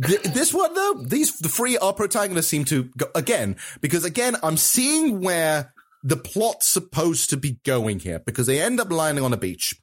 th- 0.05 0.21
this 0.33 0.53
one 0.53 0.73
though, 0.73 1.03
these 1.05 1.37
the 1.39 1.49
three 1.49 1.77
our 1.77 1.93
protagonists 1.93 2.49
seem 2.49 2.65
to 2.65 2.83
go 2.97 3.07
again 3.15 3.55
because 3.81 4.03
again 4.05 4.35
I'm 4.43 4.57
seeing 4.57 5.21
where 5.21 5.73
the 6.03 6.17
plot's 6.17 6.65
supposed 6.65 7.29
to 7.31 7.37
be 7.37 7.59
going 7.65 7.99
here 7.99 8.19
because 8.19 8.47
they 8.47 8.61
end 8.61 8.79
up 8.79 8.91
landing 8.91 9.23
on 9.23 9.33
a 9.33 9.37
beach. 9.37 9.75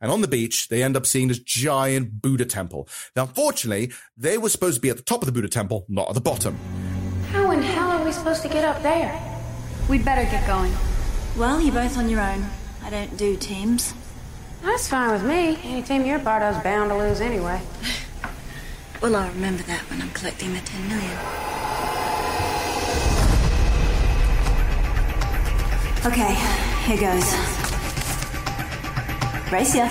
And 0.00 0.10
on 0.10 0.20
the 0.20 0.28
beach, 0.28 0.68
they 0.68 0.82
end 0.82 0.96
up 0.96 1.06
seeing 1.06 1.28
this 1.28 1.38
giant 1.38 2.22
Buddha 2.22 2.44
temple. 2.44 2.88
Now, 3.16 3.22
unfortunately, 3.22 3.92
they 4.16 4.38
were 4.38 4.48
supposed 4.48 4.76
to 4.76 4.80
be 4.80 4.90
at 4.90 4.96
the 4.96 5.02
top 5.02 5.22
of 5.22 5.26
the 5.26 5.32
Buddha 5.32 5.48
temple, 5.48 5.84
not 5.88 6.08
at 6.08 6.14
the 6.14 6.20
bottom. 6.20 6.56
How 7.30 7.50
in 7.50 7.62
hell 7.62 7.90
are 7.90 8.04
we 8.04 8.12
supposed 8.12 8.42
to 8.42 8.48
get 8.48 8.64
up 8.64 8.82
there? 8.82 9.20
We'd 9.88 10.04
better 10.04 10.28
get 10.30 10.46
going. 10.46 10.72
Well, 11.36 11.60
you're 11.60 11.74
both 11.74 11.96
on 11.96 12.08
your 12.08 12.20
own. 12.20 12.44
I 12.82 12.90
don't 12.90 13.16
do 13.16 13.36
teams. 13.36 13.94
That's 14.62 14.86
fine 14.88 15.10
with 15.10 15.24
me. 15.24 15.58
Any 15.64 15.82
team 15.82 16.04
you're 16.04 16.18
part 16.18 16.42
of 16.42 16.56
is 16.56 16.62
bound 16.62 16.90
to 16.90 16.96
lose 16.96 17.20
anyway. 17.20 17.60
Well, 19.02 19.16
I'll 19.16 19.32
remember 19.32 19.64
that 19.64 19.80
when 19.90 20.00
I'm 20.00 20.10
collecting 20.10 20.52
the 20.54 20.60
10 20.60 20.88
million. 20.88 21.18
Okay, 26.06 26.34
here 26.86 27.00
goes. 27.00 27.71
Race 29.52 29.74
ya. 29.74 29.84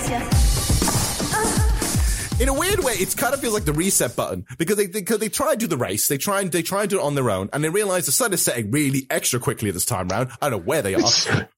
in 2.40 2.48
a 2.48 2.52
weird 2.52 2.80
way, 2.80 2.94
it 2.94 3.16
kind 3.16 3.32
of 3.32 3.40
feels 3.40 3.54
like 3.54 3.64
the 3.64 3.72
reset 3.72 4.16
button 4.16 4.44
because 4.58 4.76
they, 4.76 4.86
they, 4.86 5.02
'cause 5.02 5.18
they 5.18 5.28
try 5.28 5.52
and 5.52 5.60
do 5.60 5.68
the 5.68 5.76
race. 5.76 6.08
They 6.08 6.18
try 6.18 6.40
and, 6.40 6.50
they 6.50 6.62
try 6.62 6.80
and 6.80 6.90
do 6.90 6.98
it 6.98 7.02
on 7.02 7.14
their 7.14 7.30
own 7.30 7.48
and 7.52 7.62
they 7.62 7.68
realize 7.68 8.06
the 8.06 8.12
sun 8.12 8.32
is 8.32 8.42
setting 8.42 8.72
really 8.72 9.06
extra 9.08 9.38
quickly 9.38 9.70
this 9.70 9.84
time 9.84 10.08
round. 10.08 10.30
I 10.40 10.50
don't 10.50 10.60
know 10.60 10.66
where 10.66 10.82
they 10.82 10.94
are. 10.94 11.00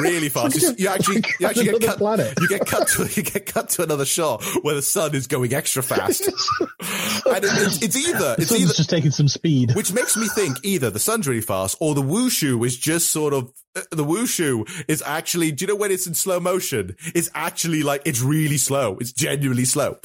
really 0.00 0.28
fast. 0.28 0.60
You, 0.60 0.74
you 0.76 0.88
actually, 0.88 1.22
you 1.40 1.46
actually 1.46 1.64
get 1.66 1.80
cut, 1.82 1.98
planet. 1.98 2.34
you 2.40 2.48
get 2.48 2.66
cut 2.66 2.86
to, 2.88 3.08
you 3.14 3.22
get 3.22 3.46
cut 3.46 3.70
to 3.70 3.82
another 3.84 4.04
shot 4.04 4.44
where 4.62 4.74
the 4.74 4.82
sun 4.82 5.14
is 5.14 5.26
going 5.26 5.54
extra 5.54 5.82
fast. 5.82 6.20
and 6.60 7.44
it, 7.44 7.44
it's, 7.44 7.82
it's 7.82 7.96
either, 7.96 8.18
The 8.36 8.42
it's 8.42 8.48
sun's 8.50 8.60
either, 8.62 8.74
just 8.74 8.90
taking 8.90 9.10
some 9.12 9.28
speed. 9.28 9.74
which 9.74 9.92
makes 9.94 10.14
me 10.16 10.28
think 10.28 10.58
either 10.62 10.90
the 10.90 11.00
sun's 11.00 11.26
really 11.26 11.40
fast 11.40 11.78
or 11.80 11.94
the 11.94 12.02
wushu 12.02 12.64
is 12.66 12.76
just 12.76 13.10
sort 13.10 13.32
of 13.32 13.50
the 13.90 14.04
wushu 14.04 14.68
is 14.88 15.02
actually 15.02 15.52
do 15.52 15.64
you 15.64 15.68
know 15.68 15.76
when 15.76 15.90
it's 15.90 16.06
in 16.06 16.14
slow 16.14 16.38
motion 16.40 16.96
it's 17.14 17.30
actually 17.34 17.82
like 17.82 18.02
it's 18.04 18.20
really 18.20 18.56
slow 18.56 18.96
it's 19.00 19.12
genuinely 19.12 19.64
slow 19.64 19.96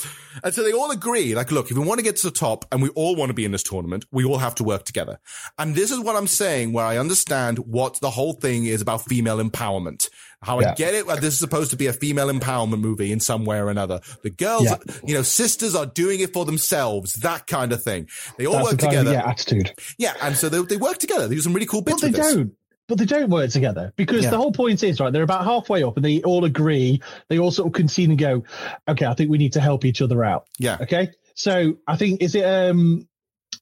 and 0.43 0.53
so 0.53 0.63
they 0.63 0.71
all 0.74 0.91
agree 0.91 1.36
like 1.36 1.51
look 1.51 1.69
if 1.71 1.78
we 1.78 1.86
want 1.86 1.99
to 1.99 2.03
get 2.03 2.15
to 2.15 2.28
the 2.28 2.32
top 2.36 2.65
and 2.71 2.82
we 2.82 2.89
all 2.89 3.15
want 3.15 3.30
to 3.30 3.34
be 3.34 3.45
in 3.45 3.51
this 3.51 3.63
tournament 3.63 4.05
we 4.11 4.24
all 4.26 4.38
have 4.38 4.55
to 4.55 4.63
work 4.63 4.84
together 4.86 5.19
and 5.57 5.76
this 5.76 5.91
is 5.91 5.99
what 5.99 6.15
i'm 6.15 6.28
saying 6.28 6.74
where 6.74 6.86
i 6.86 6.97
understand 6.97 7.59
what 7.59 7.99
the 8.01 8.09
whole 8.09 8.34
thing 8.34 8.65
is 8.65 8.82
about 8.82 9.01
female 9.03 9.38
empowerment 9.38 10.09
how 10.41 10.59
I 10.59 10.74
get 10.74 10.93
it. 10.93 11.07
Like, 11.07 11.21
this 11.21 11.36
is 11.36 11.39
supposed 11.39 11.71
to 11.71 11.78
be 11.78 11.88
a 11.88 11.93
female 11.93 12.28
empowerment 12.28 12.82
movie 12.82 13.13
in 13.13 13.21
some 13.21 13.45
way 13.45 13.59
or 13.59 13.69
another. 13.69 14.01
The 14.24 14.30
girls, 14.30 14.65
Yeah. 14.65 14.76
you 15.05 15.13
know, 15.13 15.21
sisters 15.21 15.74
are 15.74 15.86
doing 15.86 16.19
it 16.19 16.34
for 16.34 16.43
themselves, 16.43 17.13
that 17.21 17.47
kind 17.47 17.71
of 17.71 17.82
thing. 17.82 18.09
They 18.38 18.45
all 18.45 18.55
That's 18.55 18.65
work 18.71 18.71
the 18.82 18.88
kind 18.88 18.95
of, 18.97 19.05
together. 19.05 19.13
yeah, 19.26 19.30
attitude. 19.30 19.74
Yeah, 19.97 20.13
and 20.21 20.36
so 20.36 20.49
they, 20.49 20.61
they 20.63 20.76
work 20.76 20.97
together. 20.97 21.30
They 21.30 21.36
do 21.36 21.41
some 21.41 21.53
really 21.53 21.65
cool 21.65 21.82
bits 21.82 22.01
they 22.01 22.11
don't. 22.11 22.51
But 22.89 22.97
they 22.97 23.05
don't 23.05 23.29
work 23.29 23.49
together 23.49 23.93
because 23.95 24.23
Yeah. 24.25 24.31
the 24.31 24.38
whole 24.38 24.51
point 24.51 24.84
is 24.84 24.99
right. 24.99 25.11
They're 25.13 25.23
about 25.23 25.45
halfway 25.45 25.84
up, 25.84 25.95
and 25.95 26.03
they 26.05 26.21
all 26.21 26.43
agree. 26.43 27.01
They 27.29 27.39
all 27.39 27.49
sort 27.51 27.67
of 27.67 27.73
concede 27.73 28.09
and 28.09 28.17
go, 28.17 28.43
"Okay, 28.88 29.05
I 29.05 29.13
think 29.13 29.29
we 29.29 29.38
need 29.38 29.53
to 29.53 29.61
help 29.61 29.86
each 29.86 30.01
other 30.01 30.23
out." 30.23 30.47
Yeah. 30.59 30.77
Okay. 30.81 31.11
So 31.36 31.75
I 31.88 31.95
think 31.95 32.21
is 32.21 32.36
it 32.36 32.43
um 32.43 33.07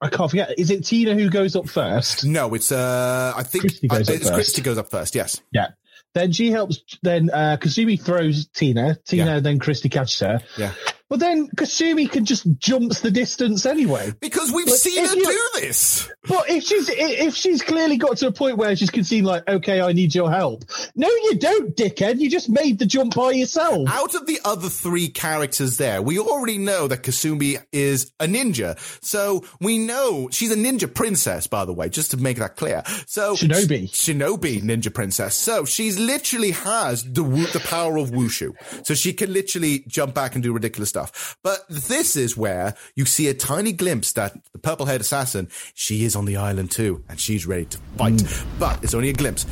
I 0.01 0.09
can't 0.09 0.29
forget. 0.31 0.57
Is 0.57 0.71
it 0.71 0.83
Tina 0.85 1.13
who 1.13 1.29
goes 1.29 1.55
up 1.55 1.69
first? 1.69 2.25
No, 2.25 2.53
it's 2.55 2.71
uh, 2.71 3.33
I 3.35 3.43
think 3.43 3.61
Christy 3.63 3.87
goes 3.87 4.09
up 4.09 4.15
it's 4.15 4.23
first. 4.23 4.33
Christy 4.33 4.61
goes 4.63 4.77
up 4.79 4.89
first. 4.89 5.13
Yes. 5.13 5.39
Yeah. 5.51 5.67
Then 6.15 6.31
she 6.31 6.49
helps. 6.51 6.81
Then 7.03 7.29
uh, 7.29 7.57
Kasumi 7.61 8.01
throws 8.01 8.47
Tina. 8.47 8.97
Tina. 9.07 9.25
Yeah. 9.25 9.39
Then 9.39 9.59
Christy 9.59 9.89
catches 9.89 10.19
her. 10.21 10.41
Yeah. 10.57 10.73
But 11.11 11.19
then 11.19 11.49
Kasumi 11.49 12.09
can 12.09 12.23
just 12.23 12.47
jumps 12.57 13.01
the 13.01 13.11
distance 13.11 13.65
anyway. 13.65 14.13
Because 14.21 14.49
we've 14.49 14.69
seen 14.69 15.05
her 15.05 15.13
you- 15.13 15.25
do 15.25 15.59
this. 15.59 16.09
But 16.29 16.49
if 16.49 16.63
she's 16.63 16.87
if 16.87 17.35
she's 17.35 17.61
clearly 17.61 17.97
got 17.97 18.15
to 18.17 18.27
a 18.27 18.31
point 18.31 18.55
where 18.55 18.73
she's 18.77 18.89
conceding 18.89 19.25
like, 19.25 19.45
okay, 19.45 19.81
I 19.81 19.91
need 19.91 20.15
your 20.15 20.31
help. 20.31 20.63
No, 20.95 21.09
you 21.09 21.35
don't, 21.35 21.75
dickhead. 21.75 22.19
You 22.19 22.29
just 22.29 22.47
made 22.47 22.79
the 22.79 22.85
jump 22.85 23.15
by 23.15 23.31
yourself. 23.31 23.89
Out 23.89 24.15
of 24.15 24.25
the 24.25 24.39
other 24.45 24.69
three 24.69 25.09
characters 25.09 25.75
there, 25.75 26.01
we 26.01 26.17
already 26.17 26.57
know 26.57 26.87
that 26.87 27.03
Kasumi 27.03 27.61
is 27.73 28.13
a 28.21 28.25
ninja. 28.25 28.79
So 29.03 29.43
we 29.59 29.79
know 29.79 30.29
she's 30.31 30.51
a 30.51 30.55
ninja 30.55 30.93
princess, 30.93 31.45
by 31.45 31.65
the 31.65 31.73
way, 31.73 31.89
just 31.89 32.11
to 32.11 32.17
make 32.17 32.37
that 32.37 32.55
clear. 32.55 32.83
So 33.05 33.35
Shinobi. 33.35 33.89
Shinobi 33.89 34.61
ninja 34.61 34.93
princess. 34.93 35.35
So 35.35 35.65
she's 35.65 35.99
literally 35.99 36.51
has 36.51 37.03
the 37.03 37.23
the 37.51 37.61
power 37.65 37.97
of 37.97 38.11
wushu. 38.11 38.53
So 38.85 38.93
she 38.93 39.11
can 39.11 39.33
literally 39.33 39.83
jump 39.87 40.13
back 40.13 40.35
and 40.35 40.43
do 40.43 40.53
ridiculous 40.53 40.87
stuff. 40.87 41.00
But 41.43 41.59
this 41.69 42.15
is 42.15 42.35
where 42.35 42.75
you 42.95 43.05
see 43.05 43.27
a 43.27 43.33
tiny 43.33 43.71
glimpse 43.71 44.11
that 44.13 44.33
the 44.51 44.59
purple 44.59 44.85
haired 44.85 45.01
assassin, 45.01 45.49
she 45.73 46.03
is 46.03 46.15
on 46.15 46.25
the 46.25 46.37
island 46.37 46.71
too, 46.71 47.03
and 47.09 47.19
she's 47.19 47.45
ready 47.45 47.65
to 47.65 47.77
fight. 47.97 48.13
Mm. 48.13 48.59
But 48.59 48.83
it's 48.83 48.93
only 48.93 49.09
a 49.09 49.13
glimpse. 49.13 49.45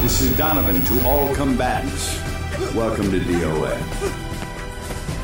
This 0.00 0.20
is 0.20 0.36
Donovan 0.36 0.82
to 0.82 1.06
all 1.06 1.34
combatants. 1.34 2.20
Welcome 2.74 3.10
to 3.10 3.20
DOA. 3.20 3.78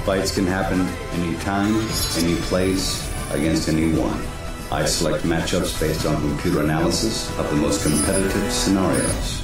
Fights 0.04 0.34
can 0.34 0.46
happen 0.46 0.80
anytime, 1.20 1.74
any 2.16 2.36
place, 2.42 3.04
against 3.32 3.68
anyone. 3.68 4.24
I 4.70 4.84
select 4.84 5.24
matchups 5.24 5.80
based 5.80 6.06
on 6.06 6.16
computer 6.20 6.62
analysis 6.62 7.28
of 7.38 7.48
the 7.50 7.56
most 7.56 7.82
competitive 7.82 8.52
scenarios. 8.52 9.38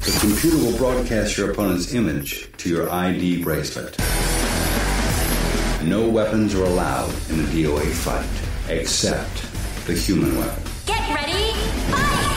The 0.00 0.18
computer 0.20 0.56
will 0.56 0.76
broadcast 0.78 1.36
your 1.36 1.50
opponent's 1.50 1.92
image 1.92 2.48
to 2.58 2.68
your 2.68 2.90
ID 2.90 3.42
bracelet. 3.42 3.96
No 5.84 6.08
weapons 6.08 6.54
are 6.54 6.64
allowed 6.64 7.10
in 7.30 7.40
a 7.40 7.44
DOA 7.44 7.90
fight, 7.92 8.26
except 8.70 9.42
the 9.86 9.94
human 9.94 10.38
weapon. 10.38 10.62
Get 10.86 11.14
ready, 11.14 11.52
fight! 11.90 12.28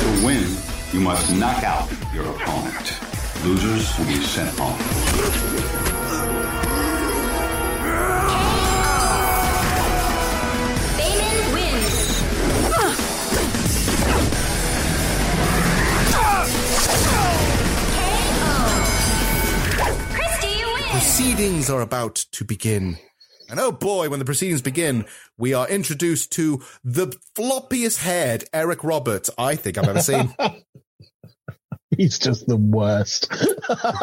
To 0.00 0.26
win, 0.26 0.56
you 0.92 1.00
must 1.00 1.34
knock 1.34 1.64
out 1.64 1.90
your 2.14 2.24
opponent. 2.26 3.00
Losers 3.44 3.98
will 3.98 4.06
be 4.06 4.20
sent 4.22 4.56
home. 4.58 5.95
Proceedings 21.16 21.70
are 21.70 21.80
about 21.80 22.16
to 22.30 22.44
begin. 22.44 22.98
And 23.48 23.58
oh 23.58 23.72
boy, 23.72 24.10
when 24.10 24.18
the 24.18 24.26
proceedings 24.26 24.60
begin, 24.60 25.06
we 25.38 25.54
are 25.54 25.66
introduced 25.66 26.30
to 26.32 26.62
the 26.84 27.06
floppiest 27.34 28.02
haired 28.02 28.44
Eric 28.52 28.84
Roberts 28.84 29.30
I 29.38 29.56
think 29.56 29.78
I've 29.78 29.88
ever 29.88 30.02
seen. 30.02 30.34
He's 31.96 32.18
just 32.18 32.46
the 32.46 32.58
worst. 32.58 33.32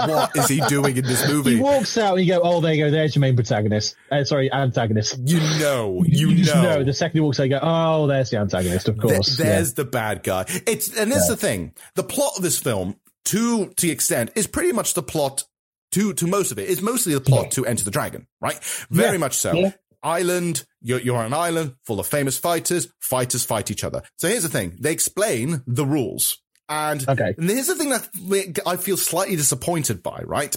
what 0.07 0.35
is 0.35 0.47
he 0.47 0.59
doing 0.61 0.97
in 0.97 1.05
this 1.05 1.27
movie? 1.27 1.57
He 1.57 1.61
walks 1.61 1.99
out 1.99 2.17
and 2.17 2.25
you 2.25 2.33
go, 2.33 2.41
oh, 2.43 2.61
there 2.61 2.73
you 2.73 2.85
go. 2.85 2.89
There's 2.89 3.13
your 3.15 3.21
main 3.21 3.35
protagonist. 3.35 3.95
Uh, 4.11 4.23
sorry, 4.23 4.51
antagonist. 4.51 5.19
You 5.23 5.39
know, 5.59 6.03
you, 6.07 6.33
just 6.33 6.55
know. 6.55 6.63
know. 6.63 6.83
The 6.83 6.93
second 6.93 7.13
he 7.17 7.21
walks 7.21 7.39
out, 7.39 7.43
you 7.43 7.49
go, 7.51 7.59
oh, 7.61 8.07
there's 8.07 8.31
the 8.31 8.39
antagonist, 8.39 8.89
of 8.89 8.97
course. 8.97 9.37
there's 9.37 9.75
the 9.75 9.85
bad 9.85 10.23
guy. 10.23 10.45
It's 10.65 10.87
and 10.97 11.11
this 11.11 11.21
is 11.21 11.29
Yeah. 11.29 11.35
the 11.35 11.37
thing. 11.39 11.73
The 11.93 12.03
plot 12.05 12.33
of 12.37 12.41
this 12.41 12.57
film, 12.57 12.95
to 13.25 13.67
to 13.67 13.85
the 13.85 13.91
extent, 13.91 14.31
is 14.33 14.47
pretty 14.47 14.71
much 14.71 14.95
the 14.95 15.03
plot. 15.03 15.43
To 15.93 16.13
to 16.13 16.27
most 16.27 16.51
of 16.51 16.59
it 16.59 16.69
is 16.69 16.81
mostly 16.81 17.13
the 17.13 17.21
plot 17.21 17.51
to 17.51 17.65
Enter 17.65 17.83
the 17.83 17.91
Dragon, 17.91 18.27
right? 18.41 18.59
Very 18.91 19.13
Yeah. 19.13 19.17
much 19.17 19.35
so. 19.37 19.53
Yeah. 19.53 19.71
Island, 20.03 20.65
you're, 20.81 20.99
you're 20.99 21.15
on 21.17 21.27
an 21.27 21.33
island 21.33 21.75
full 21.85 21.99
of 21.99 22.07
famous 22.07 22.37
fighters. 22.37 22.89
Fighters 22.99 23.45
fight 23.45 23.71
each 23.71 23.83
other. 23.85 24.01
So 24.17 24.27
here's 24.27 24.43
the 24.43 24.49
thing: 24.49 24.75
they 24.79 24.91
explain 24.91 25.63
the 25.65 25.85
rules. 25.85 26.39
And, 26.69 27.07
Okay. 27.07 27.35
and 27.37 27.49
here's 27.49 27.67
the 27.67 27.75
thing 27.75 27.89
that 27.89 28.59
I 28.65 28.77
feel 28.77 28.97
slightly 28.97 29.35
disappointed 29.35 30.01
by, 30.01 30.21
right? 30.25 30.55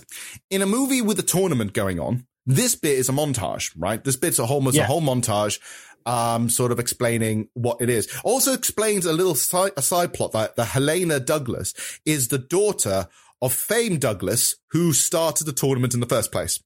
In 0.51 0.62
a 0.62 0.66
movie 0.66 1.03
with 1.03 1.18
a 1.18 1.22
tournament 1.22 1.72
going 1.74 1.99
on, 2.01 2.26
this 2.47 2.74
bit 2.76 2.99
is 2.99 3.09
a 3.09 3.12
montage, 3.12 3.72
right? 3.76 4.03
This 4.03 4.16
bit's 4.16 4.39
a 4.39 4.47
whole, 4.47 4.57
almost 4.59 4.78
a 4.78 4.84
whole 4.84 5.03
montage, 5.03 5.59
um, 6.07 6.49
sort 6.49 6.70
of 6.72 6.78
explaining 6.78 7.49
what 7.55 7.78
it 7.80 7.91
is. 7.91 8.09
Also 8.24 8.53
explains 8.53 9.05
a 9.05 9.12
little 9.12 9.34
side, 9.34 9.72
a 9.76 9.82
side 9.82 10.14
plot 10.14 10.30
that 10.32 10.55
the 10.57 10.64
Helena 10.64 11.18
Douglas 11.20 11.74
is 12.05 12.28
the 12.28 12.39
daughter 12.39 13.09
of 13.47 13.53
Fame 13.53 13.99
Douglas, 14.01 14.57
who 14.72 14.92
started 14.92 15.44
the 15.44 15.53
tournament 15.53 15.94
in 15.94 16.01
the 16.01 16.07
first 16.07 16.32
place. 16.32 16.59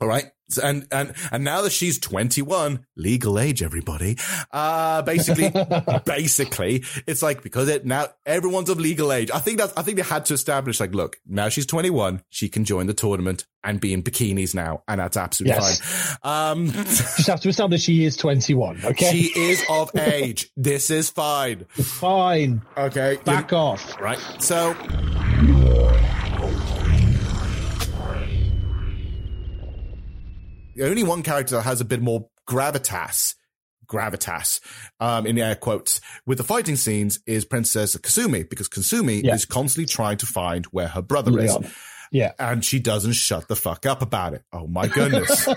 All 0.00 0.08
right. 0.08 0.26
And, 0.62 0.86
and, 0.92 1.12
and 1.32 1.42
now 1.42 1.62
that 1.62 1.70
she's 1.72 1.98
21, 1.98 2.86
legal 2.96 3.36
age, 3.38 3.64
everybody, 3.64 4.16
uh, 4.52 5.02
basically, 5.02 5.50
basically, 6.06 6.84
it's 7.06 7.20
like, 7.20 7.42
because 7.42 7.68
it 7.68 7.84
now 7.84 8.06
everyone's 8.24 8.68
of 8.70 8.78
legal 8.78 9.10
age. 9.12 9.28
I 9.32 9.40
think 9.40 9.58
that, 9.58 9.72
I 9.76 9.82
think 9.82 9.96
they 9.96 10.04
had 10.04 10.24
to 10.26 10.34
establish 10.34 10.78
like, 10.78 10.94
look, 10.94 11.16
now 11.26 11.48
she's 11.48 11.66
21, 11.66 12.22
she 12.28 12.48
can 12.48 12.64
join 12.64 12.86
the 12.86 12.94
tournament 12.94 13.44
and 13.64 13.80
be 13.80 13.92
in 13.92 14.04
bikinis 14.04 14.54
now. 14.54 14.84
And 14.86 15.00
that's 15.00 15.16
absolutely 15.16 15.56
Yes. 15.56 15.80
fine. 16.22 16.52
Um, 16.52 16.66
Just 16.72 17.26
have 17.26 17.40
to 17.40 17.48
establish 17.48 17.82
she 17.82 18.04
is 18.04 18.16
21, 18.16 18.82
okay? 18.84 19.10
she 19.10 19.40
is 19.40 19.64
of 19.68 19.90
age. 19.96 20.50
This 20.56 20.90
is 20.90 21.10
fine. 21.10 21.64
Fine. 21.70 22.62
Okay. 22.76 23.18
Back 23.24 23.52
off. 23.52 23.98
Right. 24.00 24.18
So. 24.38 24.74
The 30.76 30.86
only 30.86 31.02
one 31.02 31.22
character 31.22 31.56
that 31.56 31.62
has 31.62 31.80
a 31.80 31.86
bit 31.86 32.02
more 32.02 32.28
gravitas, 32.46 33.34
gravitas, 33.86 34.60
um, 35.00 35.26
in 35.26 35.38
air 35.38 35.54
quotes, 35.56 36.02
with 36.26 36.36
the 36.36 36.44
fighting 36.44 36.76
scenes 36.76 37.18
is 37.26 37.46
Princess 37.46 37.96
Kasumi, 37.96 38.48
because 38.48 38.68
Kasumi 38.68 39.22
Yeah. 39.24 39.34
is 39.34 39.46
constantly 39.46 39.86
trying 39.86 40.18
to 40.18 40.26
find 40.26 40.66
where 40.66 40.88
her 40.88 41.00
brother 41.00 41.40
is. 41.40 41.56
Yeah. 42.12 42.32
And 42.38 42.64
she 42.64 42.78
doesn't 42.78 43.12
shut 43.12 43.48
the 43.48 43.56
fuck 43.56 43.86
up 43.86 44.02
about 44.02 44.34
it. 44.34 44.42
Oh 44.52 44.66
my 44.66 44.86
goodness. 44.88 45.48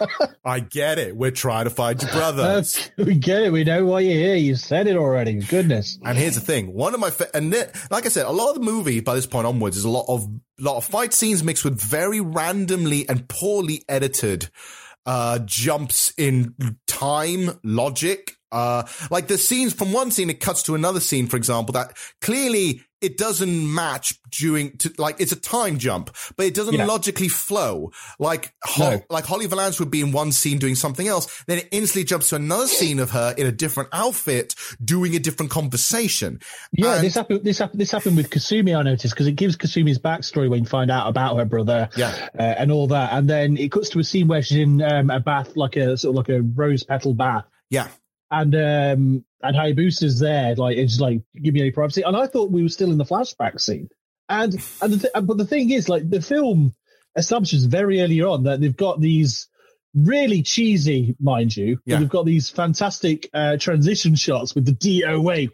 I 0.44 0.60
get 0.60 0.98
it. 0.98 1.16
We're 1.16 1.30
trying 1.30 1.64
to 1.64 1.70
find 1.70 2.00
your 2.00 2.10
brother. 2.10 2.42
That's- 2.42 2.90
we 2.96 3.14
get 3.14 3.42
it. 3.42 3.52
We 3.52 3.64
know 3.64 3.84
why 3.84 4.00
you're 4.00 4.14
here. 4.14 4.36
You 4.36 4.54
said 4.56 4.86
it 4.86 4.96
already. 4.96 5.34
Goodness. 5.40 5.98
And 6.04 6.16
here's 6.16 6.34
the 6.34 6.40
thing: 6.40 6.72
one 6.72 6.94
of 6.94 7.00
my 7.00 7.10
fa- 7.10 7.34
and 7.34 7.52
it- 7.52 7.74
like 7.90 8.06
I 8.06 8.08
said, 8.08 8.26
a 8.26 8.30
lot 8.30 8.48
of 8.50 8.54
the 8.56 8.60
movie 8.62 9.00
by 9.00 9.14
this 9.14 9.26
point 9.26 9.46
onwards 9.46 9.76
is 9.76 9.84
a 9.84 9.90
lot 9.90 10.06
of 10.08 10.28
lot 10.58 10.76
of 10.76 10.84
fight 10.84 11.12
scenes 11.12 11.44
mixed 11.44 11.64
with 11.64 11.80
very 11.80 12.20
randomly 12.20 13.08
and 13.08 13.28
poorly 13.28 13.82
edited 13.88 14.50
uh 15.06 15.38
jumps 15.40 16.12
in 16.18 16.54
time 16.86 17.50
logic. 17.62 18.32
Uh, 18.50 18.82
like 19.10 19.26
the 19.28 19.36
scenes 19.36 19.74
from 19.74 19.92
one 19.92 20.10
scene, 20.10 20.30
it 20.30 20.40
cuts 20.40 20.62
to 20.62 20.74
another 20.74 21.00
scene, 21.00 21.26
for 21.26 21.36
example, 21.36 21.74
that 21.74 21.94
clearly 22.22 22.80
it 23.00 23.16
doesn't 23.16 23.72
match 23.74 24.18
during 24.30 24.76
to, 24.78 24.92
like, 24.98 25.16
it's 25.20 25.32
a 25.32 25.36
time 25.40 25.78
jump, 25.78 26.10
but 26.36 26.46
it 26.46 26.54
doesn't 26.54 26.74
Yeah. 26.74 26.84
logically 26.86 27.28
flow. 27.28 27.92
Like, 28.18 28.52
No. 28.78 29.02
like 29.08 29.24
Holly 29.24 29.46
Valance 29.46 29.78
would 29.78 29.90
be 29.90 30.00
in 30.00 30.12
one 30.12 30.32
scene 30.32 30.58
doing 30.58 30.74
something 30.74 31.06
else, 31.06 31.26
then 31.46 31.58
it 31.58 31.68
instantly 31.70 32.04
jumps 32.04 32.30
to 32.30 32.36
another 32.36 32.66
scene 32.66 32.98
of 32.98 33.10
her 33.10 33.34
in 33.36 33.46
a 33.46 33.52
different 33.52 33.88
outfit 33.92 34.54
doing 34.84 35.14
a 35.14 35.18
different 35.18 35.50
conversation. 35.50 36.40
Yeah, 36.72 36.94
And- 36.96 37.04
this 37.06 37.14
happened. 37.14 37.44
This 37.44 37.58
happened. 37.58 37.80
This 37.80 37.90
happened 37.90 38.16
with 38.16 38.30
Kasumi. 38.30 38.76
I 38.76 38.82
noticed 38.82 39.14
because 39.14 39.26
it 39.26 39.36
gives 39.36 39.56
Kasumi's 39.56 39.98
backstory 39.98 40.48
when 40.50 40.64
you 40.64 40.68
find 40.68 40.90
out 40.90 41.08
about 41.08 41.36
her 41.36 41.44
brother, 41.44 41.88
Yeah. 41.96 42.28
uh, 42.38 42.42
and 42.42 42.72
all 42.72 42.88
that, 42.88 43.12
and 43.12 43.28
then 43.28 43.56
it 43.56 43.70
cuts 43.70 43.90
to 43.90 44.00
a 44.00 44.04
scene 44.04 44.28
where 44.28 44.42
she's 44.42 44.58
in 44.58 44.82
um, 44.82 45.10
a 45.10 45.20
bath, 45.20 45.56
like 45.56 45.76
a 45.76 45.96
sort 45.96 46.12
of 46.12 46.16
like 46.16 46.28
a 46.28 46.42
rose 46.42 46.82
petal 46.82 47.14
bath, 47.14 47.44
yeah. 47.70 47.88
and 48.30 48.54
um, 48.54 49.24
and 49.42 49.56
Hayabusa's 49.56 50.18
there, 50.20 50.54
like 50.56 50.76
it's 50.76 51.00
like 51.00 51.20
give 51.40 51.54
me 51.54 51.60
any 51.60 51.70
privacy, 51.70 52.02
and 52.02 52.16
I 52.16 52.26
thought 52.26 52.50
we 52.50 52.62
were 52.62 52.68
still 52.68 52.90
in 52.90 52.98
the 52.98 53.04
flashback 53.04 53.60
scene, 53.60 53.88
and 54.28 54.54
and 54.82 54.92
the 54.92 54.98
th- 54.98 55.24
but 55.26 55.36
the 55.38 55.46
thing 55.46 55.70
is, 55.70 55.88
like 55.88 56.08
the 56.08 56.20
film 56.22 56.74
establishes 57.16 57.64
very 57.64 58.00
early 58.00 58.20
on 58.22 58.44
that 58.44 58.60
they've 58.60 58.76
got 58.76 59.00
these 59.00 59.48
really 59.94 60.42
cheesy, 60.42 61.16
mind 61.18 61.56
you, 61.56 61.80
Yeah. 61.86 61.98
they've 61.98 62.08
got 62.08 62.26
these 62.26 62.50
fantastic 62.50 63.28
uh, 63.32 63.56
transition 63.56 64.14
shots 64.14 64.54
with 64.54 64.66
the 64.66 64.72
DOA, 64.72 65.48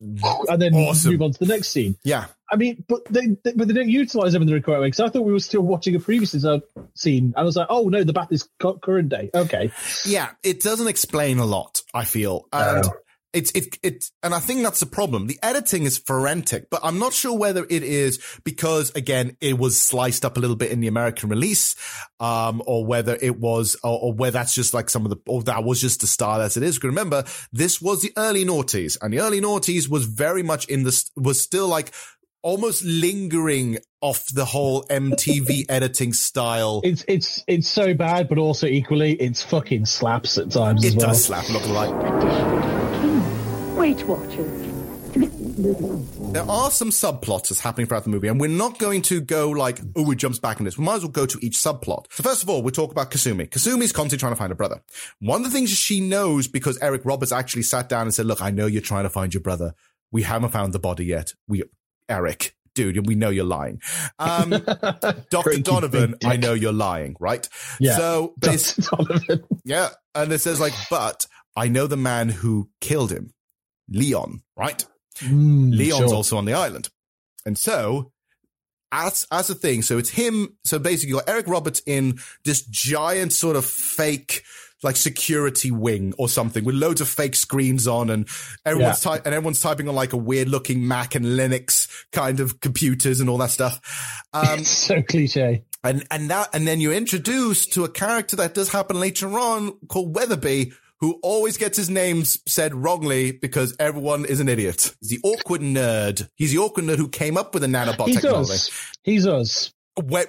and 0.00 0.60
then 0.62 0.74
Awesome. 0.74 1.12
move 1.12 1.22
on 1.22 1.32
to 1.32 1.38
the 1.38 1.46
next 1.46 1.68
scene. 1.68 1.96
Yeah. 2.04 2.26
I 2.52 2.56
mean, 2.56 2.84
but 2.88 3.04
they, 3.10 3.28
they 3.44 3.52
but 3.52 3.68
they 3.68 3.74
don't 3.74 3.88
utilize 3.88 4.32
them 4.32 4.42
in 4.42 4.48
the 4.48 4.60
correct 4.60 4.80
way 4.80 4.88
because 4.88 5.00
I 5.00 5.08
thought 5.08 5.22
we 5.22 5.32
were 5.32 5.38
still 5.40 5.62
watching 5.62 5.94
a 5.94 6.00
previous 6.00 6.32
scene, 6.94 7.24
and 7.24 7.34
I 7.36 7.42
was 7.42 7.56
like, 7.56 7.68
oh 7.70 7.88
no, 7.88 8.02
the 8.04 8.12
bath 8.12 8.32
is 8.32 8.48
current 8.60 9.08
day. 9.08 9.30
Okay, 9.34 9.70
Yeah, 10.04 10.30
it 10.42 10.60
doesn't 10.60 10.88
explain 10.88 11.38
a 11.38 11.46
lot, 11.46 11.82
I 11.94 12.04
feel. 12.04 12.46
And 12.52 12.84
it's 13.32 13.50
it 13.52 13.78
it 13.82 14.10
and 14.22 14.34
I 14.34 14.40
think 14.40 14.62
that's 14.62 14.80
the 14.80 14.86
problem. 14.86 15.26
The 15.26 15.38
editing 15.42 15.84
is 15.84 15.98
forensic, 15.98 16.68
but 16.70 16.80
I'm 16.82 16.98
not 16.98 17.12
sure 17.12 17.36
whether 17.36 17.64
it 17.68 17.82
is 17.82 18.20
because 18.44 18.90
again 18.94 19.36
it 19.40 19.58
was 19.58 19.80
sliced 19.80 20.24
up 20.24 20.36
a 20.36 20.40
little 20.40 20.56
bit 20.56 20.70
in 20.70 20.80
the 20.80 20.88
American 20.88 21.28
release, 21.28 21.76
um, 22.18 22.62
or 22.66 22.84
whether 22.84 23.16
it 23.20 23.38
was 23.38 23.76
or, 23.84 23.98
or 24.00 24.12
whether 24.12 24.38
that's 24.38 24.54
just 24.54 24.74
like 24.74 24.90
some 24.90 25.04
of 25.04 25.10
the 25.10 25.18
or 25.26 25.42
that 25.44 25.62
was 25.62 25.80
just 25.80 26.00
the 26.00 26.06
style 26.06 26.40
as 26.40 26.56
it 26.56 26.62
is. 26.62 26.76
Because 26.76 26.88
remember, 26.88 27.24
this 27.52 27.80
was 27.80 28.02
the 28.02 28.12
early 28.16 28.44
noughties, 28.44 28.98
and 29.00 29.12
the 29.12 29.20
early 29.20 29.40
noughties 29.40 29.88
was 29.88 30.06
very 30.06 30.42
much 30.42 30.66
in 30.66 30.82
this 30.82 31.10
was 31.16 31.40
still 31.40 31.68
like 31.68 31.92
almost 32.42 32.84
lingering 32.84 33.78
off 34.00 34.26
the 34.26 34.44
whole 34.44 34.84
MTV 34.84 35.66
editing 35.68 36.12
style. 36.12 36.80
It's 36.84 37.04
it's 37.06 37.44
it's 37.46 37.68
so 37.68 37.94
bad, 37.94 38.28
but 38.28 38.38
also 38.38 38.66
equally, 38.66 39.12
it's 39.12 39.42
fucking 39.42 39.86
slaps 39.86 40.38
at 40.38 40.50
times. 40.50 40.84
It 40.84 40.88
as 40.88 40.96
well. 40.96 41.06
does 41.08 41.24
slap, 41.24 41.48
not 41.50 41.66
lie. 41.68 42.69
Weight 43.80 44.06
Watchers. 44.06 44.66
There 45.14 46.42
are 46.48 46.70
some 46.70 46.90
subplots 46.90 47.48
that's 47.48 47.60
happening 47.60 47.86
throughout 47.86 48.04
the 48.04 48.10
movie, 48.10 48.28
and 48.28 48.38
we're 48.38 48.50
not 48.50 48.78
going 48.78 49.00
to 49.02 49.22
go 49.22 49.48
like, 49.48 49.80
oh, 49.96 50.10
it 50.10 50.16
jumps 50.16 50.38
back 50.38 50.58
in 50.58 50.66
this. 50.66 50.76
We 50.76 50.84
might 50.84 50.96
as 50.96 51.02
well 51.02 51.10
go 51.10 51.24
to 51.24 51.38
each 51.40 51.54
subplot. 51.54 52.04
So 52.10 52.22
first 52.22 52.42
of 52.42 52.50
all, 52.50 52.62
we 52.62 52.72
talk 52.72 52.90
about 52.92 53.10
Kasumi. 53.10 53.48
Kasumi's 53.48 53.90
constantly 53.92 54.18
trying 54.18 54.32
to 54.32 54.36
find 54.36 54.50
her 54.50 54.54
brother. 54.54 54.82
One 55.20 55.40
of 55.40 55.50
the 55.50 55.50
things 55.50 55.70
she 55.70 55.98
knows 56.00 56.46
because 56.46 56.78
Eric 56.82 57.06
Roberts 57.06 57.32
actually 57.32 57.62
sat 57.62 57.88
down 57.88 58.02
and 58.02 58.12
said, 58.14 58.26
look, 58.26 58.42
I 58.42 58.50
know 58.50 58.66
you're 58.66 58.82
trying 58.82 59.04
to 59.04 59.10
find 59.10 59.32
your 59.32 59.42
brother. 59.42 59.72
We 60.12 60.24
haven't 60.24 60.50
found 60.50 60.74
the 60.74 60.78
body 60.78 61.06
yet. 61.06 61.32
We, 61.48 61.62
Eric, 62.06 62.54
dude, 62.74 63.06
we 63.06 63.14
know 63.14 63.30
you're 63.30 63.44
lying. 63.44 63.80
Um, 64.18 64.50
Dr. 65.30 65.58
Donovan, 65.58 66.16
I 66.22 66.36
know 66.36 66.52
you're 66.52 66.72
lying, 66.72 67.16
right? 67.18 67.48
Yeah. 67.80 67.96
So, 67.96 68.34
but 68.36 68.54
it's- 68.54 68.78
yeah. 69.64 69.88
And 70.14 70.30
it 70.32 70.40
says 70.42 70.60
like, 70.60 70.74
but 70.90 71.26
I 71.56 71.68
know 71.68 71.86
the 71.86 71.96
man 71.96 72.28
who 72.28 72.68
killed 72.82 73.10
him, 73.10 73.32
Leon, 73.90 74.42
right? 74.56 74.84
Mm, 75.18 75.76
Leon's 75.76 75.96
sure. 75.96 76.14
also 76.14 76.36
on 76.36 76.44
the 76.44 76.54
island. 76.54 76.88
And 77.44 77.58
so, 77.58 78.12
as, 78.92 79.26
as 79.30 79.50
a 79.50 79.54
thing, 79.54 79.82
so 79.82 79.98
it's 79.98 80.10
him. 80.10 80.56
So 80.64 80.78
basically, 80.78 81.10
you 81.10 81.14
got 81.16 81.28
Eric 81.28 81.46
Roberts 81.48 81.82
in 81.86 82.18
this 82.44 82.62
giant 82.62 83.32
sort 83.32 83.56
of 83.56 83.64
fake, 83.64 84.42
like 84.82 84.96
security 84.96 85.70
wing 85.70 86.14
or 86.18 86.28
something 86.28 86.64
with 86.64 86.74
loads 86.74 87.00
of 87.00 87.08
fake 87.08 87.34
screens 87.34 87.86
on 87.86 88.08
and 88.10 88.26
everyone's 88.64 89.00
ty- 89.00 89.16
and 89.24 89.34
everyone's 89.34 89.60
typing 89.60 89.88
on 89.88 89.94
like 89.94 90.14
a 90.14 90.16
weird 90.16 90.48
looking 90.48 90.88
Mac 90.88 91.14
and 91.14 91.24
Linux 91.26 91.86
kind 92.12 92.40
of 92.40 92.60
computers 92.60 93.20
and 93.20 93.28
all 93.28 93.36
that 93.38 93.50
stuff. 93.50 93.80
Um, 94.32 94.60
It's 94.60 94.70
so 94.86 95.02
cliche. 95.02 95.64
and, 95.84 96.06
and 96.10 96.30
that, 96.30 96.48
and 96.54 96.66
then 96.66 96.80
you're 96.80 96.94
introduced 96.94 97.74
to 97.74 97.84
a 97.84 97.88
character 97.90 98.36
that 98.36 98.54
does 98.54 98.70
happen 98.70 98.98
later 98.98 99.38
on 99.38 99.72
called 99.88 100.14
Weatherby, 100.16 100.72
who 101.00 101.18
always 101.22 101.56
gets 101.56 101.76
his 101.76 101.88
name 101.90 102.20
s- 102.22 102.38
said 102.46 102.74
wrongly 102.74 103.32
because 103.32 103.74
everyone 103.78 104.24
is 104.24 104.40
an 104.40 104.48
idiot. 104.48 104.94
He's 105.00 105.10
the 105.10 105.20
awkward 105.22 105.60
nerd. 105.62 106.28
He's 106.36 106.52
the 106.52 106.58
awkward 106.58 106.84
nerd 106.84 106.96
who 106.98 107.08
came 107.08 107.36
up 107.36 107.54
with 107.54 107.62
the 107.62 107.68
nanobot 107.68 108.06
He's 108.08 108.16
technology. 108.20 108.52
us. 108.52 108.70
He's 109.02 109.26
us. 109.26 109.72
When- 110.02 110.26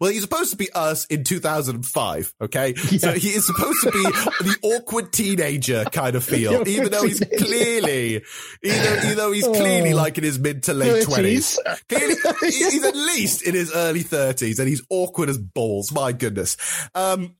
well, 0.00 0.10
he's 0.12 0.20
supposed 0.22 0.50
to 0.50 0.56
be 0.56 0.70
us 0.72 1.04
in 1.06 1.24
2005, 1.24 2.34
okay? 2.42 2.74
So 2.74 3.12
he 3.12 3.30
is 3.30 3.46
supposed 3.46 3.80
to 3.82 3.90
be 3.90 4.02
the 4.02 4.56
awkward 4.62 5.12
teenager 5.12 5.84
kind 5.86 6.14
of 6.14 6.22
feel, 6.22 6.62
even 6.68 6.90
though 6.92 7.02
he's 7.02 7.18
clearly, 7.20 8.22
even, 8.62 9.04
even 9.04 9.16
though 9.16 9.32
he's 9.32 9.46
clearly 9.46 9.92
Oh. 9.92 9.96
like 9.96 10.18
in 10.18 10.24
his 10.24 10.38
mid 10.38 10.64
to 10.64 10.74
late 10.74 11.04
30s. 11.06 11.58
20s. 11.58 11.88
Clearly, 11.88 12.14
he's 12.52 12.84
at 12.84 12.94
least 12.94 13.42
in 13.42 13.54
his 13.54 13.74
early 13.74 14.04
30s 14.04 14.58
and 14.60 14.68
he's 14.68 14.82
awkward 14.90 15.30
as 15.30 15.38
balls. 15.38 15.90
My 15.90 16.12
goodness. 16.12 16.56
Um, 16.94 17.34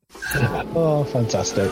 Oh, 0.75 1.05
fantastic. 1.05 1.71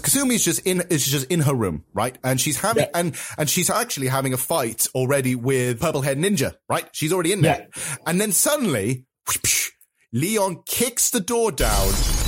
Because 0.00 0.14
Kasumi's 0.14 0.44
just 0.44 0.60
in 0.66 0.82
is 0.90 1.06
just 1.06 1.30
in 1.30 1.40
her 1.40 1.54
room, 1.54 1.84
right? 1.92 2.16
And 2.24 2.40
she's 2.40 2.58
having 2.58 2.86
and 2.94 3.16
and 3.36 3.48
she's 3.48 3.70
actually 3.70 4.08
having 4.08 4.32
a 4.32 4.36
fight 4.36 4.86
already 4.94 5.34
with 5.34 5.80
Purple 5.80 6.02
Head 6.02 6.18
Ninja, 6.18 6.54
right? 6.68 6.88
She's 6.92 7.12
already 7.12 7.32
in 7.32 7.40
there. 7.42 7.68
And 8.06 8.20
then 8.20 8.32
suddenly 8.32 9.06
Leon 10.12 10.62
kicks 10.66 11.10
the 11.10 11.20
door 11.20 11.52
down. 11.52 12.21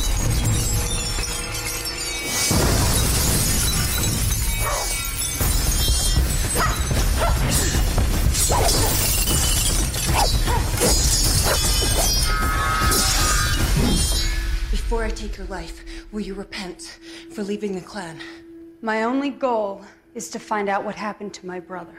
Before 14.94 15.06
I 15.06 15.10
take 15.10 15.36
your 15.38 15.48
life, 15.48 15.84
will 16.12 16.20
you 16.20 16.34
repent 16.34 17.00
for 17.32 17.42
leaving 17.42 17.74
the 17.74 17.80
clan? 17.80 18.20
My 18.80 19.02
only 19.02 19.30
goal 19.30 19.82
is 20.14 20.28
to 20.30 20.38
find 20.38 20.68
out 20.68 20.84
what 20.84 20.94
happened 20.94 21.34
to 21.34 21.46
my 21.46 21.58
brother. 21.58 21.98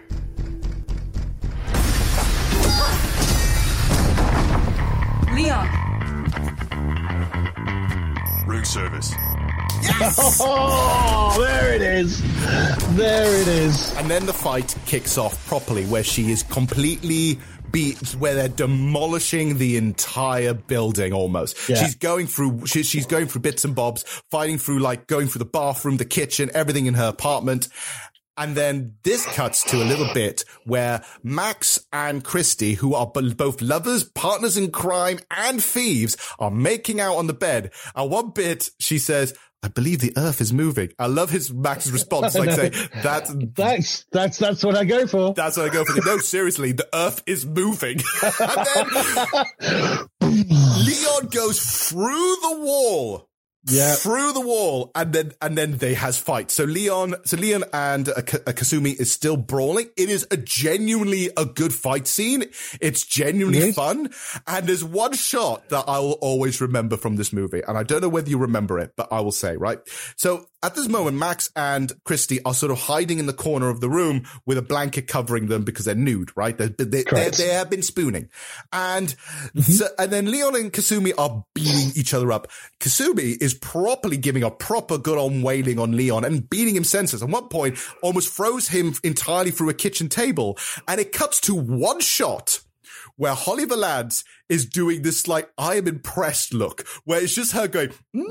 Leon! 5.34 5.68
Ring 8.48 8.64
service. 8.64 9.14
Oh, 10.40 11.36
there 11.38 11.74
it 11.74 11.82
is. 11.82 12.22
There 12.96 13.42
it 13.42 13.48
is. 13.48 13.94
And 13.98 14.10
then 14.10 14.26
the 14.26 14.34
fight 14.34 14.76
kicks 14.86 15.18
off 15.18 15.46
properly 15.48 15.86
where 15.86 16.04
she 16.04 16.32
is 16.32 16.44
completely 16.44 17.40
beat, 17.76 18.16
where 18.16 18.36
they're 18.36 18.48
demolishing 18.48 19.58
the 19.58 19.76
entire 19.76 20.54
building 20.54 21.12
almost. 21.12 21.68
Yeah. 21.68 21.76
She's 21.76 21.96
going 21.96 22.26
through, 22.26 22.66
she, 22.68 22.84
she's 22.84 23.06
going 23.06 23.28
through 23.28 23.42
bits 23.42 23.66
and 23.66 23.76
bobs, 23.76 24.04
fighting 24.32 24.58
through 24.58 24.80
like 24.80 25.08
going 25.08 25.28
through 25.28 25.40
the 25.40 25.46
bathroom, 25.46 25.98
the 25.98 26.06
kitchen, 26.06 26.50
everything 26.54 26.86
in 26.86 26.94
her 26.94 27.10
apartment. 27.10 27.68
And 28.38 28.56
then 28.56 28.96
this 29.04 29.26
cuts 29.26 29.64
to 29.72 29.78
a 29.78 29.84
little 29.84 30.14
bit 30.14 30.46
where 30.66 31.04
Max 31.22 31.80
and 31.92 32.24
Christy, 32.24 32.76
who 32.76 32.94
are 32.94 33.08
both 33.08 33.62
lovers, 33.62 34.06
partners 34.06 34.56
in 34.56 34.72
crime, 34.72 35.20
and 35.30 35.62
thieves, 35.62 36.16
are 36.40 36.52
making 36.52 37.02
out 37.02 37.16
on 37.16 37.28
the 37.28 37.34
bed. 37.34 37.72
At 37.94 38.10
one 38.10 38.30
bit, 38.30 38.70
she 38.80 39.00
says, 39.00 39.34
I 39.66 39.68
believe 39.68 39.98
the 39.98 40.14
earth 40.16 40.42
is 40.42 40.54
moving. 40.54 40.92
I 41.00 41.08
love 41.08 41.32
his 41.32 41.52
Max's 41.52 41.92
response, 41.92 42.36
like 42.38 42.52
saying, 42.52 42.74
that's, 43.02 43.34
That's 43.56 44.06
that's 44.12 44.38
that's 44.38 44.64
what 44.64 44.78
I 44.78 44.86
go 44.86 45.08
for. 45.08 45.34
that's 45.34 45.58
what 45.58 45.72
I 45.72 45.74
go 45.74 45.84
for. 45.84 46.06
No, 46.06 46.20
seriously, 46.20 46.72
the 46.72 46.88
earth 46.94 47.24
is 47.26 47.48
moving. 47.48 47.98
and 48.24 48.68
then 48.76 50.08
Leon 50.22 51.30
goes 51.32 51.60
through 51.90 52.36
the 52.44 52.58
wall. 52.60 53.28
Yeah. 53.68 53.96
Through 53.96 54.34
the 54.34 54.42
wall, 54.42 54.92
and 54.94 55.12
then 55.12 55.32
and 55.42 55.58
then 55.58 55.78
they 55.78 55.96
has 55.96 56.18
fight. 56.18 56.52
So 56.52 56.66
Leon, 56.66 57.16
so 57.26 57.38
Leon 57.38 57.64
and 57.74 58.10
uh, 58.10 58.22
Ka- 58.22 58.38
uh, 58.46 58.52
Kasumi 58.52 59.00
is 59.00 59.12
still 59.12 59.38
brawling. 59.38 59.90
It 59.98 60.10
is 60.10 60.28
a 60.30 60.38
genuinely 60.38 61.30
a 61.36 61.46
good 61.46 61.74
fight 61.74 62.08
scene. 62.08 62.46
It's 62.80 63.04
genuinely 63.04 63.72
fun, 63.72 64.12
and 64.46 64.68
there's 64.68 64.84
one 64.84 65.14
shot 65.14 65.70
that 65.70 65.86
I 65.88 66.00
will 66.00 66.20
always 66.22 66.62
remember 66.62 66.96
from 66.96 67.16
this 67.16 67.34
movie, 67.34 67.62
and 67.68 67.78
I 67.78 67.84
don't 67.84 68.02
know 68.02 68.10
whether 68.10 68.30
you 68.30 68.38
remember 68.38 68.78
it, 68.80 68.94
but 68.96 69.08
I 69.12 69.22
will 69.22 69.32
say 69.32 69.58
right. 69.58 69.80
So 70.16 70.48
at 70.66 70.74
this 70.74 70.88
moment, 70.88 71.18
Max 71.18 71.52
and 71.56 71.94
Christy 72.06 72.44
are 72.44 72.54
sort 72.56 72.72
of 72.72 72.80
hiding 72.80 73.20
in 73.20 73.28
the 73.28 73.34
corner 73.34 73.70
of 73.70 73.82
the 73.82 73.90
room 73.90 74.24
with 74.48 74.58
a 74.58 74.64
blanket 74.64 75.08
covering 75.08 75.48
them 75.48 75.64
because 75.64 75.86
they're 75.86 75.94
nude, 75.94 76.32
right? 76.36 76.58
They, 76.58 76.70
they, 76.70 77.04
they, 77.04 77.50
have 77.50 77.70
been 77.70 77.84
spooning. 77.84 78.30
And, 78.74 79.10
mm-hmm. 79.10 79.62
so, 79.62 79.88
and 80.00 80.12
then 80.12 80.32
Leon 80.32 80.56
and 80.56 80.74
Kasumi 80.74 81.14
are 81.20 81.46
beating 81.54 81.92
each 81.96 82.16
other 82.16 82.32
up. 82.32 82.48
Kasumi 82.80 83.40
is 83.40 83.54
properly 83.54 84.18
giving 84.18 84.42
a 84.42 84.50
proper 84.50 84.98
good 84.98 85.20
on 85.20 85.44
wailing 85.44 85.78
on 85.78 85.96
Leon 85.96 86.26
and 86.26 86.50
beating 86.50 86.76
him 86.76 86.84
senseless. 86.84 87.22
At 87.22 87.30
one 87.30 87.48
point, 87.48 87.78
almost 88.02 88.34
throws 88.34 88.68
him 88.68 88.96
entirely 89.04 89.52
through 89.52 89.70
a 89.70 89.76
kitchen 89.76 90.10
table. 90.10 90.58
And 90.88 91.00
it 91.00 91.12
cuts 91.12 91.42
to 91.42 91.54
one 91.54 92.00
shot 92.00 92.60
where 93.18 93.34
Holly 93.34 93.66
Valance 93.66 94.24
is 94.50 94.66
doing 94.66 95.02
this 95.02 95.28
like 95.28 95.50
I 95.58 95.76
am 95.76 95.88
impressed 95.88 96.54
look, 96.54 96.86
where 97.06 97.22
it's 97.22 97.36
just 97.36 97.54
her 97.54 97.68
going, 97.68 97.90
mm, 98.16 98.26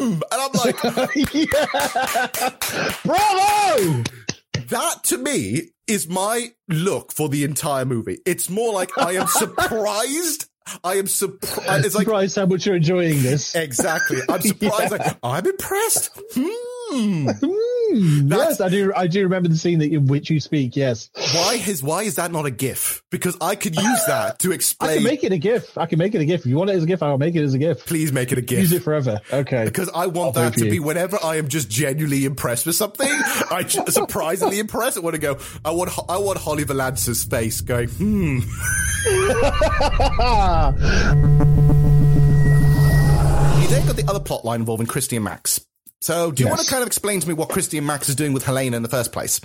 mm, 0.00 0.12
and 0.12 0.22
I'm 0.32 0.52
like, 0.52 0.80
Bravo! 3.04 4.02
that 4.68 5.04
to 5.04 5.18
me 5.18 5.70
is 5.86 6.08
my 6.08 6.48
look 6.68 7.12
for 7.12 7.28
the 7.28 7.44
entire 7.44 7.84
movie. 7.84 8.18
It's 8.26 8.48
more 8.50 8.72
like 8.72 8.96
I 8.98 9.12
am 9.12 9.26
surprised. 9.26 10.46
I 10.84 10.94
am 10.94 11.06
surprised. 11.08 11.84
It's 11.84 11.94
like 11.96 12.04
Surprised 12.04 12.36
how 12.36 12.46
much 12.46 12.64
you're 12.66 12.76
enjoying 12.76 13.22
this. 13.22 13.54
exactly. 13.56 14.18
I'm 14.28 14.40
surprised. 14.40 14.92
Like 14.92 15.16
I'm 15.22 15.46
impressed. 15.46 16.10
Hmm. 16.34 16.48
Hmm, 17.90 18.30
yes, 18.30 18.60
I 18.60 18.68
do. 18.68 18.92
I 18.94 19.08
do 19.08 19.24
remember 19.24 19.48
the 19.48 19.56
scene 19.56 19.80
that 19.80 19.92
in 19.92 20.06
which 20.06 20.30
you 20.30 20.38
speak. 20.38 20.76
Yes, 20.76 21.10
Why 21.34 21.60
is 21.66 21.82
why 21.82 22.02
is 22.04 22.14
that 22.16 22.30
not 22.30 22.46
a 22.46 22.50
GIF? 22.52 23.02
Because 23.10 23.36
I 23.40 23.56
could 23.56 23.74
use 23.74 24.04
that 24.06 24.38
to 24.40 24.52
I 24.80 24.94
can 24.94 25.02
make 25.02 25.24
it 25.24 25.32
a 25.32 25.38
GIF. 25.38 25.76
I 25.76 25.86
can 25.86 25.98
make 25.98 26.14
it 26.14 26.20
a 26.20 26.24
GIF. 26.24 26.42
If 26.42 26.46
you 26.46 26.56
want 26.56 26.70
it 26.70 26.74
as 26.74 26.84
a 26.84 26.86
GIF, 26.86 27.02
I'll 27.02 27.18
make 27.18 27.34
it 27.34 27.42
as 27.42 27.52
a 27.54 27.58
GIF. 27.58 27.84
Please 27.86 28.12
make 28.12 28.30
it 28.30 28.38
a 28.38 28.42
GIF. 28.42 28.60
Use 28.60 28.72
it 28.72 28.84
forever. 28.84 29.20
Okay. 29.32 29.64
Because 29.64 29.90
I 29.92 30.06
want 30.06 30.36
I'll 30.36 30.44
that 30.44 30.54
to 30.54 30.60
for 30.60 30.70
be 30.70 30.78
whenever 30.78 31.18
I 31.22 31.36
am 31.36 31.48
just 31.48 31.68
genuinely 31.68 32.24
impressed 32.26 32.64
with 32.66 32.76
something. 32.76 33.08
I 33.50 33.64
surprisingly 33.66 34.60
impressed. 34.60 34.96
I 34.96 35.00
want 35.00 35.14
to 35.14 35.20
go. 35.20 35.38
I 35.64 35.72
want. 35.72 35.90
I 36.08 36.18
want 36.18 36.38
Holly 36.38 36.64
Valance's 36.64 37.24
face 37.24 37.60
going. 37.60 37.88
Hmm. 37.88 38.38
You 43.60 43.66
then 43.68 43.86
got 43.86 43.96
the 43.96 44.04
other 44.08 44.20
plot 44.20 44.44
line 44.44 44.60
involving 44.60 44.86
Christy 44.86 45.16
and 45.16 45.24
Max. 45.24 45.60
So, 46.00 46.30
do 46.30 46.42
you 46.42 46.48
Yes. 46.48 46.56
want 46.56 46.66
to 46.66 46.70
kind 46.70 46.82
of 46.82 46.86
explain 46.86 47.20
to 47.20 47.28
me 47.28 47.34
what 47.34 47.48
Christy 47.50 47.76
and 47.78 47.86
Max 47.86 48.08
is 48.08 48.14
doing 48.14 48.32
with 48.32 48.44
Helena 48.44 48.76
in 48.76 48.82
the 48.82 48.88
first 48.88 49.12
place? 49.12 49.40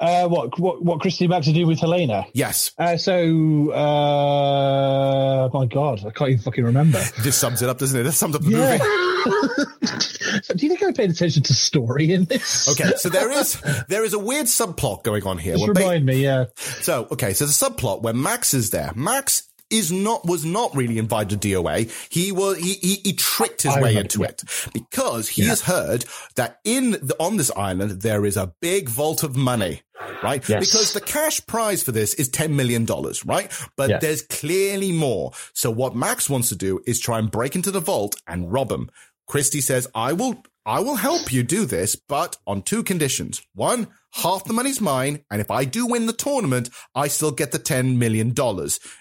Uh, 0.00 0.26
what 0.28 0.58
what 0.58 0.84
what 0.84 1.00
Christy 1.00 1.26
Max 1.28 1.46
to 1.46 1.52
doing 1.52 1.68
with 1.68 1.78
Helena? 1.78 2.26
Yes. 2.34 2.72
Uh, 2.78 2.96
so, 2.96 3.70
uh, 3.72 5.48
my 5.52 5.66
God, 5.66 6.00
I 6.04 6.10
can't 6.10 6.30
even 6.30 6.42
fucking 6.42 6.64
remember. 6.64 7.00
This 7.22 7.36
sums 7.36 7.62
it 7.62 7.68
up, 7.70 7.78
doesn't 7.78 7.98
it? 7.98 8.02
That 8.02 8.12
sums 8.12 8.34
up 8.34 8.42
the 8.42 8.50
Yeah. 8.50 8.78
movie. 8.78 10.42
So 10.42 10.54
do 10.56 10.66
you 10.66 10.76
think 10.76 10.82
I 10.82 10.92
paying 10.92 11.10
attention 11.12 11.42
to 11.44 11.54
story 11.54 12.12
in 12.12 12.24
this. 12.24 12.68
Okay, 12.68 12.92
so 12.96 13.08
there 13.08 13.30
is 13.30 13.58
there 13.88 14.04
is 14.04 14.12
a 14.12 14.18
weird 14.18 14.46
subplot 14.46 15.04
going 15.04 15.24
on 15.24 15.38
here. 15.38 15.54
Just 15.54 15.64
where 15.64 15.72
ba- 15.74 15.80
remind 15.80 16.04
me, 16.04 16.22
yeah. 16.22 16.46
So, 16.82 17.08
okay, 17.12 17.32
so 17.32 17.46
the 17.46 17.52
subplot 17.52 18.02
where 18.02 18.12
Max 18.14 18.52
is 18.52 18.70
there. 18.70 18.92
Max 18.94 19.44
is 19.78 19.90
not 19.92 20.26
was 20.26 20.44
not 20.44 20.74
really 20.74 20.98
invited 20.98 21.40
to 21.42 21.48
DOA. 21.48 21.90
He 22.10 22.32
was 22.32 22.58
he 22.58 22.74
he, 22.74 22.94
he 23.04 23.12
tricked 23.12 23.62
his 23.62 23.76
I 23.76 23.82
way 23.82 23.96
into 23.96 24.20
yeah. 24.20 24.28
it 24.28 24.42
because 24.72 25.28
he 25.28 25.42
Yeah. 25.42 25.48
has 25.50 25.62
heard 25.62 26.04
that 26.36 26.60
in 26.64 26.92
the, 26.92 27.16
on 27.20 27.36
this 27.36 27.50
island 27.56 28.02
there 28.02 28.24
is 28.24 28.36
a 28.36 28.52
big 28.60 28.88
vault 28.88 29.22
of 29.22 29.36
money. 29.36 29.82
Right? 30.22 30.46
Yes. 30.48 30.60
Because 30.70 30.92
the 30.92 31.00
cash 31.00 31.44
prize 31.46 31.82
for 31.82 31.92
this 31.92 32.14
is 32.14 32.28
$10 32.28 32.50
million, 32.50 32.84
right? 33.24 33.50
But 33.76 33.90
Yeah. 33.90 33.98
there's 33.98 34.22
clearly 34.22 34.92
more. 34.92 35.32
So 35.54 35.70
what 35.70 35.94
Max 35.94 36.28
wants 36.28 36.48
to 36.50 36.56
do 36.56 36.80
is 36.86 36.98
try 37.00 37.18
and 37.18 37.30
break 37.30 37.54
into 37.54 37.70
the 37.70 37.80
vault 37.80 38.16
and 38.26 38.52
rob 38.52 38.70
him. 38.72 38.90
Christie 39.26 39.60
says, 39.62 39.86
I 39.94 40.12
will, 40.12 40.42
I 40.66 40.80
will 40.80 40.96
help 40.96 41.30
you 41.30 41.42
do 41.42 41.66
this, 41.66 41.94
but 41.94 42.38
on 42.46 42.62
two 42.62 42.82
conditions. 42.82 43.42
One, 43.54 43.88
half 44.14 44.44
the 44.44 44.54
money's 44.54 44.80
mine. 44.80 45.22
And 45.30 45.42
if 45.42 45.50
I 45.50 45.64
do 45.64 45.86
win 45.86 46.06
the 46.06 46.14
tournament, 46.14 46.70
I 46.94 47.08
still 47.08 47.32
get 47.32 47.52
the 47.52 47.58
$10 47.58 47.96
million. 47.96 48.34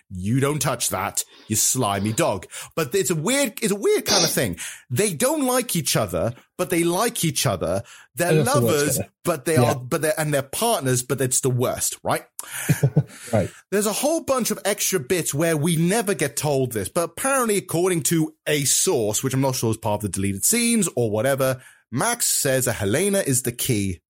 You 0.10 0.40
don't 0.42 0.62
touch 0.62 0.90
that, 0.90 1.24
you 1.48 1.56
slimy 1.56 2.12
dog. 2.12 2.48
But 2.76 2.94
it's 2.94 3.12
a 3.12 3.16
weird, 3.16 3.54
it's 3.62 3.72
a 3.72 3.78
weird 3.78 4.06
kind 4.06 4.26
of 4.26 4.32
thing. 4.32 4.58
They 4.90 5.14
don't 5.14 5.46
like 5.46 5.76
each 5.76 5.96
other, 5.96 6.34
but 6.64 6.70
they 6.70 6.84
like 6.86 7.26
each 7.26 7.46
other. 7.46 7.84
They're 8.16 8.44
That's 8.44 8.54
the 8.54 8.62
lovers, 8.62 8.98
kind 8.98 9.10
but 9.26 9.46
they 9.46 9.56
Yeah. 9.56 9.72
are, 9.72 9.76
but 9.76 10.02
they're, 10.02 10.14
and 10.18 10.34
they're 10.34 10.42
partners, 10.44 11.04
but 11.04 11.20
it's 11.20 11.42
the 11.42 11.50
worst, 11.50 12.00
right? 12.04 12.24
Right. 13.32 13.50
There's 13.72 13.86
a 13.88 13.94
whole 13.94 14.22
bunch 14.22 14.52
of 14.52 14.60
extra 14.66 15.00
bits 15.00 15.34
where 15.34 15.58
we 15.58 15.76
never 15.76 16.14
get 16.14 16.36
told 16.38 16.72
this, 16.72 16.88
but 16.90 17.04
apparently, 17.06 17.58
according 17.58 18.04
to 18.04 18.34
a 18.48 18.64
source, 18.66 19.24
which 19.24 19.34
I'm 19.34 19.42
not 19.42 19.56
sure 19.56 19.72
is 19.72 19.78
part 19.78 19.96
of 19.96 20.02
the 20.04 20.10
deleted 20.10 20.44
scenes 20.46 20.88
or 20.96 21.10
whatever, 21.10 21.62
Max 21.92 22.28
says 22.28 22.66
that 22.66 22.74
Helena 22.74 23.20
is 23.20 23.42
the 23.44 23.52
key 23.52 24.02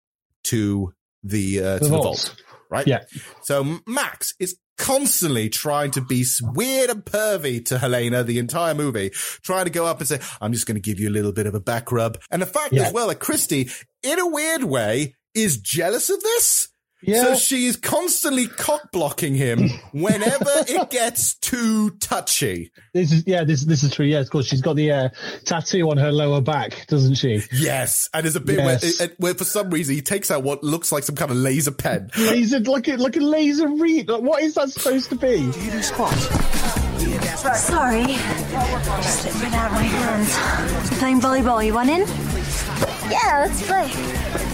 to 0.46 0.94
the 1.24 1.60
uh, 1.62 1.78
to 1.80 1.84
the 1.86 1.90
vault. 1.90 2.04
vault, 2.04 2.36
right? 2.70 2.86
Yeah. 2.88 3.04
So 3.44 3.80
Max 3.88 4.34
is 4.40 4.58
constantly 4.84 5.48
trying 5.50 5.92
to 5.92 6.02
be 6.02 6.26
weird 6.42 6.90
and 6.90 7.06
pervy 7.06 7.64
to 7.66 7.80
Helena 7.80 8.22
the 8.24 8.38
entire 8.38 8.76
movie, 8.76 9.10
trying 9.42 9.64
to 9.64 9.72
go 9.72 9.86
up 9.86 10.00
and 10.00 10.08
say, 10.08 10.20
"I'm 10.42 10.52
just 10.52 10.68
going 10.68 10.76
to 10.76 10.82
give 10.82 11.00
you 11.00 11.08
a 11.10 11.16
little 11.18 11.32
bit 11.32 11.48
of 11.48 11.56
a 11.56 11.60
back 11.62 11.92
rub," 11.92 12.20
and 12.30 12.42
the 12.42 12.46
fact 12.46 12.74
Yeah. 12.74 12.88
as 12.88 12.94
well 12.94 13.08
that 13.08 13.20
Christy, 13.20 13.70
in 14.04 14.20
a 14.20 14.28
weird 14.28 14.66
way, 14.66 15.16
is 15.34 15.58
jealous 15.58 16.10
of 16.10 16.22
this. 16.22 16.68
Yeah. 17.06 17.24
So 17.24 17.36
she 17.36 17.66
is 17.68 17.76
constantly 17.76 18.48
cock 18.48 18.92
blocking 18.92 19.36
him 19.36 19.70
whenever 19.92 20.50
it 20.68 20.90
gets 20.90 21.36
too 21.36 21.92
touchy. 22.00 22.72
This 22.94 23.12
is 23.12 23.24
yeah, 23.28 23.44
this 23.44 23.64
this 23.66 23.84
is 23.84 23.94
true. 23.94 24.06
Yeah, 24.06 24.20
of 24.20 24.30
course, 24.30 24.46
she's 24.48 24.62
got 24.62 24.76
the 24.76 24.92
uh, 24.92 25.10
tattoo 25.46 25.90
on 25.90 25.98
her 25.98 26.12
lower 26.12 26.42
back, 26.42 26.86
doesn't 26.88 27.16
she? 27.16 27.42
Yes, 27.52 28.10
and 28.14 28.24
there's 28.24 28.36
a 28.36 28.40
bit 28.40 28.58
Yes. 28.60 29.00
where, 29.00 29.10
where 29.18 29.34
for 29.34 29.44
some 29.46 29.70
reason 29.70 29.96
he 29.96 30.02
takes 30.02 30.32
out 30.32 30.44
what 30.44 30.64
looks 30.64 30.92
like 30.92 31.04
some 31.04 31.16
kind 31.16 31.32
of 31.32 31.38
laser 31.38 31.72
pen. 31.72 32.10
Laser, 32.18 32.60
like 32.60 32.88
a 32.88 32.96
like 32.98 33.16
a 33.18 33.20
laser 33.22 33.68
read. 33.68 34.08
Like, 34.10 34.22
what 34.22 34.42
is 34.44 34.56
that 34.56 34.70
supposed 34.70 35.10
to 35.10 35.16
be? 35.16 35.52
Sorry. 37.54 38.06
Just 38.06 39.22
slipped 39.22 39.54
out 39.56 39.72
my 39.72 39.84
hands. 39.84 40.98
Playing 41.00 41.20
volleyball, 41.20 41.66
you 41.66 41.74
want 41.74 41.90
in? 41.90 42.02
Yeah, 43.12 43.46
let's 43.46 43.66
play. 43.68 44.53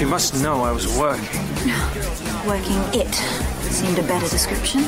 You 0.00 0.06
must 0.06 0.42
know 0.42 0.62
I 0.62 0.72
was 0.72 0.86
working. 0.98 1.26
Working 2.46 2.78
it 2.98 3.12
seemed 3.70 3.98
a 3.98 4.02
better 4.02 4.28
description. 4.28 4.80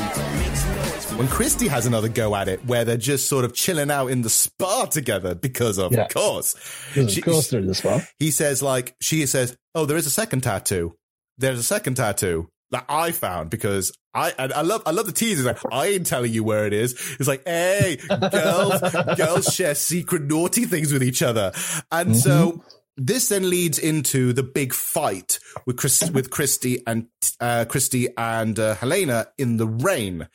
When 1.17 1.27
Christy 1.27 1.67
has 1.67 1.85
another 1.85 2.09
go 2.09 2.35
at 2.35 2.47
it, 2.47 2.65
where 2.65 2.83
they're 2.83 2.97
just 2.97 3.29
sort 3.29 3.45
of 3.45 3.53
chilling 3.53 3.91
out 3.91 4.07
in 4.07 4.23
the 4.23 4.29
spa 4.31 4.85
together 4.85 5.35
because 5.35 5.77
of 5.77 5.91
Yeah. 5.91 6.07
course. 6.07 6.55
Of 6.95 7.11
She- 7.11 7.21
course, 7.21 7.49
they're 7.49 7.59
in 7.59 7.67
the 7.67 7.75
spa. 7.75 8.01
He 8.17 8.31
says 8.31 8.63
like 8.63 8.95
she 9.01 9.25
says, 9.27 9.55
"Oh, 9.75 9.85
there 9.85 9.97
is 9.97 10.07
a 10.07 10.11
second 10.11 10.41
tattoo. 10.41 10.95
There's 11.37 11.59
a 11.59 11.63
second 11.63 11.95
tattoo 11.95 12.47
that 12.71 12.85
I 12.89 13.11
found 13.11 13.51
because 13.51 13.91
I 14.15 14.33
and 14.39 14.51
I 14.51 14.61
love 14.61 14.81
I 14.87 14.91
love 14.91 15.05
the 15.05 15.11
teasers. 15.11 15.45
Like 15.45 15.59
I 15.71 15.87
ain't 15.89 16.07
telling 16.07 16.33
you 16.33 16.43
where 16.43 16.65
it 16.65 16.73
is. 16.73 16.93
It's 17.19 17.29
like, 17.29 17.43
hey, 17.45 17.97
girls, 18.31 18.81
girls 19.15 19.45
share 19.53 19.75
secret 19.75 20.23
naughty 20.23 20.65
things 20.65 20.91
with 20.91 21.03
each 21.03 21.21
other, 21.21 21.51
and 21.91 22.17
so." 22.17 22.51
Mm-hmm. 22.53 22.67
This 22.95 23.29
then 23.29 23.49
leads 23.49 23.79
into 23.79 24.33
the 24.33 24.43
big 24.43 24.73
fight 24.73 25.39
with 25.65 25.77
Chris, 25.77 26.09
with 26.11 26.29
Christy 26.29 26.83
and 26.85 27.07
uh, 27.39 27.65
Christy 27.65 28.07
and 28.17 28.57
uh, 28.59 28.75
Helena 28.75 29.27
in 29.37 29.57
the 29.57 29.67
rain. 29.67 30.27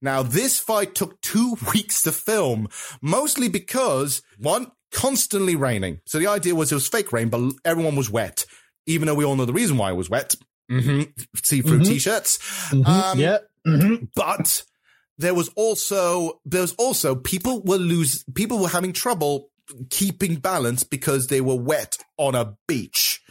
Now, 0.00 0.22
this 0.22 0.60
fight 0.60 0.94
took 0.94 1.20
two 1.22 1.56
weeks 1.74 2.02
to 2.02 2.12
film, 2.12 2.68
mostly 3.02 3.48
because 3.48 4.22
one 4.38 4.70
constantly 4.92 5.56
raining. 5.56 6.00
So 6.06 6.18
the 6.20 6.28
idea 6.28 6.54
was 6.54 6.70
it 6.70 6.76
was 6.76 6.86
fake 6.86 7.12
rain, 7.12 7.30
but 7.30 7.40
everyone 7.64 7.96
was 7.96 8.10
wet, 8.10 8.46
even 8.86 9.06
though 9.06 9.14
we 9.16 9.24
all 9.24 9.34
know 9.34 9.44
the 9.44 9.52
reason 9.52 9.76
why 9.76 9.90
it 9.90 9.96
was 9.96 10.08
wet. 10.08 10.36
hmm 10.68 11.02
See-through 11.42 11.80
Mhm. 11.80 11.86
t-shirts. 11.86 12.38
Mhm, 12.70 12.86
Um, 12.86 13.18
yeah. 13.18 13.38
Mhm. 13.66 14.08
but 14.14 14.62
there 15.18 15.34
was 15.34 15.48
also 15.56 16.40
there 16.44 16.60
was 16.62 16.72
also 16.78 17.14
people 17.16 17.62
were 17.62 17.76
lose 17.76 18.24
people 18.34 18.58
were 18.60 18.68
having 18.68 18.92
trouble 18.92 19.50
keeping 19.90 20.36
balance 20.36 20.82
because 20.84 21.28
they 21.28 21.40
were 21.40 21.56
wet 21.56 21.98
on 22.18 22.34
a 22.34 22.56
beach. 22.66 23.22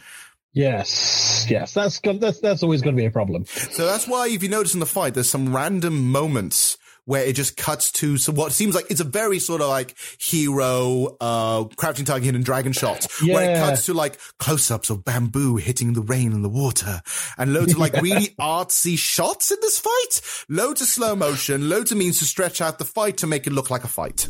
Yes, 0.52 1.46
yes, 1.50 1.74
that's 1.74 2.00
that's 2.00 2.40
that's 2.40 2.62
always 2.62 2.80
going 2.80 2.94
to 2.94 3.00
be 3.00 3.06
a 3.06 3.10
problem. 3.10 3.44
So 3.46 3.86
that's 3.86 4.06
why 4.06 4.28
if 4.28 4.42
you 4.42 4.48
notice 4.48 4.72
in 4.74 4.80
the 4.80 4.86
fight, 4.86 5.14
there's 5.14 5.28
some 5.28 5.54
random 5.54 6.10
moments 6.12 6.78
where 7.06 7.24
it 7.24 7.34
just 7.34 7.56
cuts 7.58 7.90
to 7.92 8.16
some 8.16 8.34
what 8.34 8.50
seems 8.52 8.74
like 8.74 8.86
it's 8.88 9.00
a 9.00 9.04
very 9.04 9.38
sort 9.38 9.60
of 9.60 9.68
like 9.68 9.94
hero, 10.18 11.16
uh, 11.20 11.64
crouching 11.76 12.04
tiger, 12.06 12.24
hidden 12.24 12.42
dragon 12.42 12.72
shots 12.72 13.20
where 13.20 13.50
it 13.50 13.54
Yeah. 13.54 13.68
cuts 13.68 13.86
to 13.86 13.94
like 13.94 14.16
close-ups 14.38 14.88
of 14.90 15.04
bamboo 15.04 15.56
hitting 15.56 15.92
the 15.92 16.00
rain 16.00 16.32
and 16.32 16.42
the 16.44 16.48
water 16.48 17.02
and 17.36 17.52
loads 17.52 17.72
of 17.72 17.78
like 17.78 17.92
really 18.00 18.28
artsy 18.40 18.96
shots 18.96 19.50
in 19.50 19.58
this 19.60 19.78
fight. 19.80 20.44
Loads 20.48 20.80
of 20.80 20.86
slow 20.86 21.14
motion, 21.16 21.68
loads 21.68 21.90
of 21.92 21.98
means 21.98 22.20
to 22.20 22.24
stretch 22.24 22.60
out 22.62 22.78
the 22.78 22.84
fight 22.86 23.16
to 23.18 23.26
make 23.26 23.46
it 23.46 23.52
look 23.52 23.70
like 23.70 23.84
a 23.84 23.88
fight. 23.88 24.28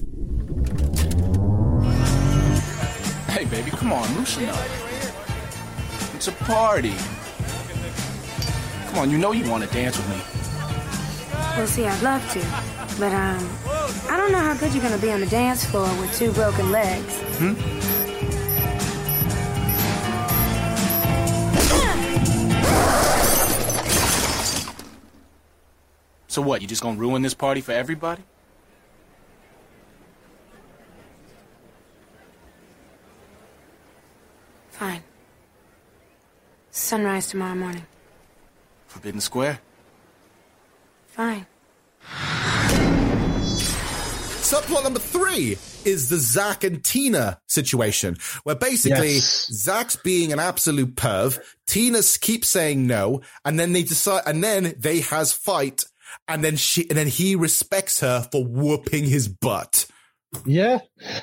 Hey, 3.34 3.46
baby, 3.46 3.72
come 3.72 3.92
on, 3.92 4.14
loosen 4.14 4.48
up. 4.48 4.56
It's 6.14 6.28
a 6.28 6.32
party. 6.44 6.94
Come 8.86 8.98
on, 9.00 9.10
you 9.10 9.18
know 9.18 9.32
you 9.32 9.50
want 9.50 9.64
to 9.64 9.70
dance 9.70 9.96
with 9.96 10.08
me. 10.08 10.20
Well, 11.56 11.66
see, 11.66 11.84
I'd 11.84 12.00
love 12.00 12.22
to, 12.30 12.38
but 12.96 13.10
um, 13.12 13.50
I 14.08 14.16
don't 14.16 14.30
know 14.30 14.38
how 14.38 14.54
good 14.54 14.72
you're 14.72 14.84
gonna 14.84 14.98
be 14.98 15.10
on 15.10 15.18
the 15.18 15.26
dance 15.26 15.64
floor 15.64 15.88
with 16.00 16.16
two 16.16 16.30
broken 16.30 16.70
legs. 16.70 17.18
Hmm? 17.38 17.54
So 26.28 26.40
what, 26.40 26.62
you 26.62 26.68
just 26.68 26.82
gonna 26.82 27.00
ruin 27.00 27.22
this 27.22 27.34
party 27.34 27.60
for 27.60 27.72
everybody? 27.72 28.22
Fine. 34.78 35.02
Sunrise 36.70 37.28
tomorrow 37.28 37.54
morning. 37.54 37.86
Forbidden 38.88 39.20
Square? 39.20 39.60
Fine. 41.08 41.46
Subplot 44.42 44.82
number 44.84 44.98
three 44.98 45.56
is 45.84 46.08
the 46.10 46.18
Zack 46.18 46.64
and 46.64 46.82
Tina 46.84 47.40
situation, 47.48 48.16
where 48.44 48.54
basically 48.54 49.14
Yes. 49.14 49.46
Zack's 49.52 49.96
being 49.96 50.32
an 50.32 50.38
absolute 50.38 50.94
perv, 50.96 51.38
Tina 51.66 51.98
s- 51.98 52.16
keeps 52.16 52.48
saying 52.48 52.86
no, 52.86 53.22
and 53.44 53.58
then 53.58 53.72
they 53.72 53.82
decide, 53.82 54.22
and 54.26 54.42
then 54.44 54.74
they 54.78 55.00
has 55.00 55.32
fight, 55.32 55.84
and 56.28 56.44
then 56.44 56.56
she, 56.56 56.88
and 56.88 56.98
then 56.98 57.06
he 57.08 57.34
respects 57.36 58.00
her 58.00 58.28
for 58.30 58.44
whooping 58.44 59.04
his 59.04 59.28
butt. 59.28 59.86
Yeah, 60.44 60.78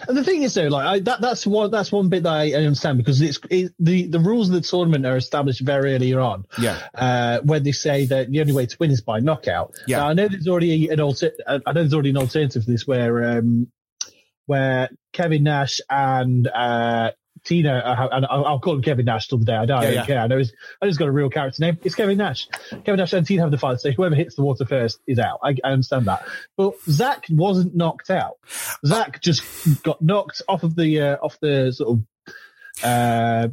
and 0.08 0.18
the 0.18 0.24
thing 0.24 0.44
is 0.44 0.54
though, 0.54 0.68
like 0.68 0.86
I, 0.86 1.00
that 1.00 1.22
that's 1.22 1.46
one 1.46 1.72
that's 1.72 1.92
one 1.92 2.10
bit 2.10 2.24
that 2.24 2.32
I 2.34 2.52
understand 2.54 2.98
because 2.98 3.22
it's 3.22 3.40
it, 3.50 3.74
the 3.80 4.08
the 4.08 4.20
rules 4.20 4.50
of 4.50 4.56
the 4.56 4.62
tournament 4.62 5.06
are 5.06 5.18
established 5.18 5.62
very 5.62 5.94
early 5.96 6.14
on. 6.14 6.46
Yeah. 6.60 6.80
uh, 6.96 7.40
when 7.42 7.64
they 7.64 7.72
say 7.72 8.06
that 8.08 8.32
the 8.32 8.42
only 8.42 8.54
way 8.54 8.66
to 8.66 8.78
win 8.80 8.92
is 8.92 9.02
by 9.02 9.20
knockout. 9.20 9.76
Yeah. 9.88 9.98
Now, 9.98 10.08
I 10.10 10.14
know 10.14 10.28
there's 10.28 10.48
already 10.48 10.90
an 10.90 11.00
alter- 11.02 11.34
I 11.48 11.58
know 11.58 11.74
there's 11.74 11.94
already 11.94 12.10
an 12.12 12.18
alternative 12.18 12.64
to 12.66 12.72
this 12.72 12.88
where 12.88 13.38
um 13.38 13.68
where 14.46 14.90
Kevin 15.14 15.44
Nash 15.44 15.80
and 15.90 16.48
uh 16.48 17.12
Tina, 17.44 18.10
and 18.12 18.26
I'll 18.30 18.60
call 18.60 18.76
him 18.76 18.82
Kevin 18.82 19.06
Nash 19.06 19.28
till 19.28 19.38
the 19.40 19.46
day 19.46 19.56
I 19.56 19.66
die. 19.66 19.78
I 19.80 19.82
Yeah, 19.84 19.88
don't 19.90 19.96
yeah. 19.96 20.06
care. 20.06 20.20
I 20.20 20.28
know 20.28 20.38
he's, 20.38 20.54
I 20.82 20.86
he's 20.86 20.98
got 20.98 21.08
a 21.08 21.12
real 21.12 21.30
character 21.30 21.62
name. 21.62 21.78
It's 21.84 21.96
Kevin 21.96 22.18
Nash. 22.18 22.48
Kevin 22.86 22.98
Nash 22.98 23.14
and 23.14 23.26
Tina 23.26 23.42
have 23.42 23.52
the 23.52 23.58
fight. 23.58 23.80
So 23.80 23.92
whoever 23.92 24.16
hits 24.16 24.36
the 24.36 24.44
water 24.44 24.66
first 24.66 25.00
is 25.08 25.18
out. 25.20 25.40
I, 25.44 25.56
I 25.64 25.72
understand 25.72 26.06
that. 26.06 26.24
But 26.56 26.74
Zack 26.84 27.26
wasn't 27.30 27.76
knocked 27.76 28.10
out. 28.12 28.38
Zack 28.86 29.22
just 29.22 29.44
got 29.84 30.02
knocked 30.02 30.42
off 30.48 30.64
of 30.64 30.76
the 30.76 31.02
uh, 31.02 31.18
off 31.22 31.40
the 31.42 31.72
sort 31.72 32.00
of 32.00 32.04
uh, 32.84 33.48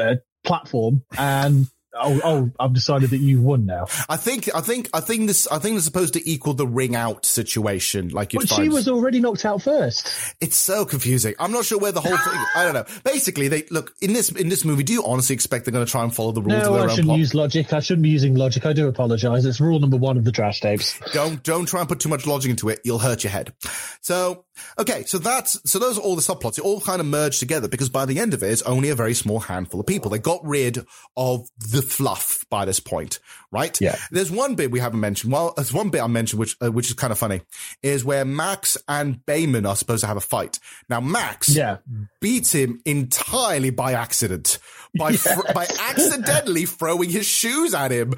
uh, 0.00 0.14
platform 0.44 1.02
and 1.16 1.66
oh, 2.00 2.20
oh, 2.24 2.50
I've 2.58 2.72
decided 2.72 3.10
that 3.10 3.18
you 3.18 3.40
won 3.40 3.66
now. 3.66 3.86
I 4.08 4.16
think, 4.16 4.48
I 4.54 4.60
think, 4.60 4.88
I 4.94 5.00
think 5.00 5.26
this, 5.26 5.46
I 5.48 5.58
think 5.58 5.76
it's 5.76 5.84
supposed 5.84 6.14
to 6.14 6.28
equal 6.30 6.54
the 6.54 6.66
ring 6.66 6.94
out 6.96 7.24
situation. 7.26 8.08
Like 8.08 8.32
But 8.32 8.48
find. 8.48 8.64
she 8.64 8.68
was 8.68 8.88
already 8.88 9.20
knocked 9.20 9.44
out 9.44 9.62
first. 9.62 10.12
It's 10.40 10.56
so 10.56 10.84
confusing. 10.84 11.34
I'm 11.38 11.52
not 11.52 11.64
sure 11.64 11.78
where 11.78 11.92
the 11.92 12.00
whole 12.00 12.16
thing. 12.16 12.44
I 12.54 12.64
don't 12.64 12.74
know. 12.74 12.84
Basically, 13.04 13.48
they 13.48 13.64
look 13.70 13.94
in 14.00 14.12
this 14.12 14.30
in 14.30 14.48
this 14.48 14.64
movie. 14.64 14.82
Do 14.82 14.92
you 14.92 15.04
honestly 15.04 15.34
expect 15.34 15.64
they're 15.64 15.72
going 15.72 15.84
to 15.86 15.90
try 15.90 16.02
and 16.02 16.14
follow 16.14 16.32
the 16.32 16.42
rules 16.42 16.54
of 16.54 16.62
No, 16.64 16.72
their 16.74 16.80
I 16.80 16.84
own 16.84 16.88
shouldn't 16.90 17.06
plot? 17.06 17.18
use 17.18 17.34
logic. 17.34 17.72
I 17.72 17.80
shouldn't 17.80 18.02
be 18.02 18.08
using 18.10 18.34
logic. 18.34 18.66
I 18.66 18.72
do 18.72 18.88
apologize. 18.88 19.44
It's 19.44 19.60
rule 19.60 19.78
number 19.80 19.96
one 19.96 20.16
of 20.16 20.24
the 20.24 20.32
trash 20.32 20.60
tapes. 20.60 20.98
don't 21.12 21.42
don't 21.42 21.66
try 21.66 21.80
and 21.80 21.88
put 21.88 22.00
too 22.00 22.08
much 22.08 22.26
logic 22.26 22.50
into 22.50 22.68
it. 22.68 22.80
You'll 22.84 22.98
hurt 22.98 23.24
your 23.24 23.30
head. 23.30 23.52
So 24.00 24.44
okay, 24.78 25.04
so 25.04 25.18
that's 25.18 25.58
so 25.70 25.78
those 25.78 25.98
are 25.98 26.00
all 26.02 26.16
the 26.16 26.22
subplots. 26.22 26.58
It 26.58 26.64
all 26.64 26.80
kind 26.80 27.00
of 27.00 27.06
merged 27.06 27.40
together 27.40 27.68
because 27.68 27.88
by 27.88 28.04
the 28.06 28.18
end 28.18 28.34
of 28.34 28.42
it, 28.42 28.50
it's 28.50 28.62
only 28.62 28.88
a 28.90 28.94
very 28.94 29.14
small 29.14 29.40
handful 29.40 29.80
of 29.80 29.86
people. 29.86 30.10
They 30.10 30.18
got 30.18 30.40
rid 30.44 30.78
of 31.16 31.46
the 31.58 31.82
fluff 31.88 32.44
by 32.50 32.64
this 32.64 32.80
point, 32.80 33.18
right? 33.50 33.78
Yeah. 33.80 33.96
There's 34.10 34.30
one 34.30 34.54
bit 34.54 34.70
we 34.70 34.80
haven't 34.80 35.00
mentioned. 35.00 35.32
Well, 35.32 35.52
there's 35.56 35.72
one 35.72 35.90
bit 35.90 36.00
I 36.02 36.06
mentioned 36.06 36.40
which 36.40 36.56
uh, 36.62 36.70
which 36.70 36.88
is 36.88 36.94
kind 36.94 37.12
of 37.12 37.18
funny, 37.18 37.42
is 37.82 38.04
where 38.04 38.24
Max 38.24 38.76
and 38.88 39.16
Bayman 39.26 39.68
are 39.68 39.76
supposed 39.76 40.02
to 40.02 40.06
have 40.06 40.16
a 40.16 40.20
fight. 40.20 40.58
Now 40.88 41.00
Max 41.00 41.48
Yeah. 41.48 41.78
beats 42.20 42.52
him 42.52 42.80
entirely 42.84 43.70
by 43.70 43.92
accident. 43.94 44.58
By 44.98 45.12
fr- 45.16 45.52
by 45.54 45.66
accidentally 45.90 46.64
throwing 46.64 47.10
his 47.10 47.26
shoes 47.26 47.74
at 47.74 47.90
him, 47.90 48.14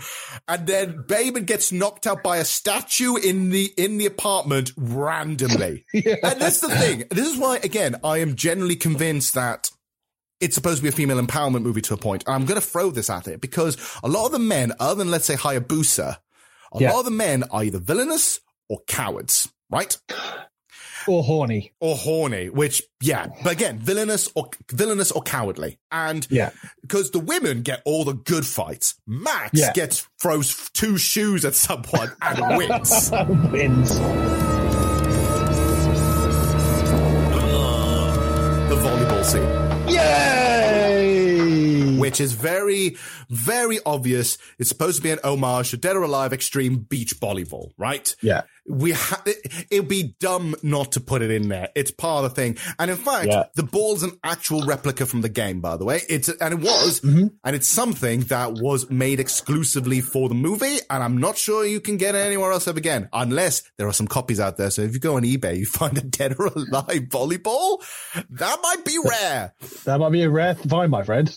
and 0.46 0.66
then 0.68 1.02
Bayman 1.08 1.44
gets 1.44 1.72
knocked 1.72 2.06
out 2.06 2.22
by 2.22 2.36
a 2.36 2.44
statue 2.44 3.16
in 3.16 3.50
the 3.50 3.72
in 3.76 3.98
the 3.98 4.06
apartment 4.06 4.72
randomly. 4.76 5.84
And 5.94 6.40
that's 6.40 6.60
the 6.60 6.68
thing. 6.68 7.04
This 7.10 7.26
is 7.26 7.38
why, 7.38 7.56
again, 7.56 7.96
I 8.04 8.18
am 8.18 8.36
generally 8.36 8.76
convinced 8.76 9.34
that 9.34 9.70
it's 10.40 10.54
supposed 10.54 10.78
to 10.78 10.82
be 10.82 10.88
a 10.88 10.92
female 10.92 11.20
empowerment 11.20 11.62
movie 11.62 11.82
to 11.82 11.94
a 11.94 11.96
point. 11.96 12.24
And 12.26 12.34
I'm 12.34 12.46
going 12.46 12.60
to 12.60 12.66
throw 12.66 12.90
this 12.90 13.10
at 13.10 13.28
it 13.28 13.40
because 13.40 13.76
a 14.02 14.08
lot 14.08 14.26
of 14.26 14.32
the 14.32 14.38
men, 14.38 14.72
other 14.80 14.96
than 14.98 15.10
let's 15.10 15.26
say 15.26 15.34
Hayabusa, 15.36 16.16
a 16.72 16.78
Yeah. 16.80 16.90
lot 16.92 17.00
of 17.00 17.04
the 17.06 17.10
men 17.10 17.44
are 17.50 17.62
either 17.64 17.78
villainous 17.78 18.40
or 18.68 18.80
cowards, 18.86 19.48
right? 19.70 19.96
Or 21.08 21.22
horny. 21.24 21.72
Or 21.80 21.96
horny, 21.96 22.48
which, 22.50 22.82
yeah, 23.00 23.26
but 23.42 23.52
again, 23.52 23.78
villainous 23.78 24.28
or 24.34 24.50
villainous 24.70 25.10
or 25.10 25.22
cowardly. 25.22 25.78
And 25.90 26.26
Yeah. 26.30 26.50
because 26.82 27.10
the 27.10 27.18
women 27.20 27.62
get 27.62 27.82
all 27.84 28.04
the 28.04 28.12
good 28.12 28.46
fights, 28.46 28.94
Max 29.06 29.50
Yeah. 29.54 29.72
gets 29.72 30.06
throws 30.20 30.70
two 30.74 30.96
shoes 30.98 31.44
at 31.44 31.54
someone 31.54 32.12
and 32.22 32.56
wins. 32.58 33.10
Wins. 33.50 33.98
the 38.68 38.76
volleyball 38.76 39.24
scene. 39.24 39.69
Yeah! 39.90 40.49
Which 42.00 42.20
is 42.20 42.32
very, 42.32 42.96
very 43.28 43.78
obvious. 43.86 44.38
It's 44.58 44.68
supposed 44.68 44.96
to 44.96 45.02
be 45.02 45.10
an 45.10 45.18
homage 45.24 45.70
to 45.70 45.76
Dead 45.76 45.96
or 45.96 46.02
Alive 46.02 46.32
Extreme 46.32 46.78
Beach 46.88 47.18
Volleyball, 47.20 47.70
right? 47.78 48.14
Yeah. 48.22 48.42
We 48.68 48.92
ha- 48.92 49.22
it, 49.26 49.66
it'd 49.70 49.88
be 49.88 50.14
dumb 50.20 50.54
not 50.62 50.92
to 50.92 51.00
put 51.00 51.22
it 51.22 51.30
in 51.32 51.48
there. 51.48 51.70
It's 51.74 51.90
part 51.90 52.24
of 52.24 52.30
the 52.30 52.34
thing. 52.40 52.56
And 52.78 52.90
in 52.90 52.96
fact, 52.96 53.26
Yeah. 53.26 53.44
the 53.56 53.64
ball's 53.64 54.02
an 54.04 54.12
actual 54.22 54.62
replica 54.64 55.06
from 55.06 55.22
the 55.22 55.28
game, 55.28 55.60
by 55.60 55.76
the 55.76 55.84
way. 55.84 56.00
It's, 56.08 56.28
and 56.28 56.54
it 56.54 56.60
was, 56.60 57.00
Mm-hmm. 57.00 57.28
and 57.42 57.56
it's 57.56 57.66
something 57.66 58.20
that 58.24 58.52
was 58.52 58.88
made 58.88 59.18
exclusively 59.18 60.00
for 60.00 60.28
the 60.28 60.34
movie. 60.36 60.76
And 60.88 61.02
I'm 61.02 61.18
not 61.18 61.36
sure 61.36 61.64
you 61.66 61.80
can 61.80 61.96
get 61.96 62.14
it 62.14 62.18
anywhere 62.18 62.52
else 62.52 62.68
ever 62.68 62.78
again, 62.78 63.08
unless 63.12 63.62
there 63.76 63.88
are 63.88 63.92
some 63.92 64.06
copies 64.06 64.38
out 64.38 64.56
there. 64.56 64.70
So 64.70 64.82
if 64.82 64.92
you 64.92 65.00
go 65.00 65.16
on 65.16 65.22
eBay, 65.22 65.58
you 65.58 65.66
find 65.66 65.96
a 65.98 66.02
Dead 66.02 66.36
or 66.38 66.46
Alive 66.46 67.08
volleyball, 67.08 67.78
that 68.30 68.58
might 68.62 68.84
be 68.84 68.98
rare. 69.04 69.54
That 69.84 69.98
might 69.98 70.10
be 70.12 70.22
a 70.22 70.30
rare 70.30 70.54
find, 70.54 70.90
my 70.92 71.02
friend. 71.02 71.34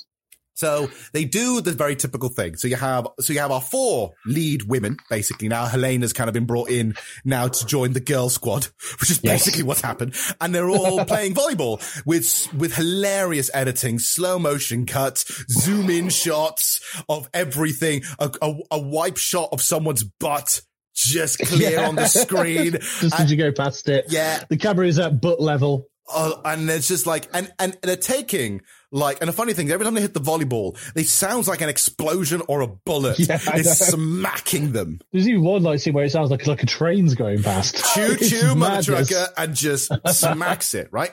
So 0.55 0.89
they 1.13 1.25
do 1.25 1.61
the 1.61 1.71
very 1.71 1.95
typical 1.95 2.29
thing. 2.29 2.55
So 2.57 2.67
you 2.67 2.75
have, 2.75 3.07
so 3.19 3.33
you 3.33 3.39
have 3.39 3.51
our 3.51 3.61
four 3.61 4.11
lead 4.25 4.63
women, 4.63 4.97
basically. 5.09 5.47
Now 5.47 5.65
Helena's 5.65 6.13
kind 6.13 6.27
of 6.27 6.33
been 6.33 6.45
brought 6.45 6.69
in 6.69 6.93
now 7.25 7.47
to 7.47 7.65
join 7.65 7.93
the 7.93 7.99
girl 7.99 8.29
squad, 8.29 8.67
which 8.99 9.09
is 9.09 9.19
Yes. 9.23 9.45
basically 9.45 9.63
what's 9.63 9.81
happened. 9.81 10.15
And 10.39 10.53
they're 10.53 10.69
all 10.69 11.03
playing 11.05 11.33
volleyball 11.33 11.81
with, 12.05 12.47
with 12.53 12.75
hilarious 12.75 13.49
editing, 13.53 13.97
slow 13.99 14.37
motion 14.37 14.85
cuts, 14.85 15.25
zoom 15.49 15.89
in 15.89 16.09
shots 16.09 16.79
of 17.09 17.27
everything, 17.33 18.03
a, 18.19 18.31
a, 18.41 18.53
a 18.71 18.79
wipe 18.79 19.17
shot 19.17 19.49
of 19.51 19.61
someone's 19.61 20.03
butt. 20.03 20.61
Just 20.95 21.39
clear 21.39 21.79
on 21.83 21.95
the 21.95 22.05
screen. 22.07 22.73
Just 22.99 23.19
as 23.19 23.31
you 23.31 23.37
go 23.37 23.51
past 23.51 23.89
it. 23.89 24.05
Yeah. 24.09 24.43
The 24.47 24.57
camera 24.57 24.85
is 24.87 24.99
at 24.99 25.19
butt 25.19 25.41
level. 25.41 25.87
Uh, 26.13 26.33
and 26.45 26.69
it's 26.69 26.87
just 26.87 27.07
like, 27.07 27.27
and, 27.33 27.51
and 27.57 27.75
they're 27.81 27.95
taking 27.95 28.61
like, 28.93 29.17
and 29.21 29.27
the 29.27 29.33
funny 29.33 29.53
thing, 29.53 29.65
is 29.67 29.73
every 29.73 29.83
time 29.83 29.95
they 29.95 30.01
hit 30.01 30.13
the 30.13 30.21
volleyball, 30.21 30.77
it 30.95 31.07
sounds 31.07 31.47
like 31.47 31.61
an 31.61 31.67
explosion 31.69 32.41
or 32.47 32.61
a 32.61 32.67
bullet 32.67 33.17
Yeah, 33.27 33.39
is 33.55 33.77
smacking 33.77 34.71
them. 34.71 34.99
There's 35.11 35.27
even 35.27 35.41
one 35.43 35.63
like 35.63 35.79
scene 35.79 35.93
where 35.93 36.05
it 36.05 36.11
sounds 36.11 36.29
like 36.29 36.45
like 36.45 36.61
a 36.61 36.67
train's 36.67 37.15
going 37.15 37.41
past. 37.41 37.83
Choo 37.95 38.15
choo, 38.17 38.55
mother 38.55 38.83
trucker, 38.83 39.27
and 39.35 39.55
just 39.55 39.91
smacks 40.07 40.75
it, 40.75 40.89
right? 40.91 41.11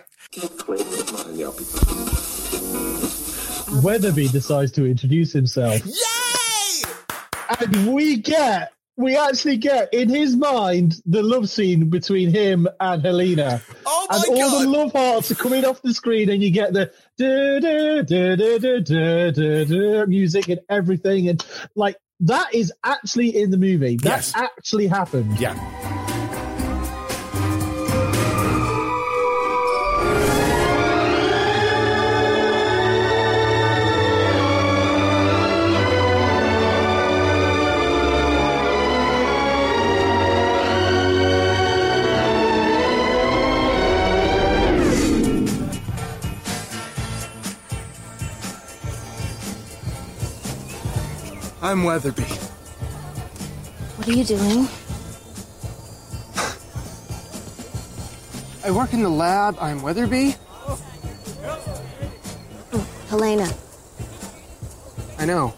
Weatherby 3.82 4.28
decides 4.28 4.72
to 4.72 4.84
introduce 4.84 5.32
himself. 5.32 5.80
Yay! 5.86 6.82
And 7.60 7.94
we 7.94 8.16
get, 8.18 8.72
we 9.00 9.16
actually 9.16 9.56
get 9.56 9.92
in 9.94 10.08
his 10.08 10.36
mind 10.36 11.00
the 11.06 11.22
love 11.22 11.48
scene 11.48 11.88
between 11.88 12.30
him 12.30 12.68
and 12.78 13.02
Helena. 13.02 13.62
Oh 13.86 14.06
and 14.10 14.24
all 14.40 14.60
the 14.60 14.68
love 14.68 14.92
hearts 14.92 15.30
are 15.30 15.36
coming 15.36 15.64
off 15.64 15.80
the 15.82 15.94
screen, 15.94 16.28
and 16.28 16.42
you 16.42 16.50
get 16.50 16.72
the 16.72 16.92
music 20.06 20.48
and 20.48 20.60
everything, 20.68 21.28
and 21.28 21.44
like 21.74 21.96
that 22.20 22.54
is 22.54 22.72
actually 22.84 23.36
in 23.40 23.50
the 23.50 23.56
movie. 23.56 23.96
That 23.96 24.04
yes. 24.04 24.32
actually 24.36 24.86
happened. 24.86 25.40
Yeah. 25.40 26.18
I'm 51.62 51.84
Weatherby. 51.84 52.22
What 53.96 54.08
are 54.08 54.12
you 54.12 54.24
doing? 54.24 54.66
I 58.64 58.70
work 58.70 58.94
in 58.94 59.02
the 59.02 59.10
lab. 59.10 59.56
I'm 59.60 59.82
Weatherby. 59.82 60.36
Helena. 63.08 63.52
I 65.18 65.26
know. 65.26 65.52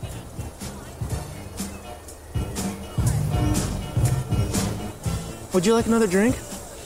Would 5.52 5.64
you 5.64 5.74
like 5.74 5.86
another 5.86 6.08
drink? 6.08 6.36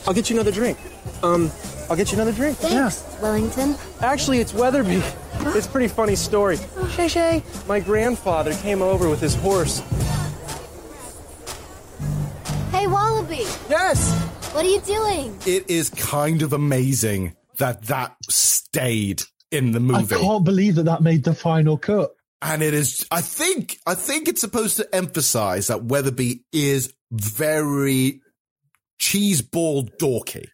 I'll 0.05 0.13
get 0.13 0.29
you 0.29 0.35
another 0.35 0.51
drink. 0.51 0.77
Um, 1.23 1.49
I'll 1.89 1.95
get 1.95 2.11
you 2.11 2.17
another 2.17 2.33
drink. 2.33 2.57
Thanks, 2.57 3.03
Wellington. 3.19 3.75
Actually, 4.01 4.41
it's 4.41 4.53
Weatherby. 4.53 5.01
It's 5.55 5.67
a 5.67 5.69
pretty 5.69 5.87
funny 5.87 6.15
story. 6.15 6.57
Shay 6.91 7.07
Shay. 7.07 7.43
My 7.67 7.79
grandfather 7.79 8.53
came 8.55 8.81
over 8.81 9.09
with 9.09 9.21
his 9.21 9.35
horse. 9.35 9.79
Hey, 12.71 12.87
Wallaby. 12.87 13.45
Yes. 13.69 14.13
What 14.53 14.65
are 14.65 14.69
you 14.69 14.81
doing? 14.81 15.37
It 15.45 15.69
is 15.69 15.89
kind 15.89 16.41
of 16.41 16.53
amazing 16.53 17.35
that 17.57 17.83
that 17.83 18.15
stayed 18.29 19.23
in 19.51 19.71
the 19.71 19.79
movie. 19.79 20.15
I 20.15 20.19
can't 20.19 20.43
believe 20.43 20.75
that 20.75 20.83
that 20.83 21.01
made 21.01 21.23
the 21.23 21.33
final 21.33 21.77
cut. 21.77 22.11
And 22.41 22.61
it 22.61 22.73
is, 22.73 23.05
I 23.09 23.21
think, 23.21 23.79
I 23.87 23.95
think 23.95 24.27
it's 24.27 24.41
supposed 24.41 24.77
to 24.77 24.87
emphasize 24.93 25.67
that 25.67 25.83
Weatherby 25.83 26.43
is 26.51 26.93
very 27.11 28.21
cheeseball 29.01 29.89
dorky. 29.97 30.47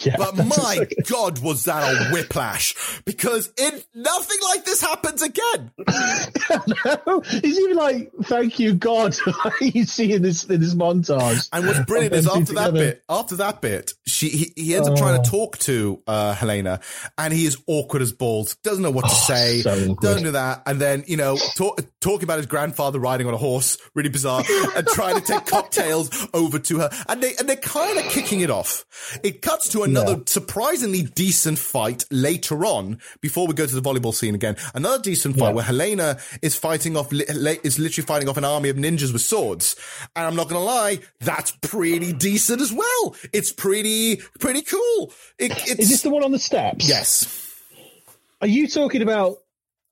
Yeah, 0.00 0.16
but 0.16 0.36
my 0.36 0.78
okay. 0.82 0.94
God, 1.06 1.38
was 1.40 1.64
that 1.64 1.82
a 1.82 2.10
whiplash? 2.12 2.74
Because 3.04 3.52
it, 3.58 3.86
nothing 3.94 4.38
like 4.50 4.64
this 4.64 4.80
happens 4.80 5.22
again. 5.22 5.70
He's 7.42 7.58
even 7.58 7.76
like, 7.76 8.10
"Thank 8.24 8.58
you, 8.58 8.74
God." 8.74 9.16
you 9.60 9.84
see 9.84 10.12
in 10.12 10.22
this 10.22 10.44
in 10.44 10.60
this 10.60 10.74
montage. 10.74 11.48
And 11.52 11.66
what's 11.66 11.80
brilliant 11.86 12.14
is 12.14 12.26
after 12.26 12.54
that 12.54 12.72
bit, 12.74 13.02
after 13.08 13.36
that 13.36 13.60
bit, 13.60 13.92
she 14.06 14.28
he, 14.28 14.52
he 14.56 14.74
ends 14.74 14.88
up 14.88 14.96
trying 14.96 15.14
to 15.14 15.28
Oh. 15.28 15.30
talk 15.30 15.58
to 15.58 16.02
uh, 16.06 16.34
Helena, 16.34 16.80
and 17.18 17.32
he 17.32 17.46
is 17.46 17.56
awkward 17.66 18.02
as 18.02 18.12
balls, 18.12 18.56
doesn't 18.62 18.82
know 18.82 18.90
what 18.90 19.04
to 19.08 19.14
say, 19.14 19.60
so 19.60 19.94
doesn't 19.96 20.24
do 20.24 20.32
that, 20.32 20.62
and 20.66 20.80
then 20.80 21.04
you 21.06 21.16
know 21.16 21.36
talk, 21.56 21.80
talking 22.00 22.24
about 22.24 22.38
his 22.38 22.46
grandfather 22.46 22.98
riding 22.98 23.26
on 23.26 23.34
a 23.34 23.38
horse, 23.38 23.78
really 23.94 24.08
bizarre, 24.10 24.42
and 24.76 24.86
trying 24.88 25.14
to 25.16 25.20
take 25.22 25.46
cocktails 25.46 26.28
over 26.34 26.58
to 26.58 26.78
her, 26.80 26.90
and 27.08 27.22
they 27.22 27.34
and 27.36 27.48
they're 27.48 27.56
kind 27.56 27.98
of 27.98 28.04
kicking 28.04 28.40
it 28.40 28.50
off. 28.50 28.84
It 29.22 29.42
cuts 29.42 29.65
cuts 29.66 29.72
to 29.72 29.82
another 29.82 30.22
surprisingly 30.26 31.02
decent 31.02 31.58
fight 31.58 32.04
later 32.10 32.64
on 32.64 32.98
before 33.20 33.46
we 33.46 33.54
go 33.54 33.66
to 33.66 33.74
the 33.74 33.80
volleyball 33.82 34.14
scene 34.14 34.34
again. 34.34 34.56
Another 34.74 35.02
decent 35.02 35.36
fight 35.38 35.48
Yeah. 35.48 35.54
where 35.54 35.64
Helena 35.64 36.18
is 36.42 36.56
fighting 36.56 36.96
off, 36.96 37.12
is 37.12 37.78
literally 37.78 38.06
fighting 38.06 38.28
off 38.28 38.36
an 38.36 38.44
army 38.44 38.68
of 38.68 38.76
ninjas 38.76 39.12
with 39.12 39.22
swords. 39.22 39.76
And 40.14 40.26
I'm 40.26 40.36
not 40.36 40.48
going 40.48 40.60
to 40.60 40.64
lie, 40.64 41.00
that's 41.20 41.50
pretty 41.50 42.12
decent 42.12 42.60
as 42.60 42.72
well. 42.72 43.16
It's 43.32 43.52
pretty, 43.52 44.16
pretty 44.38 44.62
cool. 44.62 45.12
It, 45.38 45.52
it's, 45.52 45.78
Is 45.80 45.88
this 45.90 46.02
the 46.02 46.10
one 46.10 46.22
on 46.24 46.32
the 46.32 46.38
steps? 46.38 46.88
Yes. 46.88 47.42
Are 48.40 48.48
you 48.48 48.68
talking 48.68 49.02
about 49.02 49.38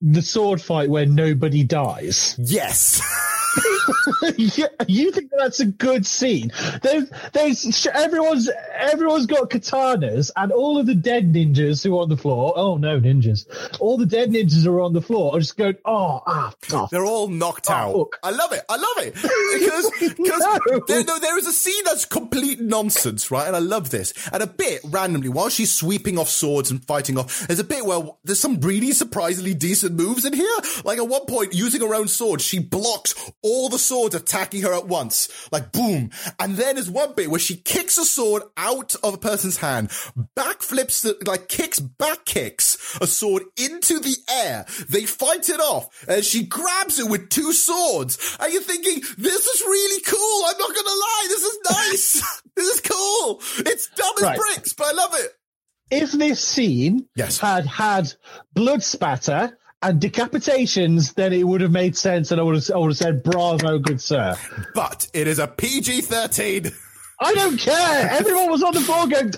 the 0.01 0.23
sword 0.23 0.61
fight 0.61 0.91
where 0.91 1.07
nobody 1.07 1.65
dies? 1.65 2.37
Yes. 2.39 3.01
yeah, 4.37 4.67
you 4.87 5.13
think 5.13 5.31
that's 5.37 5.61
a 5.61 5.67
good 5.67 6.07
scene? 6.07 6.53
There's, 6.83 7.11
there's 7.33 7.87
everyone's 7.87 8.51
everyone's 8.75 9.27
got 9.27 9.51
katanas, 9.51 10.31
and 10.37 10.53
all 10.53 10.79
of 10.79 10.87
the 10.87 10.95
dead 10.95 11.33
ninjas 11.33 11.83
who 11.83 11.97
are 11.99 12.03
on 12.03 12.09
the 12.09 12.17
floor. 12.17 12.53
Oh 12.57 12.77
no, 12.77 13.01
ninjas! 13.01 13.47
All 13.81 13.97
the 13.97 14.07
dead 14.07 14.31
ninjas 14.31 14.67
are 14.67 14.81
on 14.81 14.93
the 14.93 15.03
floor 15.03 15.37
are 15.37 15.41
just 15.41 15.57
going, 15.57 15.77
oh, 15.85 16.23
ah, 16.27 16.53
oh, 16.73 16.89
They're 16.91 17.05
all 17.05 17.29
knocked 17.29 17.71
out. 17.71 18.11
I 18.23 18.31
love 18.31 18.53
it. 18.53 18.63
I 18.69 18.77
love 18.77 19.07
it 19.07 19.15
because 19.15 19.91
because 20.17 20.85
there, 20.87 21.05
no, 21.05 21.19
there 21.19 21.39
is 21.39 21.47
a 21.47 21.53
scene 21.53 21.85
that's 21.85 22.05
complete 22.05 22.61
nonsense, 22.61 23.31
right? 23.31 23.47
And 23.47 23.57
I 23.57 23.61
love 23.61 23.91
this. 23.91 24.13
And 24.33 24.43
a 24.43 24.47
bit 24.47 24.81
randomly, 24.85 25.29
while 25.29 25.49
she's 25.49 25.73
sweeping 25.73 26.19
off 26.19 26.29
swords 26.29 26.71
and 26.71 26.85
fighting 26.85 27.19
off, 27.19 27.47
there's 27.47 27.59
a 27.59 27.65
bit 27.65 27.85
where 27.85 28.03
there's 28.25 28.41
some 28.41 28.61
really 28.61 28.93
surprisingly 28.93 29.55
decent 29.55 29.95
moves 29.95 30.25
in 30.25 30.33
here. 30.33 30.57
Like 30.85 30.99
at 30.99 31.09
one 31.09 31.27
point, 31.27 31.55
using 31.55 31.81
her 31.81 31.95
own 31.95 32.09
sword, 32.09 32.41
she 32.41 32.59
blocks 32.59 33.15
all 33.43 33.69
the 33.69 33.74
swords 33.79 34.15
attacking 34.15 34.63
her 34.63 34.73
at 34.75 34.87
once, 34.87 35.29
like 35.53 35.73
boom. 35.73 36.11
And 36.39 36.57
then 36.57 36.77
there's 36.77 36.91
one 36.91 37.15
bit 37.15 37.31
where 37.31 37.41
she 37.41 37.57
kicks 37.57 37.99
a 37.99 38.05
sword 38.05 38.43
out 38.57 38.95
of 39.03 39.15
a 39.15 39.19
person's 39.19 39.57
hand, 39.59 39.89
backflips, 40.37 41.03
the, 41.03 41.17
like 41.27 41.49
kicks, 41.49 41.81
back 41.81 42.25
kicks 42.25 42.99
a 43.01 43.07
sword 43.07 43.43
into 43.57 43.99
the 44.01 44.17
air. 44.31 44.67
They 44.89 45.05
fight 45.07 45.49
it 45.49 45.61
off, 45.61 45.89
and 46.09 46.25
she 46.25 46.45
grabs 46.47 46.99
it 46.99 47.09
with 47.11 47.29
two 47.29 47.53
swords. 47.53 48.37
And 48.41 48.53
you're 48.53 48.63
thinking, 48.63 49.01
this 49.19 49.47
is 49.47 49.61
really 49.63 50.03
cool. 50.03 50.45
I'm 50.47 50.59
not 50.59 50.75
gonna 50.75 50.89
lie, 50.89 51.27
this 51.29 51.43
is 51.43 51.59
nice. 51.71 52.43
this 52.57 52.75
is 52.75 52.81
cool. 52.81 53.41
It's 53.59 53.89
dumb 53.91 54.15
as 54.19 54.23
Right. 54.23 54.39
bricks, 54.39 54.73
but 54.73 54.87
I 54.89 54.93
love 54.93 55.15
it. 55.15 55.33
if 55.91 56.13
this 56.13 56.41
scene 56.43 57.07
yes. 57.17 57.39
had 57.39 57.67
had 57.67 58.13
blood 58.55 58.83
spatter 58.83 59.57
and 59.85 60.01
decapitations, 60.01 61.15
then 61.15 61.33
it 61.33 61.47
would 61.47 61.61
have 61.61 61.71
made 61.71 61.97
sense, 61.97 62.31
and 62.31 62.41
I 62.41 62.45
would 62.45 62.55
have, 62.55 62.71
I 62.75 62.79
would 62.79 62.91
have 62.91 62.97
said, 62.97 63.23
"Bravo, 63.23 63.79
good 63.79 64.01
sir." 64.01 64.37
But 64.75 65.07
it 65.13 65.29
is 65.29 65.39
a 65.39 65.47
PG-13. 65.47 66.75
I 67.21 67.33
don't 67.33 67.59
care. 67.59 68.09
Everyone 68.11 68.51
was 68.51 68.63
on 68.63 68.75
the 68.75 68.81
floor 68.81 69.07
going, 69.07 69.33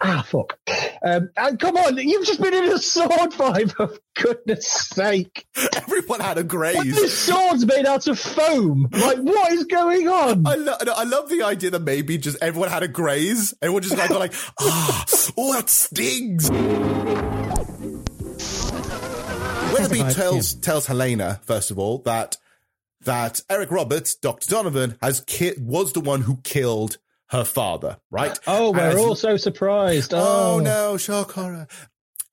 "Ah, 0.00 0.24
fuck." 0.26 0.58
Um, 1.04 1.28
and 1.36 1.58
come 1.60 1.76
on, 1.76 1.98
you've 1.98 2.26
just 2.26 2.40
been 2.40 2.54
in 2.54 2.72
a 2.72 2.78
sword 2.78 3.34
fight. 3.34 3.72
For 3.72 3.90
goodness 4.16 4.66
sake! 4.66 5.46
Everyone 5.76 6.20
had 6.20 6.38
a 6.38 6.44
graze. 6.44 6.76
What 6.76 6.86
these 6.86 7.16
swords 7.16 7.66
made 7.66 7.86
out 7.86 8.06
of 8.06 8.18
foam? 8.18 8.88
Like, 8.92 9.18
what 9.18 9.52
is 9.52 9.64
going 9.64 10.08
on? 10.08 10.46
I, 10.46 10.54
lo- 10.54 10.76
I 10.96 11.04
love 11.04 11.28
the 11.28 11.42
idea 11.42 11.70
that 11.70 11.82
maybe 11.82 12.18
just 12.18 12.38
everyone 12.40 12.70
had 12.70 12.82
a 12.82 12.88
graze. 12.88 13.52
Everyone 13.60 13.82
just 13.82 13.98
like, 13.98 14.08
got 14.08 14.20
like, 14.20 14.34
ah, 14.60 15.04
oh, 15.36 15.52
that 15.54 15.68
stings. 15.68 16.48
Right, 19.90 20.14
tells 20.14 20.54
tells 20.54 20.86
Helena 20.86 21.40
first 21.44 21.70
of 21.70 21.78
all 21.78 21.98
that 21.98 22.36
that 23.02 23.40
Eric 23.48 23.70
Roberts, 23.70 24.14
Doctor 24.16 24.48
Donovan, 24.50 24.96
has 25.00 25.20
ki- 25.26 25.54
was 25.60 25.92
the 25.92 26.00
one 26.00 26.22
who 26.22 26.38
killed 26.42 26.98
her 27.30 27.44
father, 27.44 27.98
right? 28.10 28.38
Oh, 28.46 28.72
we're 28.72 28.90
And- 28.90 28.98
all 28.98 29.14
so 29.14 29.36
surprised. 29.36 30.12
Oh, 30.14 30.54
Oh, 30.56 30.58
no, 30.60 30.96
shock 30.96 31.32
horror. 31.32 31.68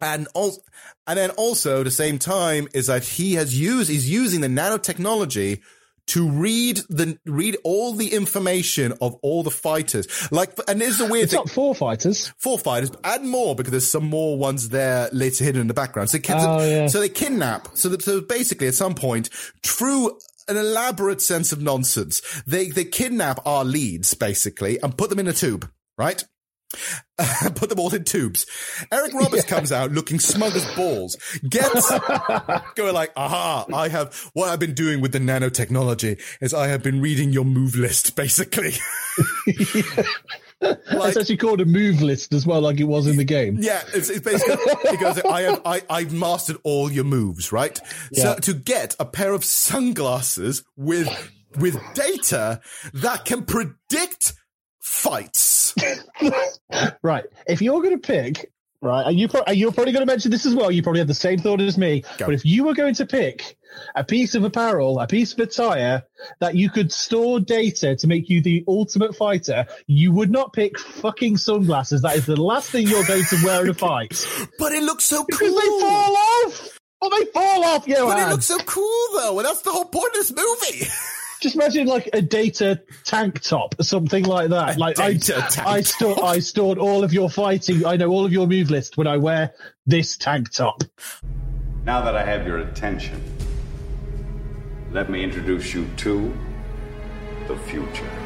And 0.01 0.27
also, 0.33 0.61
and 1.05 1.17
then 1.19 1.29
also 1.31 1.79
at 1.79 1.83
the 1.85 1.91
same 1.91 2.17
time 2.17 2.67
is 2.73 2.87
that 2.87 3.03
he 3.03 3.33
has 3.35 3.57
used, 3.59 3.89
he's 3.89 4.09
using 4.09 4.41
the 4.41 4.47
nanotechnology 4.47 5.61
to 6.07 6.29
read 6.29 6.77
the, 6.89 7.17
read 7.25 7.57
all 7.63 7.93
the 7.93 8.13
information 8.13 8.93
of 9.01 9.15
all 9.21 9.43
the 9.43 9.51
fighters. 9.51 10.07
Like, 10.31 10.51
and 10.67 10.81
is 10.81 10.97
the 10.99 11.05
weird 11.05 11.23
It's 11.25 11.33
thing. 11.33 11.39
not 11.39 11.49
four 11.49 11.73
fighters. 11.75 12.31
Four 12.37 12.59
fighters, 12.59 12.91
add 13.03 13.23
more 13.23 13.55
because 13.55 13.71
there's 13.71 13.87
some 13.89 14.05
more 14.05 14.37
ones 14.37 14.69
there 14.69 15.09
later 15.11 15.43
hidden 15.43 15.61
in 15.61 15.67
the 15.67 15.73
background. 15.73 16.09
So, 16.09 16.19
kids, 16.19 16.43
Oh, 16.45 16.63
yeah. 16.63 16.87
so 16.87 16.99
they 16.99 17.09
kidnap. 17.09 17.69
So, 17.73 17.89
that, 17.89 18.01
so 18.03 18.21
basically 18.21 18.67
at 18.67 18.75
some 18.75 18.93
point, 18.95 19.29
through 19.63 20.17
an 20.47 20.57
elaborate 20.57 21.21
sense 21.21 21.51
of 21.51 21.61
nonsense, 21.61 22.21
they, 22.45 22.69
they 22.69 22.85
kidnap 22.85 23.39
our 23.45 23.65
leads 23.65 24.13
basically 24.13 24.79
and 24.81 24.95
put 24.95 25.09
them 25.09 25.17
in 25.19 25.27
a 25.27 25.33
tube, 25.33 25.67
right? 25.97 26.23
put 27.55 27.69
them 27.69 27.79
all 27.79 27.93
in 27.93 28.03
tubes. 28.03 28.45
Eric 28.91 29.13
Roberts 29.13 29.45
comes 29.45 29.71
out 29.71 29.91
looking 29.91 30.19
smug 30.19 30.53
as 30.53 30.65
balls, 30.75 31.15
gets 31.47 31.89
going 32.75 32.93
like, 32.93 33.11
aha, 33.15 33.65
I 33.73 33.89
have, 33.89 34.13
what 34.33 34.49
I've 34.49 34.59
been 34.59 34.73
doing 34.73 35.01
with 35.01 35.11
the 35.11 35.19
nanotechnology 35.19 36.21
is 36.41 36.53
I 36.53 36.67
have 36.67 36.83
been 36.83 37.01
reading 37.01 37.31
your 37.31 37.45
move 37.45 37.75
list, 37.75 38.15
basically. 38.15 38.73
it's 40.61 41.17
actually 41.17 41.37
called 41.37 41.61
a 41.61 41.65
move 41.65 42.01
list 42.01 42.33
as 42.33 42.45
well, 42.45 42.61
like 42.61 42.79
it 42.79 42.85
was 42.85 43.07
in 43.07 43.17
the 43.17 43.23
game. 43.23 43.57
Yeah, 43.59 43.81
it's, 43.93 44.09
it's 44.09 44.21
basically 44.21 44.55
it 44.85 44.99
goes. 44.99 45.19
I 45.19 45.41
have 45.41 45.61
I 45.65 45.81
I've 45.89 46.13
mastered 46.13 46.57
all 46.63 46.91
your 46.91 47.03
moves, 47.03 47.51
right? 47.51 47.79
So 48.13 48.35
to 48.35 48.53
get 48.53 48.95
a 48.99 49.05
pair 49.05 49.33
of 49.33 49.43
sunglasses 49.43 50.63
with 50.75 51.07
with 51.57 51.77
data 51.93 52.61
that 52.93 53.25
can 53.25 53.43
predict 53.45 54.33
fights. 54.95 55.73
Right. 57.01 57.25
If 57.47 57.61
you're 57.61 57.81
going 57.81 57.99
to 57.99 58.07
pick, 58.07 58.51
right, 58.81 59.05
and 59.05 59.17
you 59.19 59.27
pro- 59.27 59.43
and 59.43 59.55
you're 59.55 59.71
probably 59.71 59.93
going 59.93 60.01
to 60.05 60.11
mention 60.11 60.31
this 60.31 60.45
as 60.45 60.55
well. 60.55 60.71
You 60.71 60.81
probably 60.81 60.99
had 60.99 61.07
the 61.07 61.13
same 61.13 61.37
thought 61.39 61.61
as 61.61 61.77
me. 61.77 62.03
Go. 62.17 62.25
But 62.25 62.33
if 62.35 62.43
you 62.45 62.63
were 62.63 62.73
going 62.73 62.95
to 62.95 63.05
pick 63.05 63.55
a 63.93 64.03
piece 64.03 64.33
of 64.35 64.43
apparel, 64.43 64.99
a 64.99 65.05
piece 65.07 65.33
of 65.33 65.39
attire 65.39 66.03
that 66.39 66.55
you 66.55 66.69
could 66.69 66.91
store 66.91 67.39
data 67.39 67.95
to 67.97 68.07
make 68.07 68.29
you 68.29 68.41
the 68.41 68.63
ultimate 68.67 69.15
fighter, 69.15 69.67
you 69.85 70.11
would 70.11 70.31
not 70.31 70.53
pick 70.53 70.79
fucking 70.79 71.37
sunglasses. 71.37 72.01
That 72.01 72.15
is 72.15 72.25
the 72.25 72.41
last 72.41 72.71
thing 72.71 72.87
you're 72.87 73.05
going 73.05 73.23
to 73.25 73.37
wear 73.45 73.63
in 73.63 73.69
a 73.69 73.73
fight. 73.73 74.25
But 74.57 74.71
it 74.71 74.83
looks 74.83 75.03
so 75.03 75.23
because 75.25 75.49
cool. 75.51 75.59
they 75.59 75.67
fall 75.81 76.15
off. 76.17 76.79
Oh, 77.01 77.09
they 77.19 77.25
fall 77.31 77.63
off, 77.65 77.87
Yeah, 77.87 78.01
But 78.05 78.17
it 78.19 78.29
looks 78.29 78.45
so 78.45 78.57
cool 78.59 79.07
though, 79.13 79.37
and 79.39 79.45
that's 79.47 79.61
the 79.61 79.71
whole 79.71 79.85
point 79.85 80.07
of 80.07 80.13
this 80.13 80.31
movie. 80.31 80.87
Just 81.41 81.55
imagine 81.55 81.87
like 81.87 82.09
a 82.13 82.21
data 82.21 82.81
tank 83.03 83.41
top, 83.41 83.75
or 83.79 83.83
something 83.83 84.23
like 84.23 84.49
that. 84.49 84.77
like 84.77 84.95
data 84.95 85.37
I, 85.37 85.47
tank 85.49 85.67
I 85.67 85.81
stored, 85.81 86.19
I 86.19 86.39
stored 86.39 86.77
all 86.77 87.03
of 87.03 87.13
your 87.13 87.29
fighting. 87.29 87.85
I 87.85 87.97
know 87.97 88.09
all 88.09 88.25
of 88.25 88.31
your 88.31 88.47
move 88.47 88.71
list 88.71 88.97
when 88.97 89.07
I 89.07 89.17
wear 89.17 89.53
this 89.85 90.17
tank 90.17 90.51
top. 90.51 90.83
Now 91.83 92.01
that 92.01 92.15
I 92.15 92.23
have 92.23 92.47
your 92.47 92.59
attention, 92.59 93.21
let 94.91 95.09
me 95.09 95.23
introduce 95.23 95.73
you 95.73 95.87
to 95.97 96.33
the 97.47 97.57
future. 97.57 98.24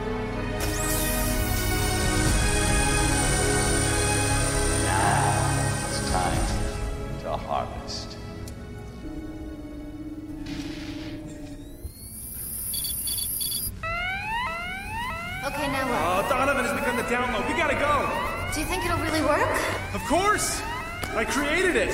Okay, 15.59 15.73
now 15.73 15.89
what? 15.89 15.99
Uh, 15.99 16.23
oh, 16.25 16.29
Donovan 16.29 16.63
has 16.63 16.79
begun 16.79 16.95
the 16.95 17.03
download. 17.03 17.45
We 17.45 17.53
gotta 17.53 17.75
go. 17.75 18.53
Do 18.53 18.61
you 18.61 18.65
think 18.65 18.85
it'll 18.85 18.97
really 18.99 19.21
work? 19.21 19.43
Of 19.93 20.01
course. 20.05 20.61
I 21.13 21.25
created 21.25 21.75
it. 21.75 21.91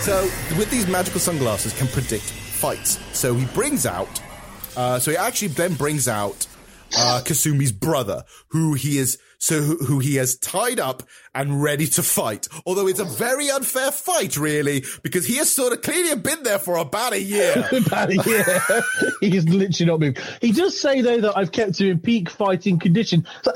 So 0.00 0.22
with 0.56 0.70
these 0.70 0.86
magical 0.86 1.20
sunglasses 1.20 1.74
can 1.74 1.86
predict 1.88 2.32
fights. 2.64 2.98
So 3.12 3.34
he 3.34 3.44
brings 3.44 3.84
out, 3.84 4.22
uh, 4.74 4.98
so 4.98 5.10
he 5.10 5.18
actually 5.18 5.48
then 5.48 5.74
brings 5.74 6.08
out 6.08 6.46
uh, 6.96 7.20
Kasumi's 7.22 7.72
brother, 7.72 8.24
who 8.48 8.72
he 8.72 8.96
is, 8.96 9.18
so 9.36 9.60
who, 9.60 9.76
who 9.84 9.98
he 9.98 10.14
has 10.14 10.38
tied 10.38 10.80
up 10.80 11.02
and 11.34 11.62
ready 11.62 11.86
to 11.88 12.02
fight. 12.02 12.48
Although 12.64 12.86
it's 12.86 13.00
a 13.00 13.04
very 13.04 13.50
unfair 13.50 13.92
fight, 13.92 14.38
really, 14.38 14.82
because 15.02 15.26
he 15.26 15.36
has 15.36 15.50
sort 15.50 15.74
of 15.74 15.82
clearly 15.82 16.18
been 16.18 16.42
there 16.42 16.58
for 16.58 16.78
about 16.78 17.12
a 17.12 17.20
year. 17.20 17.52
About 17.86 18.08
a 18.08 18.16
year. 18.16 18.62
he 19.20 19.36
is 19.36 19.46
literally 19.46 19.90
not 19.90 20.00
moving. 20.00 20.22
He 20.40 20.52
does 20.52 20.80
say 20.80 21.02
though 21.02 21.20
that 21.20 21.36
I've 21.36 21.52
kept 21.52 21.78
him 21.78 21.88
in 21.88 21.98
peak 21.98 22.30
fighting 22.30 22.78
condition. 22.78 23.26
So, 23.42 23.52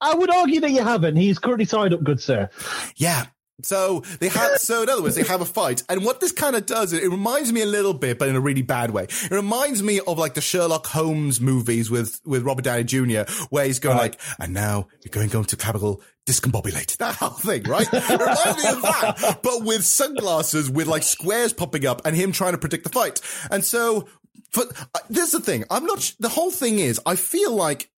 I 0.00 0.14
would 0.14 0.30
argue 0.30 0.60
that 0.60 0.70
you 0.70 0.84
haven't. 0.84 1.16
He's 1.16 1.40
currently 1.40 1.66
tied 1.66 1.92
up, 1.92 2.04
good 2.04 2.20
sir. 2.20 2.50
Yeah. 2.94 3.26
So 3.62 4.00
they 4.20 4.28
have, 4.28 4.56
so 4.58 4.82
in 4.82 4.88
other 4.88 5.02
words, 5.02 5.14
they 5.14 5.22
have 5.24 5.40
a 5.40 5.46
fight. 5.46 5.82
And 5.88 6.04
what 6.04 6.20
this 6.20 6.32
kind 6.32 6.56
of 6.56 6.66
does, 6.66 6.92
it 6.92 7.08
reminds 7.08 7.52
me 7.52 7.62
a 7.62 7.66
little 7.66 7.94
bit, 7.94 8.18
but 8.18 8.28
in 8.28 8.36
a 8.36 8.40
really 8.40 8.62
bad 8.62 8.90
way. 8.90 9.04
It 9.04 9.30
reminds 9.30 9.82
me 9.82 10.00
of 10.00 10.18
like 10.18 10.34
the 10.34 10.40
Sherlock 10.40 10.86
Holmes 10.86 11.40
movies 11.40 11.90
with, 11.90 12.20
with 12.24 12.42
Robert 12.42 12.64
Downey 12.64 12.84
Jr., 12.84 13.22
where 13.50 13.64
he's 13.64 13.78
going 13.78 13.96
like, 13.96 14.20
and 14.38 14.52
now 14.52 14.88
you're 15.02 15.10
going, 15.10 15.28
going 15.28 15.44
to 15.46 15.56
clavicle 15.56 16.02
discombobulate. 16.26 16.96
That 17.04 17.16
whole 17.16 17.30
thing, 17.30 17.64
right? 17.64 17.86
It 17.92 18.08
reminds 18.08 18.64
me 18.64 18.70
of 18.70 18.82
that, 18.82 19.40
but 19.42 19.62
with 19.62 19.84
sunglasses 19.84 20.70
with 20.70 20.86
like 20.86 21.02
squares 21.02 21.52
popping 21.52 21.84
up 21.86 22.06
and 22.06 22.16
him 22.16 22.32
trying 22.32 22.52
to 22.52 22.58
predict 22.58 22.84
the 22.84 22.90
fight. 22.90 23.20
And 23.50 23.62
so, 23.62 24.08
for, 24.50 24.62
uh, 24.94 25.00
this 25.10 25.26
is 25.26 25.32
the 25.32 25.40
thing. 25.40 25.64
I'm 25.70 25.84
not, 25.84 26.14
the 26.20 26.30
whole 26.30 26.50
thing 26.50 26.78
is, 26.78 27.00
I 27.04 27.16
feel 27.16 27.54
like 27.54 27.90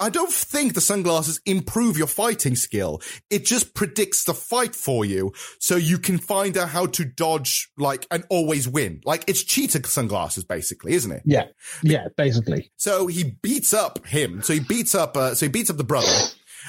I 0.00 0.10
don't 0.10 0.32
think 0.32 0.74
the 0.74 0.80
sunglasses 0.80 1.40
improve 1.44 1.98
your 1.98 2.06
fighting 2.06 2.56
skill. 2.56 3.00
It 3.30 3.44
just 3.44 3.74
predicts 3.74 4.24
the 4.24 4.34
fight 4.34 4.74
for 4.74 5.04
you 5.04 5.32
so 5.58 5.76
you 5.76 5.98
can 5.98 6.18
find 6.18 6.56
out 6.56 6.68
how 6.68 6.86
to 6.86 7.04
dodge 7.04 7.70
like 7.76 8.06
and 8.10 8.24
always 8.28 8.68
win. 8.68 9.00
Like 9.04 9.24
it's 9.26 9.42
cheater 9.42 9.80
sunglasses 9.84 10.44
basically, 10.44 10.92
isn't 10.94 11.12
it? 11.12 11.22
Yeah. 11.24 11.46
Yeah, 11.82 12.08
basically. 12.16 12.70
So 12.76 13.06
he 13.06 13.24
beats 13.42 13.74
up 13.74 14.06
him. 14.06 14.42
So 14.42 14.52
he 14.52 14.60
beats 14.60 14.94
up 14.94 15.16
uh, 15.16 15.34
so 15.34 15.46
he 15.46 15.50
beats 15.50 15.70
up 15.70 15.76
the 15.76 15.84
brother. 15.84 16.12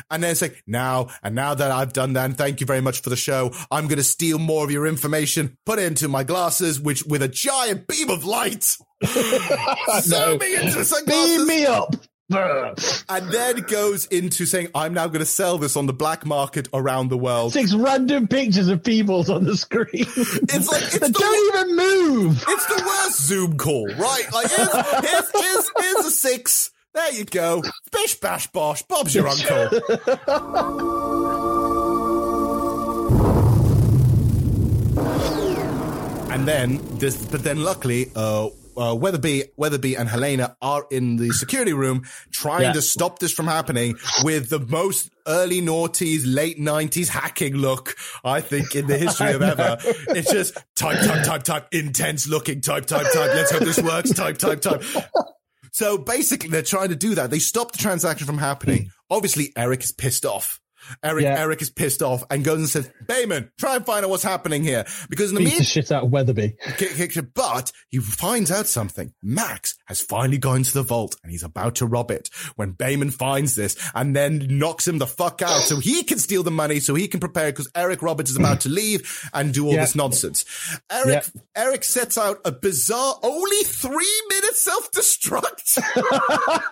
And 0.10 0.24
then 0.24 0.32
it's 0.32 0.41
like, 0.41 0.64
now, 0.66 1.10
and 1.24 1.36
now 1.36 1.53
that 1.53 1.72
I've 1.72 1.94
done 1.94 2.14
that, 2.14 2.26
and 2.26 2.38
thank 2.38 2.61
you 2.61 2.68
very 2.68 2.82
much 2.82 3.02
for 3.02 3.10
the 3.10 3.16
show, 3.16 3.52
I'm 3.70 3.88
going 3.88 3.98
to 3.98 4.03
steal 4.03 4.40
more 4.40 4.64
of 4.64 4.72
your 4.72 4.88
information, 4.88 5.57
put 5.66 5.80
it 5.80 5.86
into 5.86 6.07
my 6.07 6.24
glasses, 6.24 6.80
which 6.80 7.03
with 7.03 7.22
a 7.22 7.28
giant 7.28 7.88
beam 7.88 8.10
of 8.10 8.24
light, 8.24 8.64
zooming 9.99 10.53
into 10.53 10.86
sunglasses. 10.86 11.38
Beam 11.38 11.48
me 11.48 11.66
up. 11.66 11.95
And 12.30 13.32
then 13.32 13.58
goes 13.62 14.06
into 14.06 14.46
saying, 14.46 14.70
I'm 14.76 14.94
now 14.94 15.08
going 15.08 15.20
to 15.20 15.26
sell 15.26 15.58
this 15.58 15.76
on 15.76 15.88
the 15.88 15.94
black 15.94 16.26
market 16.26 16.68
around 16.74 17.10
the 17.10 17.18
world. 17.18 17.54
Six 17.54 17.74
random 17.74 18.28
pictures 18.28 18.68
of 18.68 18.84
people 18.84 19.30
on 19.32 19.46
the 19.46 19.58
screen. 19.58 19.88
It's 19.94 20.68
like, 20.68 20.84
it's 20.84 21.00
the, 21.00 21.10
don't 21.10 21.56
even 21.56 21.76
move. 21.76 22.44
It's 22.48 22.66
the 22.68 22.84
worst 22.86 23.22
Zoom 23.22 23.58
call, 23.58 23.88
right? 23.88 24.26
Like, 24.32 24.52
here's, 24.52 24.72
here's, 24.72 25.32
here's, 25.32 25.72
here's 25.78 26.06
a 26.06 26.12
six. 26.12 26.72
There 26.94 27.14
you 27.14 27.26
go. 27.26 27.64
Bish 27.92 28.20
bash 28.20 28.48
bosh. 28.48 28.84
Bob's 28.84 29.16
your 29.16 29.28
uncle. 29.28 29.80
and 36.32 36.48
then 36.48 36.80
this, 36.98 37.26
but 37.26 37.44
then 37.44 37.64
luckily, 37.64 38.12
uh, 38.16 38.50
uh, 38.80 38.96
Weatherby, 38.96 39.44
Weatherby 39.58 39.96
and 39.96 40.08
Helena 40.08 40.56
are 40.62 40.86
in 40.90 41.18
the 41.18 41.32
security 41.32 41.74
room 41.74 42.04
trying 42.32 42.62
Yeah. 42.62 42.74
to 42.74 42.82
stop 42.82 43.20
this 43.20 43.32
from 43.34 43.46
happening 43.48 43.96
with 44.24 44.50
the 44.50 44.60
most 44.60 45.12
early 45.28 45.62
noughties, 45.62 46.22
late 46.26 46.58
nineties 46.58 47.10
hacking 47.10 47.56
look, 47.56 47.96
I 48.24 48.42
think, 48.42 48.76
in 48.76 48.88
the 48.88 48.98
history 48.98 49.34
of 49.34 49.42
ever. 49.42 49.78
It's 49.82 50.32
just 50.32 50.56
type, 50.76 50.98
type, 51.06 51.24
type, 51.26 51.44
type, 51.44 51.68
intense 51.74 52.28
looking, 52.28 52.62
type, 52.62 52.86
type, 52.86 53.04
type. 53.14 53.32
Let's 53.36 53.52
hope 53.52 53.62
this 53.64 53.82
works. 53.82 54.12
Type, 54.12 54.38
type, 54.38 54.62
type. 54.62 54.84
So 55.72 55.98
basically, 56.00 56.50
they're 56.50 56.62
trying 56.64 56.90
to 56.90 56.96
do 56.96 57.16
that. 57.16 57.30
They 57.30 57.40
stop 57.40 57.72
the 57.74 57.78
transaction 57.78 58.26
from 58.26 58.38
happening. 58.40 58.92
Obviously, 59.12 59.52
Eric 59.56 59.84
is 59.84 59.92
pissed 59.92 60.26
off. 60.26 60.59
Eric, 61.03 61.24
Yeah. 61.24 61.40
Eric 61.40 61.61
is 61.61 61.70
pissed 61.70 62.02
off 62.02 62.24
and 62.30 62.44
goes 62.44 62.60
and 62.60 62.70
says, 62.70 62.90
Bayman, 63.06 63.49
try 63.57 63.76
and 63.76 63.86
find 63.86 64.03
out 64.06 64.10
what's 64.11 64.24
happening 64.24 64.64
here. 64.64 64.86
Because 65.10 65.30
in 65.30 65.36
the 65.36 65.41
meantime, 65.41 65.64
shit 65.64 65.91
out 65.91 66.03
of 66.03 66.11
Weatherby. 66.11 66.56
But 67.36 67.72
he 67.90 67.99
finds 67.99 68.52
out 68.52 68.68
something. 68.68 69.14
Max 69.22 69.76
has 69.88 70.02
finally 70.02 70.38
gone 70.38 70.64
to 70.64 70.74
the 70.74 70.84
vault 70.84 71.16
and 71.24 71.32
he's 71.32 71.44
about 71.44 71.76
to 71.76 71.86
rob 71.86 72.11
it 72.11 72.30
when 72.56 72.74
Bayman 72.74 73.11
finds 73.14 73.56
this 73.56 73.76
and 73.95 74.16
then 74.16 74.45
knocks 74.60 74.88
him 74.88 74.98
the 74.99 75.07
fuck 75.07 75.41
out 75.41 75.61
so 75.61 75.78
he 75.80 76.03
can 76.03 76.18
steal 76.20 76.44
the 76.44 76.52
money 76.52 76.80
so 76.80 76.95
he 76.95 77.07
can 77.07 77.20
prepare 77.20 77.52
because 77.52 77.70
Eric 77.76 78.02
Roberts 78.02 78.30
is 78.32 78.38
about 78.38 78.61
to 78.61 78.70
leave 78.70 79.30
and 79.34 79.53
do 79.53 79.66
all 79.68 79.74
Yeah. 79.74 79.82
this 79.82 79.95
nonsense. 79.95 80.45
Eric, 80.91 81.26
Eric 81.56 81.84
sets 81.84 82.18
out 82.18 82.40
a 82.45 82.52
bizarre, 82.52 83.16
only 83.24 83.64
three 83.64 84.22
minute 84.30 84.56
self 84.56 84.91
destruct. 84.91 85.80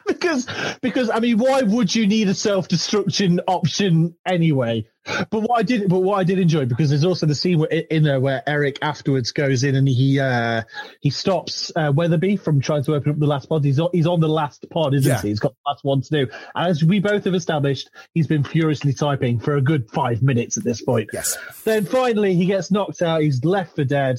because 0.07 0.47
because 0.81 1.09
I 1.09 1.19
mean, 1.19 1.37
why 1.37 1.61
would 1.61 1.93
you 1.93 2.07
need 2.07 2.27
a 2.29 2.33
self 2.33 2.67
destruction 2.67 3.39
option 3.47 4.06
anyway? 4.25 4.87
But 5.05 5.39
what 5.41 5.57
I 5.57 5.63
did, 5.63 5.87
but 5.87 5.99
what 5.99 6.15
I 6.19 6.23
did 6.25 6.37
enjoy 6.37 6.65
because 6.65 6.89
there's 6.89 7.05
also 7.05 7.25
the 7.25 7.35
scene 7.35 7.59
where, 7.59 7.69
in 7.69 8.03
there 8.03 8.19
where 8.19 8.43
Eric 8.45 8.79
afterwards 8.81 9.31
goes 9.31 9.63
in 9.63 9.75
and 9.75 9.87
he 9.87 10.19
uh 10.19 10.63
he 10.99 11.09
stops 11.11 11.71
uh, 11.75 11.93
Weatherby 11.95 12.35
from 12.35 12.59
trying 12.59 12.83
to 12.83 12.93
open 12.95 13.13
up 13.13 13.19
the 13.19 13.25
last 13.25 13.47
pod. 13.47 13.63
He's 13.63 13.79
on, 13.79 13.89
he's 13.93 14.05
on 14.07 14.19
the 14.19 14.27
last 14.27 14.65
pod, 14.69 14.93
isn't 14.93 15.09
Yeah. 15.09 15.21
he? 15.21 15.29
He's 15.29 15.39
got 15.39 15.53
the 15.53 15.71
last 15.71 15.83
one 15.85 16.01
to 16.01 16.09
do. 16.09 16.27
As 16.55 16.83
we 16.83 16.99
both 16.99 17.23
have 17.23 17.35
established, 17.35 17.89
he's 18.13 18.27
been 18.27 18.43
furiously 18.43 18.93
typing 18.93 19.39
for 19.39 19.55
a 19.55 19.61
good 19.61 19.89
five 19.91 20.21
minutes 20.21 20.57
at 20.57 20.63
this 20.65 20.81
point. 20.81 21.09
Yes. 21.13 21.37
Then 21.63 21.85
finally 21.85 22.33
he 22.35 22.45
gets 22.45 22.69
knocked 22.69 23.01
out. 23.01 23.21
He's 23.21 23.45
left 23.45 23.75
for 23.75 23.85
dead, 23.85 24.17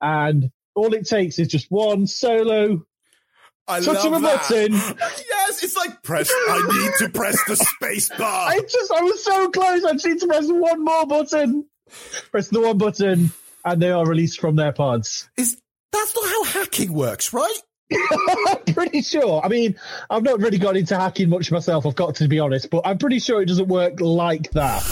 and 0.00 0.50
all 0.74 0.92
it 0.94 1.06
takes 1.06 1.38
is 1.38 1.46
just 1.46 1.70
one 1.70 2.08
solo 2.08 2.84
I 3.66 3.80
touch 3.80 4.04
of 4.04 4.12
a 4.12 4.20
that. 4.20 4.48
button. 4.48 4.72
Yes, 5.28 5.62
it's 5.62 5.76
like 5.76 6.02
press, 6.02 6.30
I 6.32 6.66
need 6.82 6.92
to 6.98 7.08
press 7.10 7.38
the 7.46 7.56
space 7.56 8.08
bar. 8.08 8.48
I 8.48 8.60
just, 8.60 8.92
I 8.92 9.02
was 9.02 9.22
so 9.22 9.50
close. 9.50 9.84
I 9.84 9.92
just 9.92 10.06
need 10.06 10.20
to 10.20 10.26
press 10.26 10.46
one 10.48 10.84
more 10.84 11.06
button. 11.06 11.66
Press 12.30 12.48
the 12.48 12.60
one 12.60 12.78
button, 12.78 13.30
and 13.64 13.82
they 13.82 13.90
are 13.90 14.06
released 14.06 14.40
from 14.40 14.56
their 14.56 14.72
pods. 14.72 15.28
Is 15.36 15.56
that's 15.92 16.14
not 16.14 16.24
how 16.28 16.44
hacking 16.44 16.92
works, 16.92 17.32
right? 17.32 17.56
I'm 18.48 18.74
pretty 18.74 19.02
sure. 19.02 19.42
I 19.44 19.48
mean, 19.48 19.76
I've 20.08 20.22
not 20.22 20.40
really 20.40 20.58
got 20.58 20.76
into 20.76 20.96
hacking 20.98 21.28
much 21.28 21.52
myself. 21.52 21.86
I've 21.86 21.94
got 21.94 22.16
to 22.16 22.28
be 22.28 22.40
honest, 22.40 22.70
but 22.70 22.82
I'm 22.86 22.98
pretty 22.98 23.18
sure 23.18 23.42
it 23.42 23.46
doesn't 23.46 23.68
work 23.68 24.00
like 24.00 24.50
that. 24.52 24.82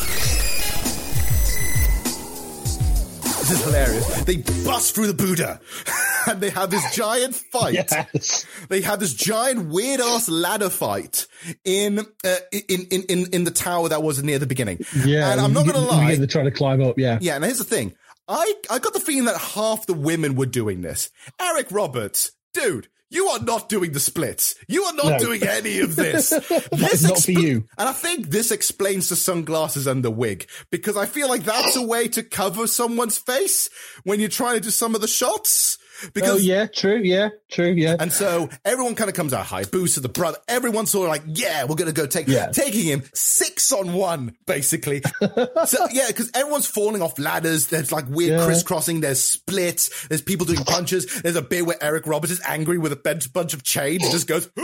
Is 3.52 3.64
hilarious. 3.64 4.24
They 4.24 4.36
bust 4.64 4.94
through 4.94 5.08
the 5.08 5.14
Buddha 5.14 5.60
and 6.28 6.40
they 6.40 6.50
have 6.50 6.70
this 6.70 6.94
giant 6.94 7.34
fight. 7.34 7.74
Yes. 7.74 8.46
They 8.68 8.80
have 8.80 9.00
this 9.00 9.14
giant 9.14 9.68
weird 9.68 10.00
ass 10.00 10.28
ladder 10.28 10.70
fight 10.70 11.26
in, 11.64 12.00
uh, 12.24 12.36
in, 12.50 12.86
in, 12.90 13.02
in, 13.08 13.26
in 13.32 13.44
the 13.44 13.50
tower 13.50 13.88
that 13.88 14.02
was 14.02 14.22
near 14.22 14.38
the 14.38 14.46
beginning. 14.46 14.80
Yeah, 15.04 15.32
And 15.32 15.40
I'm 15.40 15.52
not 15.52 15.66
going 15.66 15.74
to 15.74 15.80
lie. 15.80 16.16
They're 16.16 16.26
trying 16.26 16.46
to 16.46 16.50
climb 16.50 16.82
up. 16.82 16.98
Yeah. 16.98 17.18
Yeah, 17.20 17.36
and 17.36 17.44
here's 17.44 17.58
the 17.58 17.64
thing. 17.64 17.94
I, 18.28 18.54
I 18.70 18.78
got 18.78 18.92
the 18.94 19.00
feeling 19.00 19.24
that 19.26 19.36
half 19.36 19.86
the 19.86 19.94
women 19.94 20.36
were 20.36 20.46
doing 20.46 20.80
this. 20.80 21.10
Eric 21.40 21.66
Roberts, 21.70 22.32
dude, 22.54 22.88
you 23.12 23.26
are 23.28 23.40
not 23.40 23.68
doing 23.68 23.92
the 23.92 24.00
splits. 24.00 24.54
You 24.68 24.84
are 24.84 24.94
not 24.94 25.12
No. 25.12 25.18
doing 25.18 25.42
any 25.42 25.78
of 25.80 25.94
this. 25.96 26.30
This 26.72 27.02
not 27.02 27.18
for 27.22 27.32
you. 27.32 27.64
And 27.78 27.88
I 27.88 27.92
think 27.92 28.30
this 28.30 28.50
explains 28.50 29.08
the 29.08 29.16
sunglasses 29.16 29.86
and 29.86 30.02
the 30.02 30.10
wig 30.10 30.48
because 30.70 30.96
I 30.96 31.06
feel 31.06 31.28
like 31.28 31.44
that's 31.44 31.76
a 31.76 31.82
way 31.82 32.08
to 32.08 32.22
cover 32.22 32.66
someone's 32.66 33.18
face 33.18 33.68
when 34.04 34.18
you're 34.20 34.28
trying 34.28 34.54
to 34.56 34.60
do 34.60 34.70
some 34.70 34.94
of 34.94 35.00
the 35.00 35.08
shots. 35.08 35.78
Because 36.14 36.34
oh 36.34 36.36
yeah, 36.36 36.66
true. 36.66 37.00
Yeah, 37.02 37.30
true. 37.50 37.70
Yeah. 37.70 37.96
and 37.98 38.12
so 38.12 38.48
everyone 38.64 38.94
kind 38.94 39.08
of 39.10 39.16
comes 39.16 39.32
out 39.32 39.46
high. 39.46 39.64
Boost 39.64 39.94
to 39.94 40.00
the 40.00 40.08
brother. 40.08 40.38
Everyone's 40.48 40.90
sort 40.90 41.06
of 41.06 41.10
like, 41.10 41.38
yeah, 41.38 41.64
we're 41.64 41.76
gonna 41.76 41.92
go 41.92 42.06
take 42.06 42.28
Yeah. 42.28 42.46
taking 42.50 42.84
him 42.84 43.02
six 43.14 43.72
on 43.72 43.92
one, 43.92 44.36
basically. 44.46 45.02
so 45.66 45.86
yeah, 45.92 46.06
because 46.08 46.30
everyone's 46.34 46.66
falling 46.66 47.02
off 47.02 47.18
ladders. 47.18 47.68
There's 47.68 47.92
like 47.92 48.08
weird 48.08 48.38
Yeah. 48.38 48.44
crisscrossing. 48.46 49.00
There's 49.00 49.22
splits. 49.22 50.08
There's 50.08 50.22
people 50.22 50.46
doing 50.46 50.64
punches. 50.64 51.22
There's 51.22 51.36
a 51.36 51.42
bit 51.42 51.66
where 51.66 51.82
Eric 51.82 52.06
Roberts 52.06 52.32
is 52.32 52.40
angry 52.46 52.78
with 52.78 52.92
a 52.92 52.96
bunch, 52.96 53.32
bunch 53.32 53.54
of 53.54 53.62
chains. 53.62 54.02
and 54.02 54.12
just 54.12 54.26
goes. 54.26 54.48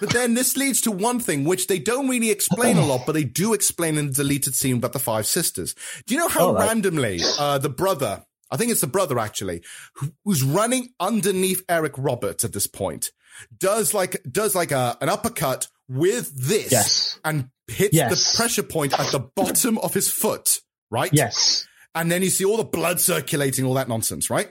but 0.00 0.10
then 0.10 0.34
this 0.34 0.56
leads 0.56 0.80
to 0.82 0.90
one 0.90 1.20
thing 1.20 1.44
which 1.44 1.66
they 1.66 1.78
don't 1.78 2.08
really 2.08 2.30
explain 2.30 2.76
a 2.76 2.84
lot, 2.86 3.02
but 3.06 3.12
they 3.12 3.24
do 3.24 3.52
explain 3.54 3.98
in 3.98 4.06
the 4.08 4.12
deleted 4.12 4.54
scene 4.54 4.76
about 4.78 4.92
the 4.92 4.98
five 4.98 5.26
sisters. 5.26 5.74
Do 6.06 6.14
you 6.14 6.20
know 6.20 6.28
how 6.28 6.52
right. 6.54 6.66
randomly 6.68 7.20
uh, 7.38 7.58
the 7.58 7.68
brother, 7.68 8.24
I 8.54 8.56
think 8.56 8.70
it's 8.70 8.80
the 8.80 8.86
brother 8.86 9.18
actually, 9.18 9.62
who- 9.94 10.12
who's 10.24 10.42
running 10.42 10.90
underneath 11.00 11.62
Eric 11.68 11.92
Roberts 11.98 12.44
at 12.44 12.52
this 12.52 12.66
point, 12.68 13.10
does 13.58 13.92
like 13.92 14.22
does 14.30 14.54
like 14.54 14.70
a 14.70 14.96
an 15.00 15.08
uppercut 15.08 15.66
with 15.88 16.30
this 16.34 16.70
Yes. 16.72 17.18
and 17.24 17.48
hits 17.66 17.94
Yes. 17.94 18.10
the 18.32 18.36
pressure 18.36 18.62
point 18.62 18.98
at 18.98 19.10
the 19.12 19.18
bottom 19.18 19.76
of 19.78 19.92
his 19.92 20.08
foot, 20.08 20.60
right? 20.90 21.10
Yes. 21.12 21.66
And 21.94 22.10
then 22.10 22.22
you 22.22 22.30
see 22.30 22.44
all 22.44 22.56
the 22.56 22.64
blood 22.64 23.00
circulating, 23.00 23.64
all 23.64 23.74
that 23.74 23.88
nonsense, 23.88 24.30
right? 24.30 24.50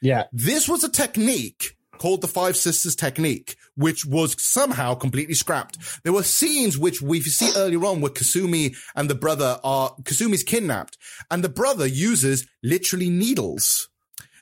Yeah. 0.00 0.24
This 0.32 0.68
was 0.68 0.82
a 0.82 0.88
technique 0.88 1.76
called 1.98 2.20
the 2.22 2.28
Five 2.28 2.56
Sisters 2.56 2.96
technique, 2.96 3.56
which 3.76 4.04
was 4.04 4.40
somehow 4.42 4.94
completely 4.94 5.34
scrapped. 5.34 5.78
There 6.04 6.12
were 6.12 6.22
scenes 6.22 6.76
which 6.78 7.00
we 7.00 7.20
see 7.20 7.50
earlier 7.56 7.84
on 7.84 8.00
where 8.00 8.12
Kasumi 8.12 8.76
and 8.94 9.08
the 9.08 9.14
brother 9.14 9.58
are, 9.64 9.94
Kasumi's 10.02 10.42
kidnapped 10.42 10.98
and 11.30 11.42
the 11.42 11.48
brother 11.48 11.86
uses 11.86 12.46
literally 12.62 13.08
needles, 13.10 13.88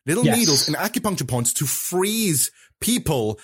little 0.07 0.25
Yes. 0.25 0.37
needles 0.39 0.67
and 0.69 0.77
acupuncture 0.77 1.29
points 1.29 1.53
to 1.55 1.67
freeze 1.67 2.51
people 2.81 3.39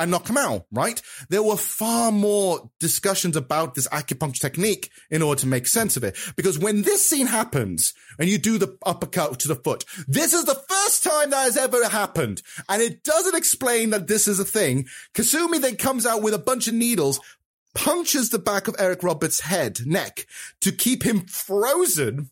and 0.00 0.10
knock 0.10 0.24
them 0.24 0.38
out, 0.38 0.66
right? 0.72 1.00
There 1.28 1.42
were 1.42 1.58
far 1.58 2.10
more 2.10 2.70
discussions 2.80 3.36
about 3.36 3.74
this 3.74 3.86
acupuncture 3.88 4.40
technique 4.40 4.90
in 5.10 5.20
order 5.20 5.42
to 5.42 5.46
make 5.46 5.66
sense 5.66 5.96
of 5.96 6.02
it. 6.02 6.16
Because 6.36 6.58
when 6.58 6.82
this 6.82 7.06
scene 7.06 7.26
happens 7.26 7.92
and 8.18 8.28
you 8.28 8.38
do 8.38 8.56
the 8.56 8.76
uppercut 8.84 9.38
to 9.40 9.48
the 9.48 9.54
foot, 9.54 9.84
this 10.08 10.32
is 10.32 10.46
the 10.46 10.60
first 10.68 11.04
time 11.04 11.30
that 11.30 11.42
has 11.42 11.58
ever 11.58 11.86
happened. 11.86 12.40
And 12.68 12.80
it 12.80 13.04
doesn't 13.04 13.36
explain 13.36 13.90
that 13.90 14.08
this 14.08 14.26
is 14.26 14.40
a 14.40 14.44
thing. 14.44 14.86
Kasumi 15.12 15.60
then 15.60 15.76
comes 15.76 16.06
out 16.06 16.22
with 16.22 16.32
a 16.32 16.38
bunch 16.38 16.66
of 16.66 16.74
needles, 16.74 17.20
punches 17.74 18.30
the 18.30 18.38
back 18.38 18.68
of 18.68 18.76
Eric 18.78 19.02
Roberts' 19.02 19.40
head, 19.40 19.80
neck, 19.84 20.26
to 20.62 20.72
keep 20.72 21.02
him 21.02 21.26
frozen. 21.26 22.30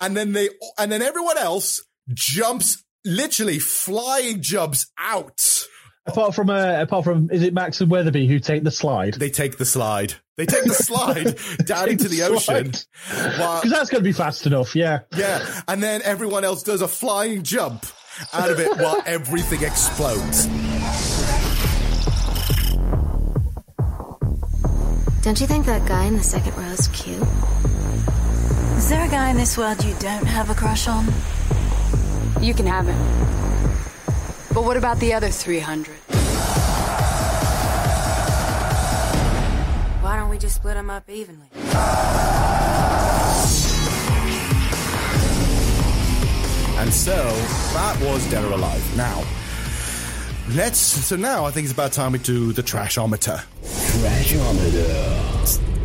And 0.00 0.16
then 0.16 0.32
they, 0.32 0.50
and 0.78 0.92
then 0.92 1.02
everyone 1.02 1.38
else 1.38 1.82
jumps, 2.14 2.84
literally 3.04 3.58
flying 3.58 4.42
jumps 4.42 4.86
out. 4.96 5.66
Apart 6.08 6.34
from, 6.34 6.48
uh, 6.48 6.80
apart 6.80 7.04
from, 7.04 7.30
is 7.30 7.42
it 7.42 7.52
Max 7.52 7.80
and 7.82 7.90
Weatherby 7.90 8.26
who 8.26 8.38
take 8.38 8.64
the 8.64 8.70
slide? 8.70 9.14
They 9.14 9.28
take 9.28 9.58
the 9.58 9.66
slide. 9.66 10.14
They 10.36 10.46
take 10.46 10.64
the 10.64 10.74
slide 10.74 11.38
down 11.66 11.90
into 11.90 12.08
the 12.08 12.22
ocean. 12.22 12.72
Because 13.08 13.70
that's 13.70 13.90
going 13.90 14.02
to 14.02 14.08
be 14.08 14.12
fast 14.12 14.46
enough, 14.46 14.74
yeah. 14.74 15.00
Yeah. 15.14 15.44
And 15.68 15.82
then 15.82 16.00
everyone 16.02 16.44
else 16.44 16.62
does 16.62 16.80
a 16.80 16.88
flying 16.88 17.42
jump 17.42 17.84
out 18.32 18.50
of 18.50 18.58
it 18.58 18.74
while 18.78 19.02
everything 19.06 19.62
explodes. 19.62 20.46
Don't 25.22 25.40
you 25.40 25.46
think 25.46 25.66
that 25.66 25.86
guy 25.86 26.04
in 26.04 26.16
the 26.16 26.22
second 26.22 26.56
row 26.56 26.70
is 26.70 26.88
cute? 26.88 27.22
Is 28.78 28.88
there 28.88 29.04
a 29.04 29.10
guy 29.10 29.28
in 29.30 29.36
this 29.36 29.58
world 29.58 29.84
you 29.84 29.94
don't 29.98 30.24
have 30.24 30.48
a 30.48 30.54
crush 30.54 30.88
on? 30.88 31.04
You 32.40 32.54
can 32.54 32.66
have 32.66 32.86
him. 32.86 33.87
But 34.58 34.64
what 34.64 34.76
about 34.76 34.98
the 34.98 35.14
other 35.14 35.28
300? 35.30 35.94
Why 40.02 40.16
don't 40.16 40.30
we 40.30 40.36
just 40.36 40.56
split 40.56 40.74
them 40.74 40.90
up 40.90 41.08
evenly? 41.08 41.46
And 46.76 46.92
so 46.92 47.14
that 47.14 48.00
was 48.00 48.28
Dead 48.32 48.44
or 48.44 48.50
Alive. 48.50 48.96
Now, 48.96 49.22
let's. 50.56 50.78
So 50.80 51.14
now 51.14 51.44
I 51.44 51.52
think 51.52 51.66
it's 51.66 51.72
about 51.72 51.92
time 51.92 52.10
we 52.10 52.18
do 52.18 52.52
the 52.52 52.64
trashometer. 52.64 53.40
Trashometer. 53.62 54.88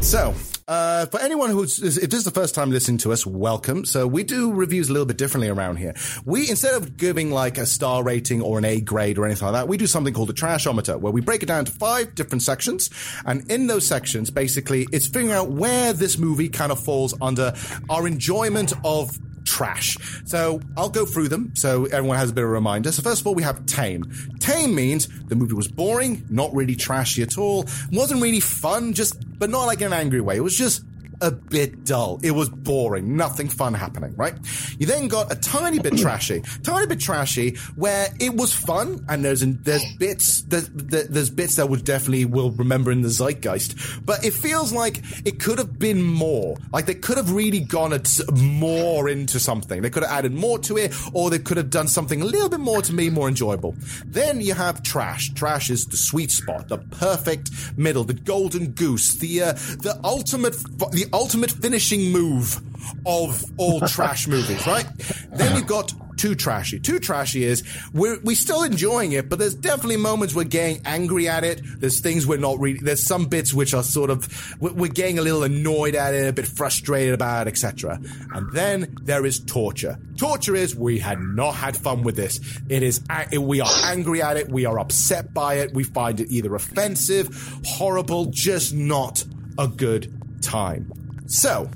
So, 0.04 0.34
uh, 0.68 1.06
for 1.08 1.20
anyone 1.20 1.50
who's, 1.50 1.80
if 1.82 2.10
this 2.10 2.20
is 2.20 2.24
the 2.24 2.32
first 2.32 2.56
time 2.56 2.72
listening 2.72 2.98
to 3.00 3.12
us, 3.12 3.26
welcome. 3.26 3.86
So 3.86 4.08
we 4.08 4.24
do 4.24 4.54
reviews 4.54 4.90
a 4.90 4.94
little 4.94 5.06
bit 5.06 5.18
differently 5.18 5.50
around 5.50 5.78
here. 5.78 5.94
We, 6.26 6.50
instead 6.50 6.76
of 6.76 6.98
giving 6.98 7.32
like 7.32 7.58
a 7.58 7.66
star 7.66 8.04
rating 8.04 8.42
or 8.42 8.58
an 8.58 8.66
A 8.66 8.82
grade 8.82 9.18
or 9.18 9.26
anything 9.26 9.46
like 9.46 9.54
that, 9.54 9.68
we 9.68 9.78
do 9.78 9.88
something 9.88 10.14
called 10.14 10.30
a 10.30 10.34
trashometer 10.34 11.00
where 11.00 11.12
we 11.12 11.22
break 11.22 11.44
it 11.44 11.48
down 11.48 11.66
to 11.66 11.72
five 11.72 12.16
different 12.16 12.44
sections. 12.44 12.90
And 13.26 13.50
in 13.52 13.68
those 13.68 13.88
sections, 13.88 14.30
basically, 14.30 14.88
it's 14.92 15.08
figuring 15.08 15.32
out 15.32 15.50
where 15.50 15.94
this 15.94 16.18
movie 16.18 16.50
kind 16.50 16.72
of 16.72 16.80
falls 16.80 17.14
under 17.22 17.54
our 17.90 18.08
enjoyment 18.08 18.74
of 18.84 19.18
trash. 19.46 19.98
So 20.26 20.62
I'll 20.78 20.90
go 20.90 21.06
through 21.06 21.30
them 21.30 21.52
so 21.56 21.86
everyone 21.86 22.18
has 22.18 22.32
a 22.32 22.34
bit 22.34 22.44
of 22.44 22.50
a 22.50 22.54
reminder. 22.54 22.92
So 22.92 23.02
first 23.02 23.22
of 23.22 23.28
all, 23.28 23.36
we 23.36 23.44
have 23.44 23.66
tame. 23.66 24.04
Tame 24.40 24.76
means 24.76 25.08
the 25.28 25.36
movie 25.36 25.54
was 25.54 25.68
boring, 25.68 26.26
not 26.30 26.54
really 26.54 26.76
trashy 26.76 27.22
at 27.24 27.38
all, 27.38 27.66
wasn't 27.92 28.22
really 28.22 28.40
fun, 28.40 28.94
just 28.94 29.18
but 29.40 29.50
not 29.50 29.66
like 29.66 29.82
in 29.82 29.88
an 29.88 29.94
angry 29.94 30.22
way. 30.22 30.38
It 30.38 30.44
was 30.44 30.58
just 30.58 30.84
a 31.22 31.32
bit 31.32 31.84
dull. 31.86 32.20
It 32.24 32.32
was 32.32 32.50
boring. 32.50 33.16
Nothing 33.16 33.50
fun 33.50 33.74
happening, 33.74 34.16
right? 34.16 34.36
You 34.80 34.86
then 34.86 35.08
got 35.08 35.32
a 35.32 35.36
tiny 35.36 35.80
bit 35.80 35.98
trashy, 35.98 36.42
tiny 36.64 36.88
bit 36.88 37.00
trashy 37.00 37.56
where 37.76 38.08
it 38.20 38.34
was 38.36 38.54
fun 38.54 39.06
and 39.10 39.24
there's, 39.24 39.42
there's 39.42 39.84
bits, 39.98 40.42
there's, 40.44 40.70
there's 40.70 41.30
bits 41.30 41.56
that 41.56 41.70
would 41.70 41.84
definitely 41.84 42.26
will 42.26 42.52
remember 42.52 42.92
in 42.92 43.02
the 43.02 43.10
zeitgeist, 43.10 44.06
but 44.06 44.24
it 44.26 44.34
feels 44.34 44.74
like 44.74 45.02
it 45.26 45.40
could 45.40 45.58
have 45.58 45.78
been 45.80 46.02
more. 46.02 46.58
Like 46.72 46.86
they 46.86 46.96
could 46.96 47.18
have 47.18 47.32
really 47.32 47.60
gone 47.60 47.94
more 48.36 49.10
into 49.10 49.40
something. 49.40 49.82
They 49.82 49.90
could 49.90 50.04
have 50.04 50.12
added 50.12 50.34
more 50.34 50.60
to 50.60 50.78
it 50.78 50.94
or 51.14 51.30
they 51.30 51.40
could 51.40 51.58
have 51.58 51.70
done 51.70 51.88
something 51.88 52.22
a 52.22 52.26
little 52.26 52.50
bit 52.50 52.60
more 52.60 52.82
to 52.82 52.94
me 52.94 53.10
more 53.10 53.28
enjoyable. 53.28 53.76
Then 54.06 54.42
you 54.42 54.54
have 54.54 54.84
trash. 54.84 55.34
Trash 55.34 55.70
is 55.70 55.86
the 55.86 55.98
sweet 55.98 56.32
spot, 56.32 56.70
the 56.70 56.78
perfect 56.78 57.52
middle, 57.78 58.04
the 58.04 58.14
golden 58.14 58.72
goose, 58.72 59.14
the, 59.16 59.42
uh, 59.42 59.54
the 59.54 60.00
ultimate, 60.04 60.54
the 60.54 61.03
ultimate 61.12 61.52
finishing 61.52 62.12
move 62.12 62.62
of 63.06 63.44
all 63.58 63.82
trash 63.88 64.28
movies, 64.28 64.66
right? 64.68 64.86
Then 65.32 65.56
you've 65.56 65.68
got 65.68 65.94
too 66.18 66.36
trashy. 66.36 66.80
Too 66.80 67.00
trashy 67.00 67.44
is 67.44 67.64
we're 67.94 68.20
we 68.22 68.36
still 68.36 68.64
enjoying 68.64 69.12
it, 69.14 69.30
but 69.30 69.40
there's 69.40 69.56
definitely 69.56 69.98
moments 69.98 70.34
we're 70.34 70.44
getting 70.44 70.82
angry 70.86 71.28
at 71.28 71.44
it. 71.44 71.62
There's 71.80 72.00
things 72.00 72.26
we're 72.26 72.38
not 72.38 72.60
really. 72.60 72.80
There's 72.80 73.04
some 73.04 73.26
bits 73.26 73.54
which 73.54 73.74
are 73.74 73.84
sort 73.84 74.10
of 74.10 74.56
we're 74.62 74.92
getting 74.92 75.20
a 75.20 75.22
little 75.22 75.44
annoyed 75.44 75.96
at 75.96 76.14
it, 76.14 76.28
a 76.28 76.34
bit 76.34 76.48
frustrated 76.48 77.14
about 77.14 77.48
it, 77.48 77.52
etc. 77.52 78.00
And 78.34 78.52
then 78.54 78.96
there 79.02 79.26
is 79.26 79.40
torture. 79.40 79.98
Torture 80.18 80.56
is 80.56 80.76
we 80.76 81.00
had 81.00 81.20
not 81.20 81.56
had 81.56 81.76
fun 81.76 82.04
with 82.04 82.16
this. 82.16 82.40
It 82.70 82.84
is 82.84 83.02
we 83.38 83.62
are 83.62 83.72
angry 83.86 84.22
at 84.22 84.38
it. 84.38 84.50
We 84.50 84.66
are 84.66 84.80
upset 84.80 85.34
by 85.34 85.56
it. 85.56 85.74
We 85.74 85.84
find 85.84 86.20
it 86.20 86.32
either 86.32 86.54
offensive, 86.56 87.60
horrible, 87.66 88.28
just 88.28 88.74
not 88.74 89.26
a 89.58 89.68
good 89.68 90.13
time. 90.44 90.92
So, 91.28 91.70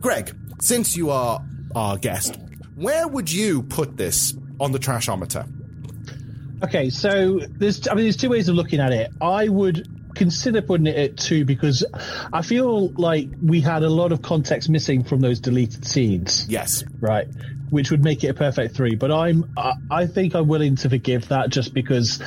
Greg, 0.00 0.34
since 0.60 0.96
you 0.96 1.10
are 1.10 1.42
our 1.74 1.96
guest, 1.96 2.38
where 2.76 3.08
would 3.08 3.30
you 3.30 3.62
put 3.62 3.96
this 3.96 4.34
on 4.60 4.72
the 4.72 4.78
trashometer? 4.78 5.48
Okay, 6.62 6.90
so 6.90 7.38
there's 7.38 7.88
I 7.88 7.94
mean 7.94 8.04
there's 8.04 8.16
two 8.16 8.28
ways 8.28 8.48
of 8.48 8.54
looking 8.54 8.80
at 8.80 8.92
it. 8.92 9.10
I 9.20 9.48
would 9.48 9.88
consider 10.14 10.60
putting 10.60 10.86
it 10.86 10.96
at 10.96 11.16
two 11.16 11.44
because 11.44 11.84
I 12.32 12.42
feel 12.42 12.88
like 12.90 13.28
we 13.42 13.60
had 13.60 13.82
a 13.82 13.88
lot 13.88 14.12
of 14.12 14.22
context 14.22 14.68
missing 14.68 15.04
from 15.04 15.20
those 15.20 15.40
deleted 15.40 15.86
scenes. 15.86 16.46
Yes. 16.48 16.84
Right. 17.00 17.28
Which 17.70 17.90
would 17.90 18.02
make 18.02 18.24
it 18.24 18.28
a 18.28 18.34
perfect 18.34 18.74
three, 18.74 18.96
but 18.96 19.12
I'm 19.12 19.52
I, 19.56 19.74
I 19.90 20.06
think 20.06 20.34
I'm 20.34 20.48
willing 20.48 20.76
to 20.76 20.90
forgive 20.90 21.28
that 21.28 21.50
just 21.50 21.72
because 21.72 22.18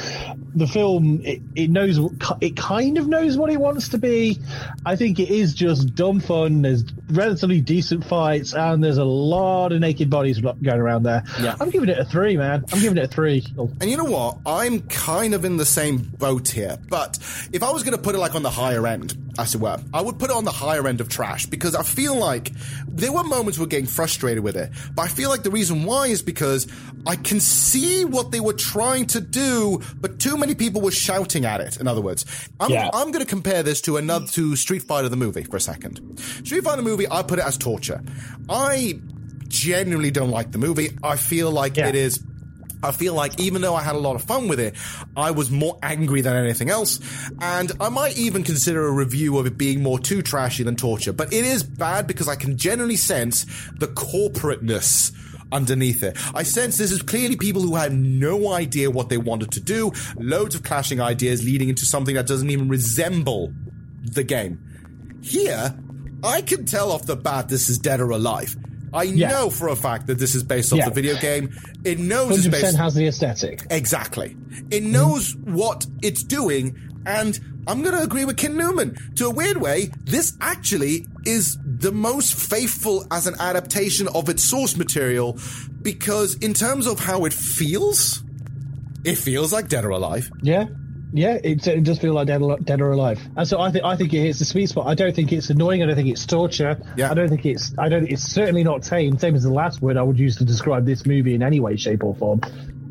the 0.56 0.68
film 0.68 1.22
it, 1.26 1.42
it 1.56 1.70
knows 1.70 2.00
it 2.40 2.56
kind 2.56 2.98
of 2.98 3.08
knows 3.08 3.38
what 3.38 3.52
it 3.52 3.58
wants 3.58 3.90
to 3.90 3.98
be. 3.98 4.40
I 4.86 4.96
think 4.96 5.20
it 5.20 5.30
is 5.30 5.54
just 5.54 5.96
dumb 5.96 6.22
fun. 6.22 6.62
There's 6.62 6.86
relatively 7.10 7.60
decent 7.60 8.06
fights 8.06 8.54
and 8.54 8.82
there's 8.84 8.98
a 8.98 9.04
lot 9.04 9.74
of 9.74 9.82
naked 9.82 10.10
bodies 10.10 10.40
going 10.40 10.80
around 10.80 11.04
there. 11.04 11.24
Yeah. 11.42 11.56
I'm 11.60 11.70
giving 11.70 11.90
it 11.90 12.00
a 12.00 12.06
three, 12.06 12.38
man. 12.38 12.64
I'm 12.72 12.80
giving 12.80 12.98
it 12.98 13.04
a 13.04 13.08
three. 13.08 13.46
Oh. 13.58 13.70
And 13.82 13.90
you 13.90 13.98
know 13.98 14.06
what? 14.06 14.38
I'm 14.46 14.82
kind 14.82 15.34
of 15.34 15.44
in 15.44 15.58
the 15.58 15.66
same 15.66 15.98
boat 15.98 16.48
here. 16.48 16.78
But 16.88 17.20
if 17.52 17.64
I 17.64 17.72
was 17.72 17.84
going 17.84 17.98
to 17.98 18.02
put 18.02 18.16
it 18.16 18.20
like 18.20 18.36
on 18.36 18.44
the 18.44 18.50
higher 18.50 18.88
end, 18.88 19.23
as 19.40 19.56
it 19.56 19.62
were, 19.62 19.80
I 19.94 20.02
would 20.02 20.20
put 20.20 20.30
it 20.30 20.36
on 20.36 20.44
the 20.44 20.52
higher 20.52 20.88
end 20.88 21.02
of 21.02 21.10
trash 21.10 21.46
because 21.48 21.76
I 21.76 21.84
feel 21.84 22.16
like 22.16 22.52
there 22.88 23.12
were 23.12 23.24
moments 23.24 23.58
we're 23.58 23.66
getting 23.66 23.88
frustrated 23.88 24.44
with 24.44 24.56
it. 24.56 24.72
But 24.94 25.04
I 25.04 25.08
feel 25.08 25.30
like 25.30 25.44
the 25.44 25.50
reason 25.52 25.84
why 25.86 26.08
is 26.08 26.22
because 26.22 26.68
I 27.08 27.16
can 27.16 27.40
see 27.40 28.06
what 28.06 28.32
they 28.32 28.40
were 28.40 28.54
trying 28.54 29.08
to 29.08 29.22
do, 29.22 29.82
but 30.00 30.20
too 30.20 30.38
many 30.38 30.54
people 30.56 30.82
were 30.82 30.92
shouting 30.92 31.46
at 31.46 31.62
it. 31.62 31.78
In 31.78 31.88
other 31.88 32.02
words, 32.02 32.26
I'm, 32.60 32.70
Yeah. 32.72 32.90
I'm 32.94 33.12
going 33.12 33.24
to 33.26 33.30
compare 33.30 33.64
this 33.64 33.82
to 33.82 33.98
another 33.98 34.28
to 34.28 34.56
Street 34.56 34.84
Fighter 34.84 35.10
the 35.10 35.18
movie 35.18 35.44
for 35.44 35.58
a 35.58 35.62
second. 35.62 36.20
Street 36.44 36.64
Fighter 36.64 36.78
the 36.78 36.84
movie, 36.84 37.08
I 37.10 37.24
put 37.24 37.40
it 37.40 37.46
as 37.46 37.58
torture. 37.58 38.02
I 38.50 39.00
genuinely 39.48 40.12
don't 40.12 40.32
like 40.32 40.52
the 40.52 40.58
movie. 40.58 40.98
I 41.04 41.16
feel 41.16 41.52
like 41.52 41.78
it 41.78 41.96
is. 41.96 42.24
I 42.84 42.92
feel 42.92 43.14
like 43.14 43.40
even 43.40 43.62
though 43.62 43.76
I 43.76 43.82
had 43.82 43.96
a 43.96 44.00
lot 44.00 44.16
of 44.16 44.24
fun 44.24 44.48
with 44.48 44.60
it, 44.60 44.76
I 45.16 45.32
was 45.32 45.50
more 45.50 45.80
angry 45.82 46.22
than 46.22 46.36
anything 46.36 46.70
else. 46.70 47.00
And 47.40 47.72
I 47.80 47.90
might 47.90 48.18
even 48.18 48.44
consider 48.44 48.86
a 48.86 48.92
review 48.92 49.38
of 49.38 49.46
it 49.46 49.58
being 49.58 49.82
more 49.82 50.00
too 50.00 50.22
trashy 50.22 50.64
than 50.64 50.76
torture. 50.76 51.14
But 51.14 51.34
it 51.34 51.46
is 51.46 51.64
bad 51.64 52.08
because 52.08 52.28
I 52.28 52.36
can 52.36 52.58
generally 52.58 52.98
sense 52.98 53.46
the 53.80 53.88
corporateness 53.88 55.12
underneath 55.52 56.04
it. 56.04 56.18
I 56.36 56.44
sense 56.44 56.78
this 56.78 56.92
is 56.92 57.02
clearly 57.02 57.38
people 57.38 57.62
who 57.62 57.76
had 57.76 57.94
no 57.94 58.52
idea 58.52 58.92
what 58.92 59.10
they 59.10 59.18
wanted 59.18 59.52
to 59.52 59.60
do, 59.60 59.94
loads 60.18 60.56
of 60.56 60.64
clashing 60.64 61.00
ideas 61.00 61.44
leading 61.46 61.70
into 61.70 61.86
something 61.86 62.16
that 62.16 62.28
doesn't 62.28 62.50
even 62.50 62.68
resemble 62.68 63.54
the 64.04 64.24
game. 64.24 64.60
Here, 65.22 65.74
I 66.24 66.42
can 66.42 66.66
tell 66.66 66.92
off 66.92 67.06
the 67.06 67.16
bat 67.16 67.48
this 67.50 67.70
is 67.70 67.78
dead 67.78 68.02
or 68.02 68.10
alive. 68.10 68.58
I 68.94 69.06
know 69.06 69.50
for 69.50 69.70
a 69.70 69.76
fact 69.76 70.08
that 70.08 70.20
this 70.20 70.36
is 70.36 70.44
based 70.44 70.72
off 70.72 70.80
Yeah. 70.80 70.90
the 70.90 70.96
video 70.96 71.18
game. 71.20 71.50
It 71.84 72.00
knows 72.00 72.46
it's 72.46 72.48
100% 72.48 72.52
based 72.52 72.78
has 72.78 72.94
the 72.96 73.08
aesthetic. 73.08 73.66
Exactly. 73.70 74.36
It 74.70 74.84
knows 74.84 75.36
what 75.44 75.86
it's 76.02 76.24
doing, 76.24 76.76
and 77.06 77.40
I'm 77.68 77.82
going 77.82 77.96
to 77.96 78.04
agree 78.04 78.26
with 78.26 78.38
Ken 78.38 78.56
Newman. 78.58 78.96
To 79.16 79.28
a 79.28 79.30
weird 79.30 79.58
way, 79.58 79.90
this 80.04 80.34
actually 80.42 81.06
is 81.26 81.58
the 81.66 81.92
most 81.92 82.34
faithful 82.36 83.06
as 83.12 83.26
an 83.28 83.36
adaptation 83.40 84.08
of 84.10 84.30
its 84.30 84.44
source 84.44 84.76
material 84.78 85.38
because, 85.82 86.36
in 86.36 86.54
terms 86.54 86.88
of 86.88 87.00
how 87.00 87.26
it 87.26 87.34
feels, 87.34 88.22
it 89.04 89.18
feels 89.18 89.52
like 89.54 89.70
Dead 89.70 89.86
or 89.86 89.90
Alive. 89.92 90.30
Yeah, 90.42 90.66
yeah, 91.14 91.38
it, 91.44 91.66
it 91.68 91.84
does 91.84 92.00
feel 92.00 92.14
like 92.14 92.28
dead, 92.28 92.42
or- 92.42 92.58
dead 92.58 92.82
or 92.82 92.92
alive, 92.92 93.22
and 93.38 93.48
so 93.48 93.62
I 93.62 93.72
think 93.72 93.86
I 93.86 93.96
think 93.96 94.14
it 94.14 94.22
hits 94.22 94.40
the 94.40 94.46
sweet 94.46 94.68
spot. 94.68 94.88
I 94.88 94.96
don't 94.96 95.16
think 95.16 95.32
it's 95.32 95.50
annoying. 95.50 95.84
I 95.84 95.86
don't 95.86 95.96
think 95.96 96.10
it's 96.10 96.26
torture. 96.26 96.82
Yeah. 96.98 97.12
I 97.12 97.14
don't 97.14 97.30
think 97.30 97.46
it's 97.46 97.74
I 97.78 97.90
don't. 97.90 98.08
It's 98.08 98.24
certainly 98.24 98.64
not 98.64 98.84
tame. 98.84 99.18
Same 99.20 99.36
as 99.36 99.44
the 99.44 99.54
last 99.54 99.82
word 99.82 99.96
I 99.98 100.02
would 100.02 100.20
use 100.20 100.38
to 100.38 100.46
describe 100.46 100.86
this 100.86 101.06
movie 101.06 101.36
in 101.36 101.44
any 101.44 101.60
way, 101.60 101.78
shape, 101.78 102.04
or 102.04 102.16
form. 102.16 102.42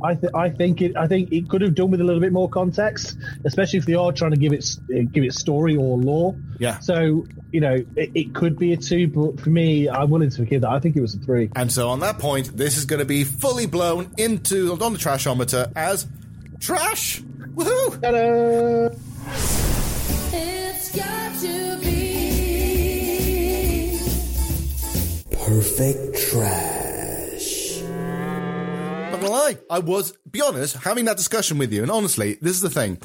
I, 0.04 0.14
th- 0.14 0.32
I 0.34 0.50
think 0.50 0.82
it. 0.82 0.96
I 0.96 1.06
think 1.06 1.32
it 1.32 1.48
could 1.48 1.62
have 1.62 1.74
done 1.74 1.90
with 1.90 2.00
a 2.00 2.04
little 2.04 2.20
bit 2.20 2.32
more 2.32 2.48
context, 2.48 3.16
especially 3.44 3.78
if 3.78 3.86
they 3.86 3.94
are 3.94 4.12
trying 4.12 4.32
to 4.32 4.36
give 4.36 4.52
it 4.52 4.64
give 5.12 5.24
it 5.24 5.32
story 5.32 5.76
or 5.76 5.96
lore. 5.96 6.36
Yeah. 6.58 6.78
So 6.80 7.26
you 7.52 7.60
know, 7.60 7.74
it, 7.96 8.10
it 8.14 8.34
could 8.34 8.58
be 8.58 8.72
a 8.72 8.76
two, 8.76 9.08
but 9.08 9.40
for 9.40 9.50
me, 9.50 9.88
I'm 9.88 10.10
willing 10.10 10.30
to 10.30 10.36
forgive 10.36 10.62
that. 10.62 10.70
I 10.70 10.80
think 10.80 10.96
it 10.96 11.00
was 11.00 11.14
a 11.14 11.18
three. 11.18 11.50
And 11.54 11.70
so, 11.70 11.90
on 11.90 12.00
that 12.00 12.18
point, 12.18 12.56
this 12.56 12.76
is 12.76 12.84
going 12.86 13.00
to 13.00 13.04
be 13.04 13.24
fully 13.24 13.66
blown 13.66 14.12
into 14.16 14.72
on 14.72 14.92
the 14.92 14.98
trashometer 14.98 15.70
as 15.76 16.06
trash. 16.62 17.20
Woohoo! 17.54 18.00
Ta-da! 18.00 18.88
It's 20.34 20.96
got 20.96 21.34
to 21.40 21.78
be 21.84 21.92
perfect 25.32 26.30
trash. 26.30 27.80
Not 27.82 29.20
gonna 29.20 29.30
lie, 29.30 29.58
I 29.68 29.80
was, 29.80 30.12
be 30.30 30.40
honest, 30.40 30.76
having 30.76 31.04
that 31.06 31.16
discussion 31.16 31.58
with 31.58 31.72
you, 31.72 31.82
and 31.82 31.90
honestly, 31.90 32.38
this 32.40 32.52
is 32.52 32.62
the 32.62 32.70
thing. 32.70 32.98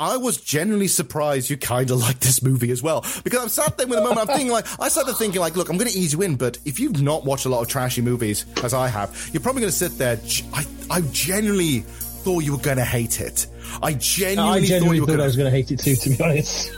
I 0.00 0.16
was 0.16 0.36
genuinely 0.40 0.86
surprised 0.86 1.50
you 1.50 1.56
kind 1.56 1.90
of 1.90 1.98
liked 1.98 2.20
this 2.20 2.40
movie 2.40 2.70
as 2.70 2.82
well 2.82 3.04
because 3.24 3.42
I'm 3.42 3.48
sat 3.48 3.76
there 3.78 3.86
with 3.88 3.98
a 3.98 4.02
moment. 4.02 4.20
I'm 4.20 4.28
thinking 4.28 4.52
like 4.52 4.66
I 4.80 4.88
started 4.88 5.14
thinking 5.14 5.40
like, 5.40 5.56
look, 5.56 5.68
I'm 5.68 5.76
going 5.76 5.90
to 5.90 5.98
ease 5.98 6.12
you 6.12 6.22
in, 6.22 6.36
but 6.36 6.56
if 6.64 6.78
you've 6.78 7.02
not 7.02 7.24
watched 7.24 7.46
a 7.46 7.48
lot 7.48 7.62
of 7.62 7.68
trashy 7.68 8.00
movies 8.00 8.46
as 8.62 8.74
I 8.74 8.86
have, 8.86 9.30
you're 9.32 9.40
probably 9.40 9.62
going 9.62 9.72
to 9.72 9.76
sit 9.76 9.98
there. 9.98 10.20
I 10.52 10.64
I 10.88 11.00
genuinely 11.10 11.84
thought 12.28 12.44
you 12.44 12.52
were 12.52 12.58
going 12.58 12.76
to 12.76 12.84
hate 12.84 13.22
it. 13.22 13.46
I 13.82 13.94
genuinely, 13.94 14.50
I 14.50 14.66
genuinely 14.66 14.80
thought 14.80 14.94
you 14.94 15.00
were 15.00 15.06
thought 15.06 15.12
going 15.12 15.20
I 15.22 15.24
was 15.24 15.36
going 15.36 15.50
to 15.50 15.56
hate 15.56 15.70
it 15.70 15.78
too, 15.80 15.96
to 15.96 16.10
be 16.10 16.22
honest. 16.22 16.70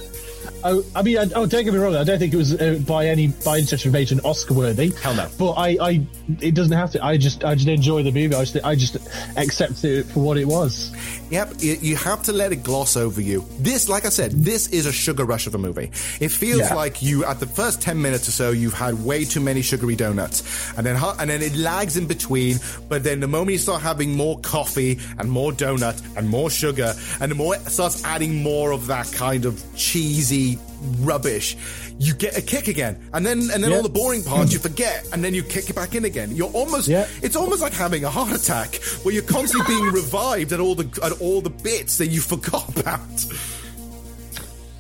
I, 0.63 0.81
I 0.95 1.03
mean, 1.03 1.19
I, 1.19 1.23
oh, 1.35 1.45
don't 1.47 1.65
get 1.65 1.73
me 1.73 1.79
wrong. 1.81 1.97
I 1.97 2.05
don't 2.05 2.21
think 2.21 2.33
it 2.33 2.37
was 2.37 2.55
uh, 2.55 2.79
by 2.87 3.07
any 3.07 3.29
by 3.29 3.57
any 3.57 3.67
stretch 3.67 3.85
of 3.85 3.93
imagination 3.93 4.21
Oscar 4.25 4.55
worthy. 4.55 4.93
Hell 4.93 5.17
no. 5.17 5.29
But 5.37 5.53
I, 5.53 5.69
I, 5.81 6.07
it 6.41 6.55
doesn't 6.55 6.77
have 6.77 6.93
to. 6.93 7.05
I 7.05 7.17
just, 7.17 7.43
I 7.43 7.57
just 7.57 7.67
enjoy 7.67 8.05
the 8.05 8.13
movie. 8.13 8.33
I 8.33 8.45
just, 8.45 8.65
I 8.65 8.77
just 8.77 8.97
accept 9.37 9.83
it 9.83 10.05
for 10.05 10.21
what 10.21 10.37
it 10.37 10.47
was. 10.47 10.93
Yep, 11.31 11.55
you, 11.61 11.75
you 11.81 11.97
have 11.97 12.23
to 12.25 12.33
let 12.33 12.51
it 12.53 12.63
gloss 12.65 12.97
over 12.97 13.21
you. 13.21 13.45
This, 13.61 13.89
like 13.89 14.05
I 14.05 14.09
said, 14.09 14.33
this 14.33 14.67
is 14.69 14.85
a 14.87 14.93
sugar 14.93 15.25
rush 15.25 15.47
of 15.47 15.55
a 15.55 15.59
movie. 15.59 15.91
It 16.21 16.31
feels 16.31 16.61
Yeah. 16.61 16.75
like 16.75 17.03
you, 17.03 17.25
at 17.25 17.39
the 17.39 17.47
first 17.47 17.81
10 17.81 18.03
minutes 18.03 18.27
or 18.29 18.33
so, 18.33 18.51
you've 18.51 18.75
had 18.75 19.05
way 19.05 19.25
too 19.25 19.41
many 19.41 19.63
sugary 19.63 19.95
donuts. 19.95 20.43
And 20.77 20.85
then, 20.85 20.97
and 21.19 21.31
then 21.31 21.41
it 21.43 21.55
lags 21.55 21.97
in 21.97 22.07
between. 22.07 22.59
But 22.89 23.05
then 23.05 23.21
the 23.21 23.29
moment 23.29 23.53
you 23.53 23.59
start 23.59 23.81
having 23.81 24.15
more 24.17 24.39
coffee 24.41 24.99
and 25.19 25.31
more 25.31 25.53
donut 25.53 26.01
and 26.17 26.29
more 26.29 26.51
sugar, 26.51 26.95
and 27.21 27.31
the 27.31 27.37
more 27.37 27.55
it 27.55 27.61
starts 27.67 28.05
adding 28.05 28.43
more 28.43 28.73
of 28.73 28.89
that 28.89 29.11
kind 29.13 29.45
of 29.45 29.63
cheesy 29.77 30.59
rubbish, 31.01 31.57
you 31.99 32.15
get 32.15 32.37
a 32.37 32.43
kick 32.43 32.69
again. 32.69 33.09
And 33.13 33.25
then, 33.25 33.41
and 33.53 33.63
then 33.63 33.71
Yeah. 33.71 33.77
all 33.77 33.83
the 33.83 33.89
boring 33.89 34.23
parts 34.23 34.53
you 34.53 34.59
forget, 34.71 35.07
and 35.13 35.23
then 35.25 35.35
you 35.35 35.43
kick 35.43 35.71
it 35.71 35.77
back 35.77 35.95
in 35.95 36.05
again. 36.05 36.35
You're 36.35 36.51
almost, 36.51 36.89
it's 36.89 37.37
almost 37.37 37.63
like 37.63 37.73
having 37.73 38.05
a 38.05 38.11
heart 38.11 38.33
attack 38.33 38.77
where 39.03 39.13
you're 39.15 39.23
constantly 39.23 39.75
being 39.75 39.85
revived 39.93 40.53
at 40.53 40.61
all 40.61 40.75
the, 40.75 40.87
at 41.05 41.21
all 41.21 41.41
the 41.41 41.51
bits 41.51 41.99
that 41.99 42.09
you 42.09 42.21
forgot 42.21 42.69
about. 42.79 43.01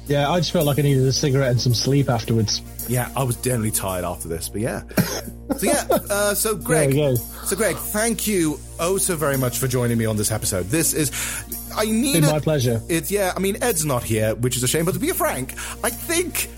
Yeah, 0.06 0.28
I 0.28 0.40
just 0.40 0.51
felt 0.51 0.66
like 0.66 0.78
I 0.78 0.82
needed 0.82 1.05
a 1.06 1.12
cigarette 1.12 1.52
and 1.52 1.60
some 1.60 1.72
sleep 1.74 2.09
afterwards. 2.10 2.62
Yeah, 2.89 3.10
I 3.16 3.22
was 3.22 3.36
generally 3.36 3.70
tired 3.70 4.05
after 4.05 4.27
this, 4.27 4.48
but 4.48 4.60
yeah. 4.60 4.82
So 5.59 5.66
yeah, 5.66 5.85
uh, 5.90 6.32
so 6.35 6.55
Greg, 6.56 6.93
There 6.94 7.10
we 7.10 7.16
go. 7.16 7.20
so 7.44 7.56
Greg, 7.56 7.74
thank 7.77 8.24
you 8.28 8.60
oh 8.78 8.98
so 8.98 9.16
very 9.16 9.36
much 9.36 9.59
for 9.59 9.66
joining 9.66 9.98
me 9.98 10.06
on 10.06 10.16
this 10.16 10.31
episode. 10.31 10.66
This 10.68 10.94
is, 10.94 11.10
I 11.76 11.84
need 11.86 12.20
Been 12.20 12.30
my 12.30 12.40
pleasure. 12.40 12.80
It's 12.88 13.10
yeah. 13.10 13.32
I 13.36 13.40
mean, 13.40 13.62
Ed's 13.62 13.84
not 13.84 14.02
here, 14.02 14.34
which 14.34 14.56
is 14.56 14.62
a 14.62 14.68
shame. 14.68 14.84
But 14.84 14.94
to 14.94 15.01
be 15.01 15.10
frank, 15.10 15.52
I 15.84 15.90
think. 15.90 16.48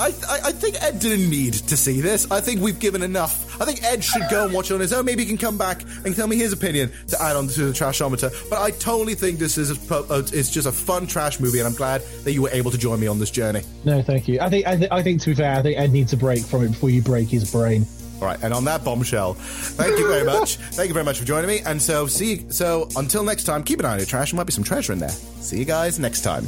I, 0.00 0.06
I, 0.06 0.38
I 0.46 0.52
think 0.52 0.82
Ed 0.82 0.98
didn't 0.98 1.30
need 1.30 1.52
to 1.52 1.76
see 1.76 2.00
this. 2.00 2.28
I 2.30 2.40
think 2.40 2.60
we've 2.60 2.78
given 2.80 3.02
enough. 3.02 3.60
I 3.60 3.64
think 3.66 3.84
Ed 3.84 4.02
should 4.02 4.22
go 4.30 4.44
and 4.44 4.52
watch 4.52 4.70
it 4.70 4.74
on 4.74 4.80
his 4.80 4.92
own. 4.92 5.04
Maybe 5.04 5.22
he 5.22 5.28
can 5.28 5.38
come 5.38 5.56
back 5.56 5.82
and 6.04 6.16
tell 6.16 6.26
me 6.26 6.36
his 6.36 6.52
opinion 6.52 6.90
to 7.08 7.22
add 7.22 7.36
on 7.36 7.46
to 7.48 7.66
the 7.66 7.72
trashometer. 7.72 8.32
But 8.50 8.58
I 8.60 8.70
totally 8.72 9.14
think 9.14 9.38
this 9.38 9.58
is 9.58 9.70
a, 9.70 9.94
uh, 9.94 10.22
it's 10.32 10.50
just 10.50 10.66
a 10.66 10.72
fun 10.72 11.06
trash 11.06 11.38
movie, 11.38 11.58
and 11.58 11.68
I'm 11.68 11.74
glad 11.74 12.00
that 12.24 12.32
you 12.32 12.42
were 12.42 12.50
able 12.50 12.72
to 12.72 12.78
join 12.78 12.98
me 12.98 13.06
on 13.06 13.20
this 13.20 13.30
journey. 13.30 13.62
No, 13.84 14.02
thank 14.02 14.26
you. 14.26 14.40
I 14.40 14.48
think, 14.48 14.66
I, 14.66 14.76
th- 14.76 14.90
I 14.90 15.02
think 15.02 15.20
to 15.22 15.30
be 15.30 15.34
fair, 15.36 15.56
I 15.56 15.62
think 15.62 15.78
Ed 15.78 15.92
needs 15.92 16.12
a 16.12 16.16
break 16.16 16.42
from 16.42 16.64
it 16.64 16.68
before 16.68 16.90
you 16.90 17.02
break 17.02 17.28
his 17.28 17.48
brain. 17.52 17.86
All 18.22 18.28
right, 18.28 18.40
and 18.40 18.54
on 18.54 18.64
that 18.66 18.84
bombshell, 18.84 19.34
thank 19.34 19.98
you 19.98 20.06
very 20.06 20.24
much. 20.24 20.54
thank 20.54 20.86
you 20.86 20.94
very 20.94 21.04
much 21.04 21.18
for 21.18 21.24
joining 21.24 21.48
me. 21.48 21.58
And 21.66 21.82
so, 21.82 22.06
see, 22.06 22.48
so 22.50 22.88
until 22.94 23.24
next 23.24 23.42
time, 23.42 23.64
keep 23.64 23.80
an 23.80 23.84
eye 23.84 23.94
on 23.94 23.98
your 23.98 24.06
trash. 24.06 24.30
There 24.30 24.36
might 24.36 24.46
be 24.46 24.52
some 24.52 24.62
treasure 24.62 24.92
in 24.92 25.00
there. 25.00 25.08
See 25.08 25.58
you 25.58 25.64
guys 25.64 25.98
next 25.98 26.20
time. 26.20 26.46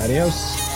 Adios. 0.00 0.75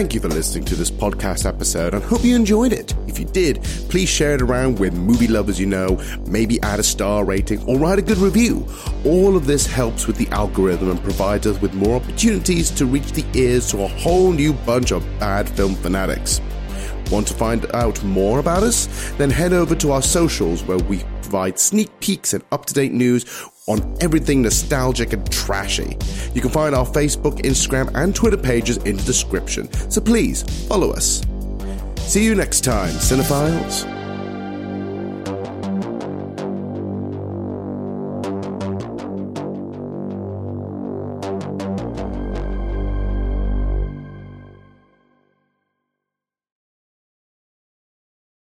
Thank 0.00 0.14
you 0.14 0.20
for 0.20 0.28
listening 0.28 0.64
to 0.64 0.74
this 0.76 0.90
podcast 0.90 1.44
episode 1.44 1.92
and 1.92 2.02
hope 2.02 2.24
you 2.24 2.34
enjoyed 2.34 2.72
it. 2.72 2.94
If 3.06 3.18
you 3.18 3.26
did, 3.26 3.62
please 3.90 4.08
share 4.08 4.32
it 4.32 4.40
around 4.40 4.78
with 4.78 4.94
movie 4.94 5.28
lovers 5.28 5.60
you 5.60 5.66
know, 5.66 6.00
maybe 6.26 6.58
add 6.62 6.80
a 6.80 6.82
star 6.82 7.22
rating 7.22 7.62
or 7.64 7.78
write 7.78 7.98
a 7.98 8.02
good 8.02 8.16
review. 8.16 8.66
All 9.04 9.36
of 9.36 9.44
this 9.46 9.66
helps 9.66 10.06
with 10.06 10.16
the 10.16 10.26
algorithm 10.28 10.90
and 10.90 11.02
provides 11.02 11.46
us 11.46 11.60
with 11.60 11.74
more 11.74 11.96
opportunities 11.96 12.70
to 12.70 12.86
reach 12.86 13.12
the 13.12 13.26
ears 13.38 13.70
to 13.72 13.82
a 13.82 13.88
whole 13.88 14.32
new 14.32 14.54
bunch 14.54 14.90
of 14.90 15.04
bad 15.20 15.50
film 15.50 15.74
fanatics. 15.74 16.40
Want 17.10 17.26
to 17.26 17.34
find 17.34 17.66
out 17.74 18.02
more 18.02 18.38
about 18.38 18.62
us? 18.62 19.12
Then 19.18 19.28
head 19.28 19.52
over 19.52 19.74
to 19.74 19.92
our 19.92 20.00
socials 20.00 20.62
where 20.62 20.78
we 20.78 21.04
provide 21.20 21.58
sneak 21.58 21.90
peeks 22.00 22.32
and 22.32 22.42
up 22.52 22.64
to 22.66 22.72
date 22.72 22.92
news 22.92 23.24
on 23.70 23.96
everything 24.00 24.42
nostalgic 24.42 25.12
and 25.12 25.30
trashy. 25.30 25.96
You 26.34 26.40
can 26.40 26.50
find 26.50 26.74
our 26.74 26.86
Facebook, 26.86 27.40
Instagram, 27.42 27.90
and 27.94 28.14
Twitter 28.14 28.36
pages 28.36 28.78
in 28.78 28.96
the 28.96 29.02
description, 29.02 29.72
so 29.90 30.00
please 30.00 30.42
follow 30.66 30.90
us. 30.90 31.22
See 31.98 32.24
you 32.24 32.34
next 32.34 32.62
time, 32.62 32.90
Cinephiles. 32.94 33.99